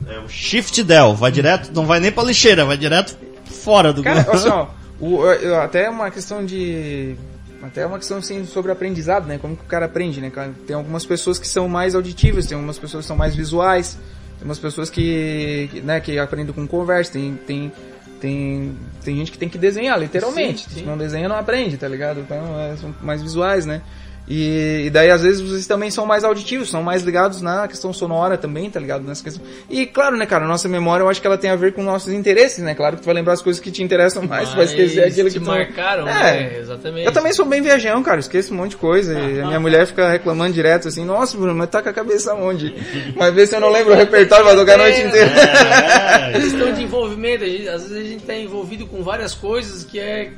é 0.08 0.18
o 0.20 0.28
shift 0.28 0.82
del, 0.84 1.14
vai 1.16 1.32
direto, 1.32 1.70
não 1.74 1.86
vai 1.86 1.98
nem 1.98 2.12
pra 2.12 2.22
lixeira, 2.22 2.64
vai 2.64 2.76
direto 2.76 3.16
fora 3.46 3.92
do 3.92 4.02
Cara, 4.02 4.20
assim, 4.30 4.48
ó, 4.48 4.66
o, 5.00 5.22
até 5.62 5.88
uma 5.90 6.10
questão 6.10 6.44
de. 6.44 7.16
Até 7.62 7.84
uma 7.84 7.98
questão 7.98 8.18
assim, 8.18 8.44
sobre 8.44 8.70
aprendizado, 8.70 9.26
né? 9.26 9.38
Como 9.38 9.56
que 9.56 9.62
o 9.62 9.66
cara 9.66 9.86
aprende, 9.86 10.20
né? 10.20 10.30
Tem 10.66 10.76
algumas 10.76 11.04
pessoas 11.04 11.38
que 11.38 11.48
são 11.48 11.66
mais 11.68 11.94
auditivas, 11.96 12.46
tem 12.46 12.54
algumas 12.54 12.78
pessoas 12.78 13.04
que 13.04 13.08
são 13.08 13.16
mais 13.16 13.34
visuais, 13.34 13.98
tem 14.38 14.44
umas 14.46 14.58
pessoas 14.58 14.88
que, 14.90 15.68
que, 15.72 15.80
né, 15.80 15.98
que 15.98 16.16
aprendem 16.18 16.52
com 16.54 16.66
conversa, 16.66 17.12
tem, 17.12 17.34
tem, 17.46 17.72
tem, 18.20 18.76
tem 19.04 19.16
gente 19.16 19.30
que 19.32 19.38
tem 19.38 19.48
que 19.48 19.58
desenhar, 19.58 19.98
literalmente. 19.98 20.64
Sim, 20.64 20.70
sim. 20.70 20.80
Se 20.80 20.86
não 20.86 20.96
desenha, 20.96 21.28
não 21.28 21.36
aprende, 21.36 21.76
tá 21.76 21.88
ligado? 21.88 22.20
Então 22.20 22.58
é, 22.58 22.76
são 22.76 22.94
mais 23.00 23.22
visuais, 23.22 23.66
né? 23.66 23.82
E, 24.28 24.86
e 24.86 24.90
daí, 24.90 25.08
às 25.10 25.22
vezes, 25.22 25.40
vocês 25.40 25.66
também 25.68 25.88
são 25.90 26.04
mais 26.04 26.24
auditivos, 26.24 26.68
são 26.68 26.82
mais 26.82 27.02
ligados 27.02 27.40
na 27.40 27.68
questão 27.68 27.92
sonora 27.92 28.36
também, 28.36 28.68
tá 28.68 28.80
ligado? 28.80 29.04
Nessa 29.04 29.22
questão. 29.22 29.44
E, 29.70 29.86
claro, 29.86 30.16
né, 30.16 30.26
cara, 30.26 30.44
a 30.44 30.48
nossa 30.48 30.68
memória, 30.68 31.04
eu 31.04 31.08
acho 31.08 31.20
que 31.20 31.26
ela 31.26 31.38
tem 31.38 31.48
a 31.50 31.54
ver 31.56 31.72
com 31.74 31.82
nossos 31.82 32.12
interesses, 32.12 32.58
né? 32.64 32.74
Claro 32.74 32.96
que 32.96 33.02
tu 33.02 33.06
vai 33.06 33.14
lembrar 33.14 33.34
as 33.34 33.42
coisas 33.42 33.60
que 33.62 33.70
te 33.70 33.82
interessam 33.84 34.24
mais, 34.24 34.48
tu 34.50 34.56
vai 34.56 34.64
esquecer 34.64 35.02
Mas 35.02 35.12
aquilo 35.12 35.28
te 35.30 35.34
que 35.38 35.44
tu... 35.44 35.46
marcaram, 35.46 36.08
É. 36.08 36.12
né? 36.14 36.58
Exatamente. 36.58 37.06
Eu 37.06 37.12
também 37.12 37.32
sou 37.32 37.44
bem 37.46 37.62
viajão, 37.62 38.02
cara, 38.02 38.18
esqueço 38.18 38.52
um 38.52 38.56
monte 38.56 38.70
de 38.70 38.76
coisa. 38.78 39.18
E 39.18 39.40
a 39.40 39.46
minha 39.46 39.60
mulher 39.60 39.86
fica 39.86 40.08
reclamando 40.10 40.52
direto 40.52 40.88
assim, 40.88 41.04
nossa, 41.04 41.36
Bruno, 41.36 41.54
mas 41.54 41.70
tá 41.70 41.80
com 41.80 41.88
a 41.88 41.92
cabeça 41.92 42.34
onde? 42.34 42.74
Mas 43.16 43.32
vê 43.32 43.46
se 43.46 43.54
eu 43.54 43.60
não 43.60 43.70
lembro 43.70 43.92
o 43.92 43.96
repertório, 43.96 44.44
vai 44.44 44.56
tocar 44.56 44.74
a 44.74 44.78
noite 44.78 45.00
inteira. 45.02 45.30
É, 45.30 46.32
questão 46.32 46.72
de 46.72 46.82
envolvimento, 46.82 47.44
às 47.44 47.82
vezes 47.88 47.92
a 47.92 48.02
gente 48.02 48.24
tá 48.24 48.34
envolvido 48.34 48.86
com 48.86 49.02
várias 49.02 49.34
coisas 49.34 49.84
que 49.84 49.98
é. 50.00 50.30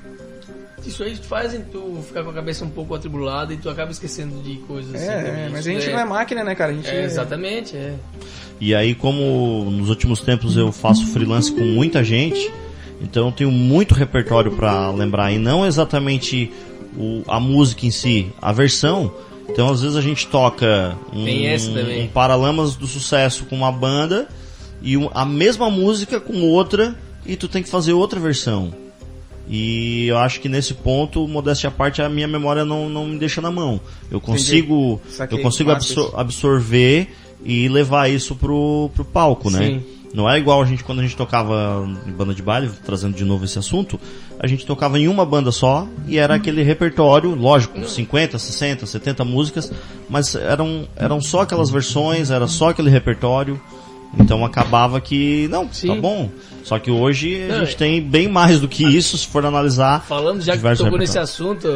Isso 0.88 1.02
aí 1.02 1.14
fazem 1.16 1.60
tu 1.70 2.02
ficar 2.06 2.24
com 2.24 2.30
a 2.30 2.32
cabeça 2.32 2.64
um 2.64 2.70
pouco 2.70 2.94
atribulada 2.94 3.52
e 3.52 3.56
tu 3.58 3.68
acaba 3.68 3.90
esquecendo 3.90 4.42
de 4.42 4.56
coisas 4.66 4.94
assim. 4.94 5.04
É, 5.04 5.22
também. 5.22 5.42
é, 5.44 5.48
mas 5.50 5.60
Isso 5.60 5.68
a 5.68 5.72
gente 5.72 5.88
é- 5.88 5.92
não 5.92 6.00
é 6.00 6.04
máquina, 6.04 6.42
né, 6.42 6.54
cara? 6.54 6.72
A 6.72 6.74
gente 6.74 6.88
é, 6.88 7.04
exatamente, 7.04 7.76
é. 7.76 7.94
E 8.60 8.74
aí, 8.74 8.94
como 8.94 9.70
nos 9.70 9.88
últimos 9.90 10.20
tempos 10.20 10.56
eu 10.56 10.72
faço 10.72 11.06
freelance 11.08 11.52
com 11.52 11.60
muita 11.60 12.02
gente, 12.02 12.50
então 13.00 13.26
eu 13.26 13.32
tenho 13.32 13.50
muito 13.52 13.94
repertório 13.94 14.50
pra 14.52 14.90
lembrar. 14.90 15.30
E 15.30 15.38
não 15.38 15.64
exatamente 15.66 16.50
o- 16.96 17.22
a 17.28 17.38
música 17.38 17.86
em 17.86 17.90
si, 17.90 18.32
a 18.40 18.50
versão. 18.52 19.12
Então, 19.48 19.70
às 19.70 19.80
vezes 19.82 19.96
a 19.96 20.00
gente 20.02 20.26
toca 20.26 20.96
um, 21.12 21.24
um 22.02 22.08
Paralamas 22.08 22.74
do 22.76 22.86
Sucesso 22.86 23.44
com 23.46 23.56
uma 23.56 23.70
banda 23.72 24.26
e 24.82 24.96
um- 24.96 25.08
a 25.14 25.24
mesma 25.24 25.70
música 25.70 26.18
com 26.20 26.40
outra 26.42 26.94
e 27.24 27.36
tu 27.36 27.46
tem 27.48 27.62
que 27.62 27.68
fazer 27.68 27.92
outra 27.92 28.18
versão. 28.18 28.72
E 29.48 30.06
eu 30.08 30.18
acho 30.18 30.40
que 30.40 30.48
nesse 30.48 30.74
ponto, 30.74 31.26
modéstia 31.26 31.68
à 31.68 31.70
parte, 31.70 32.02
a 32.02 32.08
minha 32.08 32.28
memória 32.28 32.64
não, 32.64 32.88
não 32.88 33.06
me 33.06 33.18
deixa 33.18 33.40
na 33.40 33.50
mão. 33.50 33.80
Eu 34.10 34.20
consigo, 34.20 35.00
eu 35.36 35.42
consigo 35.42 35.70
absor- 35.70 36.20
absorver 36.20 37.08
e 37.44 37.68
levar 37.68 38.10
isso 38.10 38.34
pro, 38.34 38.90
pro 38.94 39.04
palco, 39.04 39.50
né? 39.50 39.58
Sim. 39.66 39.82
Não 40.14 40.28
é 40.28 40.38
igual 40.38 40.62
a 40.62 40.64
gente 40.64 40.82
quando 40.82 41.00
a 41.00 41.02
gente 41.02 41.14
tocava 41.16 41.86
em 42.06 42.10
banda 42.12 42.34
de 42.34 42.42
baile, 42.42 42.70
trazendo 42.84 43.14
de 43.14 43.24
novo 43.26 43.44
esse 43.44 43.58
assunto, 43.58 44.00
a 44.40 44.46
gente 44.46 44.64
tocava 44.64 44.98
em 44.98 45.06
uma 45.06 45.24
banda 45.24 45.52
só 45.52 45.86
e 46.06 46.16
era 46.16 46.34
aquele 46.34 46.62
repertório, 46.62 47.34
lógico, 47.34 47.86
50, 47.86 48.38
60, 48.38 48.86
70 48.86 49.24
músicas, 49.26 49.70
mas 50.08 50.34
eram, 50.34 50.88
eram 50.96 51.20
só 51.20 51.42
aquelas 51.42 51.68
versões, 51.68 52.30
era 52.30 52.46
só 52.46 52.70
aquele 52.70 52.88
repertório. 52.88 53.60
Então 54.18 54.44
acabava 54.44 55.00
que, 55.00 55.48
não, 55.48 55.70
Sim. 55.72 55.88
tá 55.88 55.94
bom. 55.96 56.30
Só 56.64 56.78
que 56.78 56.90
hoje 56.90 57.42
a 57.44 57.48
Não, 57.48 57.64
gente 57.64 57.74
é- 57.74 57.78
tem 57.78 58.02
bem 58.02 58.28
mais 58.28 58.60
do 58.60 58.68
que 58.68 58.84
isso, 58.84 59.16
se 59.18 59.26
for 59.26 59.44
analisar. 59.44 60.02
Falando 60.04 60.40
já 60.42 60.56
que 60.56 60.76
tocou 60.76 60.98
nesse 60.98 61.18
assunto, 61.18 61.66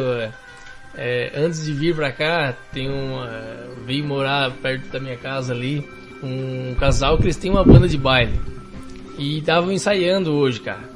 é, 0.95 1.31
antes 1.35 1.63
de 1.65 1.73
vir 1.73 1.95
pra 1.95 2.11
cá, 2.11 2.53
tem 2.71 2.89
um. 2.89 3.23
é, 3.23 3.63
vim 3.85 4.01
morar 4.03 4.51
perto 4.51 4.87
da 4.91 4.99
minha 4.99 5.17
casa 5.17 5.53
ali, 5.53 5.87
um 6.23 6.75
casal 6.79 7.17
que 7.17 7.23
eles 7.23 7.37
têm 7.37 7.51
uma 7.51 7.63
banda 7.63 7.87
de 7.87 7.97
baile. 7.97 8.39
E 9.17 9.39
estavam 9.39 9.71
ensaiando 9.71 10.31
hoje, 10.33 10.59
cara. 10.59 10.91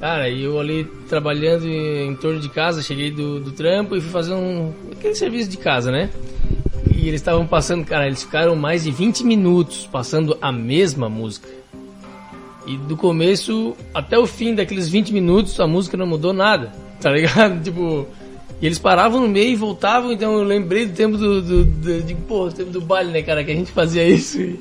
Cara, 0.00 0.28
e 0.28 0.42
eu 0.42 0.58
ali 0.58 0.84
trabalhando 1.08 1.64
em, 1.66 2.08
em 2.08 2.16
torno 2.16 2.40
de 2.40 2.48
casa, 2.48 2.82
cheguei 2.82 3.10
do, 3.10 3.38
do 3.38 3.52
trampo 3.52 3.94
e 3.96 4.00
fui 4.00 4.10
fazer 4.10 4.32
um. 4.34 4.72
aquele 4.92 5.14
serviço 5.14 5.48
de 5.50 5.56
casa, 5.58 5.90
né? 5.92 6.10
E 7.02 7.08
eles 7.08 7.20
estavam 7.20 7.44
passando, 7.46 7.84
cara, 7.84 8.06
eles 8.06 8.22
ficaram 8.22 8.54
mais 8.54 8.84
de 8.84 8.92
20 8.92 9.24
minutos 9.24 9.88
passando 9.90 10.38
a 10.40 10.52
mesma 10.52 11.08
música. 11.08 11.48
E 12.64 12.76
do 12.76 12.96
começo 12.96 13.76
até 13.92 14.16
o 14.16 14.24
fim 14.26 14.54
daqueles 14.54 14.88
20 14.88 15.12
minutos 15.12 15.58
a 15.58 15.66
música 15.66 15.96
não 15.96 16.06
mudou 16.06 16.32
nada, 16.32 16.72
tá 17.02 17.10
ligado? 17.10 17.60
Tipo, 17.62 18.06
e 18.60 18.66
eles 18.66 18.78
paravam 18.78 19.20
no 19.20 19.26
meio 19.28 19.50
e 19.50 19.56
voltavam, 19.56 20.12
então 20.12 20.34
eu 20.34 20.44
lembrei 20.44 20.86
do 20.86 20.94
tempo 20.94 21.16
do, 21.18 21.42
do, 21.42 21.64
do, 21.64 22.02
de, 22.02 22.14
do 22.14 22.50
tempo 22.52 22.70
do 22.70 22.80
baile, 22.80 23.10
né, 23.10 23.20
cara, 23.22 23.42
que 23.42 23.50
a 23.50 23.54
gente 23.54 23.72
fazia 23.72 24.06
isso 24.08 24.40
e, 24.40 24.60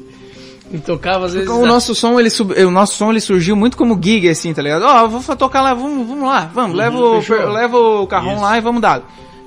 e 0.74 0.80
tocava 0.80 1.28
às 1.28 1.34
vezes. 1.36 1.48
O 1.48 1.64
nosso 1.68 1.94
som, 1.94 2.20
ele 2.20 2.32
sub- 2.32 2.56
o 2.60 2.72
nosso 2.72 2.96
som, 2.96 3.12
ele 3.12 3.22
surgiu 3.22 3.56
muito 3.56 3.78
como 3.78 4.00
gig, 4.02 4.28
assim, 4.28 4.52
tá 4.52 4.64
ligado? 4.64 4.82
Ó, 4.84 5.08
vou 5.08 5.22
fa- 5.22 5.36
tocar 5.36 5.62
lá, 5.62 5.76
vamos, 5.76 6.08
vamos 6.08 6.24
lá, 6.28 6.50
vamos, 6.52 6.76
leva, 6.76 6.98
o, 6.98 7.22
leva 7.54 7.78
o 7.78 8.08
carrão 8.08 8.42
lá 8.42 8.58
e 8.58 8.62
vamos 8.62 8.82
dar. 8.82 9.04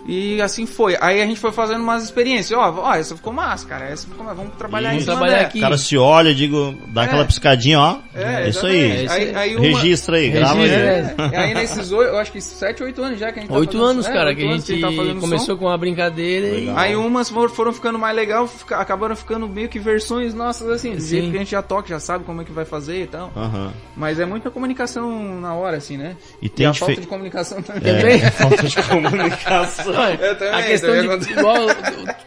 E 0.07 0.41
assim 0.43 0.67
foi. 0.67 0.97
Aí 1.01 1.23
a 1.23 1.27
gente 1.27 1.41
foi 1.41 1.51
fazendo 1.51 1.81
umas 1.83 2.03
experiências. 2.05 2.59
Ó, 2.59 2.75
ó, 2.83 2.95
essa 2.95 3.17
ficou 3.17 3.33
massa, 3.33 3.67
cara. 3.67 3.87
Essa 3.87 4.07
ficou 4.07 4.25
massa. 4.25 4.37
Vamos 4.37 4.53
trabalhar 4.57 4.91
Vamos 4.91 5.05
trabalhar 5.07 5.35
dela. 5.37 5.47
aqui. 5.47 5.59
O 5.59 5.61
cara 5.63 5.79
se 5.79 5.97
olha, 5.97 6.35
digo, 6.35 6.75
dá 6.89 7.03
É. 7.03 7.05
aquela 7.07 7.25
piscadinha, 7.25 7.81
ó. 7.81 7.97
É, 8.15 8.49
isso 8.49 8.67
exatamente. 8.67 8.93
aí. 8.93 9.05
isso 9.05 9.15
Aí, 9.15 9.35
aí 9.35 9.57
uma- 9.57 9.65
Registra 9.67 10.17
aí, 10.17 10.31
grava 10.31 10.61
aí. 10.61 10.69
Registra, 10.69 11.31
É, 11.33 11.37
aí 11.39 11.55
nesses 11.55 11.91
oito, 11.93 12.11
eu 12.11 12.19
acho 12.19 12.33
que 12.33 12.41
sete, 12.41 12.83
oito 12.83 13.03
anos 13.03 13.19
já 13.19 13.33
que 13.33 13.39
a 13.39 13.43
gente 13.43 13.51
tá 13.51 13.57
Oito 13.59 13.73
fazendo- 13.73 13.85
anos, 13.91 14.07
é, 14.07 14.13
cara, 14.13 14.29
oito 14.31 14.37
que 14.39 14.45
a 14.47 14.57
gente 14.57 14.81
tá 14.81 14.93
fazendo 14.93 15.21
começou 15.21 15.47
som. 15.55 15.57
com 15.57 15.65
uma 15.67 15.79
brincadeira 15.79 16.55
Legal. 16.55 16.77
Aí 16.77 16.97
umas 16.97 17.31
for- 17.31 17.51
foram 17.51 17.73
ficando 17.73 17.99
mais 17.99 18.15
legal, 18.15 18.47
fica- 18.47 18.77
acabaram 18.77 19.17
ficando 19.17 19.49
meio 19.49 19.69
que 19.71 19.79
versões 19.79 20.35
nossas, 20.35 20.69
assim, 20.69 20.99
Sim. 21.01 21.09
jeito 21.09 21.31
que 21.31 21.37
a 21.37 21.39
gente 21.41 21.51
já 21.51 21.63
toca, 21.63 21.89
já 21.89 21.99
sabe 21.99 22.25
como 22.25 22.43
é 22.43 22.45
que 22.45 22.53
vai 22.53 22.67
fazer 22.67 23.05
e 23.05 23.07
tal. 23.07 23.33
Aham. 23.35 23.73
Mas 23.97 24.21
é 24.21 24.27
muita 24.27 24.51
comunicação 24.51 25.41
na 25.41 25.55
hora, 25.55 25.79
assim, 25.79 25.97
né? 25.97 26.15
E 26.43 26.49
tem 26.51 26.67
a 26.67 26.71
dife- 26.73 26.85
falta 26.85 27.01
de 27.01 27.07
comunicação 27.07 27.63
também. 27.63 27.91
É, 27.91 28.31
falta 28.31 28.63
de 28.69 28.83
comunicação. 28.83 29.94
Eu 30.21 30.37
também, 30.37 30.55
a 30.55 30.63
questão 30.63 31.19
de, 31.19 31.33
igual 31.33 31.67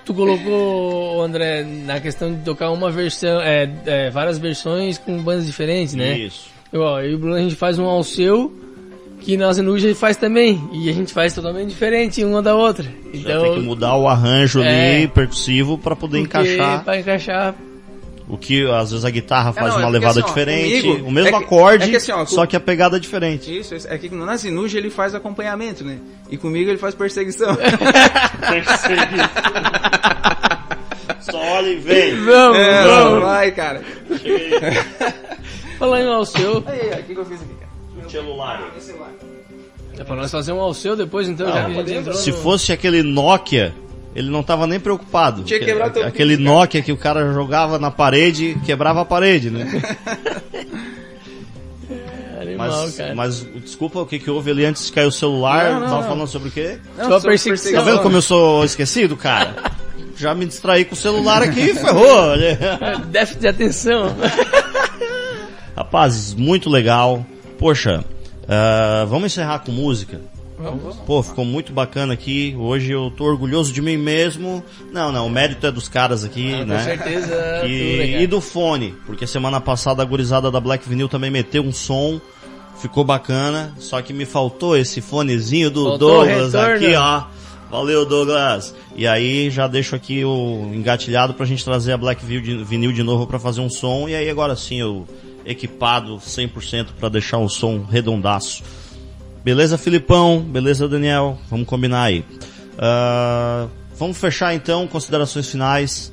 tu, 0.05 0.13
colocou, 0.13 1.21
André, 1.21 1.63
na 1.85 1.99
questão 1.99 2.33
de 2.33 2.41
tocar 2.43 2.69
uma 2.71 2.89
versão, 2.91 3.41
é, 3.41 3.69
é, 3.85 4.09
várias 4.09 4.37
versões 4.37 4.97
com 4.97 5.17
bandas 5.21 5.45
diferentes, 5.45 5.93
né? 5.95 6.17
Isso. 6.17 6.49
Eu, 6.71 6.81
ó, 6.81 6.99
eu 7.01 7.11
e 7.11 7.15
o 7.15 7.17
Bruno 7.17 7.35
a 7.35 7.39
gente 7.39 7.55
faz 7.55 7.77
um 7.79 7.85
ao 7.85 8.03
seu, 8.03 8.51
que 9.21 9.35
na 9.37 9.51
Zenuja 9.53 9.85
a 9.85 9.89
gente 9.89 9.99
faz 9.99 10.17
também, 10.17 10.61
e 10.73 10.89
a 10.89 10.93
gente 10.93 11.13
faz 11.13 11.33
totalmente 11.33 11.69
diferente 11.69 12.23
uma 12.23 12.41
da 12.41 12.55
outra. 12.55 12.83
Já 13.13 13.19
Então, 13.31 13.43
tem 13.43 13.53
que 13.55 13.59
mudar 13.61 13.95
o 13.95 14.07
arranjo 14.07 14.61
É. 14.61 14.97
ali, 14.99 15.07
percussivo, 15.07 15.77
pra 15.77 15.95
poder 15.95 16.19
encaixar. 16.19 16.83
Pra 16.83 16.99
encaixar. 16.99 17.55
O 18.29 18.37
que 18.37 18.69
às 18.69 18.91
vezes 18.91 19.05
a 19.05 19.09
guitarra 19.09 19.53
faz 19.53 19.67
não, 19.67 19.75
é 19.75 19.85
uma 19.85 19.91
porque, 19.91 19.99
levada 19.99 20.19
assim, 20.19 20.27
ó, 20.29 20.33
diferente, 20.33 20.81
comigo, 20.87 21.07
o 21.07 21.11
mesmo 21.11 21.29
é 21.29 21.31
que- 21.39 21.43
acorde, 21.45 21.83
é 21.85 21.89
que, 21.91 21.95
assim, 21.95 22.11
ó, 22.11 22.25
só 22.25 22.41
com- 22.41 22.47
que 22.47 22.55
a 22.57 22.59
pegada 22.59 22.97
é 22.97 22.99
diferente. 22.99 23.57
Isso, 23.57 23.73
é 23.87 23.97
que 23.97 24.09
na 24.09 24.35
Zinuja 24.35 24.77
ele 24.77 24.89
faz 24.89 25.15
acompanhamento, 25.15 25.85
né? 25.85 25.97
E 26.29 26.35
comigo 26.35 26.69
ele 26.69 26.77
faz 26.77 26.93
perseguição. 26.93 27.55
Só 31.21 31.37
olha 31.37 31.67
e 31.69 31.75
vem. 31.77 32.15
Vamos, 32.23 32.57
é, 32.57 32.83
vamos. 32.83 33.21
vai, 33.23 33.51
cara. 33.51 33.81
Falar 35.79 36.01
em 36.01 36.05
um 36.07 36.13
ao 36.13 36.25
seu, 36.25 36.63
Aí, 36.65 36.89
o 36.99 37.03
que, 37.03 37.13
que 37.13 37.19
eu 37.19 37.25
fiz 37.25 37.41
aqui, 37.41 37.53
cara? 37.55 38.09
Celular. 38.09 38.71
é 39.97 40.03
pra 40.03 40.15
nós 40.15 40.31
fazer 40.31 40.51
um 40.53 40.59
ao 40.61 40.73
seu 40.73 40.95
depois 40.95 41.27
então, 41.27 41.47
já 41.47 41.65
que 41.65 41.71
a 41.71 41.73
gente 41.73 41.93
entrou 41.93 42.15
Se 42.15 42.31
no- 42.31 42.37
fosse 42.37 42.71
aquele 42.71 43.03
Nokia, 43.03 43.73
ele 44.17 44.31
não 44.31 44.41
tava 44.41 44.65
nem 44.65 44.79
preocupado. 44.79 45.43
Tinha 45.43 45.59
quebrado 45.59 45.93
teu 45.93 46.07
Aquele 46.07 46.35
cara. 46.35 46.49
Nokia 46.49 46.81
que 46.81 46.91
o 46.91 46.97
cara 46.97 47.31
jogava 47.31 47.77
na 47.77 47.91
parede 47.91 48.57
quebrava 48.65 49.01
a 49.01 49.05
parede, 49.05 49.51
né? 49.51 49.67
Animal, 52.41 52.67
Mas, 52.67 52.95
cara. 52.95 53.13
mas 53.15 53.45
desculpa, 53.63 53.99
o 53.99 54.07
que, 54.07 54.17
que 54.17 54.31
houve 54.31 54.49
ali 54.49 54.65
antes 54.65 54.87
de 54.87 54.91
cair 54.91 55.05
o 55.05 55.11
celular? 55.11 55.65
Não, 55.65 55.79
não, 55.81 55.87
tava 55.87 56.01
não. 56.01 56.07
falando 56.07 56.27
sobre 56.27 56.49
o 56.49 56.51
quê? 56.51 56.79
Não, 56.97 57.21
perseguição. 57.21 57.73
Tá 57.73 57.81
vendo 57.81 58.01
como 58.01 58.17
eu 58.17 58.21
sou 58.21 58.65
esquecido, 58.65 59.15
cara? 59.15 59.53
Já 60.15 60.33
me 60.33 60.47
distraí 60.47 60.83
com 60.83 60.95
o 60.95 60.97
celular 60.97 61.43
aqui 61.43 61.59
e 61.59 61.73
ferrou. 61.75 62.35
Déficit 63.11 63.41
de 63.41 63.47
atenção. 63.47 64.15
Rapazes, 65.75 66.33
muito 66.33 66.69
legal. 66.71 67.23
Poxa, 67.59 68.03
ah, 68.47 69.05
vamos 69.07 69.27
encerrar 69.27 69.59
com 69.59 69.71
música. 69.71 70.19
Pô, 71.05 71.21
ficou 71.21 71.45
muito 71.45 71.71
bacana 71.71 72.13
aqui. 72.13 72.55
Hoje 72.57 72.91
eu 72.91 73.11
tô 73.15 73.25
orgulhoso 73.25 73.71
de 73.71 73.81
mim 73.81 73.95
mesmo. 73.95 74.63
Não, 74.91 75.11
não, 75.11 75.27
o 75.27 75.29
mérito 75.29 75.67
é 75.67 75.71
dos 75.71 75.87
caras 75.87 76.23
aqui, 76.23 76.53
Ah, 76.53 76.57
com 76.59 76.65
né? 76.65 76.83
certeza. 76.83 77.27
Que- 77.61 77.79
tudo, 77.79 77.97
né, 77.99 78.07
cara? 78.11 78.23
e 78.23 78.27
do 78.27 78.41
fone, 78.41 78.95
porque 79.05 79.27
semana 79.27 79.61
passada 79.61 80.01
a 80.01 80.05
gurizada 80.05 80.49
da 80.49 80.59
Black 80.59 80.87
Vinyl 80.89 81.07
também 81.07 81.29
meteu 81.29 81.61
um 81.63 81.71
som, 81.71 82.19
ficou 82.81 83.03
bacana, 83.03 83.73
só 83.77 84.01
que 84.01 84.11
me 84.13 84.25
faltou 84.25 84.75
esse 84.75 84.99
fonezinho 84.99 85.69
do 85.69 85.83
Faltou 85.83 86.25
Douglas 86.25 86.55
aqui, 86.55 86.95
ó. 86.95 87.23
Valeu, 87.69 88.05
Douglas. 88.05 88.73
E 88.95 89.05
aí 89.05 89.51
já 89.51 89.67
deixo 89.67 89.95
aqui 89.95 90.23
o 90.25 90.71
engatilhado 90.73 91.33
pra 91.35 91.45
gente 91.45 91.63
trazer 91.63 91.91
a 91.91 91.97
Black 91.97 92.25
Vinyl 92.25 92.41
de, 92.41 92.63
vinil 92.63 92.91
de 92.93 93.03
novo 93.03 93.27
pra 93.27 93.37
fazer 93.37 93.61
um 93.61 93.69
som. 93.69 94.07
E 94.09 94.15
aí 94.15 94.27
agora 94.29 94.55
sim 94.55 94.79
eu 94.79 95.05
equipado 95.45 96.17
100% 96.17 96.87
pra 96.99 97.09
deixar 97.09 97.37
o 97.37 97.47
som 97.49 97.83
redondaço. 97.89 98.63
Beleza, 99.47 99.77
Filipão? 99.77 100.41
Beleza, 100.41 100.89
Daniel? 100.89 101.39
Vamos 101.49 101.65
combinar 101.65 102.03
aí. 102.03 102.19
Uh, 102.73 103.69
vamos 103.97 104.17
fechar 104.17 104.53
então, 104.53 104.85
considerações 104.87 105.49
finais. 105.49 106.11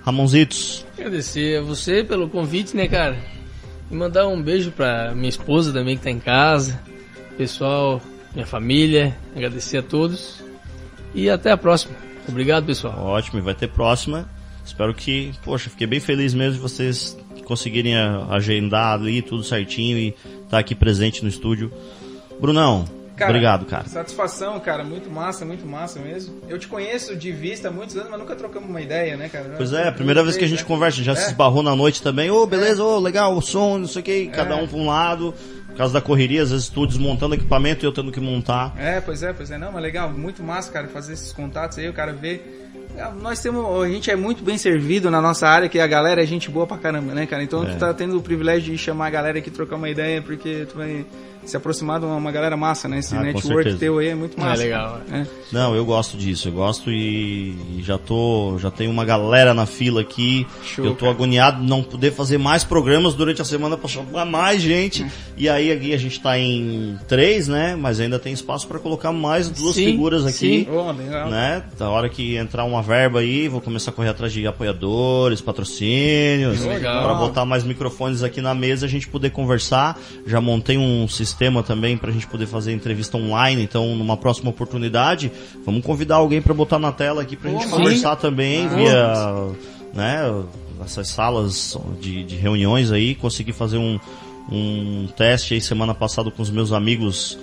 Ramonzitos. 0.00 0.82
Agradecer 0.96 1.58
a 1.58 1.60
você 1.60 2.02
pelo 2.02 2.30
convite, 2.30 2.74
né, 2.74 2.88
cara? 2.88 3.18
E 3.90 3.94
mandar 3.94 4.26
um 4.26 4.40
beijo 4.40 4.70
pra 4.70 5.14
minha 5.14 5.28
esposa 5.28 5.70
também 5.70 5.98
que 5.98 6.04
tá 6.04 6.10
em 6.10 6.18
casa, 6.18 6.80
pessoal, 7.36 8.00
minha 8.32 8.46
família. 8.46 9.14
Agradecer 9.36 9.76
a 9.76 9.82
todos. 9.82 10.42
E 11.14 11.28
até 11.28 11.50
a 11.50 11.58
próxima. 11.58 11.94
Obrigado, 12.26 12.64
pessoal. 12.64 12.98
Ótimo, 13.00 13.42
vai 13.42 13.54
ter 13.54 13.68
próxima. 13.68 14.26
Espero 14.64 14.94
que, 14.94 15.30
poxa, 15.44 15.68
fiquei 15.68 15.86
bem 15.86 16.00
feliz 16.00 16.32
mesmo 16.32 16.54
de 16.54 16.60
vocês 16.60 17.18
conseguirem 17.44 17.94
agendar 18.30 18.94
ali 18.94 19.20
tudo 19.20 19.44
certinho 19.44 19.98
e 19.98 20.08
estar 20.08 20.48
tá 20.48 20.58
aqui 20.58 20.74
presente 20.74 21.22
no 21.22 21.28
estúdio. 21.28 21.70
Brunão, 22.42 22.84
Cara, 23.14 23.30
Obrigado, 23.30 23.66
cara. 23.66 23.84
Satisfação, 23.86 24.58
cara. 24.58 24.82
Muito 24.82 25.08
massa, 25.08 25.44
muito 25.44 25.64
massa 25.64 26.00
mesmo. 26.00 26.40
Eu 26.48 26.58
te 26.58 26.66
conheço 26.66 27.14
de 27.14 27.30
vista 27.30 27.68
há 27.68 27.70
muitos 27.70 27.96
anos, 27.96 28.10
mas 28.10 28.18
nunca 28.18 28.34
trocamos 28.34 28.68
uma 28.68 28.80
ideia, 28.80 29.16
né, 29.16 29.28
cara? 29.28 29.54
Pois 29.56 29.72
é, 29.72 29.90
primeira 29.92 30.24
vez 30.24 30.36
que 30.36 30.44
a 30.44 30.48
gente 30.48 30.62
né? 30.62 30.66
conversa, 30.66 31.04
já 31.04 31.12
é. 31.12 31.14
se 31.14 31.28
esbarrou 31.28 31.62
na 31.62 31.76
noite 31.76 32.02
também. 32.02 32.32
Ô, 32.32 32.42
oh, 32.42 32.46
beleza, 32.46 32.82
ô, 32.82 32.96
oh, 32.96 32.98
legal, 32.98 33.36
o 33.36 33.40
som, 33.40 33.78
não 33.78 33.86
sei 33.86 34.00
o 34.00 34.04
que, 34.04 34.26
cada 34.26 34.56
é. 34.56 34.62
um 34.62 34.66
pra 34.66 34.76
um 34.76 34.86
lado. 34.86 35.32
Por 35.68 35.76
causa 35.76 35.94
da 35.94 36.00
correria, 36.00 36.42
às 36.42 36.50
vezes 36.50 36.68
tu 36.68 36.84
desmontando 36.84 37.34
equipamento 37.34 37.84
e 37.84 37.86
eu 37.86 37.92
tendo 37.92 38.10
que 38.10 38.20
montar. 38.20 38.74
É, 38.76 39.00
pois 39.00 39.22
é, 39.22 39.32
pois 39.32 39.50
é. 39.52 39.56
Não, 39.56 39.70
mas 39.70 39.82
legal, 39.82 40.10
muito 40.10 40.42
massa, 40.42 40.72
cara, 40.72 40.88
fazer 40.88 41.12
esses 41.12 41.32
contatos 41.32 41.78
aí, 41.78 41.88
o 41.88 41.92
cara 41.92 42.12
vê 42.12 42.40
é, 42.96 43.10
nós 43.20 43.40
temos, 43.40 43.64
a 43.82 43.88
gente 43.88 44.10
é 44.10 44.16
muito 44.16 44.44
bem 44.44 44.58
servido 44.58 45.10
na 45.10 45.20
nossa 45.20 45.48
área, 45.48 45.68
que 45.68 45.78
a 45.78 45.86
galera 45.86 46.22
é 46.22 46.26
gente 46.26 46.50
boa 46.50 46.66
pra 46.66 46.76
caramba, 46.76 47.14
né, 47.14 47.26
cara? 47.26 47.42
Então 47.42 47.62
é. 47.62 47.70
tu 47.70 47.78
tá 47.78 47.92
tendo 47.94 48.18
o 48.18 48.22
privilégio 48.22 48.72
de 48.72 48.78
chamar 48.78 49.06
a 49.06 49.10
galera 49.10 49.38
aqui 49.38 49.50
trocar 49.50 49.76
uma 49.76 49.88
ideia, 49.88 50.20
porque 50.20 50.66
tu 50.70 50.76
vai 50.76 51.06
se 51.44 51.56
aproximar 51.56 51.98
de 52.00 52.06
uma 52.06 52.30
galera 52.30 52.56
massa, 52.56 52.88
né? 52.88 52.98
Esse 52.98 53.16
ah, 53.16 53.20
network 53.20 53.74
teu 53.74 53.98
aí 53.98 54.08
é 54.08 54.14
muito 54.14 54.38
é 54.38 54.40
massa. 54.40 54.62
É 54.62 54.64
legal. 54.64 55.00
É. 55.10 55.26
Não, 55.50 55.74
eu 55.74 55.84
gosto 55.84 56.16
disso, 56.16 56.48
eu 56.48 56.52
gosto 56.52 56.90
e, 56.90 57.54
e, 57.78 57.82
já 57.82 57.98
tô, 57.98 58.56
já 58.58 58.70
tenho 58.70 58.90
uma 58.90 59.04
galera 59.04 59.52
na 59.52 59.66
fila 59.66 60.00
aqui. 60.00 60.46
Show, 60.64 60.84
eu 60.84 60.92
tô 60.92 61.00
cara. 61.00 61.12
agoniado 61.12 61.62
não 61.62 61.82
poder 61.82 62.12
fazer 62.12 62.38
mais 62.38 62.64
programas 62.64 63.14
durante 63.14 63.42
a 63.42 63.44
semana 63.44 63.76
para 63.76 63.88
chamar 63.88 64.24
mais 64.24 64.62
gente. 64.62 65.04
E 65.36 65.48
aí 65.48 65.72
aqui 65.72 65.92
a 65.92 65.98
gente 65.98 66.20
tá 66.20 66.38
em 66.38 66.98
três, 67.08 67.48
né? 67.48 67.76
Mas 67.76 68.00
ainda 68.00 68.18
tem 68.18 68.32
espaço 68.32 68.66
para 68.66 68.78
colocar 68.78 69.12
mais 69.12 69.50
duas 69.50 69.74
sim, 69.74 69.86
figuras 69.86 70.24
aqui, 70.24 70.64
sim. 70.64 70.68
Oh, 70.70 70.92
né? 70.92 71.64
Da 71.78 71.90
hora 71.90 72.08
que 72.08 72.36
entrar 72.36 72.64
uma 72.64 72.82
verba 72.82 73.20
aí, 73.20 73.48
vou 73.48 73.60
começar 73.60 73.90
a 73.90 73.94
correr 73.94 74.10
atrás 74.10 74.32
de 74.32 74.46
apoiadores, 74.46 75.40
patrocínios, 75.40 76.60
para 76.64 77.14
botar 77.14 77.44
mais 77.44 77.64
microfones 77.64 78.22
aqui 78.22 78.40
na 78.40 78.54
mesa, 78.54 78.86
a 78.86 78.88
gente 78.88 79.08
poder 79.08 79.30
conversar. 79.30 79.98
Já 80.26 80.40
montei 80.40 80.78
um 80.78 81.08
sistema 81.08 81.31
sistema 81.32 81.62
também 81.62 81.96
para 81.96 82.10
a 82.10 82.12
gente 82.12 82.26
poder 82.26 82.46
fazer 82.46 82.72
entrevista 82.72 83.16
online. 83.16 83.62
Então, 83.62 83.96
numa 83.96 84.16
próxima 84.16 84.50
oportunidade, 84.50 85.32
vamos 85.64 85.82
convidar 85.82 86.16
alguém 86.16 86.42
para 86.42 86.54
botar 86.54 86.78
na 86.78 86.92
tela 86.92 87.22
aqui 87.22 87.36
para 87.36 87.50
a 87.50 87.52
gente 87.54 87.68
conversar 87.68 88.16
também 88.16 88.66
ah, 88.66 88.68
via 88.68 89.56
né, 89.94 90.44
essas 90.84 91.08
salas 91.08 91.76
de, 92.00 92.22
de, 92.24 92.36
reuniões 92.36 92.92
aí. 92.92 93.14
Consegui 93.14 93.52
fazer 93.52 93.78
um, 93.78 93.98
um 94.50 95.08
teste 95.16 95.54
aí 95.54 95.60
semana 95.60 95.94
passada 95.94 96.30
com 96.30 96.42
os 96.42 96.50
meus 96.50 96.72
amigos 96.72 97.38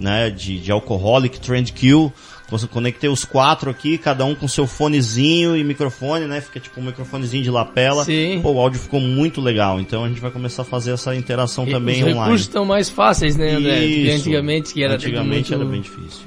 né, 0.00 0.30
de, 0.30 0.58
de 0.58 0.72
Alcoholic 0.72 1.38
Trend 1.38 1.72
Kill 1.72 2.12
você 2.48 2.66
conectei 2.66 3.10
os 3.10 3.24
quatro 3.24 3.70
aqui, 3.70 3.98
cada 3.98 4.24
um 4.24 4.34
com 4.34 4.46
seu 4.46 4.66
fonezinho 4.66 5.56
e 5.56 5.64
microfone, 5.64 6.26
né? 6.26 6.40
Fica 6.40 6.60
tipo 6.60 6.80
um 6.80 6.84
microfonezinho 6.84 7.42
de 7.42 7.50
lapela. 7.50 8.04
Sim. 8.04 8.40
Pô, 8.42 8.52
o 8.52 8.60
áudio 8.60 8.78
ficou 8.78 9.00
muito 9.00 9.40
legal. 9.40 9.80
Então 9.80 10.04
a 10.04 10.08
gente 10.08 10.20
vai 10.20 10.30
começar 10.30 10.62
a 10.62 10.64
fazer 10.64 10.92
essa 10.92 11.14
interação 11.14 11.66
e 11.66 11.72
também 11.72 11.96
os 11.96 12.02
online. 12.02 12.18
Os 12.18 12.24
recursos 12.24 12.46
estão 12.46 12.64
mais 12.64 12.88
fáceis, 12.88 13.36
né, 13.36 13.52
André? 13.52 13.84
Isso. 13.84 14.20
antigamente 14.20 14.74
que 14.74 14.82
era 14.82 14.94
Antigamente 14.94 15.50
muito... 15.50 15.54
era 15.54 15.64
bem 15.64 15.80
difícil. 15.80 16.20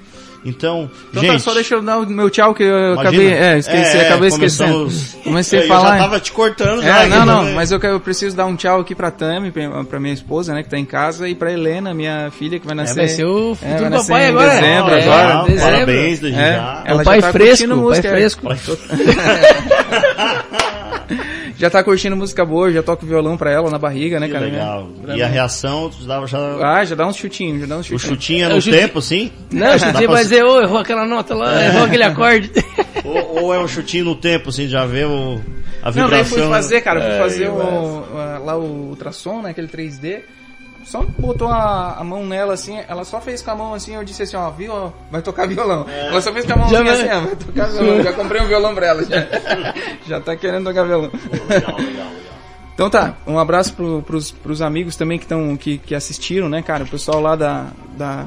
Então, 0.45 0.90
então 1.10 1.22
tá, 1.22 1.28
gente, 1.28 1.34
tá, 1.34 1.40
só 1.40 1.53
deixa 1.53 1.76
eu 1.76 1.82
dar 1.82 1.99
o 1.99 2.06
meu 2.06 2.30
tchau 2.30 2.53
que 2.53 2.64
eu 2.64 2.94
Imagina. 2.94 3.02
acabei, 3.02 3.34
é, 3.34 3.57
esqueci, 3.57 3.98
é, 3.98 4.07
acabei 4.07 4.30
esquecendo. 4.30 4.90
Comecei 5.24 5.64
a 5.64 5.68
falar. 5.68 5.90
Eu 5.90 5.98
já 5.98 6.03
tava 6.03 6.20
te 6.20 6.32
cortando 6.32 6.82
é, 6.82 6.86
já. 6.86 7.07
Não, 7.07 7.26
não, 7.26 7.52
mas 7.53 7.72
eu, 7.72 7.80
eu 7.80 7.99
preciso 7.99 8.36
dar 8.36 8.45
um 8.45 8.56
tchau 8.56 8.80
aqui 8.80 8.95
pra 8.95 9.11
Tami, 9.11 9.52
pra, 9.52 9.84
pra 9.84 9.99
minha 9.99 10.14
esposa, 10.14 10.53
né, 10.53 10.64
que 10.64 10.70
tá 10.70 10.78
em 10.78 10.86
casa, 10.86 11.28
e 11.28 11.36
pra 11.36 11.52
Helena, 11.52 11.94
minha 11.94 12.32
filha, 12.32 12.60
que 12.60 12.66
vai 12.66 12.76
nascer. 12.76 12.99
É, 12.99 13.06
vai 13.06 13.07
ser 13.07 13.26
o 13.26 13.52
é, 13.52 13.56
futuro 13.56 13.86
é, 13.86 13.90
papai 13.90 14.28
agora. 14.28 14.49
Dezembro, 14.49 14.94
é, 14.94 15.03
agora. 15.03 15.44
Dezembro. 15.44 15.72
Parabéns, 15.72 16.20
desde 16.20 16.40
é, 16.40 16.53
já. 16.53 16.84
Ela 16.86 17.02
o 17.02 17.06
pai 17.06 17.22
já 17.22 17.28
tá 17.28 17.34
fresco, 17.34 17.76
música. 17.76 18.10
Pai 18.10 18.57
fresco. 18.57 18.78
já 21.60 21.69
tá 21.69 21.84
curtindo 21.84 22.15
música 22.15 22.45
boa, 22.45 22.72
já 22.72 22.81
toco 22.81 23.06
violão 23.06 23.36
pra 23.36 23.52
ela 23.52 23.69
na 23.69 23.77
barriga, 23.77 24.18
né, 24.18 24.27
que 24.27 24.34
cara? 24.34 24.45
Legal. 24.45 24.88
Né? 25.03 25.18
E 25.18 25.22
a 25.22 25.27
reação, 25.27 25.90
tu 25.90 26.06
dava 26.06 26.26
já. 26.26 26.40
Ah, 26.61 26.86
já 26.86 26.95
dá 26.95 27.06
uns 27.06 27.18
chutinhos, 27.18 27.60
já 27.60 27.68
dá 27.68 27.77
uns 27.77 27.86
chutinhos. 27.86 28.03
O 28.03 28.07
chutinho 28.07 28.45
é 28.45 28.49
no 28.49 28.61
tempo, 28.61 29.02
sim? 29.02 29.30
Não, 29.52 29.76
o 29.76 29.80
chutinho 29.80 30.10
vai 30.10 30.23
dizer, 30.23 30.44
ô, 30.44 30.61
errou 30.61 30.77
aquela 30.77 31.06
nota 31.06 31.36
lá, 31.36 31.65
errou 31.65 31.84
aquele 31.84 32.03
acorde. 32.03 32.49
ou, 33.03 33.44
ou, 33.44 33.53
é 33.53 33.60
um 33.60 33.68
chutinho 33.68 34.06
no 34.06 34.15
tempo, 34.15 34.49
assim, 34.49 34.69
já 34.69 34.86
vê 34.86 35.03
o, 35.03 35.41
a 35.84 35.91
vibração. 35.91 36.03
Não, 36.03 36.10
daí 36.10 36.23
fui 36.23 36.41
fazer, 36.48 36.81
cara, 36.81 37.02
fui 37.02 37.11
é, 37.11 37.19
fazer 37.19 37.49
o, 37.49 38.06
lá 38.45 38.57
o 38.57 38.90
ultrassom, 38.90 39.41
né, 39.41 39.49
aquele 39.49 39.68
3D 39.68 40.22
só 40.90 41.06
botou 41.20 41.48
a, 41.48 41.98
a, 41.99 42.03
mão 42.03 42.26
nela 42.26 42.56
assim, 42.56 42.80
ela 42.88 43.06
só 43.06 43.22
fez 43.22 43.44
com 43.44 43.52
a 43.52 43.56
mão 43.56 43.76
assim, 43.76 43.94
eu 43.94 44.03
disse 44.03 44.24
assim, 44.24 44.36
ó, 44.36 44.49
viu, 44.49 44.91
vai 45.11 45.22
tocar 45.22 45.48
violão. 45.48 45.86
É. 45.88 46.07
Ela 46.07 46.20
só 46.20 46.34
fez 46.34 46.48
com 46.48 46.53
a 46.53 46.56
mão 46.56 46.66
assim, 46.66 46.76
ó, 46.76 47.20
vai 47.22 47.36
tocar 47.36 47.68
violão. 47.68 48.03
Já 48.03 48.14
comprei 48.14 48.41
um 48.41 48.48
violão 48.48 48.74
pra 48.74 48.88
ela, 48.88 49.03
já, 49.03 49.28
já 50.07 50.20
tá 50.20 50.36
querendo 50.36 50.66
tocar 50.66 50.86
violão. 50.86 51.11
legal, 51.48 51.78
legal, 51.78 51.78
legal. 51.78 52.07
Então 52.74 52.90
tá, 52.90 53.18
um 53.28 53.38
abraço 53.38 53.76
pro, 53.76 54.02
pros, 54.02 54.32
pros 54.32 54.64
amigos 54.64 54.95
também 54.95 55.20
que, 55.20 55.28
tão, 55.28 55.56
que, 55.56 55.78
que 55.78 55.94
assistiram, 55.94 56.49
né, 56.49 56.64
cara? 56.64 56.86
O 56.86 56.88
pessoal 56.88 57.22
lá 57.22 57.36
da, 57.36 57.68
da, 57.95 58.26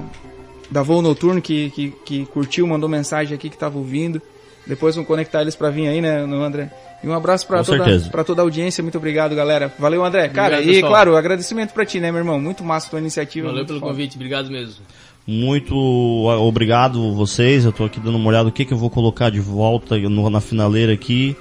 da 0.70 0.82
Voo 0.82 1.02
Noturno 1.02 1.42
que, 1.42 1.68
que, 1.70 1.90
que 2.04 2.26
curtiu, 2.26 2.64
mandou 2.64 2.88
mensagem 2.88 3.34
aqui 3.34 3.50
que 3.50 3.58
tava 3.58 3.76
ouvindo. 3.76 4.22
Depois 4.66 4.94
vamos 4.94 5.08
conectar 5.08 5.42
eles 5.42 5.56
para 5.56 5.70
vir 5.70 5.88
aí, 5.88 6.00
né, 6.00 6.24
no 6.24 6.42
André? 6.42 6.70
E 7.02 7.08
um 7.08 7.12
abraço 7.12 7.46
para 7.46 7.64
toda, 7.64 8.00
pra 8.10 8.22
toda 8.22 8.42
a 8.42 8.44
audiência. 8.44 8.82
Muito 8.82 8.96
obrigado, 8.96 9.34
galera. 9.34 9.72
Valeu, 9.78 10.04
André. 10.04 10.28
Cara, 10.28 10.54
obrigado, 10.54 10.70
e 10.70 10.74
pessoal. 10.74 10.92
claro, 10.92 11.16
agradecimento 11.16 11.72
para 11.72 11.84
ti, 11.84 11.98
né, 11.98 12.12
meu 12.12 12.20
irmão? 12.20 12.40
Muito 12.40 12.62
massa 12.62 12.86
a 12.86 12.90
tua 12.90 13.00
iniciativa. 13.00 13.48
Valeu 13.48 13.66
pelo 13.66 13.80
foda. 13.80 13.90
convite, 13.90 14.14
obrigado 14.14 14.50
mesmo. 14.50 14.82
Muito 15.26 15.74
obrigado 15.74 17.12
vocês. 17.14 17.64
Eu 17.64 17.72
tô 17.72 17.84
aqui 17.84 17.98
dando 17.98 18.16
uma 18.16 18.28
olhada 18.28 18.48
o 18.48 18.52
que, 18.52 18.64
que 18.64 18.72
eu 18.72 18.78
vou 18.78 18.90
colocar 18.90 19.30
de 19.30 19.40
volta 19.40 19.96
na 19.98 20.40
finaleira 20.40 20.92
aqui. 20.92 21.36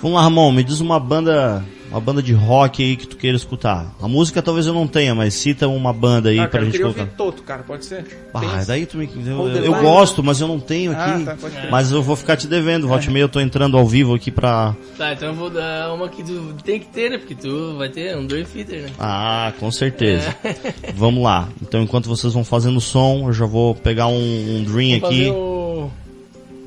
Vamos 0.00 0.16
lá, 0.16 0.22
Ramon, 0.22 0.52
me 0.52 0.62
diz 0.62 0.80
uma 0.80 0.98
banda 0.98 1.64
uma 1.94 2.00
banda 2.00 2.20
de 2.20 2.32
rock 2.32 2.82
aí 2.82 2.96
que 2.96 3.06
tu 3.06 3.16
queira 3.16 3.36
escutar. 3.36 3.94
A 4.02 4.08
música 4.08 4.42
talvez 4.42 4.66
eu 4.66 4.74
não 4.74 4.84
tenha, 4.84 5.14
mas 5.14 5.32
cita 5.34 5.68
uma 5.68 5.92
banda 5.92 6.28
aí 6.28 6.40
ah, 6.40 6.48
pra 6.48 6.58
cara, 6.58 6.64
gente 6.64 6.82
colocar. 6.82 7.06
Toto, 7.06 7.42
cara, 7.44 7.62
pode 7.62 7.84
ser? 7.84 8.04
Ah, 8.34 8.64
daí 8.66 8.84
tu 8.84 8.98
me. 8.98 9.08
Eu, 9.24 9.48
eu, 9.48 9.64
eu 9.66 9.74
gosto, 9.80 10.20
mas 10.20 10.40
eu 10.40 10.48
não 10.48 10.58
tenho 10.58 10.90
ah, 10.90 11.04
aqui. 11.04 11.22
Ah, 11.28 11.36
tá, 11.36 11.68
mas 11.70 11.92
eu 11.92 12.02
vou 12.02 12.16
ficar 12.16 12.36
te 12.36 12.48
devendo. 12.48 12.88
Volte 12.88 13.08
é. 13.08 13.12
meio 13.12 13.24
eu 13.24 13.28
tô 13.28 13.38
entrando 13.38 13.78
ao 13.78 13.86
vivo 13.86 14.12
aqui 14.12 14.32
pra. 14.32 14.74
Tá, 14.98 15.12
então 15.12 15.28
eu 15.28 15.34
vou 15.34 15.48
dar 15.48 15.94
uma 15.94 16.08
que 16.08 16.24
tu 16.24 16.56
tem 16.64 16.80
que 16.80 16.86
ter, 16.86 17.10
né? 17.10 17.18
Porque 17.18 17.36
tu 17.36 17.76
vai 17.78 17.88
ter 17.88 18.16
um 18.16 18.26
Dream 18.26 18.44
Theater, 18.44 18.82
né? 18.82 18.88
Ah, 18.98 19.52
com 19.60 19.70
certeza. 19.70 20.34
É. 20.42 20.92
Vamos 20.96 21.22
lá. 21.22 21.48
Então 21.62 21.80
enquanto 21.80 22.08
vocês 22.08 22.32
vão 22.32 22.42
fazendo 22.42 22.80
som, 22.80 23.28
eu 23.28 23.32
já 23.32 23.46
vou 23.46 23.72
pegar 23.72 24.08
um, 24.08 24.16
um 24.16 24.64
Dream 24.64 24.98
Vamos 24.98 25.04
aqui. 25.04 25.28
Fazer 25.28 25.30
o... 25.30 25.90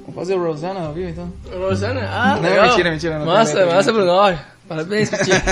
Vamos 0.04 0.16
fazer 0.16 0.36
o 0.36 0.42
Rosana 0.42 0.80
ao 0.88 0.94
vivo 0.94 1.10
então? 1.10 1.34
Rosana? 1.52 2.10
Ah, 2.10 2.36
não, 2.36 2.50
legal. 2.50 2.68
mentira, 2.70 2.92
mentira. 2.92 3.20
Não 3.20 3.26
massa, 3.26 3.66
massa, 3.66 3.92
Bruno. 3.92 4.38
Parabéns, 4.68 5.10
Pitinho. 5.10 5.38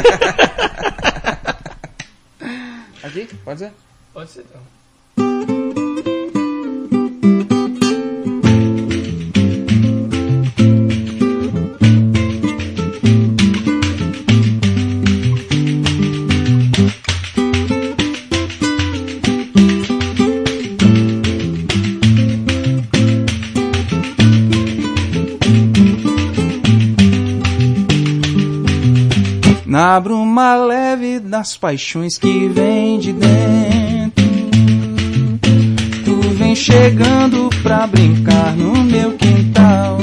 Aqui? 3.03 3.27
Pode 3.43 3.59
ser? 3.59 3.71
Pode 4.13 4.29
ser, 4.31 4.41
então. 4.41 5.54
Na 29.95 30.01
bruma 30.01 30.57
leve 30.57 31.21
das 31.21 31.55
paixões 31.55 32.17
que 32.17 32.49
vem 32.49 32.99
de 32.99 33.13
dentro. 33.13 34.25
Tu 36.03 36.15
vem 36.31 36.53
chegando 36.53 37.49
pra 37.63 37.87
brincar 37.87 38.53
no 38.57 38.83
meu 38.83 39.13
quintal. 39.13 39.97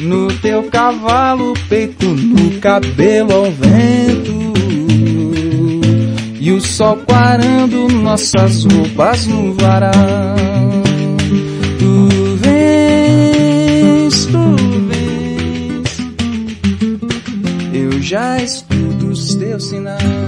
No 0.00 0.36
teu 0.40 0.64
cavalo, 0.64 1.54
peito 1.68 2.08
no 2.08 2.58
cabelo 2.58 3.32
ao 3.34 3.52
vento. 3.52 4.52
E 6.40 6.50
o 6.50 6.60
sol 6.60 6.96
quarando 7.06 7.86
nossas 7.88 8.64
roupas 8.64 9.28
no 9.28 9.54
varal 9.54 10.49
já 19.60 20.19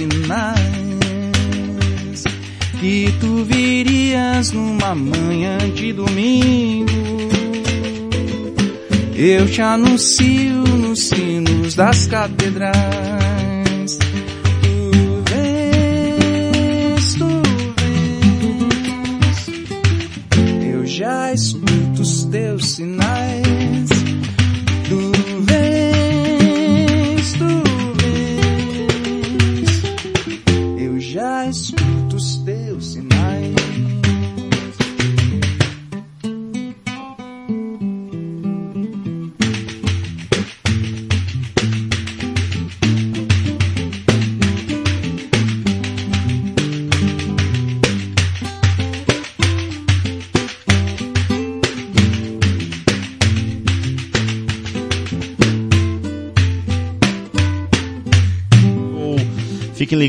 sinais. 0.00 1.00
Que 2.80 3.12
tu 3.20 3.44
virias 3.44 4.52
numa 4.52 4.94
manhã 4.94 5.58
de 5.74 5.92
domingo. 5.92 6.90
Eu 9.14 9.46
te 9.46 9.60
anuncio 9.60 10.64
nos 10.78 11.08
sinos 11.08 11.74
das 11.74 12.06
catedrais. 12.06 13.19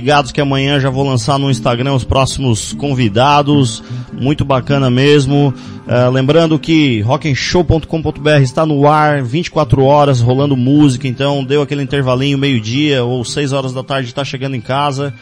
Ligados 0.01 0.31
que 0.31 0.41
amanhã 0.41 0.79
já 0.79 0.89
vou 0.89 1.07
lançar 1.07 1.37
no 1.37 1.51
Instagram 1.51 1.93
os 1.93 2.03
próximos 2.03 2.73
convidados. 2.73 3.83
Muito 4.11 4.43
bacana 4.43 4.89
mesmo. 4.89 5.53
Uh, 5.85 6.09
lembrando 6.09 6.57
que 6.57 7.01
rockenshow.com.br 7.01 8.41
está 8.41 8.65
no 8.65 8.87
ar 8.87 9.21
24 9.21 9.83
horas 9.83 10.19
rolando 10.19 10.57
música. 10.57 11.07
Então 11.07 11.43
deu 11.43 11.61
aquele 11.61 11.83
intervalinho 11.83 12.35
meio-dia 12.35 13.03
ou 13.03 13.23
6 13.23 13.53
horas 13.53 13.73
da 13.73 13.83
tarde 13.83 14.07
está 14.07 14.25
chegando 14.25 14.55
em 14.55 14.61
casa. 14.61 15.13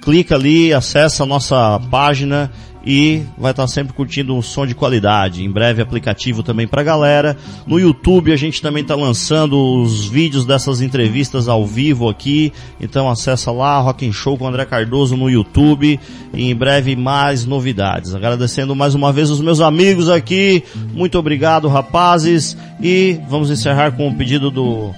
Clica 0.00 0.36
ali, 0.36 0.72
acessa 0.72 1.24
a 1.24 1.26
nossa 1.26 1.80
página 1.90 2.52
e 2.86 3.24
vai 3.36 3.50
estar 3.50 3.66
sempre 3.66 3.92
curtindo 3.92 4.32
um 4.32 4.40
som 4.40 4.64
de 4.64 4.72
qualidade. 4.72 5.42
Em 5.42 5.50
breve 5.50 5.82
aplicativo 5.82 6.44
também 6.44 6.68
para 6.68 6.84
galera. 6.84 7.36
No 7.66 7.80
YouTube 7.80 8.32
a 8.32 8.36
gente 8.36 8.62
também 8.62 8.82
está 8.82 8.94
lançando 8.94 9.58
os 9.82 10.06
vídeos 10.06 10.46
dessas 10.46 10.80
entrevistas 10.80 11.48
ao 11.48 11.66
vivo 11.66 12.08
aqui. 12.08 12.52
Então 12.80 13.10
acessa 13.10 13.50
lá 13.50 13.80
Rock 13.80 14.06
and 14.06 14.12
Show 14.12 14.38
com 14.38 14.46
André 14.46 14.64
Cardoso 14.64 15.16
no 15.16 15.28
YouTube. 15.28 15.98
E 16.32 16.48
em 16.48 16.54
breve 16.54 16.94
mais 16.94 17.44
novidades. 17.44 18.14
Agradecendo 18.14 18.76
mais 18.76 18.94
uma 18.94 19.12
vez 19.12 19.30
os 19.30 19.40
meus 19.40 19.60
amigos 19.60 20.08
aqui. 20.08 20.62
Muito 20.94 21.18
obrigado, 21.18 21.66
rapazes. 21.66 22.56
E 22.80 23.18
vamos 23.28 23.50
encerrar 23.50 23.90
com 23.92 24.08
o 24.08 24.14
pedido 24.14 24.48
do 24.48 24.94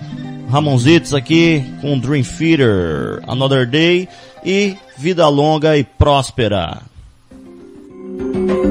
Ramonzitos 0.50 1.14
aqui 1.14 1.64
com 1.80 1.98
Dream 1.98 2.22
Theater, 2.22 3.22
Another 3.26 3.66
Day 3.66 4.08
e 4.44 4.76
vida 4.98 5.26
longa 5.28 5.76
e 5.76 5.84
próspera. 5.84 6.87
Thank 8.18 8.50
you. 8.50 8.67